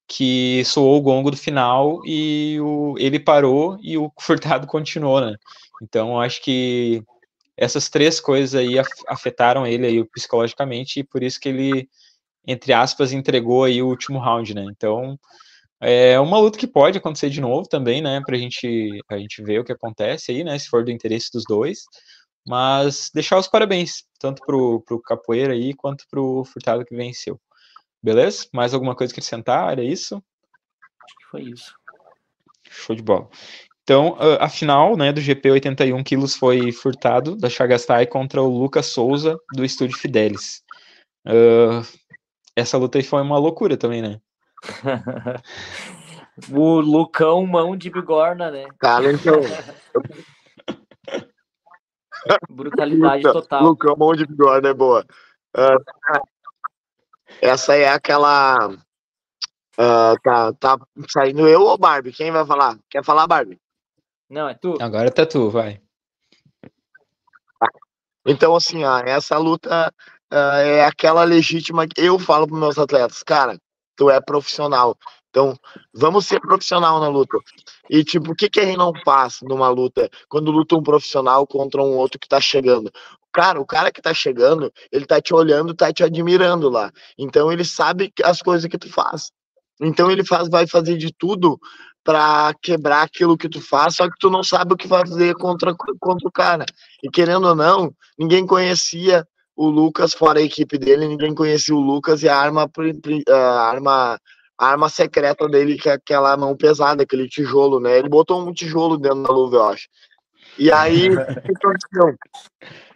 que 0.07 0.63
soou 0.65 0.97
o 0.97 1.01
gongo 1.01 1.31
do 1.31 1.37
final 1.37 2.01
e 2.05 2.57
o, 2.61 2.95
ele 2.97 3.19
parou 3.19 3.77
e 3.81 3.97
o 3.97 4.11
Furtado 4.19 4.67
continuou, 4.67 5.21
né? 5.21 5.35
Então, 5.81 6.19
acho 6.19 6.41
que 6.41 7.03
essas 7.57 7.89
três 7.89 8.19
coisas 8.19 8.55
aí 8.55 8.75
afetaram 9.07 9.65
ele 9.65 9.85
aí 9.87 10.03
psicologicamente 10.05 10.99
e 10.99 11.03
por 11.03 11.23
isso 11.23 11.39
que 11.39 11.49
ele, 11.49 11.89
entre 12.47 12.73
aspas, 12.73 13.11
entregou 13.13 13.63
aí 13.63 13.81
o 13.81 13.87
último 13.87 14.19
round, 14.19 14.53
né? 14.53 14.65
Então, 14.69 15.17
é 15.79 16.19
uma 16.19 16.39
luta 16.39 16.57
que 16.57 16.67
pode 16.67 16.97
acontecer 16.97 17.29
de 17.29 17.41
novo 17.41 17.67
também, 17.67 18.01
né? 18.01 18.21
Pra 18.25 18.37
gente, 18.37 19.01
a 19.09 19.17
gente 19.17 19.43
ver 19.43 19.59
o 19.59 19.63
que 19.63 19.71
acontece 19.71 20.31
aí, 20.31 20.43
né? 20.43 20.57
Se 20.57 20.69
for 20.69 20.83
do 20.83 20.91
interesse 20.91 21.31
dos 21.31 21.43
dois. 21.45 21.83
Mas 22.45 23.09
deixar 23.13 23.37
os 23.37 23.47
parabéns, 23.47 24.03
tanto 24.19 24.41
pro, 24.45 24.81
pro 24.81 25.01
Capoeira 25.01 25.53
aí, 25.53 25.73
quanto 25.73 26.05
pro 26.09 26.43
Furtado 26.45 26.85
que 26.85 26.95
venceu. 26.95 27.39
Beleza? 28.03 28.47
Mais 28.51 28.73
alguma 28.73 28.95
coisa 28.95 29.13
que 29.13 29.19
acrescentar? 29.19 29.71
Era 29.71 29.83
isso? 29.83 30.15
Acho 30.15 31.17
que 31.17 31.25
foi 31.31 31.41
isso. 31.43 31.73
Show 32.69 32.95
de 32.95 33.01
bola. 33.01 33.29
Então, 33.83 34.17
a 34.39 34.49
final 34.49 34.95
né, 34.95 35.11
do 35.11 35.19
GP 35.19 35.51
81 35.51 36.01
quilos 36.03 36.35
foi 36.35 36.71
furtado 36.71 37.35
da 37.35 37.49
Chagastai 37.49 38.07
contra 38.07 38.41
o 38.41 38.47
Lucas 38.47 38.85
Souza 38.87 39.37
do 39.53 39.65
Estúdio 39.65 39.97
Fidelis. 39.97 40.63
Uh, 41.27 41.85
essa 42.55 42.77
luta 42.77 42.97
aí 42.97 43.03
foi 43.03 43.21
uma 43.21 43.37
loucura 43.37 43.75
também, 43.75 44.01
né? 44.01 44.21
o 46.49 46.79
Lucão 46.79 47.45
mão 47.45 47.75
de 47.75 47.89
bigorna, 47.89 48.49
né? 48.49 48.65
Cara, 48.79 49.11
então. 49.11 49.41
Brutalidade 52.49 53.23
total. 53.23 53.63
Lucão 53.63 53.97
mão 53.97 54.13
de 54.13 54.25
bigorna 54.25 54.69
é 54.69 54.73
boa. 54.73 55.05
Uh, 55.55 55.75
essa 57.43 57.75
é 57.75 57.89
aquela. 57.89 58.69
Uh, 59.77 60.15
tá, 60.23 60.53
tá 60.53 60.77
saindo 61.09 61.47
eu 61.47 61.61
ou 61.61 61.77
Barbie? 61.77 62.13
Quem 62.13 62.31
vai 62.31 62.45
falar? 62.45 62.77
Quer 62.89 63.03
falar, 63.03 63.27
Barbie? 63.27 63.59
Não, 64.29 64.47
é 64.47 64.53
tu. 64.53 64.77
Agora 64.79 65.11
tá 65.11 65.25
tu, 65.25 65.49
vai. 65.49 65.81
Então, 68.25 68.55
assim, 68.55 68.85
ó, 68.85 68.99
essa 68.99 69.37
luta 69.37 69.93
uh, 70.31 70.35
é 70.35 70.85
aquela 70.85 71.23
legítima 71.25 71.85
que 71.85 71.99
eu 72.01 72.17
falo 72.17 72.47
para 72.47 72.57
meus 72.57 72.77
atletas, 72.77 73.21
cara, 73.23 73.59
tu 73.97 74.09
é 74.09 74.21
profissional. 74.21 74.95
Então, 75.29 75.57
vamos 75.93 76.25
ser 76.25 76.39
profissional 76.39 77.01
na 77.01 77.09
luta. 77.09 77.37
E, 77.89 78.03
tipo, 78.03 78.31
o 78.31 78.35
que, 78.35 78.49
que 78.49 78.59
a 78.61 78.65
gente 78.65 78.77
não 78.77 78.93
faz 79.03 79.39
numa 79.41 79.67
luta 79.67 80.09
quando 80.29 80.51
luta 80.51 80.75
um 80.75 80.83
profissional 80.83 81.45
contra 81.45 81.81
um 81.81 81.97
outro 81.97 82.19
que 82.19 82.29
tá 82.29 82.39
chegando? 82.39 82.89
Cara, 83.33 83.59
o 83.59 83.65
cara 83.65 83.91
que 83.91 84.01
tá 84.01 84.13
chegando, 84.13 84.71
ele 84.91 85.05
tá 85.05 85.19
te 85.19 85.33
olhando, 85.33 85.73
tá 85.73 85.91
te 85.91 86.03
admirando 86.03 86.69
lá. 86.69 86.91
Então, 87.17 87.51
ele 87.51 87.65
sabe 87.65 88.13
as 88.23 88.41
coisas 88.41 88.69
que 88.69 88.77
tu 88.77 88.89
faz. 88.89 89.31
Então, 89.81 90.11
ele 90.11 90.23
faz, 90.23 90.47
vai 90.47 90.67
fazer 90.67 90.97
de 90.97 91.11
tudo 91.11 91.59
para 92.03 92.53
quebrar 92.61 93.01
aquilo 93.01 93.37
que 93.37 93.49
tu 93.49 93.61
faz, 93.61 93.95
só 93.95 94.09
que 94.09 94.17
tu 94.19 94.29
não 94.29 94.43
sabe 94.43 94.73
o 94.73 94.77
que 94.77 94.87
fazer 94.87 95.33
contra, 95.35 95.73
contra 95.99 96.27
o 96.27 96.31
cara. 96.31 96.65
E 97.01 97.09
querendo 97.09 97.47
ou 97.47 97.55
não, 97.55 97.93
ninguém 98.19 98.45
conhecia 98.45 99.25
o 99.55 99.67
Lucas 99.67 100.13
fora 100.13 100.39
a 100.39 100.43
equipe 100.43 100.77
dele, 100.77 101.07
ninguém 101.07 101.33
conhecia 101.33 101.73
o 101.73 101.79
Lucas 101.79 102.21
e 102.23 102.29
a 102.29 102.35
arma, 102.35 102.69
a 103.29 103.69
arma 103.69 104.19
a 104.57 104.67
arma 104.67 104.87
secreta 104.87 105.47
dele, 105.47 105.77
que 105.77 105.89
é 105.89 105.93
aquela 105.93 106.37
mão 106.37 106.55
pesada, 106.55 107.03
aquele 107.03 107.27
tijolo, 107.27 107.79
né? 107.79 107.97
Ele 107.97 108.09
botou 108.09 108.47
um 108.47 108.53
tijolo 108.53 108.97
dentro 108.97 109.23
da 109.23 109.33
luva, 109.33 109.55
eu 109.55 109.63
acho. 109.65 109.87
E 110.57 110.71
aí, 110.71 111.09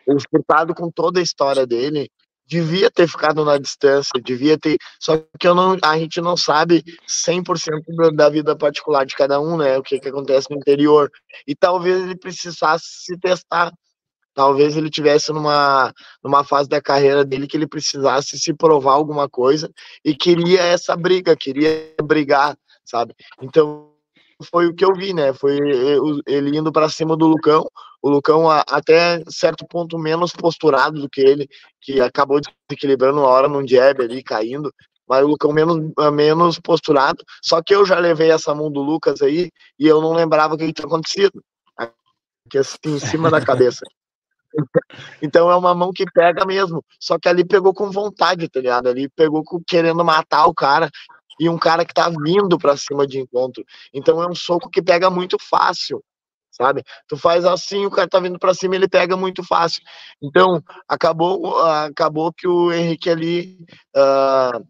o 0.08 0.18
Furtado, 0.20 0.74
com 0.74 0.90
toda 0.90 1.20
a 1.20 1.24
história 1.24 1.66
dele, 1.66 2.10
devia 2.46 2.90
ter 2.90 3.08
ficado 3.08 3.44
na 3.44 3.58
distância, 3.58 4.22
devia 4.24 4.58
ter. 4.58 4.78
Só 5.00 5.18
que 5.40 5.48
eu 5.48 5.54
não, 5.54 5.78
a 5.84 5.98
gente 5.98 6.22
não 6.22 6.38
sabe 6.38 6.84
100% 7.08 8.16
da 8.16 8.30
vida 8.30 8.56
particular 8.56 9.06
de 9.06 9.16
cada 9.16 9.40
um, 9.40 9.58
né? 9.58 9.78
O 9.78 9.84
que, 9.84 10.00
que 10.00 10.10
acontece 10.10 10.50
no 10.50 10.58
interior. 10.58 11.12
E 11.46 11.56
talvez 11.56 12.02
ele 12.02 12.16
precisasse 12.16 12.86
se 13.06 13.18
testar 13.20 13.74
talvez 14.38 14.78
ele 14.78 14.92
tivesse 14.92 15.34
numa, 15.34 15.92
numa 16.24 16.44
fase 16.44 16.70
da 16.70 16.80
carreira 16.80 17.26
dele 17.26 17.48
que 17.48 17.58
ele 17.58 17.66
precisasse 17.66 18.38
se 18.38 18.54
provar 18.54 18.94
alguma 18.94 19.28
coisa 19.28 19.68
e 20.06 20.16
queria 20.16 20.62
essa 20.62 20.96
briga, 20.96 21.36
queria 21.36 21.96
brigar, 22.04 22.56
sabe? 22.86 23.16
Então 23.42 23.97
foi 24.46 24.68
o 24.68 24.74
que 24.74 24.86
eu 24.86 24.94
vi, 24.94 25.14
né? 25.14 25.34
Foi 25.34 25.58
ele 26.28 26.58
indo 26.58 26.72
para 26.72 26.90
cima 26.90 27.18
do 27.18 27.28
Lucão, 27.28 27.66
o 28.02 28.10
Lucão 28.10 28.50
até 28.50 29.24
certo 29.28 29.66
ponto 29.68 29.98
menos 29.98 30.32
posturado 30.32 31.02
do 31.02 31.10
que 31.10 31.22
ele, 31.22 31.48
que 31.82 32.00
acabou 32.00 32.40
desequilibrando 32.40 33.20
uma 33.20 33.28
hora 33.28 33.48
num 33.48 33.68
jab 33.68 34.02
ali, 34.02 34.24
caindo, 34.24 34.72
mas 35.08 35.24
o 35.24 35.28
Lucão 35.28 35.52
menos, 35.52 35.92
menos 36.14 36.60
posturado. 36.60 37.24
Só 37.42 37.62
que 37.62 37.74
eu 37.74 37.86
já 37.86 37.98
levei 37.98 38.32
essa 38.32 38.54
mão 38.54 38.72
do 38.72 38.82
Lucas 38.82 39.22
aí 39.22 39.50
e 39.80 39.88
eu 39.88 40.02
não 40.02 40.14
lembrava 40.14 40.56
o 40.56 40.58
que 40.58 40.72
tinha 40.72 40.86
acontecido. 40.86 41.42
Aqui 41.78 42.58
assim, 42.58 42.78
em 42.86 43.00
cima 43.00 43.30
da 43.30 43.44
cabeça. 43.44 43.82
Então 45.22 45.52
é 45.52 45.56
uma 45.56 45.76
mão 45.76 45.92
que 45.94 46.06
pega 46.06 46.44
mesmo. 46.44 46.84
Só 47.00 47.20
que 47.20 47.30
ali 47.30 47.46
pegou 47.46 47.74
com 47.74 47.92
vontade, 47.92 48.50
tá 48.50 48.60
ligado? 48.60 48.88
Ali 48.88 49.08
pegou 49.10 49.44
com, 49.44 49.62
querendo 49.64 50.04
matar 50.04 50.48
o 50.48 50.54
cara 50.54 50.90
e 51.40 51.50
um 51.50 51.58
cara 51.58 51.86
que 51.86 51.94
tá 51.94 52.10
vindo 52.10 52.58
para 52.58 52.78
cima 52.78 53.06
de 53.06 53.20
encontro. 53.20 53.64
Então 53.94 54.22
é 54.22 54.28
um 54.28 54.36
soco 54.36 54.70
que 54.70 54.82
pega 54.82 55.10
muito 55.10 55.38
fácil, 55.40 56.04
sabe? 56.52 56.84
Tu 57.08 57.18
faz 57.18 57.46
assim, 57.46 57.86
o 57.86 57.92
cara 57.92 58.08
tá 58.08 58.20
vindo 58.20 58.40
para 58.40 58.54
cima, 58.54 58.76
ele 58.76 58.88
pega 58.88 59.16
muito 59.16 59.44
fácil. 59.44 59.82
Então 60.22 60.62
acabou, 60.88 61.58
acabou 61.62 62.34
que 62.34 62.48
o 62.48 62.72
Henrique 62.72 63.10
ali 63.10 63.66
uh, 63.96 64.66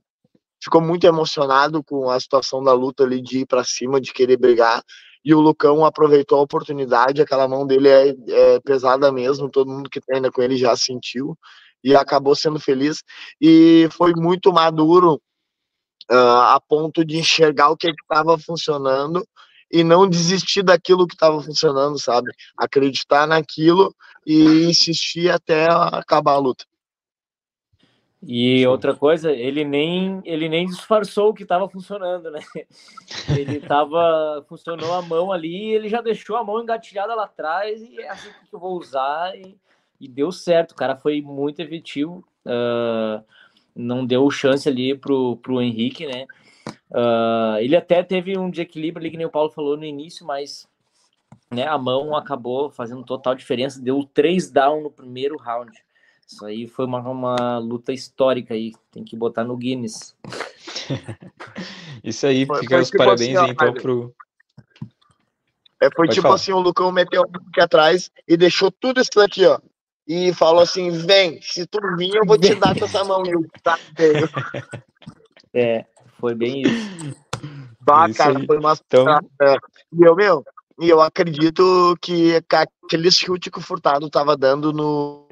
ficou 0.62 0.82
muito 0.82 1.06
emocionado 1.06 1.84
com 1.84 2.10
a 2.10 2.20
situação 2.20 2.64
da 2.64 2.74
luta 2.74 3.04
ali 3.04 3.22
de 3.22 3.40
ir 3.40 3.46
para 3.46 3.64
cima, 3.64 4.02
de 4.02 4.14
querer 4.14 4.38
brigar 4.38 4.84
e 5.28 5.36
o 5.36 5.42
Lucão 5.42 5.84
aproveitou 5.84 6.40
a 6.40 6.44
oportunidade, 6.44 7.22
aquela 7.22 7.50
mão 7.50 7.68
dele 7.68 7.90
é, 7.90 8.16
é 8.30 8.60
pesada 8.62 9.12
mesmo, 9.12 9.50
todo 9.50 9.70
mundo 9.70 9.90
que 9.90 10.00
treina 10.00 10.32
com 10.32 10.42
ele 10.42 10.56
já 10.56 10.74
sentiu, 10.74 11.38
e 11.84 11.94
acabou 11.94 12.34
sendo 12.34 12.62
feliz, 12.62 13.04
e 13.42 13.90
foi 13.92 14.14
muito 14.16 14.54
maduro 14.54 15.22
uh, 16.12 16.56
a 16.56 16.62
ponto 16.68 17.04
de 17.06 17.18
enxergar 17.18 17.70
o 17.70 17.78
que 17.78 17.90
estava 17.90 18.38
funcionando 18.38 19.28
e 19.72 19.84
não 19.84 20.10
desistir 20.10 20.64
daquilo 20.64 21.08
que 21.08 21.16
estava 21.16 21.42
funcionando, 21.42 22.00
sabe? 22.00 22.32
Acreditar 22.58 23.28
naquilo 23.28 23.94
e 24.26 24.66
insistir 24.66 25.30
até 25.30 25.68
acabar 25.70 26.34
a 26.34 26.40
luta. 26.40 26.66
E 28.22 28.66
outra 28.66 28.96
coisa, 28.96 29.32
ele 29.32 29.64
nem 29.64 30.22
ele 30.26 30.50
nem 30.50 30.66
disfarçou 30.66 31.30
o 31.30 31.34
que 31.34 31.44
estava 31.44 31.70
funcionando, 31.70 32.32
né? 32.32 32.40
Ele 33.38 33.60
tava 33.60 34.44
funcionou 34.50 34.94
a 34.96 35.02
mão 35.02 35.32
ali, 35.32 35.72
ele 35.74 35.88
já 35.88 36.02
deixou 36.02 36.36
a 36.36 36.44
mão 36.44 36.62
engatilhada 36.62 37.14
lá 37.14 37.26
atrás 37.26 37.82
e 37.82 38.02
é 38.02 38.10
assim 38.10 38.30
que 38.30 38.56
eu 38.56 38.60
vou 38.60 38.78
usar 38.78 39.38
e, 39.38 39.56
e 40.00 40.08
deu 40.08 40.32
certo. 40.32 40.72
O 40.72 40.76
cara 40.76 40.96
foi 40.96 41.22
muito 41.22 41.62
efetivo, 41.62 42.28
uh, 42.46 43.24
não 43.78 44.06
deu 44.06 44.30
chance 44.32 44.68
ali 44.68 44.96
pro 44.96 45.38
pro 45.38 45.62
Henrique, 45.62 46.06
né? 46.06 46.26
Uh, 46.90 47.58
ele 47.60 47.76
até 47.76 48.02
teve 48.02 48.38
um 48.38 48.50
desequilíbrio 48.50 49.02
ali 49.02 49.12
que 49.12 49.18
nem 49.18 49.26
o 49.26 49.32
Paulo 49.32 49.50
falou 49.50 49.78
no 49.78 49.86
início, 49.86 50.26
mas 50.26 50.68
né, 51.52 51.68
a 51.68 51.78
mão 51.78 52.16
acabou 52.16 52.70
fazendo 52.70 53.04
total 53.04 53.36
diferença, 53.36 53.82
deu 53.82 54.04
três 54.14 54.50
down 54.50 54.82
no 54.82 54.92
primeiro 54.92 55.38
round. 55.38 55.72
Isso 56.28 56.46
aí 56.46 56.68
foi 56.68 56.86
uma, 56.86 57.00
uma 57.00 57.58
luta 57.58 57.94
histórica 57.94 58.54
aí, 58.54 58.74
tem 58.92 59.04
que 59.04 59.16
botar 59.16 59.46
no 59.46 59.56
Guinness. 59.56 60.16
Isso 62.04 62.28
aí, 62.28 62.46
foi, 62.46 62.60
fica 62.60 62.76
foi 62.76 62.82
os 62.82 62.90
tipo 62.90 62.98
parabéns 62.98 63.38
assim, 63.38 63.52
então 63.52 63.74
pro. 63.74 64.16
É, 65.80 65.86
foi 65.86 65.92
Pode 65.92 66.12
tipo 66.12 66.24
falar. 66.24 66.36
assim, 66.36 66.52
o 66.52 66.60
Lucão 66.60 66.92
meteu 66.92 67.24
aqui 67.24 67.62
atrás 67.62 68.12
e 68.28 68.36
deixou 68.36 68.72
tudo 68.72 69.00
isso 69.00 69.20
aqui, 69.20 69.46
ó. 69.46 69.60
E 70.08 70.34
falou 70.34 70.62
assim: 70.62 70.92
vem, 70.92 71.42
se 71.42 71.66
tu 71.68 71.80
vir, 71.98 72.16
eu 72.16 72.26
vou 72.26 72.38
te 72.38 72.56
dar 72.56 72.78
com 72.78 72.86
essa 72.86 73.04
mão. 73.04 73.24
Eu, 73.26 73.46
tá, 73.62 73.78
é, 75.54 75.86
foi 76.20 76.34
bem 76.34 76.62
isso. 76.62 77.16
Bah, 77.82 78.08
isso 78.10 78.18
cara, 78.18 78.38
aí. 78.38 78.46
foi 78.46 78.58
uma. 78.58 78.74
Então... 78.74 79.06
E 79.94 80.04
eu, 80.04 80.16
meu, 80.16 80.44
e 80.80 80.90
eu 80.90 81.02
acredito 81.02 81.98
que 82.02 82.36
aquele 82.36 83.12
chute 83.12 83.50
que 83.50 83.60
o 83.60 83.62
Furtado 83.62 84.10
tava 84.10 84.38
dando 84.38 84.72
no, 84.72 85.28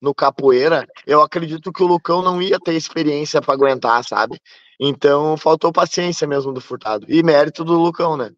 no 0.00 0.14
capoeira, 0.14 0.86
eu 1.06 1.20
acredito 1.20 1.72
que 1.72 1.82
o 1.82 1.86
Lucão 1.86 2.22
não 2.22 2.40
ia 2.40 2.58
ter 2.58 2.74
experiência 2.74 3.40
para 3.42 3.54
aguentar, 3.54 4.02
sabe? 4.04 4.40
Então 4.78 5.36
faltou 5.36 5.72
paciência 5.72 6.26
mesmo 6.26 6.52
do 6.52 6.60
Furtado. 6.60 7.04
E 7.08 7.22
mérito 7.22 7.64
do 7.64 7.78
Lucão, 7.78 8.16
né? 8.16 8.32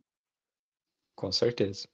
Com 1.15 1.31
certeza. 1.31 1.87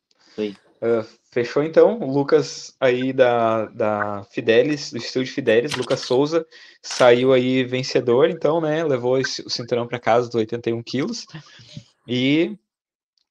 Uh, 0.81 1.05
fechou 1.33 1.65
então, 1.65 1.99
o 1.99 2.13
Lucas 2.13 2.75
aí 2.79 3.13
da, 3.13 3.67
da 3.67 4.25
Fidelis, 4.31 4.93
do 4.93 4.99
estúdio 4.99 5.33
Fidelis, 5.33 5.75
Lucas 5.75 6.01
Souza, 6.01 6.47
saiu 6.81 7.33
aí 7.33 7.65
vencedor, 7.65 8.31
então, 8.31 8.61
né? 8.61 8.85
Levou 8.85 9.19
esse, 9.19 9.43
o 9.43 9.51
cinturão 9.51 9.87
para 9.87 9.99
casa 9.99 10.27
dos 10.29 10.37
81 10.37 10.83
quilos. 10.83 11.27
E 12.07 12.57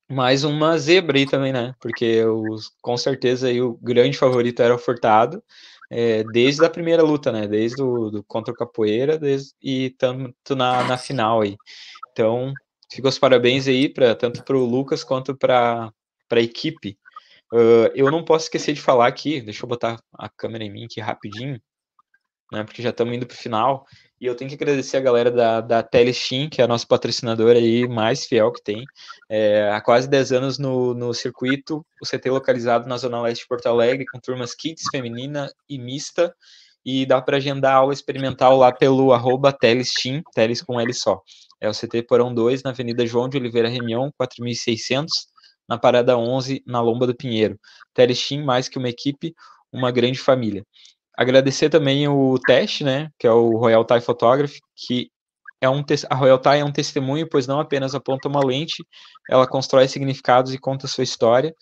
mais 0.10 0.44
uma 0.44 0.78
zebra 0.78 1.18
aí 1.18 1.26
também, 1.26 1.54
né? 1.54 1.74
Porque 1.80 2.24
os, 2.26 2.70
com 2.82 2.98
certeza 2.98 3.48
aí 3.48 3.62
o 3.62 3.78
grande 3.82 4.18
favorito 4.18 4.62
era 4.62 4.76
o 4.76 4.80
Furtado, 4.80 5.42
é, 5.90 6.24
desde 6.26 6.64
a 6.66 6.70
primeira 6.70 7.04
luta, 7.04 7.32
né? 7.32 7.48
Desde 7.48 7.82
o 7.82 8.10
do 8.10 8.24
contra 8.24 8.54
o 8.54 8.58
Capoeira 8.58 9.18
desde, 9.18 9.52
e 9.62 9.92
tanto 9.92 10.56
na, 10.56 10.84
na 10.84 10.98
final 10.98 11.42
aí. 11.42 11.56
Então, 12.12 12.54
fica 12.92 13.08
os 13.08 13.20
parabéns 13.20 13.68
aí 13.68 13.90
pra, 13.90 14.16
tanto 14.16 14.44
para 14.44 14.58
o 14.58 14.66
Lucas 14.66 15.04
quanto 15.04 15.36
para 15.36 15.92
a 16.32 16.40
equipe. 16.40 16.98
Uh, 17.54 17.90
eu 17.96 18.12
não 18.12 18.24
posso 18.26 18.46
esquecer 18.46 18.74
de 18.74 18.82
falar 18.82 19.08
aqui, 19.08 19.42
deixa 19.42 19.64
eu 19.64 19.70
botar 19.70 20.00
a 20.14 20.30
câmera 20.30 20.64
em 20.64 20.72
mim 20.72 20.86
aqui 20.86 21.00
rapidinho, 21.00 21.60
né? 22.52 22.64
Porque 22.64 22.82
já 22.82 22.90
estamos 22.90 23.16
indo 23.16 23.26
para 23.26 23.36
o 23.36 23.38
final. 23.38 23.86
E 24.20 24.26
eu 24.26 24.36
tenho 24.36 24.50
que 24.50 24.56
agradecer 24.56 24.98
a 24.98 25.02
galera 25.02 25.30
da, 25.30 25.62
da 25.62 25.84
Telestim, 25.84 26.50
que 26.50 26.62
é 26.62 26.64
a 26.64 26.68
nossa 26.68 26.86
patrocinadora 26.88 27.60
aí 27.60 27.88
mais 27.88 28.26
fiel 28.26 28.52
que 28.52 28.64
tem. 28.64 28.84
É, 29.30 29.70
há 29.72 29.80
quase 29.82 30.10
10 30.10 30.32
anos 30.32 30.58
no, 30.58 30.94
no 30.94 31.14
circuito, 31.14 31.86
o 32.02 32.06
CT 32.06 32.30
localizado 32.30 32.88
na 32.88 32.98
Zona 32.98 33.22
Leste 33.22 33.44
de 33.44 33.48
Porto 33.48 33.68
Alegre, 33.68 34.06
com 34.06 34.20
turmas 34.20 34.56
kids, 34.56 34.86
feminina 34.92 35.52
e 35.70 35.78
mista. 35.78 36.34
E 36.86 37.06
dá 37.06 37.22
para 37.22 37.38
agendar 37.38 37.76
aula 37.76 37.94
experimental 37.94 38.58
lá 38.58 38.72
pelo 38.72 39.14
arroba 39.14 39.52
Telestim, 39.52 40.22
Teles 40.34 40.62
com 40.62 40.80
L 40.80 40.94
só. 40.94 41.22
É 41.60 41.70
o 41.70 41.74
CT 41.74 42.04
Porão 42.04 42.34
2, 42.34 42.64
na 42.64 42.70
Avenida 42.70 43.06
João 43.06 43.28
de 43.28 43.38
Oliveira 43.38 43.68
Remião, 43.68 44.12
4600, 44.18 45.28
na 45.68 45.78
Parada 45.78 46.18
11, 46.18 46.64
na 46.66 46.82
Lomba 46.82 47.06
do 47.08 47.16
Pinheiro. 47.16 47.60
Telestim, 47.94 48.44
mais 48.44 48.70
que 48.70 48.78
uma 48.78 48.90
equipe, 48.90 49.34
uma 49.72 49.92
grande 49.92 50.20
família. 50.20 50.66
Agradecer 51.18 51.70
também 51.70 52.08
o 52.08 52.38
teste, 52.40 52.84
né, 52.84 53.10
que 53.18 53.26
é 53.26 53.32
o 53.32 53.58
Royal 53.58 53.84
Thai 53.84 54.00
Photography, 54.02 54.60
que 54.76 55.10
é 55.60 55.68
um 55.68 55.84
a 56.10 56.16
Royal 56.16 56.38
Thai 56.38 56.60
é 56.60 56.66
um 56.66 56.72
testemunho, 56.72 57.28
pois 57.28 57.48
não 57.48 57.60
apenas 57.60 57.96
aponta 57.96 58.28
uma 58.28 58.46
lente, 58.46 58.86
ela 59.30 59.48
constrói 59.48 59.88
significados 59.88 60.54
e 60.54 60.60
conta 60.60 60.88
sua 60.88 61.04
história. 61.04 61.54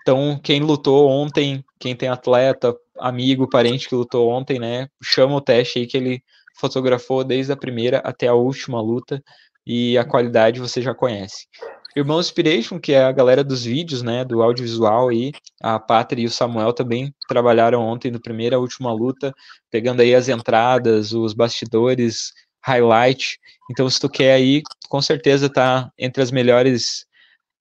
Então, 0.00 0.38
quem 0.40 0.60
lutou 0.60 1.08
ontem, 1.08 1.64
quem 1.80 1.96
tem 1.96 2.08
atleta, 2.08 2.72
amigo, 2.96 3.50
parente 3.50 3.88
que 3.88 3.94
lutou 3.96 4.30
ontem, 4.30 4.60
né, 4.60 4.88
chama 5.02 5.34
o 5.34 5.40
teste 5.40 5.80
aí 5.80 5.86
que 5.86 5.96
ele 5.96 6.22
fotografou 6.56 7.24
desde 7.24 7.52
a 7.52 7.56
primeira 7.56 7.98
até 7.98 8.28
a 8.28 8.34
última 8.34 8.80
luta 8.80 9.22
e 9.66 9.98
a 9.98 10.04
qualidade 10.04 10.60
você 10.60 10.80
já 10.80 10.94
conhece. 10.94 11.48
Irmão 11.96 12.20
Inspiration, 12.20 12.78
que 12.78 12.92
é 12.92 13.02
a 13.02 13.10
galera 13.10 13.42
dos 13.42 13.64
vídeos, 13.64 14.02
né, 14.02 14.22
do 14.22 14.42
audiovisual 14.42 15.08
aí, 15.08 15.32
a 15.62 15.78
Pátria 15.78 16.22
e 16.22 16.26
o 16.26 16.30
Samuel 16.30 16.74
também 16.74 17.14
trabalharam 17.26 17.80
ontem 17.80 18.10
no 18.10 18.20
primeira 18.20 18.58
última 18.58 18.92
luta, 18.92 19.34
pegando 19.70 20.02
aí 20.02 20.14
as 20.14 20.28
entradas, 20.28 21.12
os 21.12 21.32
bastidores, 21.32 22.34
highlight. 22.62 23.38
Então, 23.70 23.88
se 23.88 23.98
tu 23.98 24.10
quer 24.10 24.34
aí, 24.34 24.62
com 24.90 25.00
certeza 25.00 25.48
tá 25.48 25.90
entre 25.98 26.22
as 26.22 26.30
melhores, 26.30 27.06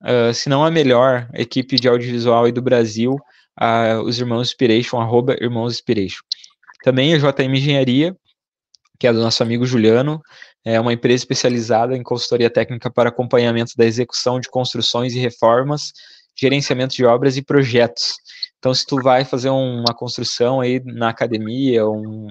uh, 0.03 0.33
se 0.33 0.49
não 0.49 0.65
a 0.65 0.69
melhor 0.69 1.29
equipe 1.33 1.77
de 1.79 1.87
audiovisual 1.87 2.43
aí 2.43 2.51
do 2.51 2.61
Brasil, 2.61 3.15
uh, 3.61 4.01
os 4.03 4.19
Irmãos 4.19 4.49
Inspiration, 4.49 4.99
arroba 4.99 5.37
Irmãos 5.39 5.75
Inspiration. 5.75 6.21
Também 6.83 7.13
a 7.13 7.17
JM 7.17 7.55
Engenharia, 7.55 8.13
que 8.99 9.07
é 9.07 9.13
do 9.13 9.21
nosso 9.21 9.41
amigo 9.41 9.65
Juliano, 9.65 10.21
é 10.65 10.79
uma 10.79 10.91
empresa 10.91 11.21
especializada 11.21 11.95
em 11.95 12.01
consultoria 12.01 12.49
técnica 12.49 12.89
para 12.89 13.09
acompanhamento 13.09 13.73
da 13.77 13.85
execução 13.85 14.39
de 14.39 14.49
construções 14.49 15.13
e 15.13 15.19
reformas, 15.19 15.93
gerenciamento 16.35 16.95
de 16.95 17.05
obras 17.05 17.37
e 17.37 17.43
projetos. 17.43 18.15
Então, 18.57 18.73
se 18.73 18.83
tu 18.85 18.95
vai 19.01 19.23
fazer 19.23 19.49
uma 19.49 19.93
construção 19.93 20.59
aí 20.59 20.81
na 20.83 21.09
academia, 21.09 21.87
um, 21.87 22.27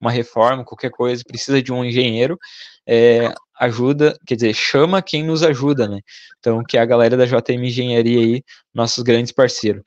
uma 0.00 0.10
reforma, 0.10 0.64
qualquer 0.64 0.90
coisa, 0.90 1.22
precisa 1.24 1.62
de 1.62 1.72
um 1.72 1.84
engenheiro, 1.84 2.36
é, 2.84 3.32
ajuda, 3.60 4.18
quer 4.26 4.34
dizer, 4.34 4.54
chama 4.54 5.00
quem 5.00 5.22
nos 5.22 5.42
ajuda, 5.44 5.86
né? 5.86 6.00
Então, 6.38 6.64
que 6.64 6.76
é 6.76 6.80
a 6.80 6.86
galera 6.86 7.16
da 7.16 7.26
JM 7.26 7.62
Engenharia 7.62 8.18
aí, 8.18 8.42
nossos 8.74 9.04
grandes 9.04 9.30
parceiros. 9.30 9.82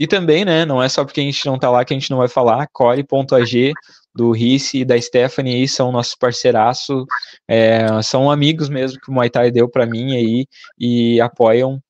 E 0.00 0.06
também, 0.06 0.44
né, 0.44 0.64
não 0.64 0.82
é 0.82 0.88
só 0.88 1.04
porque 1.04 1.20
a 1.20 1.24
gente 1.24 1.44
não 1.46 1.58
tá 1.58 1.70
lá 1.70 1.84
que 1.84 1.92
a 1.92 1.98
gente 1.98 2.10
não 2.10 2.18
vai 2.18 2.28
falar, 2.28 2.66
core.ag, 2.72 3.72
do 4.18 4.32
Risse 4.32 4.78
e 4.78 4.84
da 4.84 5.00
Stephanie 5.00 5.54
aí, 5.54 5.68
são 5.68 5.92
nossos 5.92 6.16
parceiraços, 6.16 7.04
é, 7.46 7.86
são 8.02 8.28
amigos 8.28 8.68
mesmo 8.68 9.00
que 9.00 9.10
o 9.10 9.14
Muay 9.14 9.30
Thai 9.30 9.52
deu 9.52 9.68
para 9.68 9.86
mim 9.86 10.16
aí, 10.16 10.46
e 10.76 11.20
apoiam 11.20 11.80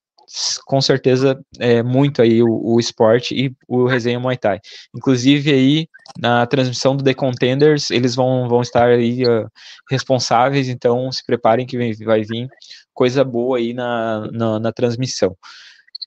com 0.67 0.79
certeza 0.79 1.41
é, 1.59 1.83
muito 1.83 2.21
aí 2.21 2.43
o, 2.43 2.75
o 2.75 2.79
esporte 2.79 3.35
e 3.35 3.51
o 3.67 3.87
resenha 3.87 4.21
Muay 4.21 4.37
Thai. 4.37 4.61
Inclusive 4.95 5.51
aí 5.51 5.89
na 6.19 6.47
transmissão 6.47 6.95
do 6.95 7.03
The 7.03 7.15
Contenders 7.15 7.91
eles 7.91 8.15
vão, 8.15 8.47
vão 8.47 8.61
estar 8.61 8.89
aí 8.89 9.27
uh, 9.27 9.49
responsáveis, 9.91 10.69
então 10.69 11.11
se 11.11 11.25
preparem 11.25 11.65
que 11.65 11.79
vem, 11.79 11.95
vai 12.05 12.25
vir 12.25 12.47
coisa 12.93 13.25
boa 13.25 13.57
aí 13.57 13.73
na, 13.73 14.29
na, 14.31 14.61
na, 14.61 14.71
transmissão. 14.71 15.35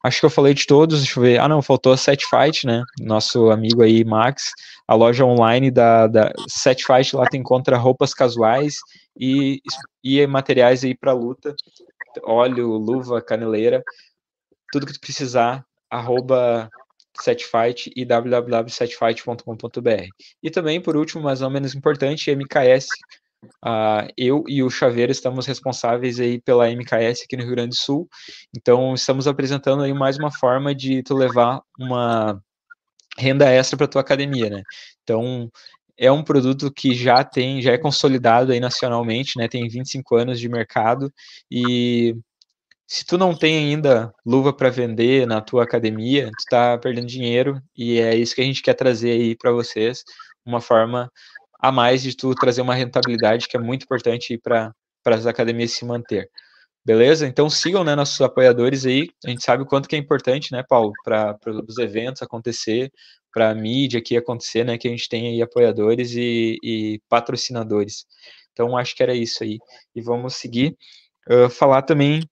Acho 0.03 0.19
que 0.19 0.25
eu 0.25 0.29
falei 0.29 0.53
de 0.53 0.67
todos, 0.67 0.99
deixa 0.99 1.19
eu 1.19 1.23
ver. 1.23 1.39
Ah, 1.39 1.47
não, 1.47 1.61
faltou 1.61 1.93
a 1.93 1.97
Set 1.97 2.25
Fight, 2.25 2.65
né? 2.65 2.83
Nosso 2.99 3.49
amigo 3.49 3.81
aí, 3.81 4.03
Max. 4.03 4.51
A 4.91 4.95
loja 4.95 5.23
online 5.23 5.71
da, 5.71 6.07
da 6.07 6.33
Set 6.49 6.85
Fight 6.85 7.15
lá 7.15 7.25
tem 7.25 7.41
contra 7.41 7.77
roupas 7.77 8.13
casuais 8.13 8.75
e, 9.17 9.61
e 10.03 10.27
materiais 10.27 10.83
aí 10.83 10.93
para 10.93 11.13
luta. 11.13 11.55
Óleo, 12.25 12.73
luva, 12.73 13.21
caneleira 13.21 13.81
tudo 14.71 14.87
que 14.87 14.93
tu 14.93 15.01
precisar, 15.01 15.65
arroba 15.89 16.69
setfight 17.19 17.91
e 17.95 18.05
www.setfight.com.br. 18.05 20.07
E 20.41 20.49
também, 20.49 20.81
por 20.81 20.95
último, 20.95 21.23
mas 21.23 21.41
não 21.41 21.49
menos 21.49 21.75
importante, 21.75 22.33
MKS. 22.33 22.87
Uh, 23.65 24.07
eu 24.15 24.45
e 24.47 24.63
o 24.63 24.69
Chaveiro 24.69 25.11
estamos 25.11 25.45
responsáveis 25.45 26.17
aí 26.19 26.39
pela 26.39 26.69
MKS 26.69 27.23
aqui 27.23 27.35
no 27.35 27.43
Rio 27.43 27.51
Grande 27.51 27.71
do 27.71 27.75
Sul. 27.75 28.07
Então, 28.55 28.93
estamos 28.93 29.27
apresentando 29.27 29.83
aí 29.83 29.93
mais 29.93 30.17
uma 30.17 30.31
forma 30.31 30.73
de 30.73 31.03
tu 31.03 31.15
levar 31.15 31.61
uma 31.77 32.41
renda 33.17 33.49
extra 33.49 33.77
para 33.77 33.87
tua 33.87 34.01
academia, 34.01 34.49
né? 34.49 34.63
Então, 35.03 35.49
é 35.97 36.11
um 36.11 36.23
produto 36.23 36.71
que 36.71 36.95
já 36.95 37.23
tem, 37.23 37.61
já 37.61 37.73
é 37.73 37.77
consolidado 37.77 38.51
aí 38.51 38.59
nacionalmente, 38.59 39.37
né? 39.37 39.47
Tem 39.47 39.67
25 39.67 40.15
anos 40.15 40.39
de 40.39 40.49
mercado 40.49 41.11
e 41.49 42.15
se 42.87 43.05
tu 43.05 43.17
não 43.17 43.33
tem 43.33 43.57
ainda 43.57 44.13
luva 44.25 44.51
para 44.51 44.69
vender 44.69 45.25
na 45.25 45.39
tua 45.39 45.63
academia, 45.63 46.25
tu 46.25 46.39
está 46.39 46.77
perdendo 46.77 47.07
dinheiro 47.07 47.61
e 47.77 47.99
é 47.99 48.15
isso 48.15 48.35
que 48.35 48.41
a 48.41 48.43
gente 48.43 48.61
quer 48.61 48.73
trazer 48.73 49.11
aí 49.11 49.35
para 49.35 49.51
vocês, 49.51 50.03
uma 50.45 50.59
forma 50.59 51.09
a 51.59 51.71
mais 51.71 52.01
de 52.01 52.15
tu 52.17 52.35
trazer 52.35 52.61
uma 52.61 52.75
rentabilidade 52.75 53.47
que 53.47 53.55
é 53.55 53.59
muito 53.59 53.83
importante 53.83 54.37
para 54.37 54.73
as 55.05 55.25
academias 55.25 55.71
se 55.71 55.85
manter. 55.85 56.29
Beleza? 56.83 57.27
Então 57.27 57.49
sigam 57.49 57.83
né, 57.83 57.95
nossos 57.95 58.19
apoiadores 58.21 58.85
aí. 58.85 59.09
A 59.25 59.29
gente 59.29 59.43
sabe 59.43 59.63
o 59.63 59.65
quanto 59.65 59.87
que 59.87 59.95
é 59.95 59.99
importante, 59.99 60.51
né, 60.51 60.63
Paulo, 60.67 60.91
para 61.03 61.37
os 61.67 61.77
eventos 61.77 62.21
acontecer, 62.21 62.91
para 63.31 63.51
a 63.51 63.55
mídia 63.55 63.99
aqui 63.99 64.17
acontecer, 64.17 64.65
né? 64.65 64.77
Que 64.77 64.87
a 64.87 64.91
gente 64.91 65.07
tem 65.07 65.27
aí 65.27 65.41
apoiadores 65.41 66.13
e, 66.15 66.57
e 66.63 66.99
patrocinadores. 67.07 68.05
Então 68.51 68.75
acho 68.75 68.95
que 68.95 69.03
era 69.03 69.13
isso 69.13 69.43
aí. 69.43 69.59
E 69.95 70.01
vamos 70.01 70.35
seguir. 70.35 70.75
Uh, 71.29 71.49
falar 71.49 71.83
também 71.83 72.23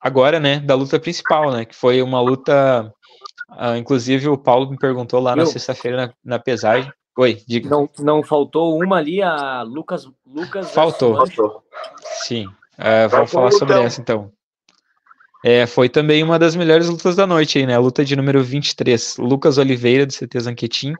agora, 0.00 0.40
né, 0.40 0.60
da 0.60 0.74
luta 0.74 0.98
principal, 0.98 1.50
né, 1.50 1.64
que 1.64 1.74
foi 1.74 2.02
uma 2.02 2.20
luta, 2.20 2.92
uh, 3.50 3.76
inclusive 3.76 4.28
o 4.28 4.36
Paulo 4.36 4.70
me 4.70 4.78
perguntou 4.78 5.20
lá 5.20 5.36
na 5.36 5.46
sexta-feira 5.46 5.96
na, 5.96 6.14
na, 6.24 6.38
pesagem. 6.38 6.92
Oi, 7.16 7.42
diga. 7.46 7.70
Não, 7.70 7.88
não 7.98 8.22
faltou 8.22 8.78
uma 8.82 8.96
ali, 8.96 9.22
a 9.22 9.62
Lucas. 9.62 10.06
Lucas 10.26 10.70
faltou. 10.72 11.16
faltou. 11.16 11.62
Sim. 12.24 12.46
Uh, 12.78 13.08
vamos 13.08 13.30
falar 13.30 13.52
sobre 13.52 13.80
essa 13.80 14.00
então. 14.00 14.32
É, 15.44 15.66
foi 15.66 15.90
também 15.90 16.22
uma 16.22 16.38
das 16.38 16.56
melhores 16.56 16.88
lutas 16.88 17.14
da 17.14 17.26
noite 17.26 17.58
aí, 17.58 17.66
né? 17.66 17.74
A 17.74 17.78
luta 17.78 18.02
de 18.02 18.16
número 18.16 18.42
23, 18.42 19.18
Lucas 19.18 19.58
Oliveira, 19.58 20.06
do 20.06 20.12
CT 20.12 20.40
Zanquetin, 20.40 20.94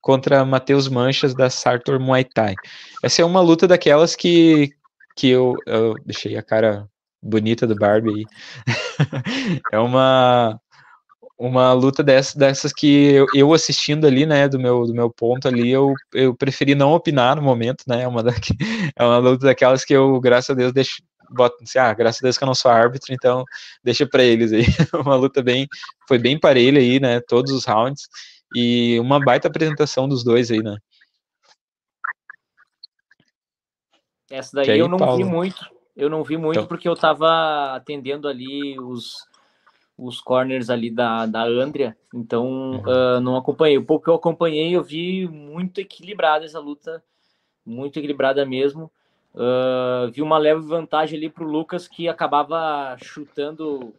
contra 0.00 0.42
Matheus 0.42 0.88
Manchas, 0.88 1.34
da 1.34 1.50
Sartor 1.50 2.00
Muay 2.00 2.24
Thai. 2.24 2.54
Essa 3.02 3.20
é 3.20 3.24
uma 3.26 3.42
luta 3.42 3.68
daquelas 3.68 4.16
que, 4.16 4.70
que 5.14 5.28
eu, 5.28 5.54
eu 5.66 5.94
deixei 6.06 6.34
a 6.38 6.42
cara 6.42 6.88
bonita 7.22 7.66
do 7.66 7.76
Barbie 7.76 8.10
aí. 8.10 8.26
é 9.70 9.78
uma 9.78 10.58
uma 11.40 11.72
luta 11.72 12.02
dessas, 12.02 12.34
dessas 12.34 12.70
que 12.70 13.12
eu, 13.12 13.26
eu, 13.34 13.54
assistindo 13.54 14.06
ali, 14.06 14.26
né, 14.26 14.46
do 14.46 14.58
meu, 14.60 14.84
do 14.84 14.92
meu 14.92 15.10
ponto 15.10 15.48
ali, 15.48 15.70
eu, 15.70 15.94
eu 16.12 16.34
preferi 16.34 16.74
não 16.74 16.92
opinar 16.92 17.34
no 17.34 17.40
momento, 17.40 17.82
né, 17.88 18.02
é 18.02 18.06
uma, 18.06 18.20
da, 18.22 18.32
é 18.94 19.02
uma 19.02 19.16
luta 19.16 19.46
daquelas 19.46 19.82
que 19.82 19.94
eu, 19.94 20.20
graças 20.20 20.50
a 20.50 20.54
Deus, 20.54 20.70
deixo, 20.70 21.02
boto, 21.30 21.56
assim, 21.62 21.78
ah, 21.78 21.94
graças 21.94 22.20
a 22.20 22.24
Deus 22.24 22.36
que 22.36 22.44
eu 22.44 22.46
não 22.46 22.54
sou 22.54 22.70
árbitro, 22.70 23.14
então 23.14 23.44
deixa 23.82 24.06
para 24.06 24.22
eles 24.22 24.52
aí, 24.52 24.64
uma 25.04 25.14
luta 25.14 25.42
bem, 25.42 25.66
foi 26.08 26.18
bem 26.18 26.38
parelha 26.38 26.80
aí, 26.80 26.98
né, 27.00 27.20
todos 27.20 27.52
os 27.52 27.64
rounds, 27.64 28.08
E 28.54 28.98
uma 29.00 29.22
baita 29.22 29.48
apresentação 29.48 30.08
dos 30.08 30.24
dois 30.24 30.50
aí, 30.50 30.62
né? 30.62 30.76
Essa 34.30 34.56
daí 34.56 34.70
aí, 34.70 34.78
eu 34.78 34.88
não 34.88 34.98
Paulo? 34.98 35.16
vi 35.16 35.24
muito. 35.24 35.68
Eu 35.96 36.08
não 36.08 36.22
vi 36.22 36.36
muito 36.36 36.58
então... 36.58 36.68
porque 36.68 36.88
eu 36.88 36.96
tava 36.96 37.74
atendendo 37.74 38.28
ali 38.28 38.78
os, 38.78 39.26
os 39.98 40.20
corners 40.20 40.70
ali 40.70 40.90
da, 40.90 41.26
da 41.26 41.44
Andrea, 41.44 41.96
então 42.14 42.46
uhum. 42.46 42.82
uh, 42.82 43.20
não 43.20 43.36
acompanhei. 43.36 43.76
O 43.76 43.84
pouco 43.84 44.04
que 44.04 44.10
eu 44.10 44.14
acompanhei, 44.14 44.74
eu 44.74 44.82
vi 44.82 45.28
muito 45.28 45.80
equilibrada 45.80 46.44
essa 46.44 46.60
luta, 46.60 47.02
muito 47.66 47.98
equilibrada 47.98 48.46
mesmo. 48.46 48.90
Uh, 49.34 50.10
vi 50.12 50.22
uma 50.22 50.38
leve 50.38 50.60
vantagem 50.60 51.16
ali 51.16 51.30
para 51.30 51.44
o 51.44 51.50
Lucas 51.50 51.86
que 51.86 52.08
acabava 52.08 52.96
chutando 53.02 53.94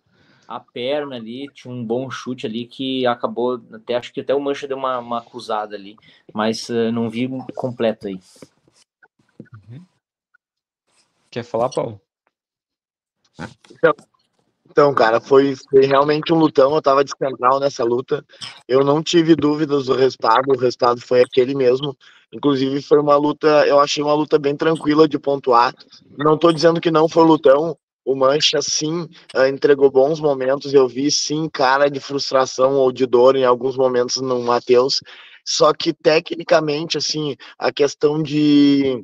a 0.47 0.59
perna 0.59 1.15
ali, 1.15 1.47
tinha 1.53 1.73
um 1.73 1.83
bom 1.83 2.09
chute 2.11 2.45
ali 2.45 2.65
que 2.65 3.07
acabou, 3.07 3.61
até 3.71 3.95
acho 3.95 4.11
que 4.11 4.19
até 4.19 4.35
o 4.35 4.39
Mancha 4.39 4.67
deu 4.67 4.77
uma, 4.77 4.99
uma 4.99 5.19
acusada 5.19 5.75
ali, 5.75 5.95
mas 6.33 6.67
uh, 6.67 6.91
não 6.91 7.09
vi 7.09 7.29
completo 7.55 8.07
aí. 8.07 8.19
Uhum. 9.69 9.85
Quer 11.29 11.43
falar, 11.43 11.69
Paulo? 11.69 12.01
Então, 13.71 13.95
então, 14.71 14.93
cara, 14.93 15.19
foi, 15.19 15.53
foi, 15.69 15.85
realmente 15.85 16.31
um 16.31 16.37
lutão. 16.37 16.73
Eu 16.73 16.81
tava 16.81 17.03
de 17.03 17.11
central 17.11 17.59
nessa 17.59 17.83
luta. 17.83 18.25
Eu 18.65 18.85
não 18.85 19.03
tive 19.03 19.35
dúvidas 19.35 19.85
do 19.85 19.95
resultado. 19.95 20.49
O 20.49 20.57
resultado 20.57 21.01
foi 21.01 21.21
aquele 21.21 21.53
mesmo. 21.53 21.95
Inclusive, 22.33 22.81
foi 22.81 22.99
uma 22.99 23.15
luta. 23.17 23.65
Eu 23.67 23.79
achei 23.79 24.01
uma 24.03 24.13
luta 24.13 24.39
bem 24.39 24.55
tranquila 24.55 25.07
de 25.07 25.19
pontuar. 25.19 25.73
Não 26.17 26.37
tô 26.37 26.51
dizendo 26.51 26.79
que 26.79 26.91
não 26.91 27.09
foi 27.09 27.25
lutão. 27.25 27.77
O 28.03 28.15
Mancha, 28.15 28.61
sim, 28.61 29.07
eh, 29.35 29.49
entregou 29.49 29.91
bons 29.91 30.19
momentos. 30.19 30.73
Eu 30.73 30.87
vi, 30.87 31.11
sim, 31.11 31.47
cara 31.49 31.89
de 31.89 31.99
frustração 31.99 32.75
ou 32.75 32.91
de 32.91 33.05
dor 33.05 33.35
em 33.35 33.45
alguns 33.45 33.77
momentos 33.77 34.17
no 34.21 34.41
Matheus. 34.41 35.01
Só 35.45 35.73
que, 35.73 35.93
tecnicamente, 35.93 36.97
assim, 36.97 37.35
a 37.59 37.71
questão 37.71 38.21
de 38.21 39.03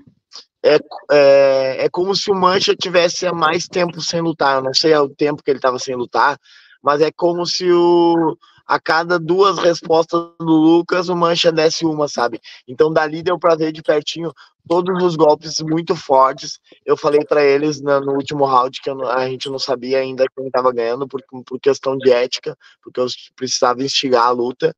é, 0.63 0.77
é, 1.11 1.85
é 1.85 1.89
como 1.89 2.15
se 2.15 2.31
o 2.31 2.35
Mancha 2.35 2.75
tivesse 2.75 3.29
mais 3.31 3.67
tempo 3.67 4.01
sem 4.01 4.21
lutar. 4.21 4.57
Eu 4.57 4.63
não 4.63 4.73
sei 4.73 4.95
o 4.95 5.09
tempo 5.09 5.43
que 5.43 5.51
ele 5.51 5.59
estava 5.59 5.79
sem 5.79 5.95
lutar, 5.95 6.37
mas 6.81 7.01
é 7.01 7.11
como 7.11 7.45
se 7.45 7.71
o, 7.71 8.37
a 8.67 8.79
cada 8.79 9.17
duas 9.17 9.57
respostas 9.57 10.19
do 10.39 10.45
Lucas, 10.45 11.07
o 11.09 11.15
Mancha 11.15 11.51
desse 11.51 11.85
uma, 11.85 12.07
sabe? 12.07 12.41
Então 12.67 12.91
dali 12.91 13.23
deu 13.23 13.39
para 13.39 13.55
ver 13.55 13.71
de 13.71 13.81
pertinho 13.81 14.33
todos 14.67 15.01
os 15.01 15.15
golpes 15.15 15.59
muito 15.61 15.95
fortes. 15.95 16.59
Eu 16.85 16.97
falei 16.97 17.23
para 17.23 17.43
eles 17.43 17.81
no, 17.81 18.13
último 18.13 18.45
round 18.45 18.81
que 18.81 18.89
eu, 18.89 19.09
a 19.09 19.27
gente 19.27 19.49
não 19.49 19.57
sabia 19.57 19.99
ainda 19.99 20.25
quem 20.35 20.47
estava 20.47 20.73
ganhando 20.73 21.07
por, 21.07 21.21
por 21.45 21.59
questão 21.59 21.97
de 21.97 22.11
ética, 22.11 22.57
porque 22.83 22.99
eu 22.99 23.07
precisava 23.35 23.81
instigar 23.81 24.25
a 24.25 24.31
luta. 24.31 24.75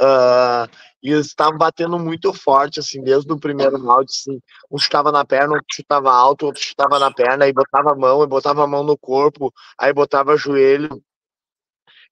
Uh, 0.00 0.70
e 1.02 1.12
eles 1.12 1.26
estavam 1.26 1.58
batendo 1.58 1.98
muito 1.98 2.32
forte, 2.32 2.78
assim, 2.78 3.02
desde 3.02 3.32
o 3.32 3.38
primeiro 3.38 3.76
round, 3.78 4.06
assim, 4.08 4.40
um 4.70 4.78
chutava 4.78 5.10
na 5.10 5.24
perna, 5.24 5.54
outro 5.54 5.66
chutava 5.72 6.12
alto, 6.12 6.46
outro 6.46 6.62
chutava 6.62 6.98
na 7.00 7.10
perna, 7.12 7.44
aí 7.44 7.52
botava 7.52 7.92
a 7.92 7.96
mão, 7.96 8.22
e 8.22 8.26
botava 8.26 8.62
a 8.62 8.66
mão 8.66 8.84
no 8.84 8.96
corpo, 8.96 9.52
aí 9.76 9.92
botava 9.92 10.36
joelho. 10.36 11.02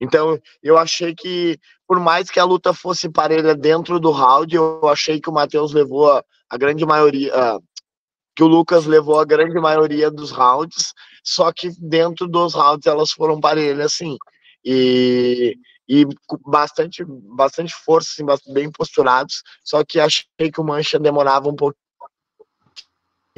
Então, 0.01 0.39
eu 0.63 0.77
achei 0.77 1.15
que, 1.15 1.59
por 1.87 1.99
mais 1.99 2.31
que 2.31 2.39
a 2.39 2.45
luta 2.45 2.75
fosse 2.75 3.09
parelha 3.09 3.55
dentro 3.55 3.99
do 3.99 4.11
round, 4.11 4.55
eu 4.55 4.87
achei 4.89 5.21
que 5.21 5.31
o 5.31 5.33
Matheus 5.33 5.73
levou 5.73 6.13
a, 6.13 6.23
a 6.51 6.57
grande 6.59 6.85
maioria, 6.85 7.33
uh, 7.35 7.63
que 8.35 8.43
o 8.43 8.47
Lucas 8.47 8.85
levou 8.85 9.19
a 9.19 9.25
grande 9.25 9.59
maioria 9.59 10.11
dos 10.11 10.31
rounds, 10.31 10.93
só 11.25 11.51
que 11.51 11.71
dentro 11.79 12.29
dos 12.29 12.55
rounds 12.55 12.87
elas 12.87 13.11
foram 13.11 13.41
parelhas, 13.41 13.87
assim. 13.87 14.17
E 14.65 15.57
e 15.89 16.05
bastante, 16.45 17.05
bastante 17.07 17.73
força, 17.75 18.11
assim, 18.29 18.53
bem 18.53 18.71
posturados. 18.71 19.43
Só 19.63 19.85
que 19.85 20.01
achei 20.01 20.25
que 20.53 20.61
o 20.61 20.65
Mancha 20.65 20.99
demorava 20.99 21.49
um 21.49 21.55
pouquinho 21.55 21.79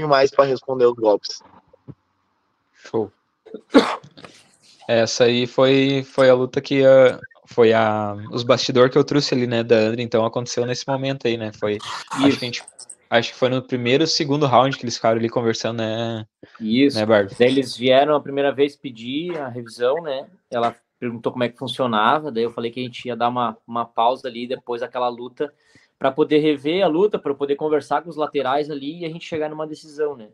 mais 0.08 0.30
para 0.30 0.46
responder 0.46 0.86
os 0.86 0.94
golpes. 0.94 1.42
Show. 2.72 3.12
Essa 4.88 5.24
aí 5.24 5.46
foi, 5.46 6.02
foi 6.02 6.30
a 6.30 6.34
luta 6.34 6.62
que 6.62 6.80
uh, 6.80 7.20
foi 7.44 7.74
a 7.74 8.16
os 8.32 8.42
bastidores 8.42 8.90
que 8.90 8.96
eu 8.96 9.04
trouxe 9.04 9.34
ali, 9.34 9.46
né, 9.46 9.62
da 9.62 9.76
André, 9.76 10.02
então 10.02 10.24
aconteceu 10.24 10.64
nesse 10.64 10.88
momento 10.88 11.28
aí, 11.28 11.36
né? 11.36 11.52
Foi 11.52 11.76
acho 12.10 12.38
que, 12.38 12.46
gente, 12.46 12.62
acho 13.10 13.32
que 13.32 13.38
foi 13.38 13.50
no 13.50 13.60
primeiro, 13.60 14.06
segundo 14.06 14.46
round 14.46 14.78
que 14.78 14.84
eles 14.84 14.96
ficaram 14.96 15.18
ali 15.18 15.28
conversando, 15.28 15.78
né? 15.78 16.24
Isso. 16.58 16.98
Né, 16.98 17.04
Daí 17.38 17.48
eles 17.48 17.76
vieram 17.76 18.16
a 18.16 18.20
primeira 18.20 18.50
vez 18.50 18.76
pedir 18.76 19.36
a 19.38 19.48
revisão, 19.48 20.02
né? 20.02 20.26
Ela 20.50 20.74
perguntou 20.98 21.32
como 21.32 21.44
é 21.44 21.50
que 21.50 21.58
funcionava, 21.58 22.32
daí 22.32 22.44
eu 22.44 22.50
falei 22.50 22.70
que 22.70 22.80
a 22.80 22.82
gente 22.82 23.06
ia 23.06 23.14
dar 23.14 23.28
uma, 23.28 23.58
uma 23.66 23.84
pausa 23.84 24.26
ali 24.26 24.48
depois 24.48 24.80
daquela 24.80 25.08
luta 25.08 25.52
para 25.98 26.10
poder 26.10 26.38
rever 26.38 26.82
a 26.82 26.88
luta, 26.88 27.18
para 27.18 27.34
poder 27.34 27.56
conversar 27.56 28.02
com 28.02 28.08
os 28.08 28.16
laterais 28.16 28.70
ali 28.70 29.00
e 29.00 29.04
a 29.04 29.08
gente 29.08 29.26
chegar 29.26 29.50
numa 29.50 29.66
decisão, 29.66 30.16
né? 30.16 30.28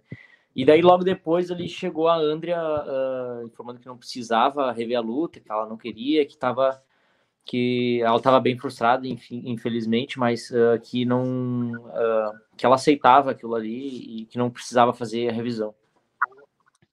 E 0.55 0.65
daí 0.65 0.81
logo 0.83 1.03
depois 1.03 1.51
ali 1.51 1.69
chegou 1.69 2.09
a 2.09 2.17
Andrea 2.17 2.61
uh, 2.61 3.47
informando 3.47 3.81
que 3.81 3.87
não 3.87 3.97
precisava 3.97 4.71
rever 4.73 4.97
a 4.97 5.01
luta, 5.01 5.41
que 5.41 5.51
ela 5.51 5.67
não 5.67 5.77
queria, 5.77 6.25
que 6.25 6.35
estava 6.35 6.83
que 7.47 8.01
ela 8.03 8.17
estava 8.17 8.41
bem 8.41 8.57
frustrada, 8.57 9.07
enfim, 9.07 9.43
infelizmente, 9.45 10.19
mas 10.19 10.51
uh, 10.51 10.81
que 10.83 11.05
não 11.05 11.73
uh, 11.73 12.33
que 12.57 12.65
ela 12.65 12.77
aceitava 12.77 13.33
aquilo 13.33 13.55
ali 13.55 14.21
e 14.23 14.25
que 14.27 14.39
não 14.39 14.51
precisava 14.51 14.95
fazer 14.95 15.29
a 15.29 15.33
revisão. 15.33 15.75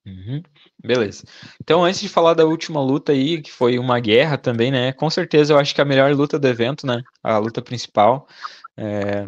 Uhum. 0.05 0.41
Beleza. 0.83 1.23
Então, 1.61 1.85
antes 1.85 2.01
de 2.01 2.09
falar 2.09 2.33
da 2.33 2.45
última 2.45 2.81
luta 2.81 3.11
aí, 3.11 3.41
que 3.41 3.51
foi 3.51 3.77
uma 3.77 3.99
guerra 3.99 4.37
também, 4.37 4.71
né? 4.71 4.91
Com 4.91 5.09
certeza 5.09 5.53
eu 5.53 5.59
acho 5.59 5.75
que 5.75 5.81
a 5.81 5.85
melhor 5.85 6.11
luta 6.13 6.39
do 6.39 6.47
evento, 6.47 6.87
né? 6.87 7.01
A 7.23 7.37
luta 7.37 7.61
principal. 7.61 8.27
É... 8.75 9.27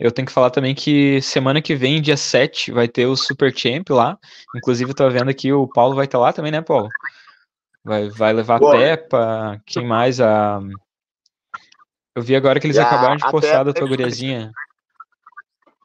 Eu 0.00 0.10
tenho 0.10 0.24
que 0.24 0.32
falar 0.32 0.48
também 0.48 0.74
que 0.74 1.20
semana 1.20 1.60
que 1.60 1.76
vem, 1.76 2.00
dia 2.00 2.16
7, 2.16 2.72
vai 2.72 2.88
ter 2.88 3.04
o 3.04 3.14
Super 3.14 3.54
Champ 3.54 3.90
lá. 3.90 4.18
Inclusive, 4.56 4.90
eu 4.90 4.94
tô 4.94 5.10
vendo 5.10 5.28
aqui 5.28 5.52
o 5.52 5.68
Paulo 5.68 5.94
vai 5.94 6.06
estar 6.06 6.18
lá 6.18 6.32
também, 6.32 6.50
né, 6.50 6.62
Paulo? 6.62 6.88
Vai, 7.84 8.08
vai 8.08 8.32
levar 8.32 8.58
Boa. 8.58 8.74
a 8.74 8.78
Peppa, 8.78 9.62
quem 9.66 9.86
mais? 9.86 10.18
A... 10.18 10.58
Eu 12.16 12.22
vi 12.22 12.34
agora 12.34 12.58
que 12.58 12.66
eles 12.66 12.78
acabaram 12.78 13.16
de 13.16 13.30
postar 13.30 13.62
da 13.62 13.74
tua 13.74 13.86
guriazinha. 13.86 14.50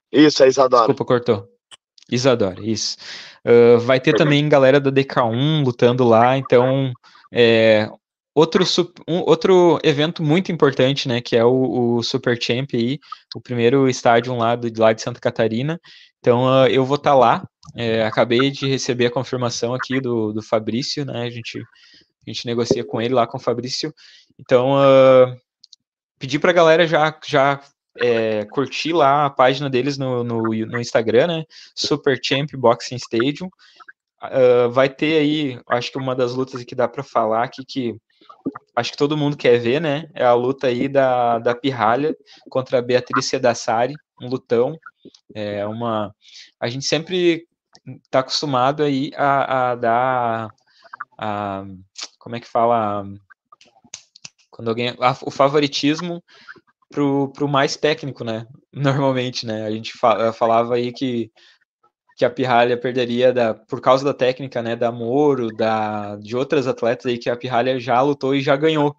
Isso, 0.09 0.41
a 0.41 0.47
Isadora. 0.47 0.87
Desculpa, 0.87 1.05
cortou. 1.05 1.49
Isadora, 2.09 2.61
isso. 2.61 2.95
Uh, 3.45 3.79
vai 3.79 3.99
ter 3.99 4.13
também 4.13 4.47
galera 4.47 4.79
da 4.79 4.91
DK1 4.91 5.65
lutando 5.65 6.05
lá, 6.05 6.37
então 6.37 6.93
é, 7.33 7.89
outro, 8.35 8.65
um, 9.07 9.19
outro 9.21 9.79
evento 9.81 10.21
muito 10.21 10.51
importante, 10.51 11.07
né, 11.07 11.21
que 11.21 11.37
é 11.37 11.43
o, 11.43 11.95
o, 11.95 12.03
Super 12.03 12.39
Champ 12.39 12.69
aí, 12.73 12.99
o 13.33 13.39
primeiro 13.39 13.87
estádio 13.87 14.35
lá, 14.35 14.55
do, 14.55 14.69
lá 14.79 14.91
de 14.91 15.01
Santa 15.01 15.21
Catarina. 15.21 15.79
Então 16.19 16.45
uh, 16.45 16.67
eu 16.67 16.85
vou 16.85 16.97
estar 16.97 17.11
tá 17.11 17.15
lá. 17.15 17.47
É, 17.75 18.03
acabei 18.03 18.51
de 18.51 18.67
receber 18.67 19.07
a 19.07 19.11
confirmação 19.11 19.73
aqui 19.73 20.01
do, 20.01 20.33
do 20.33 20.41
Fabrício, 20.41 21.05
né? 21.05 21.23
A 21.23 21.29
gente, 21.29 21.57
a 21.59 22.29
gente 22.29 22.45
negocia 22.45 22.83
com 22.85 23.01
ele 23.01 23.13
lá 23.13 23.25
com 23.25 23.37
o 23.37 23.41
Fabrício. 23.41 23.93
Então 24.37 24.73
uh, 24.73 25.35
pedir 26.19 26.39
para 26.39 26.51
a 26.51 26.53
galera 26.53 26.85
já, 26.85 27.17
já 27.25 27.61
é, 27.97 28.45
curtir 28.45 28.91
lá 28.91 29.25
a 29.25 29.29
página 29.29 29.69
deles 29.69 29.97
no, 29.97 30.23
no, 30.23 30.41
no, 30.43 30.79
Instagram, 30.79 31.27
né? 31.27 31.43
Super 31.73 32.19
Champ 32.21 32.49
Boxing 32.55 32.97
Stadium. 32.97 33.49
Uh, 34.23 34.69
vai 34.71 34.89
ter 34.89 35.19
aí, 35.19 35.59
acho 35.69 35.91
que 35.91 35.97
uma 35.97 36.15
das 36.15 36.33
lutas 36.33 36.63
que 36.63 36.73
dá 36.73 36.87
para 36.87 37.03
falar 37.03 37.43
aqui 37.43 37.63
que 37.63 37.95
acho 38.75 38.91
que 38.91 38.97
todo 38.97 39.17
mundo 39.17 39.37
quer 39.37 39.57
ver, 39.59 39.79
né? 39.79 40.09
É 40.13 40.25
a 40.25 40.33
luta 40.33 40.67
aí 40.67 40.87
da, 40.87 41.39
da 41.39 41.55
Pirralha 41.55 42.15
contra 42.49 42.79
a 42.79 42.81
Beatriz 42.81 43.25
Sedassari, 43.27 43.95
um 44.21 44.27
lutão. 44.27 44.77
É 45.33 45.65
uma. 45.65 46.13
A 46.59 46.67
gente 46.67 46.85
sempre 46.85 47.47
está 48.03 48.19
acostumado 48.19 48.83
aí 48.83 49.11
a, 49.15 49.71
a 49.71 49.75
dar. 49.75 50.49
A, 51.17 51.65
como 52.19 52.35
é 52.35 52.39
que 52.39 52.47
fala? 52.47 53.05
Quando 54.49 54.67
alguém. 54.67 54.89
A, 54.99 55.17
o 55.23 55.31
favoritismo 55.31 56.23
pro, 56.89 57.31
pro 57.33 57.47
mais 57.47 57.75
técnico, 57.75 58.23
né? 58.23 58.45
Normalmente, 58.73 59.45
né? 59.45 59.65
A 59.65 59.71
gente 59.71 59.93
fa 59.97 60.33
falava 60.33 60.75
aí 60.75 60.91
que, 60.91 61.31
que 62.15 62.23
a 62.23 62.29
Pirralha 62.29 62.77
perderia 62.77 63.33
da, 63.33 63.53
por 63.53 63.81
causa 63.81 64.05
da 64.05 64.13
técnica, 64.13 64.61
né? 64.61 64.75
Da 64.75 64.91
Moro, 64.91 65.47
da, 65.55 66.15
de 66.15 66.35
outras 66.35 66.65
atletas 66.65 67.05
aí 67.05 67.17
que 67.17 67.29
a 67.29 67.35
Pirralha 67.35 67.79
já 67.79 68.01
lutou 68.01 68.33
e 68.33 68.41
já 68.41 68.55
ganhou. 68.55 68.95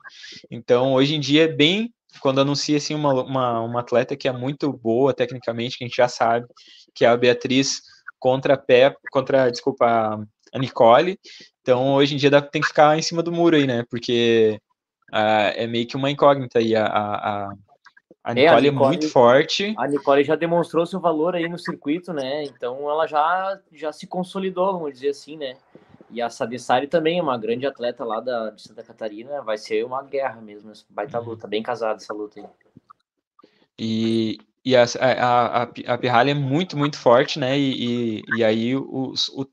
Então, 0.50 0.92
hoje 0.92 1.14
em 1.14 1.20
dia 1.20 1.44
é 1.44 1.48
bem 1.48 1.92
quando 2.20 2.40
anuncia 2.40 2.76
assim 2.76 2.94
uma, 2.94 3.12
uma, 3.22 3.60
uma 3.60 3.80
atleta 3.80 4.16
que 4.16 4.28
é 4.28 4.32
muito 4.32 4.72
boa 4.72 5.14
tecnicamente, 5.14 5.78
que 5.78 5.84
a 5.84 5.86
gente 5.86 5.96
já 5.96 6.08
sabe, 6.08 6.46
que 6.94 7.04
é 7.04 7.08
a 7.08 7.16
Beatriz 7.16 7.80
contra 8.18 8.54
a 8.54 8.58
Pé, 8.58 8.94
contra, 9.10 9.50
desculpa, 9.50 10.20
a 10.52 10.58
Nicole. 10.58 11.18
Então, 11.62 11.94
hoje 11.94 12.14
em 12.14 12.18
dia 12.18 12.30
dá, 12.30 12.40
tem 12.42 12.60
que 12.60 12.68
ficar 12.68 12.98
em 12.98 13.02
cima 13.02 13.22
do 13.22 13.32
muro 13.32 13.56
aí, 13.56 13.66
né? 13.66 13.84
Porque 13.90 14.58
uh, 15.12 15.52
é 15.54 15.66
meio 15.66 15.86
que 15.86 15.96
uma 15.96 16.10
incógnita 16.10 16.58
aí 16.58 16.74
a, 16.74 16.86
a, 16.86 17.44
a 17.44 17.52
Nicole, 18.34 18.46
é, 18.46 18.48
a 18.48 18.60
Nicole, 18.60 18.68
é 18.68 18.88
muito 18.88 19.10
forte. 19.10 19.74
A 19.78 19.86
Nicole 19.86 20.24
já 20.24 20.36
demonstrou 20.36 20.84
seu 20.86 21.00
valor 21.00 21.34
aí 21.34 21.48
no 21.48 21.58
circuito, 21.58 22.12
né? 22.12 22.44
Então 22.44 22.90
ela 22.90 23.06
já, 23.06 23.58
já 23.72 23.92
se 23.92 24.06
consolidou, 24.06 24.72
vamos 24.72 24.92
dizer 24.92 25.10
assim, 25.10 25.36
né? 25.36 25.56
e 26.10 26.22
a 26.22 26.30
Sadessari 26.30 26.86
também 26.86 27.18
é 27.18 27.22
uma 27.22 27.36
grande 27.36 27.66
atleta 27.66 28.04
lá 28.04 28.20
da, 28.20 28.50
de 28.50 28.62
Santa 28.62 28.82
Catarina. 28.82 29.42
Vai 29.42 29.58
ser 29.58 29.84
uma 29.84 30.02
guerra 30.02 30.40
mesmo. 30.40 30.72
Vai 30.90 31.06
estar 31.06 31.18
luta, 31.18 31.46
bem 31.46 31.62
casada 31.62 31.96
essa 31.96 32.14
luta 32.14 32.40
aí. 32.40 32.46
E, 33.78 34.38
e 34.64 34.76
a, 34.76 34.84
a, 35.00 35.62
a, 35.62 35.62
a 35.62 35.98
Pirralha 35.98 36.30
é 36.30 36.34
muito, 36.34 36.76
muito 36.76 36.98
forte, 36.98 37.38
né? 37.38 37.58
E, 37.58 38.22
e, 38.22 38.38
e 38.38 38.44
aí, 38.44 38.74
os, 38.76 39.28
o, 39.30 39.46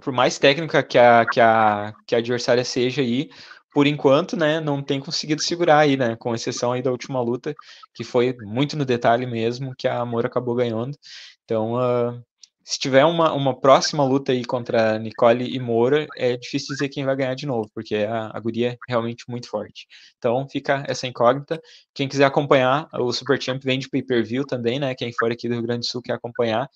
por 0.00 0.12
mais 0.12 0.38
técnica 0.38 0.82
que 0.82 0.98
a, 0.98 1.26
que, 1.26 1.40
a, 1.40 1.92
que 2.06 2.14
a 2.14 2.18
adversária 2.18 2.64
seja 2.64 3.02
aí, 3.02 3.30
por 3.72 3.86
enquanto, 3.86 4.36
né, 4.36 4.60
não 4.60 4.82
tem 4.82 5.00
conseguido 5.00 5.42
segurar 5.42 5.78
aí, 5.78 5.96
né, 5.96 6.16
com 6.16 6.34
exceção 6.34 6.72
aí 6.72 6.82
da 6.82 6.90
última 6.90 7.20
luta, 7.20 7.54
que 7.94 8.04
foi 8.04 8.34
muito 8.40 8.76
no 8.76 8.84
detalhe 8.84 9.26
mesmo, 9.26 9.74
que 9.76 9.86
a 9.88 10.00
Amor 10.00 10.26
acabou 10.26 10.54
ganhando. 10.54 10.96
Então, 11.44 11.74
uh, 11.74 12.22
se 12.70 12.78
tiver 12.78 13.04
uma, 13.04 13.32
uma 13.32 13.58
próxima 13.58 14.04
luta 14.04 14.30
aí 14.30 14.44
contra 14.44 14.96
Nicole 14.98 15.52
e 15.52 15.58
Moura, 15.58 16.06
é 16.16 16.36
difícil 16.36 16.74
dizer 16.74 16.88
quem 16.88 17.04
vai 17.04 17.16
ganhar 17.16 17.34
de 17.34 17.44
novo, 17.44 17.68
porque 17.74 17.96
a, 17.96 18.30
a 18.32 18.38
guria 18.38 18.72
é 18.72 18.76
realmente 18.88 19.24
muito 19.28 19.48
forte. 19.48 19.88
Então 20.18 20.48
fica 20.48 20.84
essa 20.86 21.06
incógnita. 21.06 21.60
Quem 21.92 22.06
quiser 22.06 22.26
acompanhar, 22.26 22.88
o 22.94 23.12
Super 23.12 23.42
Champ 23.42 23.60
vem 23.62 23.78
de 23.78 23.88
pay-per-view 23.88 24.46
também, 24.46 24.78
né? 24.78 24.94
Quem 24.94 25.12
for 25.12 25.32
aqui 25.32 25.48
do 25.48 25.54
Rio 25.54 25.64
Grande 25.64 25.80
do 25.80 25.86
Sul 25.90 26.00
quer 26.00 26.12
acompanhar. 26.12 26.68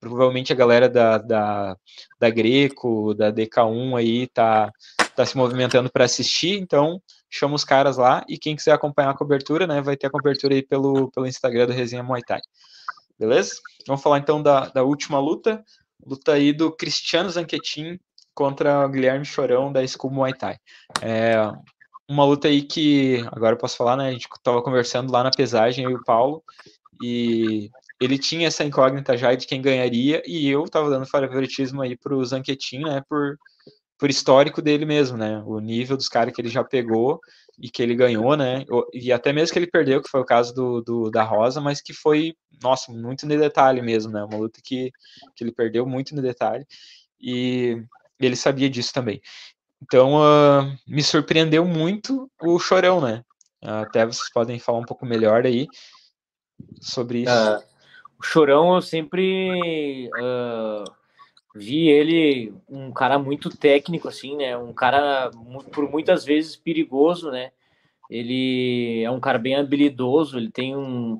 Provavelmente 0.00 0.54
a 0.54 0.56
galera 0.56 0.88
da, 0.88 1.18
da, 1.18 1.76
da 2.18 2.30
Greco, 2.30 3.12
da 3.14 3.30
DK1 3.30 3.98
aí 3.98 4.26
tá, 4.28 4.72
tá 5.14 5.26
se 5.26 5.36
movimentando 5.36 5.90
para 5.90 6.04
assistir, 6.04 6.58
então 6.58 7.00
chama 7.30 7.54
os 7.54 7.64
caras 7.64 7.96
lá 7.96 8.24
e 8.28 8.38
quem 8.38 8.56
quiser 8.56 8.72
acompanhar 8.72 9.10
a 9.10 9.16
cobertura, 9.16 9.66
né, 9.66 9.80
vai 9.80 9.96
ter 9.96 10.06
a 10.06 10.10
cobertura 10.10 10.54
aí 10.54 10.62
pelo, 10.62 11.10
pelo 11.10 11.26
Instagram 11.26 11.66
do 11.66 11.72
Resenha 11.72 12.02
Muay 12.02 12.22
Thai. 12.22 12.40
Beleza? 13.18 13.54
Vamos 13.86 14.02
falar 14.02 14.18
então 14.18 14.42
da, 14.42 14.66
da 14.68 14.82
última 14.82 15.18
luta. 15.18 15.62
Luta 16.04 16.32
aí 16.32 16.52
do 16.52 16.72
Cristiano 16.72 17.30
Zanquetin 17.30 17.98
contra 18.34 18.84
o 18.84 18.88
Guilherme 18.88 19.24
Chorão 19.24 19.72
da 19.72 19.86
School 19.86 20.12
Muay 20.12 20.34
Thai. 20.34 20.56
É 21.00 21.36
uma 22.08 22.24
luta 22.24 22.48
aí 22.48 22.62
que, 22.62 23.24
agora 23.30 23.54
eu 23.54 23.58
posso 23.58 23.76
falar, 23.76 23.96
né? 23.96 24.08
A 24.08 24.12
gente 24.12 24.26
estava 24.26 24.62
conversando 24.62 25.12
lá 25.12 25.22
na 25.22 25.30
pesagem, 25.30 25.84
eu 25.84 25.92
e 25.92 25.94
o 25.94 26.04
Paulo, 26.04 26.42
e 27.00 27.70
ele 28.00 28.18
tinha 28.18 28.48
essa 28.48 28.64
incógnita 28.64 29.16
já 29.16 29.34
de 29.34 29.46
quem 29.46 29.62
ganharia, 29.62 30.22
e 30.26 30.48
eu 30.48 30.64
estava 30.64 30.90
dando 30.90 31.06
favoritismo 31.06 31.80
aí 31.80 31.96
para 31.96 32.14
o 32.14 32.24
Zanquetin, 32.24 32.80
né? 32.80 33.02
Por, 33.08 33.38
por 34.02 34.10
histórico 34.10 34.60
dele 34.60 34.84
mesmo, 34.84 35.16
né? 35.16 35.40
O 35.46 35.60
nível 35.60 35.96
dos 35.96 36.08
caras 36.08 36.34
que 36.34 36.40
ele 36.40 36.48
já 36.48 36.64
pegou 36.64 37.20
e 37.56 37.70
que 37.70 37.80
ele 37.80 37.94
ganhou, 37.94 38.36
né? 38.36 38.64
E 38.92 39.12
até 39.12 39.32
mesmo 39.32 39.52
que 39.52 39.60
ele 39.60 39.70
perdeu, 39.70 40.02
que 40.02 40.10
foi 40.10 40.20
o 40.20 40.24
caso 40.24 40.52
do, 40.52 40.80
do 40.82 41.08
da 41.08 41.22
Rosa, 41.22 41.60
mas 41.60 41.80
que 41.80 41.92
foi, 41.92 42.34
nossa, 42.60 42.90
muito 42.90 43.28
no 43.28 43.38
detalhe 43.38 43.80
mesmo, 43.80 44.10
né? 44.10 44.24
Uma 44.24 44.38
luta 44.38 44.58
que, 44.60 44.90
que 45.36 45.44
ele 45.44 45.52
perdeu 45.52 45.86
muito 45.86 46.16
no 46.16 46.20
detalhe 46.20 46.66
e 47.20 47.80
ele 48.18 48.34
sabia 48.34 48.68
disso 48.68 48.92
também. 48.92 49.22
Então, 49.80 50.16
uh, 50.16 50.76
me 50.84 51.04
surpreendeu 51.04 51.64
muito 51.64 52.28
o 52.42 52.58
Chorão, 52.58 53.00
né? 53.00 53.22
Até 53.62 54.04
vocês 54.04 54.32
podem 54.32 54.58
falar 54.58 54.80
um 54.80 54.84
pouco 54.84 55.06
melhor 55.06 55.46
aí 55.46 55.68
sobre 56.80 57.20
isso. 57.20 57.30
Uh, 57.32 57.62
o 58.18 58.24
Chorão, 58.24 58.74
eu 58.74 58.82
sempre 58.82 60.10
uh, 60.18 61.01
vi 61.54 61.88
ele 61.88 62.54
um 62.68 62.90
cara 62.90 63.18
muito 63.18 63.50
técnico, 63.50 64.08
assim, 64.08 64.36
né? 64.36 64.56
Um 64.56 64.72
cara 64.72 65.30
por 65.72 65.90
muitas 65.90 66.24
vezes 66.24 66.56
perigoso, 66.56 67.30
né? 67.30 67.52
Ele 68.10 69.02
é 69.02 69.10
um 69.10 69.20
cara 69.20 69.38
bem 69.38 69.56
habilidoso, 69.56 70.38
ele 70.38 70.50
tem 70.50 70.76
um. 70.76 71.18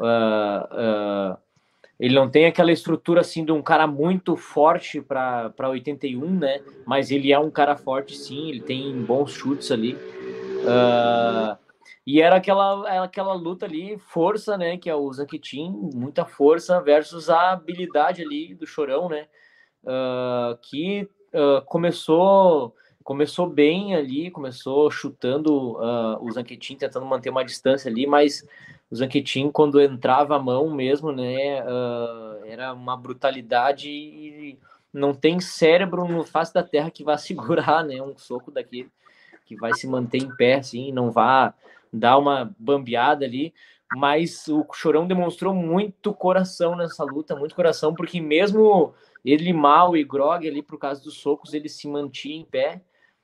Uh, 0.00 1.34
uh, 1.34 1.36
ele 2.00 2.14
não 2.14 2.28
tem 2.28 2.46
aquela 2.46 2.72
estrutura 2.72 3.20
assim 3.20 3.44
de 3.44 3.52
um 3.52 3.62
cara 3.62 3.86
muito 3.86 4.36
forte 4.36 5.00
para 5.00 5.52
81, 5.68 6.38
né? 6.38 6.60
Mas 6.84 7.12
ele 7.12 7.32
é 7.32 7.38
um 7.38 7.50
cara 7.50 7.76
forte, 7.76 8.16
sim, 8.16 8.48
ele 8.48 8.60
tem 8.60 8.92
bons 9.02 9.32
chutes 9.32 9.70
ali. 9.70 9.94
Uh, 9.94 11.56
e 12.04 12.20
era 12.20 12.36
aquela, 12.36 13.04
aquela 13.04 13.32
luta 13.34 13.66
ali, 13.66 13.96
força, 13.98 14.58
né? 14.58 14.76
Que 14.76 14.90
é 14.90 14.94
o 14.96 15.12
Zanquitin, 15.12 15.70
muita 15.94 16.24
força 16.24 16.80
versus 16.80 17.30
a 17.30 17.52
habilidade 17.52 18.22
ali 18.22 18.52
do 18.54 18.66
Chorão, 18.66 19.08
né? 19.08 19.26
Uh, 19.84 20.56
que 20.62 21.08
uh, 21.32 21.62
começou 21.66 22.74
começou 23.02 23.48
bem 23.48 23.94
ali, 23.94 24.30
começou 24.30 24.90
chutando 24.90 25.72
uh, 25.72 26.18
o 26.20 26.30
Zanquetin, 26.30 26.76
tentando 26.76 27.04
manter 27.04 27.30
uma 27.30 27.44
distância 27.44 27.90
ali, 27.90 28.06
mas 28.06 28.46
o 28.90 28.96
Zanquetin, 28.96 29.50
quando 29.50 29.80
entrava 29.80 30.36
a 30.36 30.38
mão 30.38 30.70
mesmo, 30.70 31.12
né, 31.12 31.62
uh, 31.64 32.44
era 32.44 32.72
uma 32.72 32.96
brutalidade 32.96 33.88
e 33.90 34.58
não 34.92 35.14
tem 35.14 35.40
cérebro 35.40 36.06
no 36.06 36.24
face 36.24 36.54
da 36.54 36.62
terra 36.62 36.90
que 36.90 37.02
vá 37.02 37.16
segurar, 37.18 37.84
né, 37.84 38.00
um 38.00 38.16
soco 38.16 38.50
daquele 38.50 38.88
que 39.44 39.56
vai 39.56 39.74
se 39.74 39.86
manter 39.86 40.18
em 40.18 40.34
pé, 40.36 40.54
assim, 40.54 40.92
não 40.92 41.10
vá 41.10 41.52
dar 41.92 42.16
uma 42.16 42.54
bambeada 42.58 43.24
ali, 43.24 43.52
mas 43.94 44.48
o 44.48 44.64
Chorão 44.72 45.06
demonstrou 45.06 45.52
muito 45.52 46.14
coração 46.14 46.74
nessa 46.76 47.04
luta, 47.04 47.36
muito 47.36 47.54
coração, 47.54 47.94
porque 47.94 48.20
mesmo 48.20 48.94
ele 49.24 49.52
mal 49.52 49.96
e 49.96 50.04
grog 50.04 50.46
ali 50.46 50.62
por 50.62 50.78
causa 50.78 51.02
dos 51.02 51.18
socos, 51.18 51.54
ele 51.54 51.68
se 51.68 51.88
mantinha 51.88 52.36
em 52.36 52.44
pé 52.44 52.82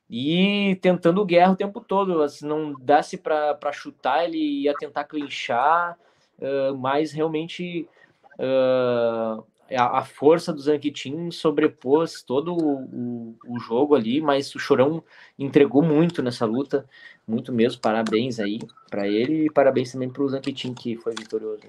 e 0.09 0.79
tentando 0.81 1.25
guerra 1.25 1.53
o 1.53 1.57
tempo 1.57 1.81
todo. 1.81 2.27
Se 2.29 2.45
não 2.47 2.73
desse 2.73 3.17
para 3.17 3.73
chutar, 3.73 4.25
ele 4.25 4.39
ia 4.63 4.75
tentar 4.75 5.05
clinchar, 5.05 5.99
uh, 6.39 6.77
mas 6.77 7.13
realmente 7.13 7.89
uh, 8.39 9.45
a, 9.77 9.99
a, 9.99 10.05
força 10.05 10.53
do 10.53 10.61
Zanquitin 10.61 11.31
sobrepôs 11.31 12.23
todo 12.23 12.55
o, 12.55 12.85
o, 12.85 13.39
o, 13.47 13.59
jogo 13.61 13.95
ali, 13.95 14.21
mas 14.21 14.55
o 14.55 14.59
Chorão 14.59 15.03
entregou 15.39 15.83
muito 15.83 16.23
nessa 16.23 16.47
luta, 16.47 16.89
muito 17.27 17.53
mesmo. 17.53 17.81
Parabéns 17.81 18.41
aí 18.41 18.61
para 18.89 19.07
ele 19.07 19.47
e 19.47 19.51
parabéns 19.51 19.93
também 19.93 20.09
para 20.09 20.23
o 20.23 20.29
Zanquitin 20.29 20.73
que 20.73 20.97
foi 20.97 21.15
vitorioso. 21.15 21.69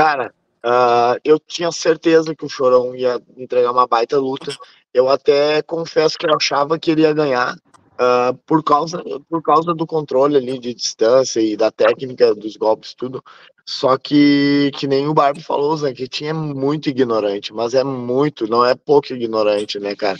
Cara, 0.00 0.32
uh, 0.64 1.20
eu 1.22 1.38
tinha 1.38 1.70
certeza 1.70 2.34
que 2.34 2.42
o 2.42 2.48
Chorão 2.48 2.96
ia 2.96 3.20
entregar 3.36 3.70
uma 3.70 3.86
baita 3.86 4.18
luta. 4.18 4.50
Eu 4.94 5.10
até 5.10 5.60
confesso 5.60 6.16
que 6.16 6.26
eu 6.26 6.34
achava 6.34 6.78
que 6.78 6.90
ele 6.90 7.02
ia 7.02 7.12
ganhar 7.12 7.54
uh, 7.54 8.34
por, 8.46 8.64
causa, 8.64 9.04
por 9.28 9.42
causa 9.42 9.74
do 9.74 9.86
controle 9.86 10.38
ali 10.38 10.58
de 10.58 10.72
distância 10.72 11.38
e 11.38 11.54
da 11.54 11.70
técnica 11.70 12.34
dos 12.34 12.56
golpes, 12.56 12.94
tudo. 12.94 13.22
Só 13.66 13.98
que, 13.98 14.70
que 14.74 14.86
nem 14.86 15.06
o 15.06 15.12
Barbie 15.12 15.42
falou, 15.42 15.76
Zan, 15.76 15.92
que 15.92 16.08
tinha 16.08 16.32
muito 16.32 16.88
ignorante, 16.88 17.52
mas 17.52 17.74
é 17.74 17.84
muito, 17.84 18.46
não 18.46 18.64
é 18.64 18.74
pouco 18.74 19.12
ignorante, 19.12 19.78
né, 19.78 19.94
cara? 19.94 20.18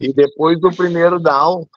E 0.00 0.12
depois 0.12 0.58
do 0.58 0.72
primeiro 0.72 1.20
down, 1.20 1.68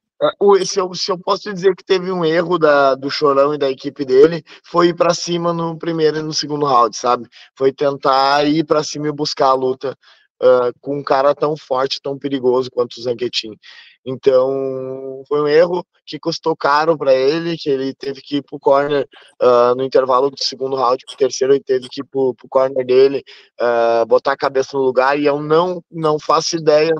se 0.65 0.79
eu, 0.79 0.93
se 0.93 1.11
eu 1.11 1.17
posso 1.17 1.53
dizer 1.53 1.75
que 1.75 1.83
teve 1.83 2.11
um 2.11 2.23
erro 2.23 2.57
da, 2.57 2.95
do 2.95 3.09
Chorão 3.09 3.53
e 3.53 3.57
da 3.57 3.69
equipe 3.69 4.05
dele, 4.05 4.43
foi 4.63 4.87
ir 4.89 4.95
para 4.95 5.13
cima 5.13 5.53
no 5.53 5.77
primeiro 5.77 6.17
e 6.17 6.21
no 6.21 6.33
segundo 6.33 6.65
round, 6.65 6.95
sabe? 6.95 7.27
Foi 7.57 7.71
tentar 7.73 8.45
ir 8.45 8.65
para 8.65 8.83
cima 8.83 9.07
e 9.07 9.11
buscar 9.11 9.47
a 9.47 9.53
luta 9.53 9.97
uh, 10.41 10.73
com 10.81 10.97
um 10.97 11.03
cara 11.03 11.33
tão 11.33 11.57
forte, 11.57 12.01
tão 12.01 12.17
perigoso 12.17 12.69
quanto 12.71 12.97
o 12.97 13.01
Zanquetin. 13.01 13.57
Então, 14.05 15.23
foi 15.27 15.41
um 15.41 15.47
erro 15.47 15.85
que 16.05 16.19
custou 16.19 16.55
caro 16.55 16.97
para 16.97 17.13
ele, 17.13 17.57
que 17.57 17.69
ele 17.69 17.93
teve 17.93 18.21
que 18.21 18.37
ir 18.37 18.41
pro 18.41 18.59
corner 18.59 19.07
uh, 19.41 19.73
no 19.75 19.83
intervalo 19.83 20.29
do 20.29 20.43
segundo 20.43 20.75
round, 20.75 21.03
pro 21.05 21.15
terceiro 21.15 21.53
ele 21.53 21.63
teve 21.63 21.87
que 21.89 22.01
ir 22.01 22.03
pro, 22.03 22.33
pro 22.35 22.49
corner 22.49 22.85
dele, 22.85 23.23
uh, 23.61 24.05
botar 24.05 24.33
a 24.33 24.37
cabeça 24.37 24.77
no 24.77 24.83
lugar, 24.83 25.17
e 25.17 25.25
eu 25.25 25.41
não, 25.41 25.81
não 25.89 26.19
faço 26.19 26.57
ideia 26.57 26.93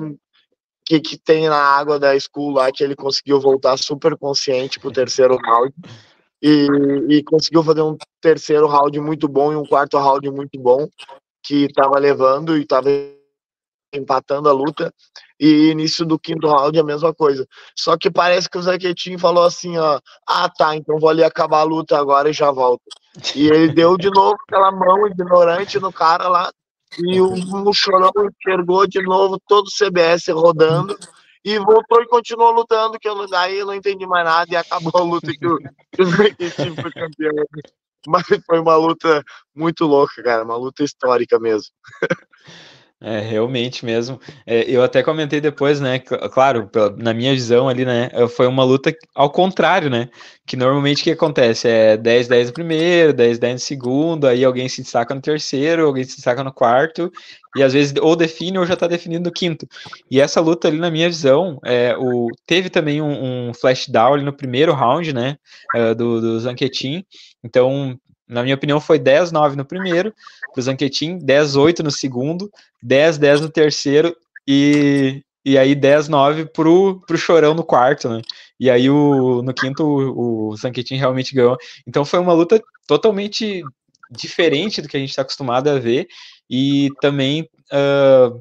que, 0.84 1.00
que 1.00 1.16
tem 1.16 1.48
na 1.48 1.56
água 1.56 1.98
da 1.98 2.18
school 2.18 2.52
lá 2.52 2.70
que 2.70 2.84
ele 2.84 2.94
conseguiu 2.94 3.40
voltar 3.40 3.76
super 3.76 4.16
consciente 4.16 4.78
pro 4.78 4.92
terceiro 4.92 5.36
round 5.36 5.74
e, 6.42 6.68
e 7.08 7.22
conseguiu 7.22 7.62
fazer 7.64 7.82
um 7.82 7.96
terceiro 8.20 8.66
round 8.66 9.00
muito 9.00 9.26
bom 9.26 9.52
e 9.52 9.56
um 9.56 9.64
quarto 9.64 9.96
round 9.96 10.30
muito 10.30 10.60
bom 10.60 10.86
que 11.42 11.64
estava 11.64 11.98
levando 11.98 12.56
e 12.56 12.62
estava 12.62 12.88
empatando 13.94 14.48
a 14.48 14.52
luta 14.52 14.92
e 15.40 15.70
início 15.70 16.04
do 16.04 16.18
quinto 16.18 16.46
round 16.48 16.78
a 16.78 16.84
mesma 16.84 17.14
coisa. 17.14 17.46
Só 17.76 17.96
que 17.96 18.10
parece 18.10 18.48
que 18.48 18.58
o 18.58 18.62
Zequetin 18.62 19.18
falou 19.18 19.44
assim, 19.44 19.78
ó, 19.78 20.00
ah 20.26 20.48
tá, 20.48 20.76
então 20.76 20.98
vou 20.98 21.08
ali 21.08 21.22
acabar 21.24 21.60
a 21.60 21.64
luta 21.64 21.98
agora 21.98 22.28
e 22.28 22.32
já 22.32 22.50
volto. 22.50 22.82
E 23.34 23.46
ele 23.46 23.72
deu 23.72 23.96
de 23.96 24.10
novo 24.10 24.36
aquela 24.46 24.72
mão 24.72 25.06
ignorante 25.06 25.78
no 25.78 25.92
cara 25.92 26.28
lá 26.28 26.50
e 26.98 27.20
o, 27.20 27.32
o 27.32 27.72
Chorão 27.72 28.10
enxergou 28.16 28.86
de 28.86 29.02
novo 29.02 29.38
todo 29.46 29.66
o 29.66 29.70
CBS 29.70 30.28
rodando 30.28 30.96
e 31.44 31.58
voltou 31.58 32.00
e 32.00 32.08
continuou 32.08 32.52
lutando, 32.52 32.98
que 32.98 33.08
eu, 33.08 33.28
daí 33.28 33.58
eu 33.58 33.66
não 33.66 33.74
entendi 33.74 34.06
mais 34.06 34.24
nada 34.24 34.50
e 34.50 34.56
acabou 34.56 34.92
a 34.94 35.04
luta 35.04 35.30
que 35.30 35.46
o, 35.46 35.58
que 35.92 36.70
o 36.70 36.74
foi 36.82 36.92
campeão. 36.92 37.44
Mas 38.06 38.24
foi 38.46 38.60
uma 38.60 38.76
luta 38.76 39.22
muito 39.54 39.86
louca, 39.86 40.22
cara, 40.22 40.44
uma 40.44 40.56
luta 40.56 40.84
histórica 40.84 41.38
mesmo. 41.38 41.72
É, 43.00 43.20
realmente 43.20 43.84
mesmo. 43.84 44.18
É, 44.46 44.62
eu 44.62 44.82
até 44.82 45.02
comentei 45.02 45.38
depois, 45.38 45.78
né? 45.78 45.98
Claro, 45.98 46.70
na 46.96 47.12
minha 47.12 47.32
visão 47.34 47.68
ali, 47.68 47.84
né? 47.84 48.08
Foi 48.34 48.46
uma 48.46 48.64
luta 48.64 48.94
ao 49.14 49.30
contrário, 49.30 49.90
né? 49.90 50.08
Que 50.46 50.56
normalmente 50.56 51.02
o 51.02 51.04
que 51.04 51.10
acontece? 51.10 51.68
É 51.68 51.98
10-10 51.98 52.46
no 52.46 52.52
primeiro, 52.54 53.12
10-10 53.12 53.52
no 53.52 53.58
segundo, 53.58 54.26
aí 54.26 54.42
alguém 54.42 54.68
se 54.70 54.80
destaca 54.82 55.14
no 55.14 55.20
terceiro, 55.20 55.86
alguém 55.86 56.04
se 56.04 56.16
destaca 56.16 56.42
no 56.42 56.52
quarto, 56.52 57.12
e 57.54 57.62
às 57.62 57.74
vezes 57.74 57.92
ou 58.00 58.16
define 58.16 58.58
ou 58.58 58.64
já 58.64 58.74
tá 58.74 58.86
definindo 58.86 59.24
no 59.24 59.32
quinto. 59.32 59.66
E 60.10 60.18
essa 60.18 60.40
luta 60.40 60.68
ali, 60.68 60.78
na 60.78 60.90
minha 60.90 61.08
visão, 61.08 61.58
é, 61.62 61.94
o, 61.98 62.28
teve 62.46 62.70
também 62.70 63.02
um, 63.02 63.48
um 63.50 63.54
flash 63.54 63.86
down 63.86 64.14
ali 64.14 64.24
no 64.24 64.32
primeiro 64.32 64.72
round, 64.72 65.12
né? 65.12 65.36
Uh, 65.76 65.94
do, 65.94 66.20
do 66.22 66.40
Zanquetin. 66.40 67.04
Então, 67.44 67.98
na 68.28 68.42
minha 68.42 68.54
opinião, 68.54 68.80
foi 68.80 68.98
10-9 68.98 69.54
no 69.54 69.64
primeiro, 69.64 70.14
pro 70.52 70.62
Zanquetin, 70.62 71.18
10-8 71.18 71.80
no 71.80 71.90
segundo, 71.90 72.50
10-10 72.84 73.40
no 73.40 73.48
terceiro 73.48 74.16
e, 74.46 75.22
e 75.44 75.58
aí 75.58 75.74
10-9 75.74 76.46
pro, 76.52 77.00
pro 77.06 77.18
Chorão 77.18 77.54
no 77.54 77.64
quarto, 77.64 78.08
né? 78.08 78.22
E 78.58 78.70
aí 78.70 78.88
o, 78.88 79.42
no 79.42 79.52
quinto 79.52 79.84
o, 79.84 80.50
o 80.50 80.56
Zanquetin 80.56 80.96
realmente 80.96 81.34
ganhou. 81.34 81.56
Então 81.86 82.04
foi 82.04 82.18
uma 82.18 82.32
luta 82.32 82.62
totalmente 82.86 83.62
diferente 84.10 84.80
do 84.80 84.88
que 84.88 84.96
a 84.96 85.00
gente 85.00 85.10
está 85.10 85.22
acostumado 85.22 85.68
a 85.68 85.78
ver 85.78 86.06
e 86.48 86.90
também 87.00 87.48
uh, 87.72 88.40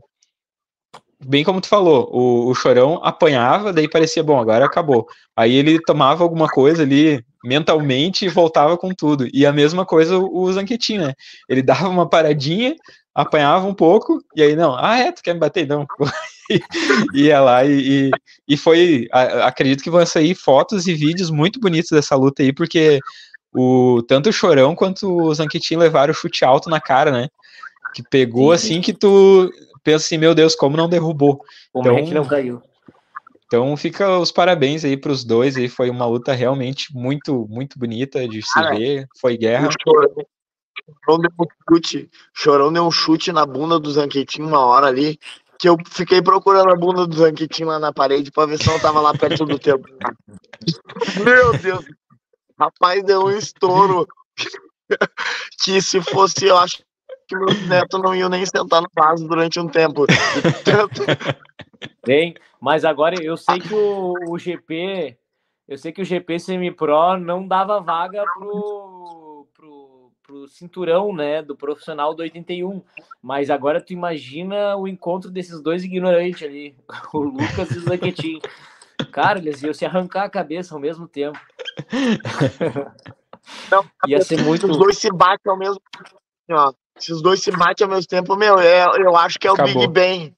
bem 1.26 1.44
como 1.44 1.62
tu 1.62 1.68
falou, 1.68 2.10
o, 2.12 2.50
o 2.50 2.56
Chorão 2.56 3.00
apanhava, 3.04 3.74
daí 3.74 3.90
parecia, 3.90 4.24
bom, 4.24 4.40
agora 4.40 4.66
acabou. 4.66 5.08
Aí 5.36 5.54
ele 5.56 5.80
tomava 5.80 6.24
alguma 6.24 6.48
coisa 6.48 6.84
ali 6.84 7.24
mentalmente 7.44 8.26
e 8.26 8.30
voltava 8.30 8.78
com 8.78 8.94
tudo. 8.94 9.28
E 9.34 9.46
a 9.46 9.52
mesma 9.52 9.86
coisa 9.86 10.18
o, 10.18 10.44
o 10.44 10.54
Zanquetin, 10.54 11.00
né? 11.00 11.14
Ele 11.50 11.62
dava 11.64 11.90
uma 11.90 12.08
paradinha, 12.08 12.76
apanhava 13.14 13.68
um 13.68 13.74
pouco, 13.74 14.20
e 14.36 14.42
aí, 14.42 14.56
não, 14.56 14.76
ah, 14.76 14.98
é, 14.98 15.12
tu 15.12 15.22
quer 15.22 15.34
me 15.34 15.40
bater? 15.40 15.68
Não. 15.68 15.86
ia 17.14 17.40
lá 17.40 17.64
e, 17.64 18.10
e, 18.10 18.12
e 18.48 18.58
foi, 18.58 19.08
a, 19.12 19.48
acredito 19.48 19.84
que 19.84 19.90
vão 19.90 20.06
sair 20.06 20.36
fotos 20.36 20.88
e 20.88 20.94
vídeos 20.94 21.30
muito 21.30 21.60
bonitos 21.60 21.92
dessa 21.92 22.16
luta 22.16 22.44
aí, 22.44 22.52
porque 22.54 23.00
o, 23.56 24.02
tanto 24.08 24.30
o 24.30 24.34
Chorão 24.34 24.76
quanto 24.76 25.08
o 25.08 25.34
Zanquetin 25.34 25.76
levaram 25.76 26.12
o 26.12 26.16
chute 26.16 26.44
alto 26.44 26.70
na 26.70 26.82
cara, 26.82 27.12
né? 27.12 27.28
Que 27.94 28.02
pegou 28.10 28.52
assim 28.52 28.82
que 28.82 28.94
tu 28.94 29.52
pensa 29.84 30.06
assim, 30.06 30.18
meu 30.18 30.34
Deus, 30.34 30.56
como 30.56 30.78
não 30.78 30.90
derrubou? 30.90 31.44
Como 31.72 31.88
então, 31.88 31.98
é 31.98 32.04
que 32.04 32.14
não 32.14 32.26
caiu? 32.26 32.62
Então 33.46 33.78
fica 33.78 34.18
os 34.18 34.32
parabéns 34.32 34.84
aí 34.84 34.98
para 34.98 35.12
os 35.12 35.24
dois, 35.24 35.56
aí 35.56 35.70
foi 35.70 35.90
uma 35.90 36.08
luta 36.08 36.34
realmente 36.34 36.92
muito, 36.92 37.48
muito 37.48 37.78
bonita 37.78 38.28
de 38.28 38.42
se 38.42 38.58
ah, 38.58 38.72
ver, 38.72 39.08
foi 39.20 39.38
guerra. 39.38 39.70
Chorão 41.06 41.20
deu 41.20 41.32
um 41.40 41.46
chute, 41.70 42.10
Chorão 42.34 42.74
deu 42.74 42.84
um 42.84 42.92
chute 42.92 43.32
na 43.32 43.46
bunda 43.46 43.80
do 43.80 43.92
Zanquetinho 43.92 44.48
uma 44.48 44.60
hora 44.60 44.88
ali, 44.88 45.20
que 45.60 45.70
eu 45.70 45.78
fiquei 45.88 46.20
procurando 46.22 46.72
a 46.72 46.76
bunda 46.76 47.06
do 47.06 47.16
Zanquetinho 47.16 47.68
lá 47.68 47.78
na 47.78 47.94
parede 47.94 48.32
para 48.32 48.48
ver 48.48 48.58
se 48.58 48.68
não 48.68 48.80
tava 48.80 49.00
lá 49.00 49.14
perto 49.16 49.46
do 49.46 49.60
tempo. 49.60 49.88
Meu 51.24 51.56
Deus, 51.58 51.86
rapaz, 52.60 53.04
deu 53.04 53.26
um 53.26 53.30
estouro 53.30 54.08
que 55.64 55.80
se 55.80 56.02
fosse, 56.02 56.46
eu 56.46 56.58
acho 56.58 56.84
que 57.34 57.40
meus 57.40 57.68
netos 57.68 58.02
não 58.02 58.16
iam 58.16 58.30
nem 58.30 58.46
sentar 58.46 58.82
no 58.82 58.88
vaso 58.96 59.28
durante 59.28 59.60
um 59.60 59.68
tempo. 59.68 60.06
Bem, 62.06 62.36
mas 62.60 62.86
agora 62.86 63.22
eu 63.22 63.36
sei 63.36 63.60
que 63.60 63.74
o, 63.74 64.14
o 64.30 64.38
GP, 64.38 65.18
eu 65.68 65.78
sei 65.78 65.92
que 65.92 66.02
o 66.02 66.06
GP 66.06 66.40
Semi-Pro 66.40 67.18
não 67.18 67.48
dava 67.48 67.80
vaga 67.80 68.24
pro, 68.38 69.48
pro, 69.54 70.12
pro 70.22 70.48
cinturão, 70.48 71.14
né, 71.14 71.42
do 71.42 71.56
profissional 71.56 72.14
do 72.14 72.22
81. 72.22 72.82
Mas 73.22 73.50
agora 73.50 73.82
tu 73.82 73.94
imagina 73.94 74.76
o 74.78 74.88
encontro 74.88 75.32
desses 75.32 75.62
dois 75.62 75.84
ignorantes 75.84 76.44
ali, 76.44 76.76
o 77.14 77.20
Lucas 77.20 77.72
e 77.72 77.78
o 77.80 77.82
Zaquetin. 77.82 78.40
Cara, 79.12 79.40
eles 79.40 79.62
iam 79.64 79.74
se 79.74 79.86
arrancar 79.86 80.24
a 80.24 80.30
cabeça 80.30 80.74
ao 80.74 80.80
mesmo 80.80 81.08
tempo. 81.08 81.40
Não, 83.70 83.86
Ia 84.08 84.22
ser 84.22 84.42
muito. 84.42 84.70
Os 84.70 84.78
dois 84.78 84.98
se 84.98 85.12
batem 85.12 85.52
ao 85.52 85.58
mesmo 85.58 85.82
tempo. 85.92 86.22
Ó. 86.52 86.74
Se 86.98 87.12
os 87.12 87.22
dois 87.22 87.42
se 87.42 87.52
batem 87.52 87.86
ao 87.86 87.92
mesmo 87.92 88.08
tempo, 88.08 88.36
meu, 88.36 88.60
é, 88.60 88.86
eu 89.00 89.16
acho 89.16 89.40
que 89.40 89.48
é 89.48 89.52
o 89.52 89.56
Acabou. 89.56 89.88
Big 89.88 89.94
Bang. 89.94 90.34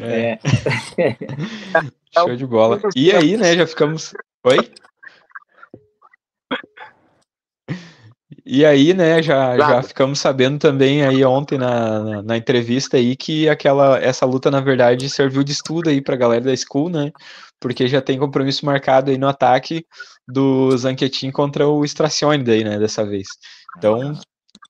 É. 0.00 0.38
é. 0.98 1.16
Show 2.14 2.36
de 2.36 2.46
bola. 2.46 2.80
E 2.94 3.10
aí, 3.10 3.36
né, 3.36 3.56
já 3.56 3.66
ficamos. 3.66 4.14
Oi? 4.44 4.70
E 8.44 8.64
aí, 8.66 8.92
né, 8.92 9.22
já, 9.22 9.56
já 9.56 9.82
ficamos 9.82 10.18
sabendo 10.18 10.58
também 10.58 11.04
aí 11.04 11.24
ontem 11.24 11.56
na, 11.56 12.00
na, 12.00 12.22
na, 12.22 12.36
entrevista 12.36 12.96
aí 12.96 13.14
que 13.14 13.48
aquela, 13.48 13.98
essa 13.98 14.26
luta, 14.26 14.50
na 14.50 14.60
verdade, 14.60 15.08
serviu 15.08 15.44
de 15.44 15.52
estudo 15.52 15.88
aí 15.88 16.02
pra 16.02 16.16
galera 16.16 16.44
da 16.44 16.56
School, 16.56 16.90
né, 16.90 17.12
porque 17.60 17.86
já 17.86 18.02
tem 18.02 18.18
compromisso 18.18 18.66
marcado 18.66 19.12
aí 19.12 19.16
no 19.16 19.28
ataque 19.28 19.86
do 20.26 20.76
Zanquetin 20.76 21.30
contra 21.30 21.68
o 21.68 21.84
Stracione 21.84 22.42
daí, 22.42 22.64
né, 22.64 22.80
dessa 22.80 23.06
vez. 23.06 23.28
Então, 23.78 24.18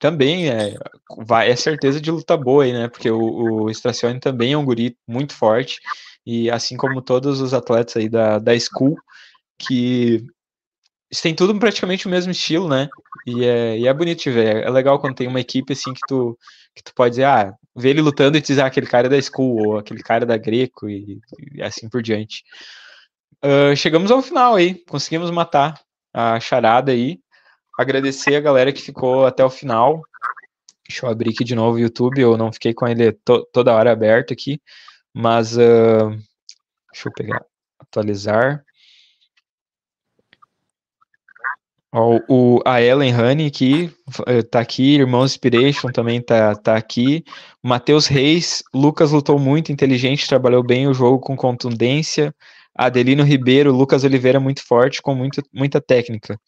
também 0.03 0.51
é, 0.51 0.75
vai, 1.17 1.49
é 1.49 1.55
certeza 1.55 2.01
de 2.01 2.11
luta 2.11 2.37
boa 2.37 2.65
aí, 2.65 2.73
né? 2.73 2.89
Porque 2.89 3.09
o, 3.09 3.21
o 3.63 3.71
Stracione 3.71 4.19
também 4.19 4.53
é 4.53 4.59
um 4.59 4.65
guri 4.65 4.97
muito 5.07 5.33
forte, 5.33 5.81
e 6.27 6.51
assim 6.51 6.77
como 6.77 7.01
todos 7.01 7.41
os 7.41 7.55
atletas 7.55 7.97
aí 7.97 8.09
da, 8.09 8.41
da 8.41 8.53
School, 8.59 8.97
que 9.57 10.27
tem 11.23 11.37
tudo 11.37 11.57
praticamente 11.57 12.09
o 12.09 12.11
mesmo 12.11 12.33
estilo, 12.33 12.69
né? 12.69 12.89
E 13.25 13.45
é, 13.45 13.79
e 13.79 13.87
é 13.87 13.95
bonito 13.95 14.25
ver. 14.25 14.65
É 14.65 14.71
legal 14.71 14.99
quando 14.99 15.15
tem 15.15 15.29
uma 15.29 15.41
equipe 15.41 15.73
assim 15.73 15.95
que 15.95 16.01
tu, 16.09 16.37
que 16.75 16.83
tu 16.83 16.93
pode 16.97 17.11
dizer, 17.13 17.25
ah, 17.27 17.55
ver 17.77 17.91
ele 17.91 18.03
lutando 18.03 18.37
e 18.37 18.41
dizer, 18.41 18.63
ah, 18.63 18.67
aquele 18.67 18.89
cara 18.89 19.07
é 19.07 19.11
da 19.11 19.23
School, 19.23 19.69
ou 19.69 19.79
aquele 19.79 20.03
cara 20.03 20.25
é 20.25 20.27
da 20.27 20.37
Greco, 20.37 20.89
e, 20.89 21.21
e 21.55 21.63
assim 21.63 21.89
por 21.89 22.03
diante. 22.03 22.43
Uh, 23.45 23.77
chegamos 23.77 24.11
ao 24.11 24.21
final 24.21 24.57
aí, 24.57 24.85
conseguimos 24.85 25.31
matar 25.31 25.81
a 26.13 26.41
charada 26.41 26.91
aí 26.91 27.22
agradecer 27.79 28.37
a 28.37 28.41
galera 28.41 28.73
que 28.73 28.83
ficou 28.83 29.27
até 29.27 29.45
o 29.45 29.51
final. 29.51 30.03
Deixa 30.89 31.07
eu 31.07 31.11
abrir 31.11 31.31
aqui 31.31 31.45
de 31.45 31.55
novo 31.55 31.77
o 31.77 31.81
YouTube, 31.81 32.21
eu 32.21 32.37
não 32.37 32.53
fiquei 32.53 32.75
com 32.75 32.87
ele 32.87 33.13
to 33.13 33.47
toda 33.53 33.75
hora 33.75 33.93
aberto 33.93 34.33
aqui, 34.33 34.61
mas 35.15 35.57
uh, 35.57 36.11
deixa 36.93 37.09
eu 37.09 37.13
pegar, 37.13 37.45
atualizar. 37.79 38.65
Ó, 41.95 42.19
o, 42.27 42.61
a 42.65 42.81
Ellen 42.81 43.15
Honey 43.15 43.47
aqui, 43.47 43.95
eh, 44.27 44.43
tá 44.43 44.61
aqui, 44.61 44.95
Irmãos 44.95 45.33
Inspiration 45.33 45.89
também 45.93 46.23
tá, 46.23 46.55
tá 46.55 46.75
aqui. 46.75 47.23
Matheus 47.63 48.07
Reis, 48.07 48.63
Lucas 48.73 49.13
lutou 49.13 49.39
muito, 49.39 49.71
inteligente, 49.71 50.27
trabalhou 50.27 50.63
bem 50.63 50.89
o 50.89 50.95
jogo 50.95 51.21
com 51.21 51.37
contundência. 51.37 52.35
Adelino 52.75 53.23
Ribeiro, 53.23 53.71
Lucas 53.73 54.05
Oliveira 54.05 54.41
muito 54.41 54.67
forte, 54.67 55.03
com 55.03 55.15
muito, 55.15 55.43
muita 55.53 55.83
técnica. 55.83 56.41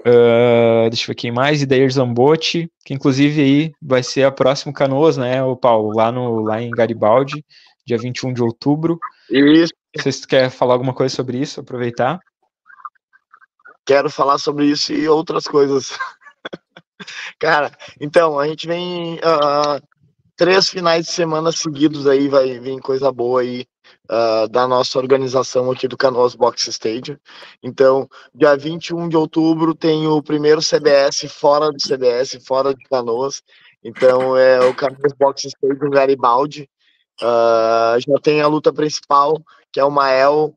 Uh, 0.00 0.88
deixa 0.88 1.04
eu 1.04 1.08
ver 1.08 1.14
quem 1.14 1.32
mais, 1.32 1.60
Idair 1.60 1.90
Zambotti, 1.90 2.70
que 2.84 2.94
inclusive 2.94 3.42
aí 3.42 3.72
vai 3.82 4.02
ser 4.02 4.22
a 4.24 4.30
próxima 4.30 4.72
Canoas, 4.72 5.16
né, 5.16 5.42
o 5.42 5.56
Paulo, 5.56 5.94
lá, 5.94 6.12
no, 6.12 6.40
lá 6.40 6.62
em 6.62 6.70
Garibaldi, 6.70 7.44
dia 7.86 7.98
21 7.98 8.32
de 8.32 8.42
outubro. 8.42 8.98
Isso. 9.30 9.72
Vocês 9.96 10.24
querem 10.24 10.50
falar 10.50 10.74
alguma 10.74 10.94
coisa 10.94 11.14
sobre 11.14 11.38
isso, 11.38 11.60
aproveitar? 11.60 12.20
Quero 13.84 14.10
falar 14.10 14.38
sobre 14.38 14.66
isso 14.66 14.92
e 14.92 15.08
outras 15.08 15.44
coisas. 15.44 15.90
Cara, 17.38 17.72
então, 18.00 18.38
a 18.38 18.46
gente 18.46 18.66
vem 18.66 19.16
uh, 19.16 19.82
três 20.36 20.68
finais 20.68 21.06
de 21.06 21.12
semana 21.12 21.50
seguidos 21.50 22.06
aí, 22.06 22.28
vai 22.28 22.58
vir 22.58 22.80
coisa 22.80 23.10
boa 23.10 23.40
aí 23.40 23.66
uh, 24.10 24.48
da 24.48 24.66
nossa 24.66 24.98
organização 24.98 25.70
aqui 25.70 25.86
do 25.86 25.96
Canoas 25.96 26.34
Box 26.34 26.68
Stadium. 26.68 27.16
Então, 27.62 28.08
dia 28.34 28.56
21 28.56 29.08
de 29.08 29.16
outubro 29.16 29.74
tem 29.74 30.06
o 30.06 30.22
primeiro 30.22 30.60
CBS 30.60 31.30
fora 31.30 31.70
do 31.70 31.78
CBS, 31.78 32.38
fora 32.46 32.74
de 32.74 32.82
Canoas. 32.84 33.42
Então, 33.84 34.36
é 34.36 34.60
o 34.60 34.74
Canoas 34.74 35.12
Box 35.18 35.44
Stadium 35.44 35.90
Garibaldi. 35.90 36.68
Uh, 37.20 37.98
já 37.98 38.14
tem 38.22 38.40
a 38.40 38.46
luta 38.46 38.72
principal, 38.72 39.34
que 39.72 39.80
é 39.80 39.84
o 39.84 39.90
Mael 39.90 40.54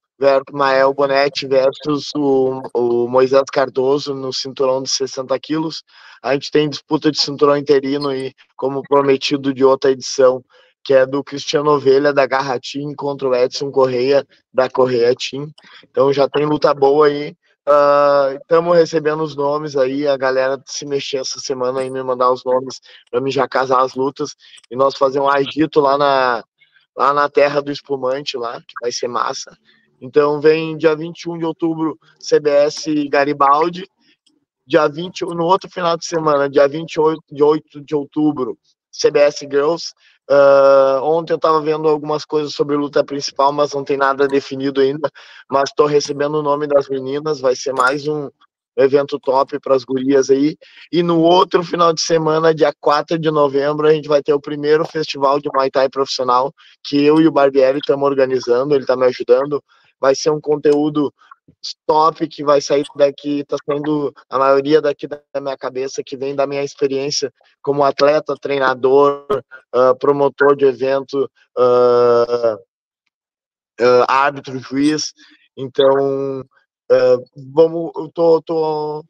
Mael 0.51 0.93
Bonetti 0.93 1.47
versus 1.47 2.11
o, 2.15 2.61
o, 2.75 3.07
Moisés 3.07 3.45
Cardoso 3.51 4.13
no 4.13 4.31
cinturão 4.31 4.83
de 4.83 4.89
60 4.89 5.37
quilos. 5.39 5.83
A 6.21 6.33
gente 6.33 6.51
tem 6.51 6.69
disputa 6.69 7.11
de 7.11 7.19
cinturão 7.19 7.57
interino 7.57 8.13
e, 8.13 8.31
como 8.55 8.83
prometido 8.83 9.51
de 9.51 9.65
outra 9.65 9.89
edição, 9.89 10.43
que 10.83 10.93
é 10.93 11.05
do 11.05 11.23
Cristiano 11.23 11.71
Ovelha 11.71 12.13
da 12.13 12.25
Garra 12.25 12.59
Team 12.59 12.93
contra 12.95 13.29
o 13.29 13.35
Edson 13.35 13.71
Correia 13.71 14.25
da 14.53 14.69
Correia 14.69 15.15
Team. 15.15 15.49
Então 15.89 16.11
já 16.11 16.27
tem 16.27 16.45
luta 16.45 16.73
boa 16.73 17.07
aí. 17.07 17.35
Estamos 18.41 18.71
uh, 18.71 18.75
recebendo 18.75 19.21
os 19.21 19.35
nomes 19.35 19.77
aí, 19.77 20.07
a 20.07 20.17
galera 20.17 20.61
se 20.65 20.83
mexer 20.85 21.17
essa 21.17 21.39
semana 21.39 21.81
aí, 21.81 21.91
me 21.91 22.01
mandar 22.01 22.31
os 22.31 22.43
nomes 22.43 22.81
para 23.09 23.21
mim 23.21 23.31
já 23.31 23.47
casar 23.47 23.81
as 23.81 23.93
lutas 23.93 24.35
e 24.69 24.75
nós 24.75 24.95
fazer 24.95 25.19
um 25.19 25.29
agito 25.29 25.79
lá 25.79 25.95
na, 25.95 26.43
lá 26.97 27.13
na 27.13 27.29
terra 27.29 27.61
do 27.61 27.71
espumante 27.71 28.35
lá, 28.35 28.59
que 28.59 28.73
vai 28.81 28.91
ser 28.91 29.07
massa. 29.07 29.55
Então 30.01 30.41
vem 30.41 30.75
dia 30.75 30.95
21 30.95 31.37
de 31.37 31.45
outubro 31.45 31.99
CBS 32.19 32.85
Garibaldi, 33.07 33.87
dia 34.65 34.87
20 34.87 35.21
no 35.25 35.43
outro 35.43 35.69
final 35.69 35.95
de 35.95 36.05
semana, 36.05 36.49
dia 36.49 36.67
28 36.67 37.21
de 37.31 37.43
8 37.43 37.81
de 37.81 37.95
outubro, 37.95 38.57
CBS 38.91 39.39
Girls. 39.41 39.93
Uh, 40.31 41.03
ontem 41.03 41.33
eu 41.33 41.35
estava 41.35 41.59
vendo 41.59 41.89
algumas 41.89 42.23
coisas 42.23 42.53
sobre 42.53 42.77
luta 42.77 43.03
principal, 43.03 43.51
mas 43.51 43.73
não 43.73 43.83
tem 43.83 43.97
nada 43.97 44.29
definido 44.29 44.79
ainda. 44.79 45.11
Mas 45.49 45.69
estou 45.69 45.85
recebendo 45.85 46.35
o 46.35 46.41
nome 46.41 46.67
das 46.67 46.87
meninas, 46.87 47.41
vai 47.41 47.53
ser 47.53 47.73
mais 47.73 48.07
um 48.07 48.29
evento 48.77 49.19
top 49.19 49.59
para 49.59 49.75
as 49.75 49.83
gurias 49.83 50.29
aí. 50.29 50.55
E 50.89 51.03
no 51.03 51.19
outro 51.19 51.61
final 51.63 51.91
de 51.91 52.01
semana, 52.01 52.55
dia 52.55 52.73
4 52.79 53.19
de 53.19 53.29
novembro, 53.29 53.85
a 53.85 53.91
gente 53.91 54.07
vai 54.07 54.23
ter 54.23 54.33
o 54.33 54.39
primeiro 54.39 54.85
festival 54.85 55.37
de 55.37 55.49
Muay 55.53 55.69
Thai 55.69 55.89
profissional 55.89 56.53
que 56.81 57.03
eu 57.03 57.19
e 57.19 57.27
o 57.27 57.31
Barbieri 57.31 57.79
estamos 57.79 58.07
organizando, 58.09 58.73
ele 58.73 58.83
está 58.83 58.95
me 58.95 59.05
ajudando. 59.07 59.61
Vai 59.99 60.15
ser 60.15 60.29
um 60.29 60.39
conteúdo 60.39 61.13
top 61.85 62.27
que 62.27 62.43
vai 62.43 62.61
sair 62.61 62.85
daqui, 62.95 63.43
tá 63.45 63.57
saindo 63.65 64.13
a 64.29 64.37
maioria 64.37 64.81
daqui 64.81 65.07
da 65.07 65.21
minha 65.39 65.57
cabeça, 65.57 66.03
que 66.03 66.17
vem 66.17 66.35
da 66.35 66.47
minha 66.47 66.63
experiência 66.63 67.31
como 67.61 67.83
atleta, 67.83 68.35
treinador, 68.35 69.25
uh, 69.75 69.95
promotor 69.99 70.55
de 70.55 70.65
evento, 70.65 71.29
uh, 71.57 72.55
uh, 73.79 74.05
árbitro, 74.07 74.59
juiz. 74.59 75.13
Então, 75.55 76.43
vamos, 77.53 77.91
eu 77.95 78.11
tô, 78.13 78.41
tô 78.41 79.05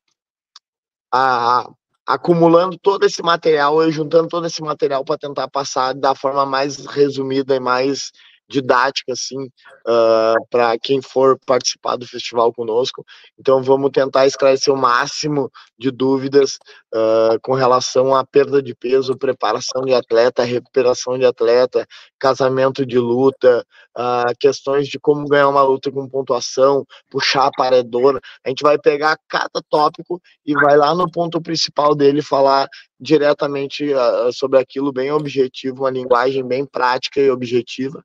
acumulando 2.06 2.78
todo 2.78 3.06
esse 3.06 3.22
material, 3.22 3.82
eu 3.82 3.92
juntando 3.92 4.28
todo 4.28 4.46
esse 4.46 4.62
material 4.62 5.04
para 5.06 5.18
tentar 5.18 5.48
passar 5.48 5.94
da 5.94 6.14
forma 6.14 6.46
mais 6.46 6.86
resumida 6.86 7.56
e 7.56 7.60
mais 7.60 8.12
didática 8.52 9.14
assim 9.14 9.46
uh, 9.46 9.52
ah, 9.88 10.36
para 10.50 10.78
quem 10.78 11.02
for 11.02 11.40
participar 11.46 11.96
do 11.96 12.06
festival 12.06 12.54
conosco. 12.54 13.06
Então 13.40 13.64
vamos 13.64 13.92
tentar 13.92 14.28
esclarecer 14.28 14.74
o 14.74 14.78
máximo 14.78 15.50
de 15.80 15.90
dúvidas 15.90 16.60
uh, 16.94 17.40
com 17.42 17.54
relação 17.54 18.14
à 18.14 18.26
perda 18.26 18.62
de 18.62 18.76
peso, 18.76 19.18
preparação 19.18 19.84
de 19.84 19.94
atleta, 19.94 20.44
recuperação 20.44 21.18
de 21.18 21.26
atleta, 21.26 21.88
casamento 22.20 22.86
de 22.86 23.00
luta, 23.00 23.66
uh, 23.98 24.34
questões 24.40 24.88
de 24.88 25.00
como 25.00 25.28
ganhar 25.28 25.48
uma 25.48 25.64
luta 25.64 25.90
com 25.92 26.08
pontuação, 26.08 26.86
puxar 27.10 27.48
a 27.48 27.52
paredora. 27.52 28.20
A 28.46 28.50
gente 28.50 28.64
vai 28.64 28.78
pegar 28.78 29.18
cada 29.30 29.62
tópico 29.70 30.22
e 30.46 30.54
vai 30.54 30.76
lá 30.76 30.94
no 30.94 31.10
ponto 31.10 31.42
principal 31.42 31.96
dele 31.96 32.22
falar 32.22 32.68
diretamente 33.00 33.90
sobre 34.32 34.60
aquilo 34.60 34.92
bem 34.92 35.12
objetivo, 35.12 35.84
uma 35.84 35.90
linguagem 35.90 36.48
bem 36.48 36.64
prática 36.66 37.20
e 37.20 37.32
objetiva. 37.32 38.04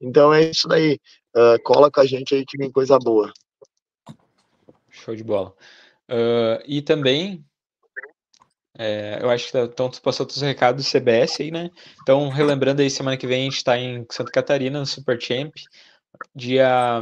Então 0.00 0.32
é 0.32 0.50
isso 0.50 0.68
daí. 0.68 0.98
Uh, 1.36 1.60
cola 1.62 1.90
com 1.90 2.00
a 2.00 2.06
gente 2.06 2.34
aí 2.34 2.44
que 2.44 2.56
vem 2.56 2.70
coisa 2.70 2.98
boa. 2.98 3.32
Show 4.90 5.14
de 5.14 5.24
bola. 5.24 5.54
Uh, 6.10 6.62
e 6.66 6.80
também, 6.80 7.44
é, 8.76 9.18
eu 9.20 9.30
acho 9.30 9.46
que 9.46 9.52
tá, 9.52 9.60
então 9.60 9.90
tu 9.90 10.00
passou 10.00 10.24
todos 10.24 10.36
os 10.36 10.42
recados 10.42 10.84
do 10.84 10.90
CBS 10.90 11.40
aí, 11.40 11.50
né? 11.50 11.70
Então, 12.02 12.28
relembrando 12.28 12.80
aí, 12.80 12.90
semana 12.90 13.16
que 13.16 13.26
vem 13.26 13.42
a 13.42 13.44
gente 13.44 13.56
está 13.56 13.78
em 13.78 14.06
Santa 14.10 14.32
Catarina, 14.32 14.80
no 14.80 14.86
Super 14.86 15.20
Champ, 15.20 15.52
dia... 16.34 17.00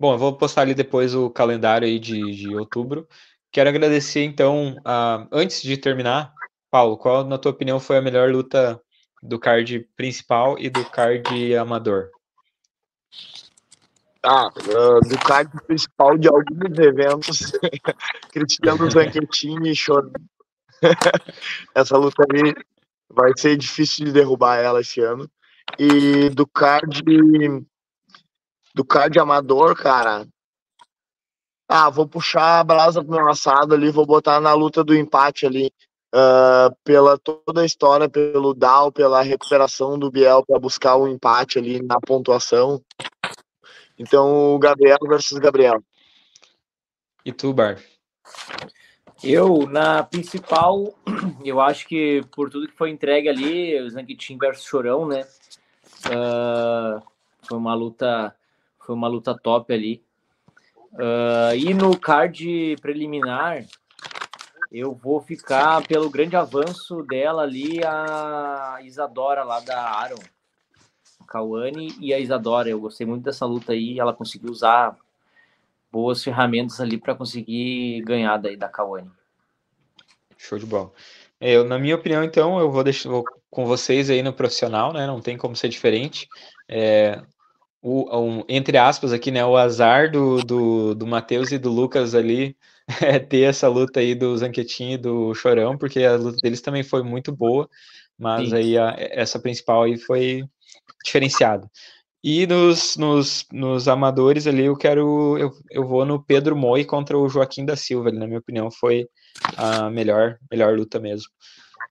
Bom, 0.00 0.12
eu 0.14 0.18
vou 0.18 0.36
postar 0.36 0.62
ali 0.62 0.74
depois 0.74 1.14
o 1.14 1.28
calendário 1.28 1.86
aí 1.86 1.98
de, 1.98 2.20
de 2.36 2.54
outubro. 2.54 3.08
Quero 3.50 3.68
agradecer, 3.68 4.22
então, 4.22 4.76
antes 5.32 5.60
de 5.60 5.76
terminar, 5.76 6.32
Paulo, 6.70 6.96
qual, 6.96 7.24
na 7.24 7.36
tua 7.36 7.50
opinião, 7.50 7.80
foi 7.80 7.96
a 7.96 8.02
melhor 8.02 8.30
luta 8.30 8.80
do 9.22 9.38
card 9.38 9.80
principal 9.96 10.58
e 10.58 10.70
do 10.70 10.84
card 10.84 11.54
amador? 11.56 12.10
Ah, 14.22 14.48
uh, 14.48 15.00
do 15.08 15.18
card 15.18 15.50
principal 15.66 16.18
de 16.18 16.28
alguns 16.28 16.78
eventos, 16.78 17.52
Cristiano 18.32 18.90
Zanquetini 18.90 19.74
chorando. 19.74 20.12
Essa 21.74 21.96
luta 21.96 22.24
aí 22.32 22.54
vai 23.08 23.32
ser 23.36 23.56
difícil 23.56 24.06
de 24.06 24.12
derrubar 24.12 24.58
ela 24.58 24.80
esse 24.80 25.00
ano. 25.00 25.30
E 25.78 26.30
do 26.30 26.46
card 26.46 27.02
do 28.74 28.84
card 28.84 29.18
amador, 29.18 29.76
cara. 29.76 30.26
Ah, 31.68 31.90
vou 31.90 32.08
puxar 32.08 32.60
a 32.60 32.64
brasa 32.64 33.04
pro 33.04 33.14
meu 33.14 33.28
assado 33.28 33.74
ali, 33.74 33.90
vou 33.90 34.06
botar 34.06 34.40
na 34.40 34.54
luta 34.54 34.82
do 34.82 34.94
empate 34.94 35.46
ali 35.46 35.70
uh, 36.14 36.74
pela 36.84 37.18
toda 37.18 37.62
a 37.62 37.66
história, 37.66 38.08
pelo 38.08 38.54
Dow, 38.54 38.92
pela 38.92 39.22
recuperação 39.22 39.98
do 39.98 40.10
Biel 40.10 40.44
para 40.46 40.58
buscar 40.58 40.96
o 40.96 41.04
um 41.04 41.08
empate 41.08 41.58
ali 41.58 41.82
na 41.82 42.00
pontuação. 42.00 42.82
Então, 43.98 44.54
o 44.54 44.58
Gabriel 44.58 44.98
versus 45.08 45.38
Gabriel. 45.38 45.82
E 47.24 47.32
tu, 47.32 47.52
Bar? 47.52 47.78
Eu, 49.22 49.66
na 49.66 50.04
principal, 50.04 50.94
eu 51.44 51.60
acho 51.60 51.86
que 51.88 52.22
por 52.30 52.48
tudo 52.48 52.68
que 52.68 52.76
foi 52.76 52.90
entregue 52.90 53.28
ali, 53.28 53.80
o 53.80 54.38
versus 54.38 54.64
Chorão, 54.64 55.06
né? 55.06 55.26
Uh, 56.06 57.02
foi 57.42 57.58
uma 57.58 57.74
luta, 57.74 58.34
foi 58.78 58.94
uma 58.94 59.08
luta 59.08 59.36
top 59.36 59.72
ali. 59.72 60.02
Uh, 60.92 61.54
e 61.56 61.74
no 61.74 61.98
card 61.98 62.76
preliminar, 62.80 63.64
eu 64.70 64.94
vou 64.94 65.20
ficar 65.20 65.86
pelo 65.86 66.10
grande 66.10 66.36
avanço 66.36 67.02
dela 67.02 67.42
ali, 67.42 67.82
a 67.84 68.78
Isadora 68.82 69.42
lá 69.42 69.60
da 69.60 69.80
Aaron. 69.80 70.22
Cauane 71.26 71.94
e 72.00 72.12
a 72.12 72.18
Isadora. 72.18 72.68
Eu 72.68 72.80
gostei 72.80 73.06
muito 73.06 73.22
dessa 73.22 73.44
luta 73.44 73.72
aí. 73.72 74.00
Ela 74.00 74.14
conseguiu 74.14 74.50
usar 74.50 74.96
boas 75.92 76.24
ferramentas 76.24 76.80
ali 76.80 76.98
para 76.98 77.14
conseguir 77.14 78.02
ganhar 78.02 78.38
daí 78.38 78.56
da 78.56 78.68
Cauane. 78.68 79.10
Show 80.36 80.58
de 80.58 80.66
bola. 80.66 80.92
É, 81.40 81.52
eu, 81.52 81.64
na 81.64 81.78
minha 81.78 81.94
opinião, 81.94 82.24
então, 82.24 82.58
eu 82.58 82.70
vou 82.70 82.82
deixar 82.82 83.10
vou 83.10 83.24
com 83.50 83.66
vocês 83.66 84.10
aí 84.10 84.22
no 84.22 84.32
profissional, 84.32 84.92
né? 84.92 85.06
Não 85.06 85.20
tem 85.20 85.36
como 85.36 85.54
ser 85.54 85.68
diferente. 85.68 86.28
É, 86.68 87.22
o, 87.82 88.18
um, 88.18 88.44
entre 88.48 88.76
aspas 88.76 89.12
aqui, 89.12 89.30
né? 89.30 89.44
O 89.44 89.56
azar 89.56 90.10
do, 90.10 90.42
do, 90.42 90.94
do 90.94 91.06
Matheus 91.06 91.52
e 91.52 91.58
do 91.58 91.70
Lucas 91.70 92.14
ali 92.14 92.56
é, 93.02 93.18
ter 93.18 93.42
essa 93.42 93.68
luta 93.68 94.00
aí 94.00 94.14
do 94.14 94.36
Zanquetin 94.36 94.92
e 94.92 94.98
do 94.98 95.34
Chorão, 95.34 95.76
porque 95.76 96.02
a 96.04 96.16
luta 96.16 96.38
deles 96.42 96.60
também 96.60 96.82
foi 96.82 97.02
muito 97.02 97.30
boa, 97.30 97.68
mas 98.18 98.50
Sim. 98.50 98.56
aí 98.56 98.78
a, 98.78 98.94
essa 98.98 99.38
principal 99.38 99.82
aí 99.82 99.98
foi 99.98 100.44
diferenciada. 101.04 101.70
E 102.22 102.46
nos, 102.46 102.96
nos, 102.96 103.46
nos 103.52 103.86
amadores 103.86 104.46
ali, 104.46 104.64
eu 104.64 104.76
quero. 104.76 105.38
Eu, 105.38 105.52
eu 105.70 105.86
vou 105.86 106.04
no 106.04 106.20
Pedro 106.20 106.56
Moi 106.56 106.84
contra 106.84 107.16
o 107.16 107.28
Joaquim 107.28 107.64
da 107.64 107.76
Silva. 107.76 108.08
Ele, 108.08 108.18
na 108.18 108.26
minha 108.26 108.40
opinião, 108.40 108.70
foi 108.72 109.08
a 109.56 109.88
melhor, 109.88 110.36
melhor 110.50 110.76
luta 110.76 110.98
mesmo. 110.98 111.28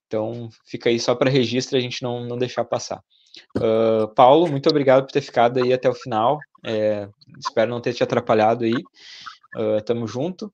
Então, 0.06 0.50
fica 0.66 0.90
aí 0.90 1.00
só 1.00 1.14
para 1.14 1.30
registro 1.30 1.78
a 1.78 1.80
gente 1.80 2.02
não, 2.02 2.24
não 2.24 2.36
deixar 2.36 2.64
passar. 2.64 3.02
Uh, 3.56 4.08
Paulo, 4.14 4.48
muito 4.48 4.68
obrigado 4.68 5.04
por 5.04 5.12
ter 5.12 5.22
ficado 5.22 5.62
aí 5.62 5.72
até 5.72 5.88
o 5.88 5.94
final. 5.94 6.38
É, 6.64 7.08
espero 7.38 7.70
não 7.70 7.80
ter 7.80 7.94
te 7.94 8.02
atrapalhado 8.02 8.64
aí. 8.64 8.74
Uh, 9.56 9.82
tamo 9.84 10.06
junto. 10.06 10.52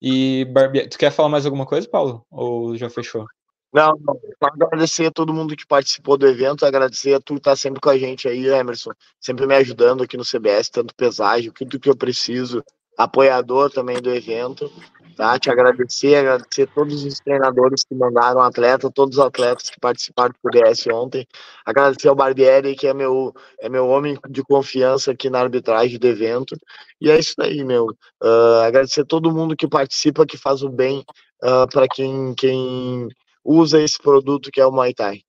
E 0.00 0.44
Barbie, 0.46 0.88
tu 0.88 0.98
quer 0.98 1.10
falar 1.10 1.28
mais 1.28 1.46
alguma 1.46 1.66
coisa, 1.66 1.88
Paulo? 1.88 2.24
Ou 2.30 2.76
já 2.76 2.90
fechou? 2.90 3.24
Não, 3.72 3.92
não. 4.00 4.18
agradecer 4.40 5.06
a 5.06 5.10
todo 5.10 5.34
mundo 5.34 5.56
que 5.56 5.66
participou 5.66 6.16
do 6.16 6.26
evento, 6.26 6.64
agradecer 6.64 7.14
a 7.14 7.20
tu 7.20 7.34
que 7.34 7.40
tá 7.40 7.54
sempre 7.54 7.80
com 7.80 7.90
a 7.90 7.98
gente 7.98 8.26
aí, 8.28 8.46
Emerson, 8.46 8.92
sempre 9.20 9.46
me 9.46 9.54
ajudando 9.54 10.02
aqui 10.02 10.16
no 10.16 10.24
CBS, 10.24 10.70
tanto 10.70 10.94
pesagem, 10.94 11.50
tudo 11.50 11.78
que 11.78 11.90
eu 11.90 11.96
preciso, 11.96 12.64
apoiador 12.96 13.70
também 13.70 14.00
do 14.00 14.10
evento, 14.10 14.70
tá? 15.16 15.38
Te 15.38 15.50
agradecer, 15.50 16.14
agradecer 16.16 16.68
todos 16.74 17.04
os 17.04 17.18
treinadores 17.20 17.84
que 17.84 17.94
mandaram 17.94 18.40
atleta, 18.40 18.90
todos 18.90 19.18
os 19.18 19.24
atletas 19.24 19.70
que 19.70 19.80
participaram 19.80 20.32
do 20.32 20.50
CBS 20.50 20.86
ontem, 20.88 21.26
agradecer 21.64 22.08
ao 22.08 22.14
Barbieri, 22.14 22.76
que 22.76 22.86
é 22.86 22.94
meu, 22.94 23.34
é 23.58 23.68
meu 23.68 23.88
homem 23.88 24.18
de 24.28 24.42
confiança 24.42 25.12
aqui 25.12 25.28
na 25.28 25.40
arbitragem 25.40 25.98
do 25.98 26.06
evento, 26.06 26.56
e 27.00 27.10
é 27.10 27.18
isso 27.18 27.34
aí, 27.40 27.64
meu. 27.64 27.86
Uh, 28.22 28.60
agradecer 28.64 29.04
todo 29.04 29.32
mundo 29.32 29.56
que 29.56 29.68
participa, 29.68 30.26
que 30.26 30.38
faz 30.38 30.62
o 30.62 30.68
bem 30.68 31.04
uh, 31.42 31.66
para 31.70 31.86
quem, 31.88 32.34
quem 32.34 33.08
usa 33.44 33.82
esse 33.82 33.98
produto 33.98 34.50
que 34.50 34.60
é 34.60 34.66
o 34.66 34.72
Muay 34.72 34.94
Thai. 34.94 35.22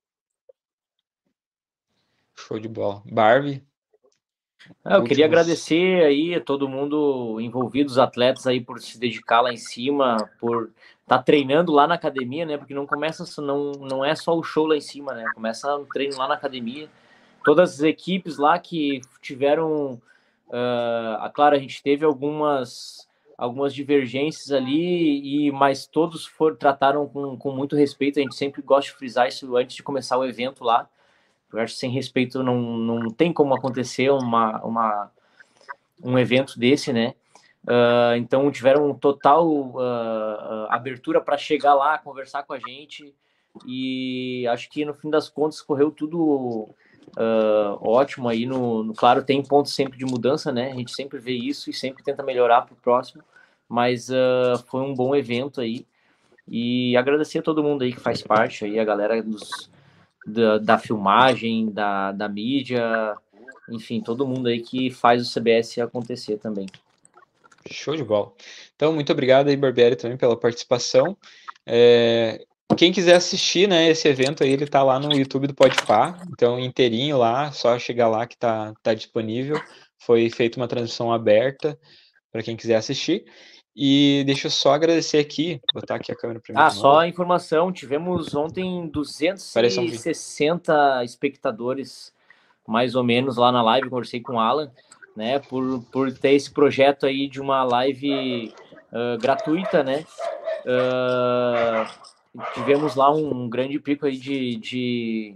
Show 2.35 2.59
de 2.59 2.67
bola. 2.67 3.01
Barbie? 3.11 3.66
Ah, 4.83 4.95
eu 4.95 5.03
queria 5.03 5.25
agradecer 5.25 6.03
aí 6.03 6.35
a 6.35 6.41
todo 6.41 6.69
mundo 6.69 7.39
envolvido, 7.41 7.89
os 7.89 7.97
atletas 7.97 8.47
aí 8.47 8.61
por 8.61 8.79
se 8.79 8.99
dedicar 8.99 9.41
lá 9.41 9.51
em 9.51 9.57
cima, 9.57 10.29
por 10.39 10.71
estar 11.01 11.17
tá 11.17 11.23
treinando 11.23 11.71
lá 11.71 11.87
na 11.87 11.95
academia, 11.95 12.45
né? 12.45 12.57
Porque 12.57 12.73
não 12.73 12.87
começa, 12.87 13.25
não, 13.41 13.71
não 13.73 14.03
é 14.03 14.15
só 14.15 14.37
o 14.37 14.43
show 14.43 14.65
lá 14.65 14.75
em 14.75 14.81
cima, 14.81 15.13
né? 15.13 15.25
Começa 15.33 15.75
o 15.75 15.85
treino 15.85 16.17
lá 16.17 16.27
na 16.27 16.35
academia. 16.35 16.89
Todas 17.43 17.73
as 17.73 17.81
equipes 17.81 18.37
lá 18.37 18.57
que 18.59 19.01
tiveram, 19.21 20.01
uh, 20.47 21.31
claro, 21.33 21.55
a 21.55 21.59
gente 21.59 21.81
teve 21.83 22.05
algumas 22.05 23.07
algumas 23.37 23.73
divergências 23.73 24.51
ali, 24.51 25.45
e 25.47 25.51
mas 25.51 25.85
todos 25.85 26.25
foram, 26.25 26.55
trataram 26.55 27.07
com, 27.07 27.37
com 27.37 27.51
muito 27.51 27.75
respeito. 27.75 28.19
A 28.19 28.21
gente 28.23 28.35
sempre 28.35 28.61
gosta 28.61 28.91
de 28.91 28.97
frisar 28.97 29.27
isso 29.27 29.55
antes 29.55 29.75
de 29.75 29.83
começar 29.83 30.17
o 30.17 30.25
evento 30.25 30.63
lá. 30.63 30.89
Eu 31.51 31.59
acho 31.59 31.73
que 31.73 31.79
sem 31.79 31.91
respeito 31.91 32.43
não, 32.43 32.59
não 32.59 33.09
tem 33.09 33.31
como 33.31 33.53
acontecer 33.53 34.09
uma, 34.11 34.61
uma, 34.63 35.11
um 36.03 36.17
evento 36.17 36.59
desse, 36.59 36.91
né? 36.91 37.13
Uh, 37.67 38.15
então 38.15 38.49
tiveram 38.49 38.93
total 38.93 39.45
uh, 39.49 40.67
abertura 40.69 41.19
para 41.19 41.37
chegar 41.37 41.73
lá, 41.73 41.97
conversar 41.97 42.43
com 42.43 42.53
a 42.53 42.59
gente. 42.59 43.13
e 43.65 44.47
acho 44.49 44.69
que 44.69 44.85
no 44.85 44.93
fim 44.93 45.09
das 45.09 45.27
contas 45.27 45.61
correu 45.61 45.91
tudo 45.91 46.69
uh, 47.17 47.77
ótimo 47.81 48.29
aí. 48.29 48.45
No, 48.45 48.83
no, 48.83 48.93
claro, 48.93 49.23
tem 49.23 49.43
pontos 49.43 49.73
sempre 49.73 49.97
de 49.97 50.05
mudança, 50.05 50.51
né? 50.51 50.71
A 50.71 50.75
gente 50.75 50.93
sempre 50.93 51.19
vê 51.19 51.33
isso 51.33 51.69
e 51.69 51.73
sempre 51.73 52.03
tenta 52.03 52.23
melhorar 52.23 52.61
para 52.61 52.73
o 52.73 52.77
próximo, 52.77 53.23
mas 53.67 54.07
foi 54.67 54.81
um 54.81 54.93
bom 54.93 55.13
evento 55.13 55.59
aí. 55.59 55.85
E 56.47 56.95
agradecer 56.95 57.39
a 57.39 57.43
todo 57.43 57.63
mundo 57.63 57.83
aí 57.83 57.91
que 57.91 57.99
faz 57.99 58.21
parte, 58.21 58.63
aí, 58.63 58.79
a 58.79 58.85
galera 58.85 59.21
dos, 59.21 59.69
da, 60.27 60.57
da 60.57 60.77
filmagem, 60.77 61.71
da, 61.71 62.11
da 62.11 62.27
mídia, 62.27 63.15
enfim, 63.69 64.01
todo 64.01 64.27
mundo 64.27 64.47
aí 64.47 64.61
que 64.61 64.91
faz 64.91 65.25
o 65.25 65.33
CBS 65.33 65.79
acontecer 65.79 66.37
também. 66.37 66.67
Show 67.69 67.95
de 67.95 68.03
bola. 68.03 68.31
Então, 68.75 68.93
muito 68.93 69.11
obrigado 69.11 69.47
aí, 69.47 69.57
Barbieri, 69.57 69.95
também 69.95 70.17
pela 70.17 70.37
participação. 70.37 71.17
É, 71.65 72.45
quem 72.77 72.91
quiser 72.91 73.15
assistir, 73.15 73.67
né, 73.67 73.89
esse 73.89 74.07
evento 74.07 74.43
aí, 74.43 74.51
ele 74.51 74.67
tá 74.67 74.83
lá 74.83 74.99
no 74.99 75.13
YouTube 75.13 75.47
do 75.47 75.55
Podpah, 75.55 76.17
então 76.31 76.59
inteirinho 76.59 77.17
lá, 77.17 77.51
só 77.51 77.77
chegar 77.79 78.07
lá 78.07 78.25
que 78.25 78.37
tá, 78.37 78.73
tá 78.83 78.93
disponível. 78.93 79.59
Foi 79.97 80.29
feita 80.29 80.59
uma 80.59 80.67
transmissão 80.67 81.11
aberta 81.11 81.77
para 82.31 82.43
quem 82.43 82.55
quiser 82.55 82.75
assistir. 82.75 83.25
E 83.79 84.23
deixa 84.25 84.47
eu 84.47 84.51
só 84.51 84.73
agradecer 84.73 85.19
aqui, 85.19 85.61
botar 85.71 85.93
aqui 85.95 86.11
a 86.11 86.15
câmera 86.15 86.39
para 86.39 86.51
mim. 86.51 86.59
Ah, 86.59 86.71
só 86.71 87.01
a 87.01 87.07
informação, 87.07 87.71
tivemos 87.71 88.33
ontem 88.33 88.87
260 88.87 91.03
espectadores, 91.03 92.11
mais 92.67 92.95
ou 92.95 93.03
menos, 93.03 93.37
lá 93.37 93.51
na 93.51 93.61
live, 93.61 93.87
conversei 93.87 94.19
com 94.19 94.33
o 94.33 94.39
Alan, 94.39 94.71
né, 95.15 95.37
por, 95.37 95.83
por 95.91 96.11
ter 96.11 96.31
esse 96.31 96.49
projeto 96.49 97.05
aí 97.05 97.27
de 97.27 97.39
uma 97.39 97.63
live 97.63 98.51
uh, 98.91 99.15
gratuita, 99.21 99.83
né, 99.83 100.03
uh, 100.65 101.85
tivemos 102.55 102.95
lá 102.95 103.13
um 103.13 103.47
grande 103.47 103.79
pico 103.79 104.07
aí 104.07 104.17
de, 104.17 104.55
de, 104.55 105.35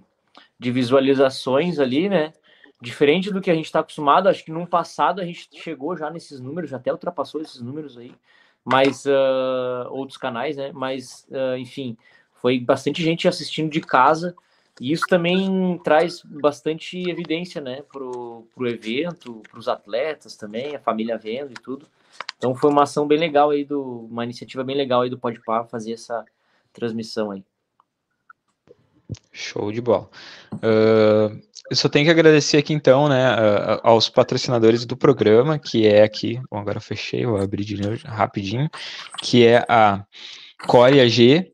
de 0.58 0.72
visualizações 0.72 1.78
ali, 1.78 2.10
né? 2.10 2.34
Diferente 2.82 3.32
do 3.32 3.40
que 3.40 3.52
a 3.52 3.54
gente 3.54 3.66
está 3.66 3.82
acostumado, 3.82 4.28
acho 4.28 4.44
que 4.44 4.52
no 4.52 4.66
passado 4.66 5.22
a 5.22 5.26
gente 5.26 5.48
chegou 5.54 5.96
já 5.96 6.10
nesses 6.10 6.40
números, 6.40 6.72
já 6.72 6.78
até 6.78 6.92
ultrapassou 6.92 7.40
esses 7.40 7.62
números 7.62 7.96
aí, 7.96 8.12
mas 8.66 9.06
uh, 9.06 9.88
outros 9.92 10.18
canais, 10.18 10.58
né? 10.58 10.72
Mas, 10.74 11.28
uh, 11.30 11.56
enfim, 11.58 11.96
foi 12.34 12.60
bastante 12.60 13.04
gente 13.04 13.28
assistindo 13.28 13.70
de 13.70 13.82
casa, 13.82 14.36
e 14.80 14.92
isso 14.92 15.06
também 15.08 15.80
traz 15.84 16.24
bastante 16.24 16.98
evidência, 17.08 17.62
né, 17.62 17.84
pro, 17.84 18.48
pro 18.56 18.68
evento, 18.68 19.44
para 19.48 19.60
os 19.60 19.68
atletas 19.68 20.36
também, 20.36 20.76
a 20.76 20.80
família 20.80 21.20
vendo 21.20 21.52
e 21.52 21.62
tudo. 21.62 21.88
Então 22.38 22.56
foi 22.56 22.72
uma 22.72 22.84
ação 22.84 23.06
bem 23.06 23.20
legal 23.20 23.52
aí 23.52 23.64
do, 23.64 24.08
uma 24.10 24.24
iniciativa 24.24 24.64
bem 24.64 24.76
legal 24.76 25.02
aí 25.02 25.10
do 25.10 25.20
Podpah 25.20 25.66
fazer 25.66 25.94
essa 25.94 26.26
transmissão 26.74 27.30
aí. 27.30 27.44
Show 29.32 29.72
de 29.72 29.82
bola. 29.82 30.10
Uh, 30.56 31.40
eu 31.72 31.76
só 31.78 31.88
tenho 31.88 32.04
que 32.04 32.12
agradecer 32.12 32.58
aqui 32.58 32.74
então, 32.74 33.08
né, 33.08 33.34
aos 33.82 34.10
patrocinadores 34.10 34.86
do 34.86 34.98
programa, 34.98 35.58
que 35.58 35.88
é 35.88 36.04
aqui, 36.04 36.38
bom, 36.52 36.58
agora 36.58 36.80
eu 36.80 36.82
fechei, 36.82 37.26
vou 37.26 37.38
abrir 37.38 37.64
de 37.64 37.78
novo 37.78 37.98
rapidinho, 38.04 38.70
que 39.24 39.48
é 39.48 39.64
a 39.70 40.04
Core 40.68 41.00
AG, 41.00 41.50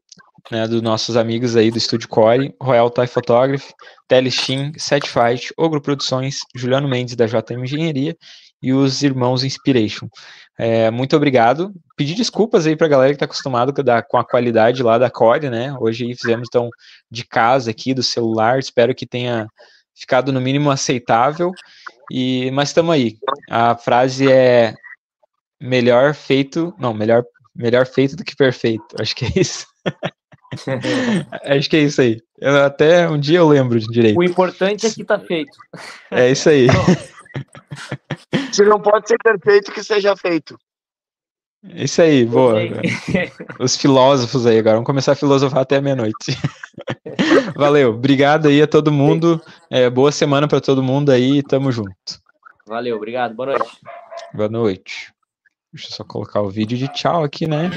né, 0.49 0.67
dos 0.67 0.81
nossos 0.81 1.15
amigos 1.15 1.55
aí 1.55 1.69
do 1.69 1.77
Estúdio 1.77 2.09
Core, 2.09 2.51
Royal 2.59 2.89
Thai 2.89 3.05
Photography, 3.05 3.71
Telestim, 4.07 4.71
Setfight, 4.75 5.53
Ogro 5.55 5.79
Produções, 5.79 6.39
Juliano 6.55 6.87
Mendes 6.87 7.15
da 7.15 7.27
JM 7.27 7.63
Engenharia 7.63 8.17
e 8.59 8.73
os 8.73 9.03
irmãos 9.03 9.43
Inspiration. 9.43 10.07
É, 10.57 10.89
muito 10.89 11.15
obrigado. 11.15 11.71
Pedir 11.95 12.15
desculpas 12.15 12.65
aí 12.65 12.75
para 12.75 12.87
a 12.87 12.89
galera 12.89 13.11
que 13.11 13.17
está 13.17 13.25
acostumado 13.25 13.71
com 14.09 14.17
a 14.17 14.25
qualidade 14.25 14.81
lá 14.81 14.97
da 14.97 15.11
Core, 15.11 15.51
né? 15.51 15.75
Hoje 15.79 16.11
fizemos 16.15 16.47
então 16.49 16.71
de 17.11 17.23
casa 17.23 17.69
aqui, 17.69 17.93
do 17.93 18.01
celular. 18.01 18.57
Espero 18.57 18.95
que 18.95 19.05
tenha 19.05 19.45
ficado 19.99 20.31
no 20.31 20.41
mínimo 20.41 20.71
aceitável. 20.71 21.51
E 22.11 22.49
mas 22.51 22.69
estamos 22.69 22.93
aí. 22.93 23.17
A 23.49 23.75
frase 23.75 24.31
é 24.31 24.73
melhor 25.61 26.13
feito, 26.13 26.73
não, 26.77 26.93
melhor 26.93 27.23
melhor 27.55 27.85
feito 27.85 28.15
do 28.15 28.23
que 28.23 28.35
perfeito. 28.35 28.85
Acho 28.99 29.15
que 29.15 29.25
é 29.25 29.31
isso. 29.35 29.65
Acho 31.43 31.69
que 31.69 31.77
é 31.77 31.81
isso 31.81 32.01
aí. 32.01 32.21
Eu, 32.39 32.63
até 32.63 33.09
um 33.09 33.19
dia 33.19 33.39
eu 33.39 33.47
lembro 33.47 33.79
direito. 33.79 34.17
O 34.17 34.23
importante 34.23 34.85
é 34.85 34.91
que 34.91 35.01
está 35.01 35.19
feito. 35.19 35.57
É 36.11 36.31
isso 36.31 36.49
aí. 36.49 36.67
Se 38.51 38.63
não 38.63 38.79
pode 38.79 39.07
ser 39.07 39.17
perfeito, 39.17 39.71
que 39.71 39.83
seja 39.83 40.15
feito. 40.15 40.57
Isso 41.63 42.01
aí, 42.01 42.25
boa. 42.25 42.59
Os 43.59 43.75
filósofos 43.75 44.45
aí 44.45 44.59
agora, 44.59 44.75
vamos 44.75 44.85
começar 44.85 45.13
a 45.13 45.15
filosofar 45.15 45.61
até 45.61 45.81
meia-noite. 45.81 46.37
Valeu, 47.55 47.91
obrigado 47.91 48.47
aí 48.47 48.61
a 48.61 48.67
todo 48.67 48.91
mundo. 48.91 49.41
É, 49.69 49.89
boa 49.89 50.11
semana 50.11 50.47
para 50.47 50.61
todo 50.61 50.83
mundo 50.83 51.11
aí, 51.11 51.41
tamo 51.43 51.71
junto. 51.71 51.93
Valeu, 52.65 52.95
obrigado, 52.95 53.33
boa 53.33 53.47
noite. 53.47 53.77
Boa 54.33 54.49
noite. 54.49 55.13
Deixa 55.73 55.89
eu 55.89 55.95
só 55.95 56.03
colocar 56.03 56.41
o 56.41 56.49
vídeo 56.49 56.77
de 56.77 56.87
tchau 56.87 57.23
aqui, 57.23 57.47
né? 57.47 57.69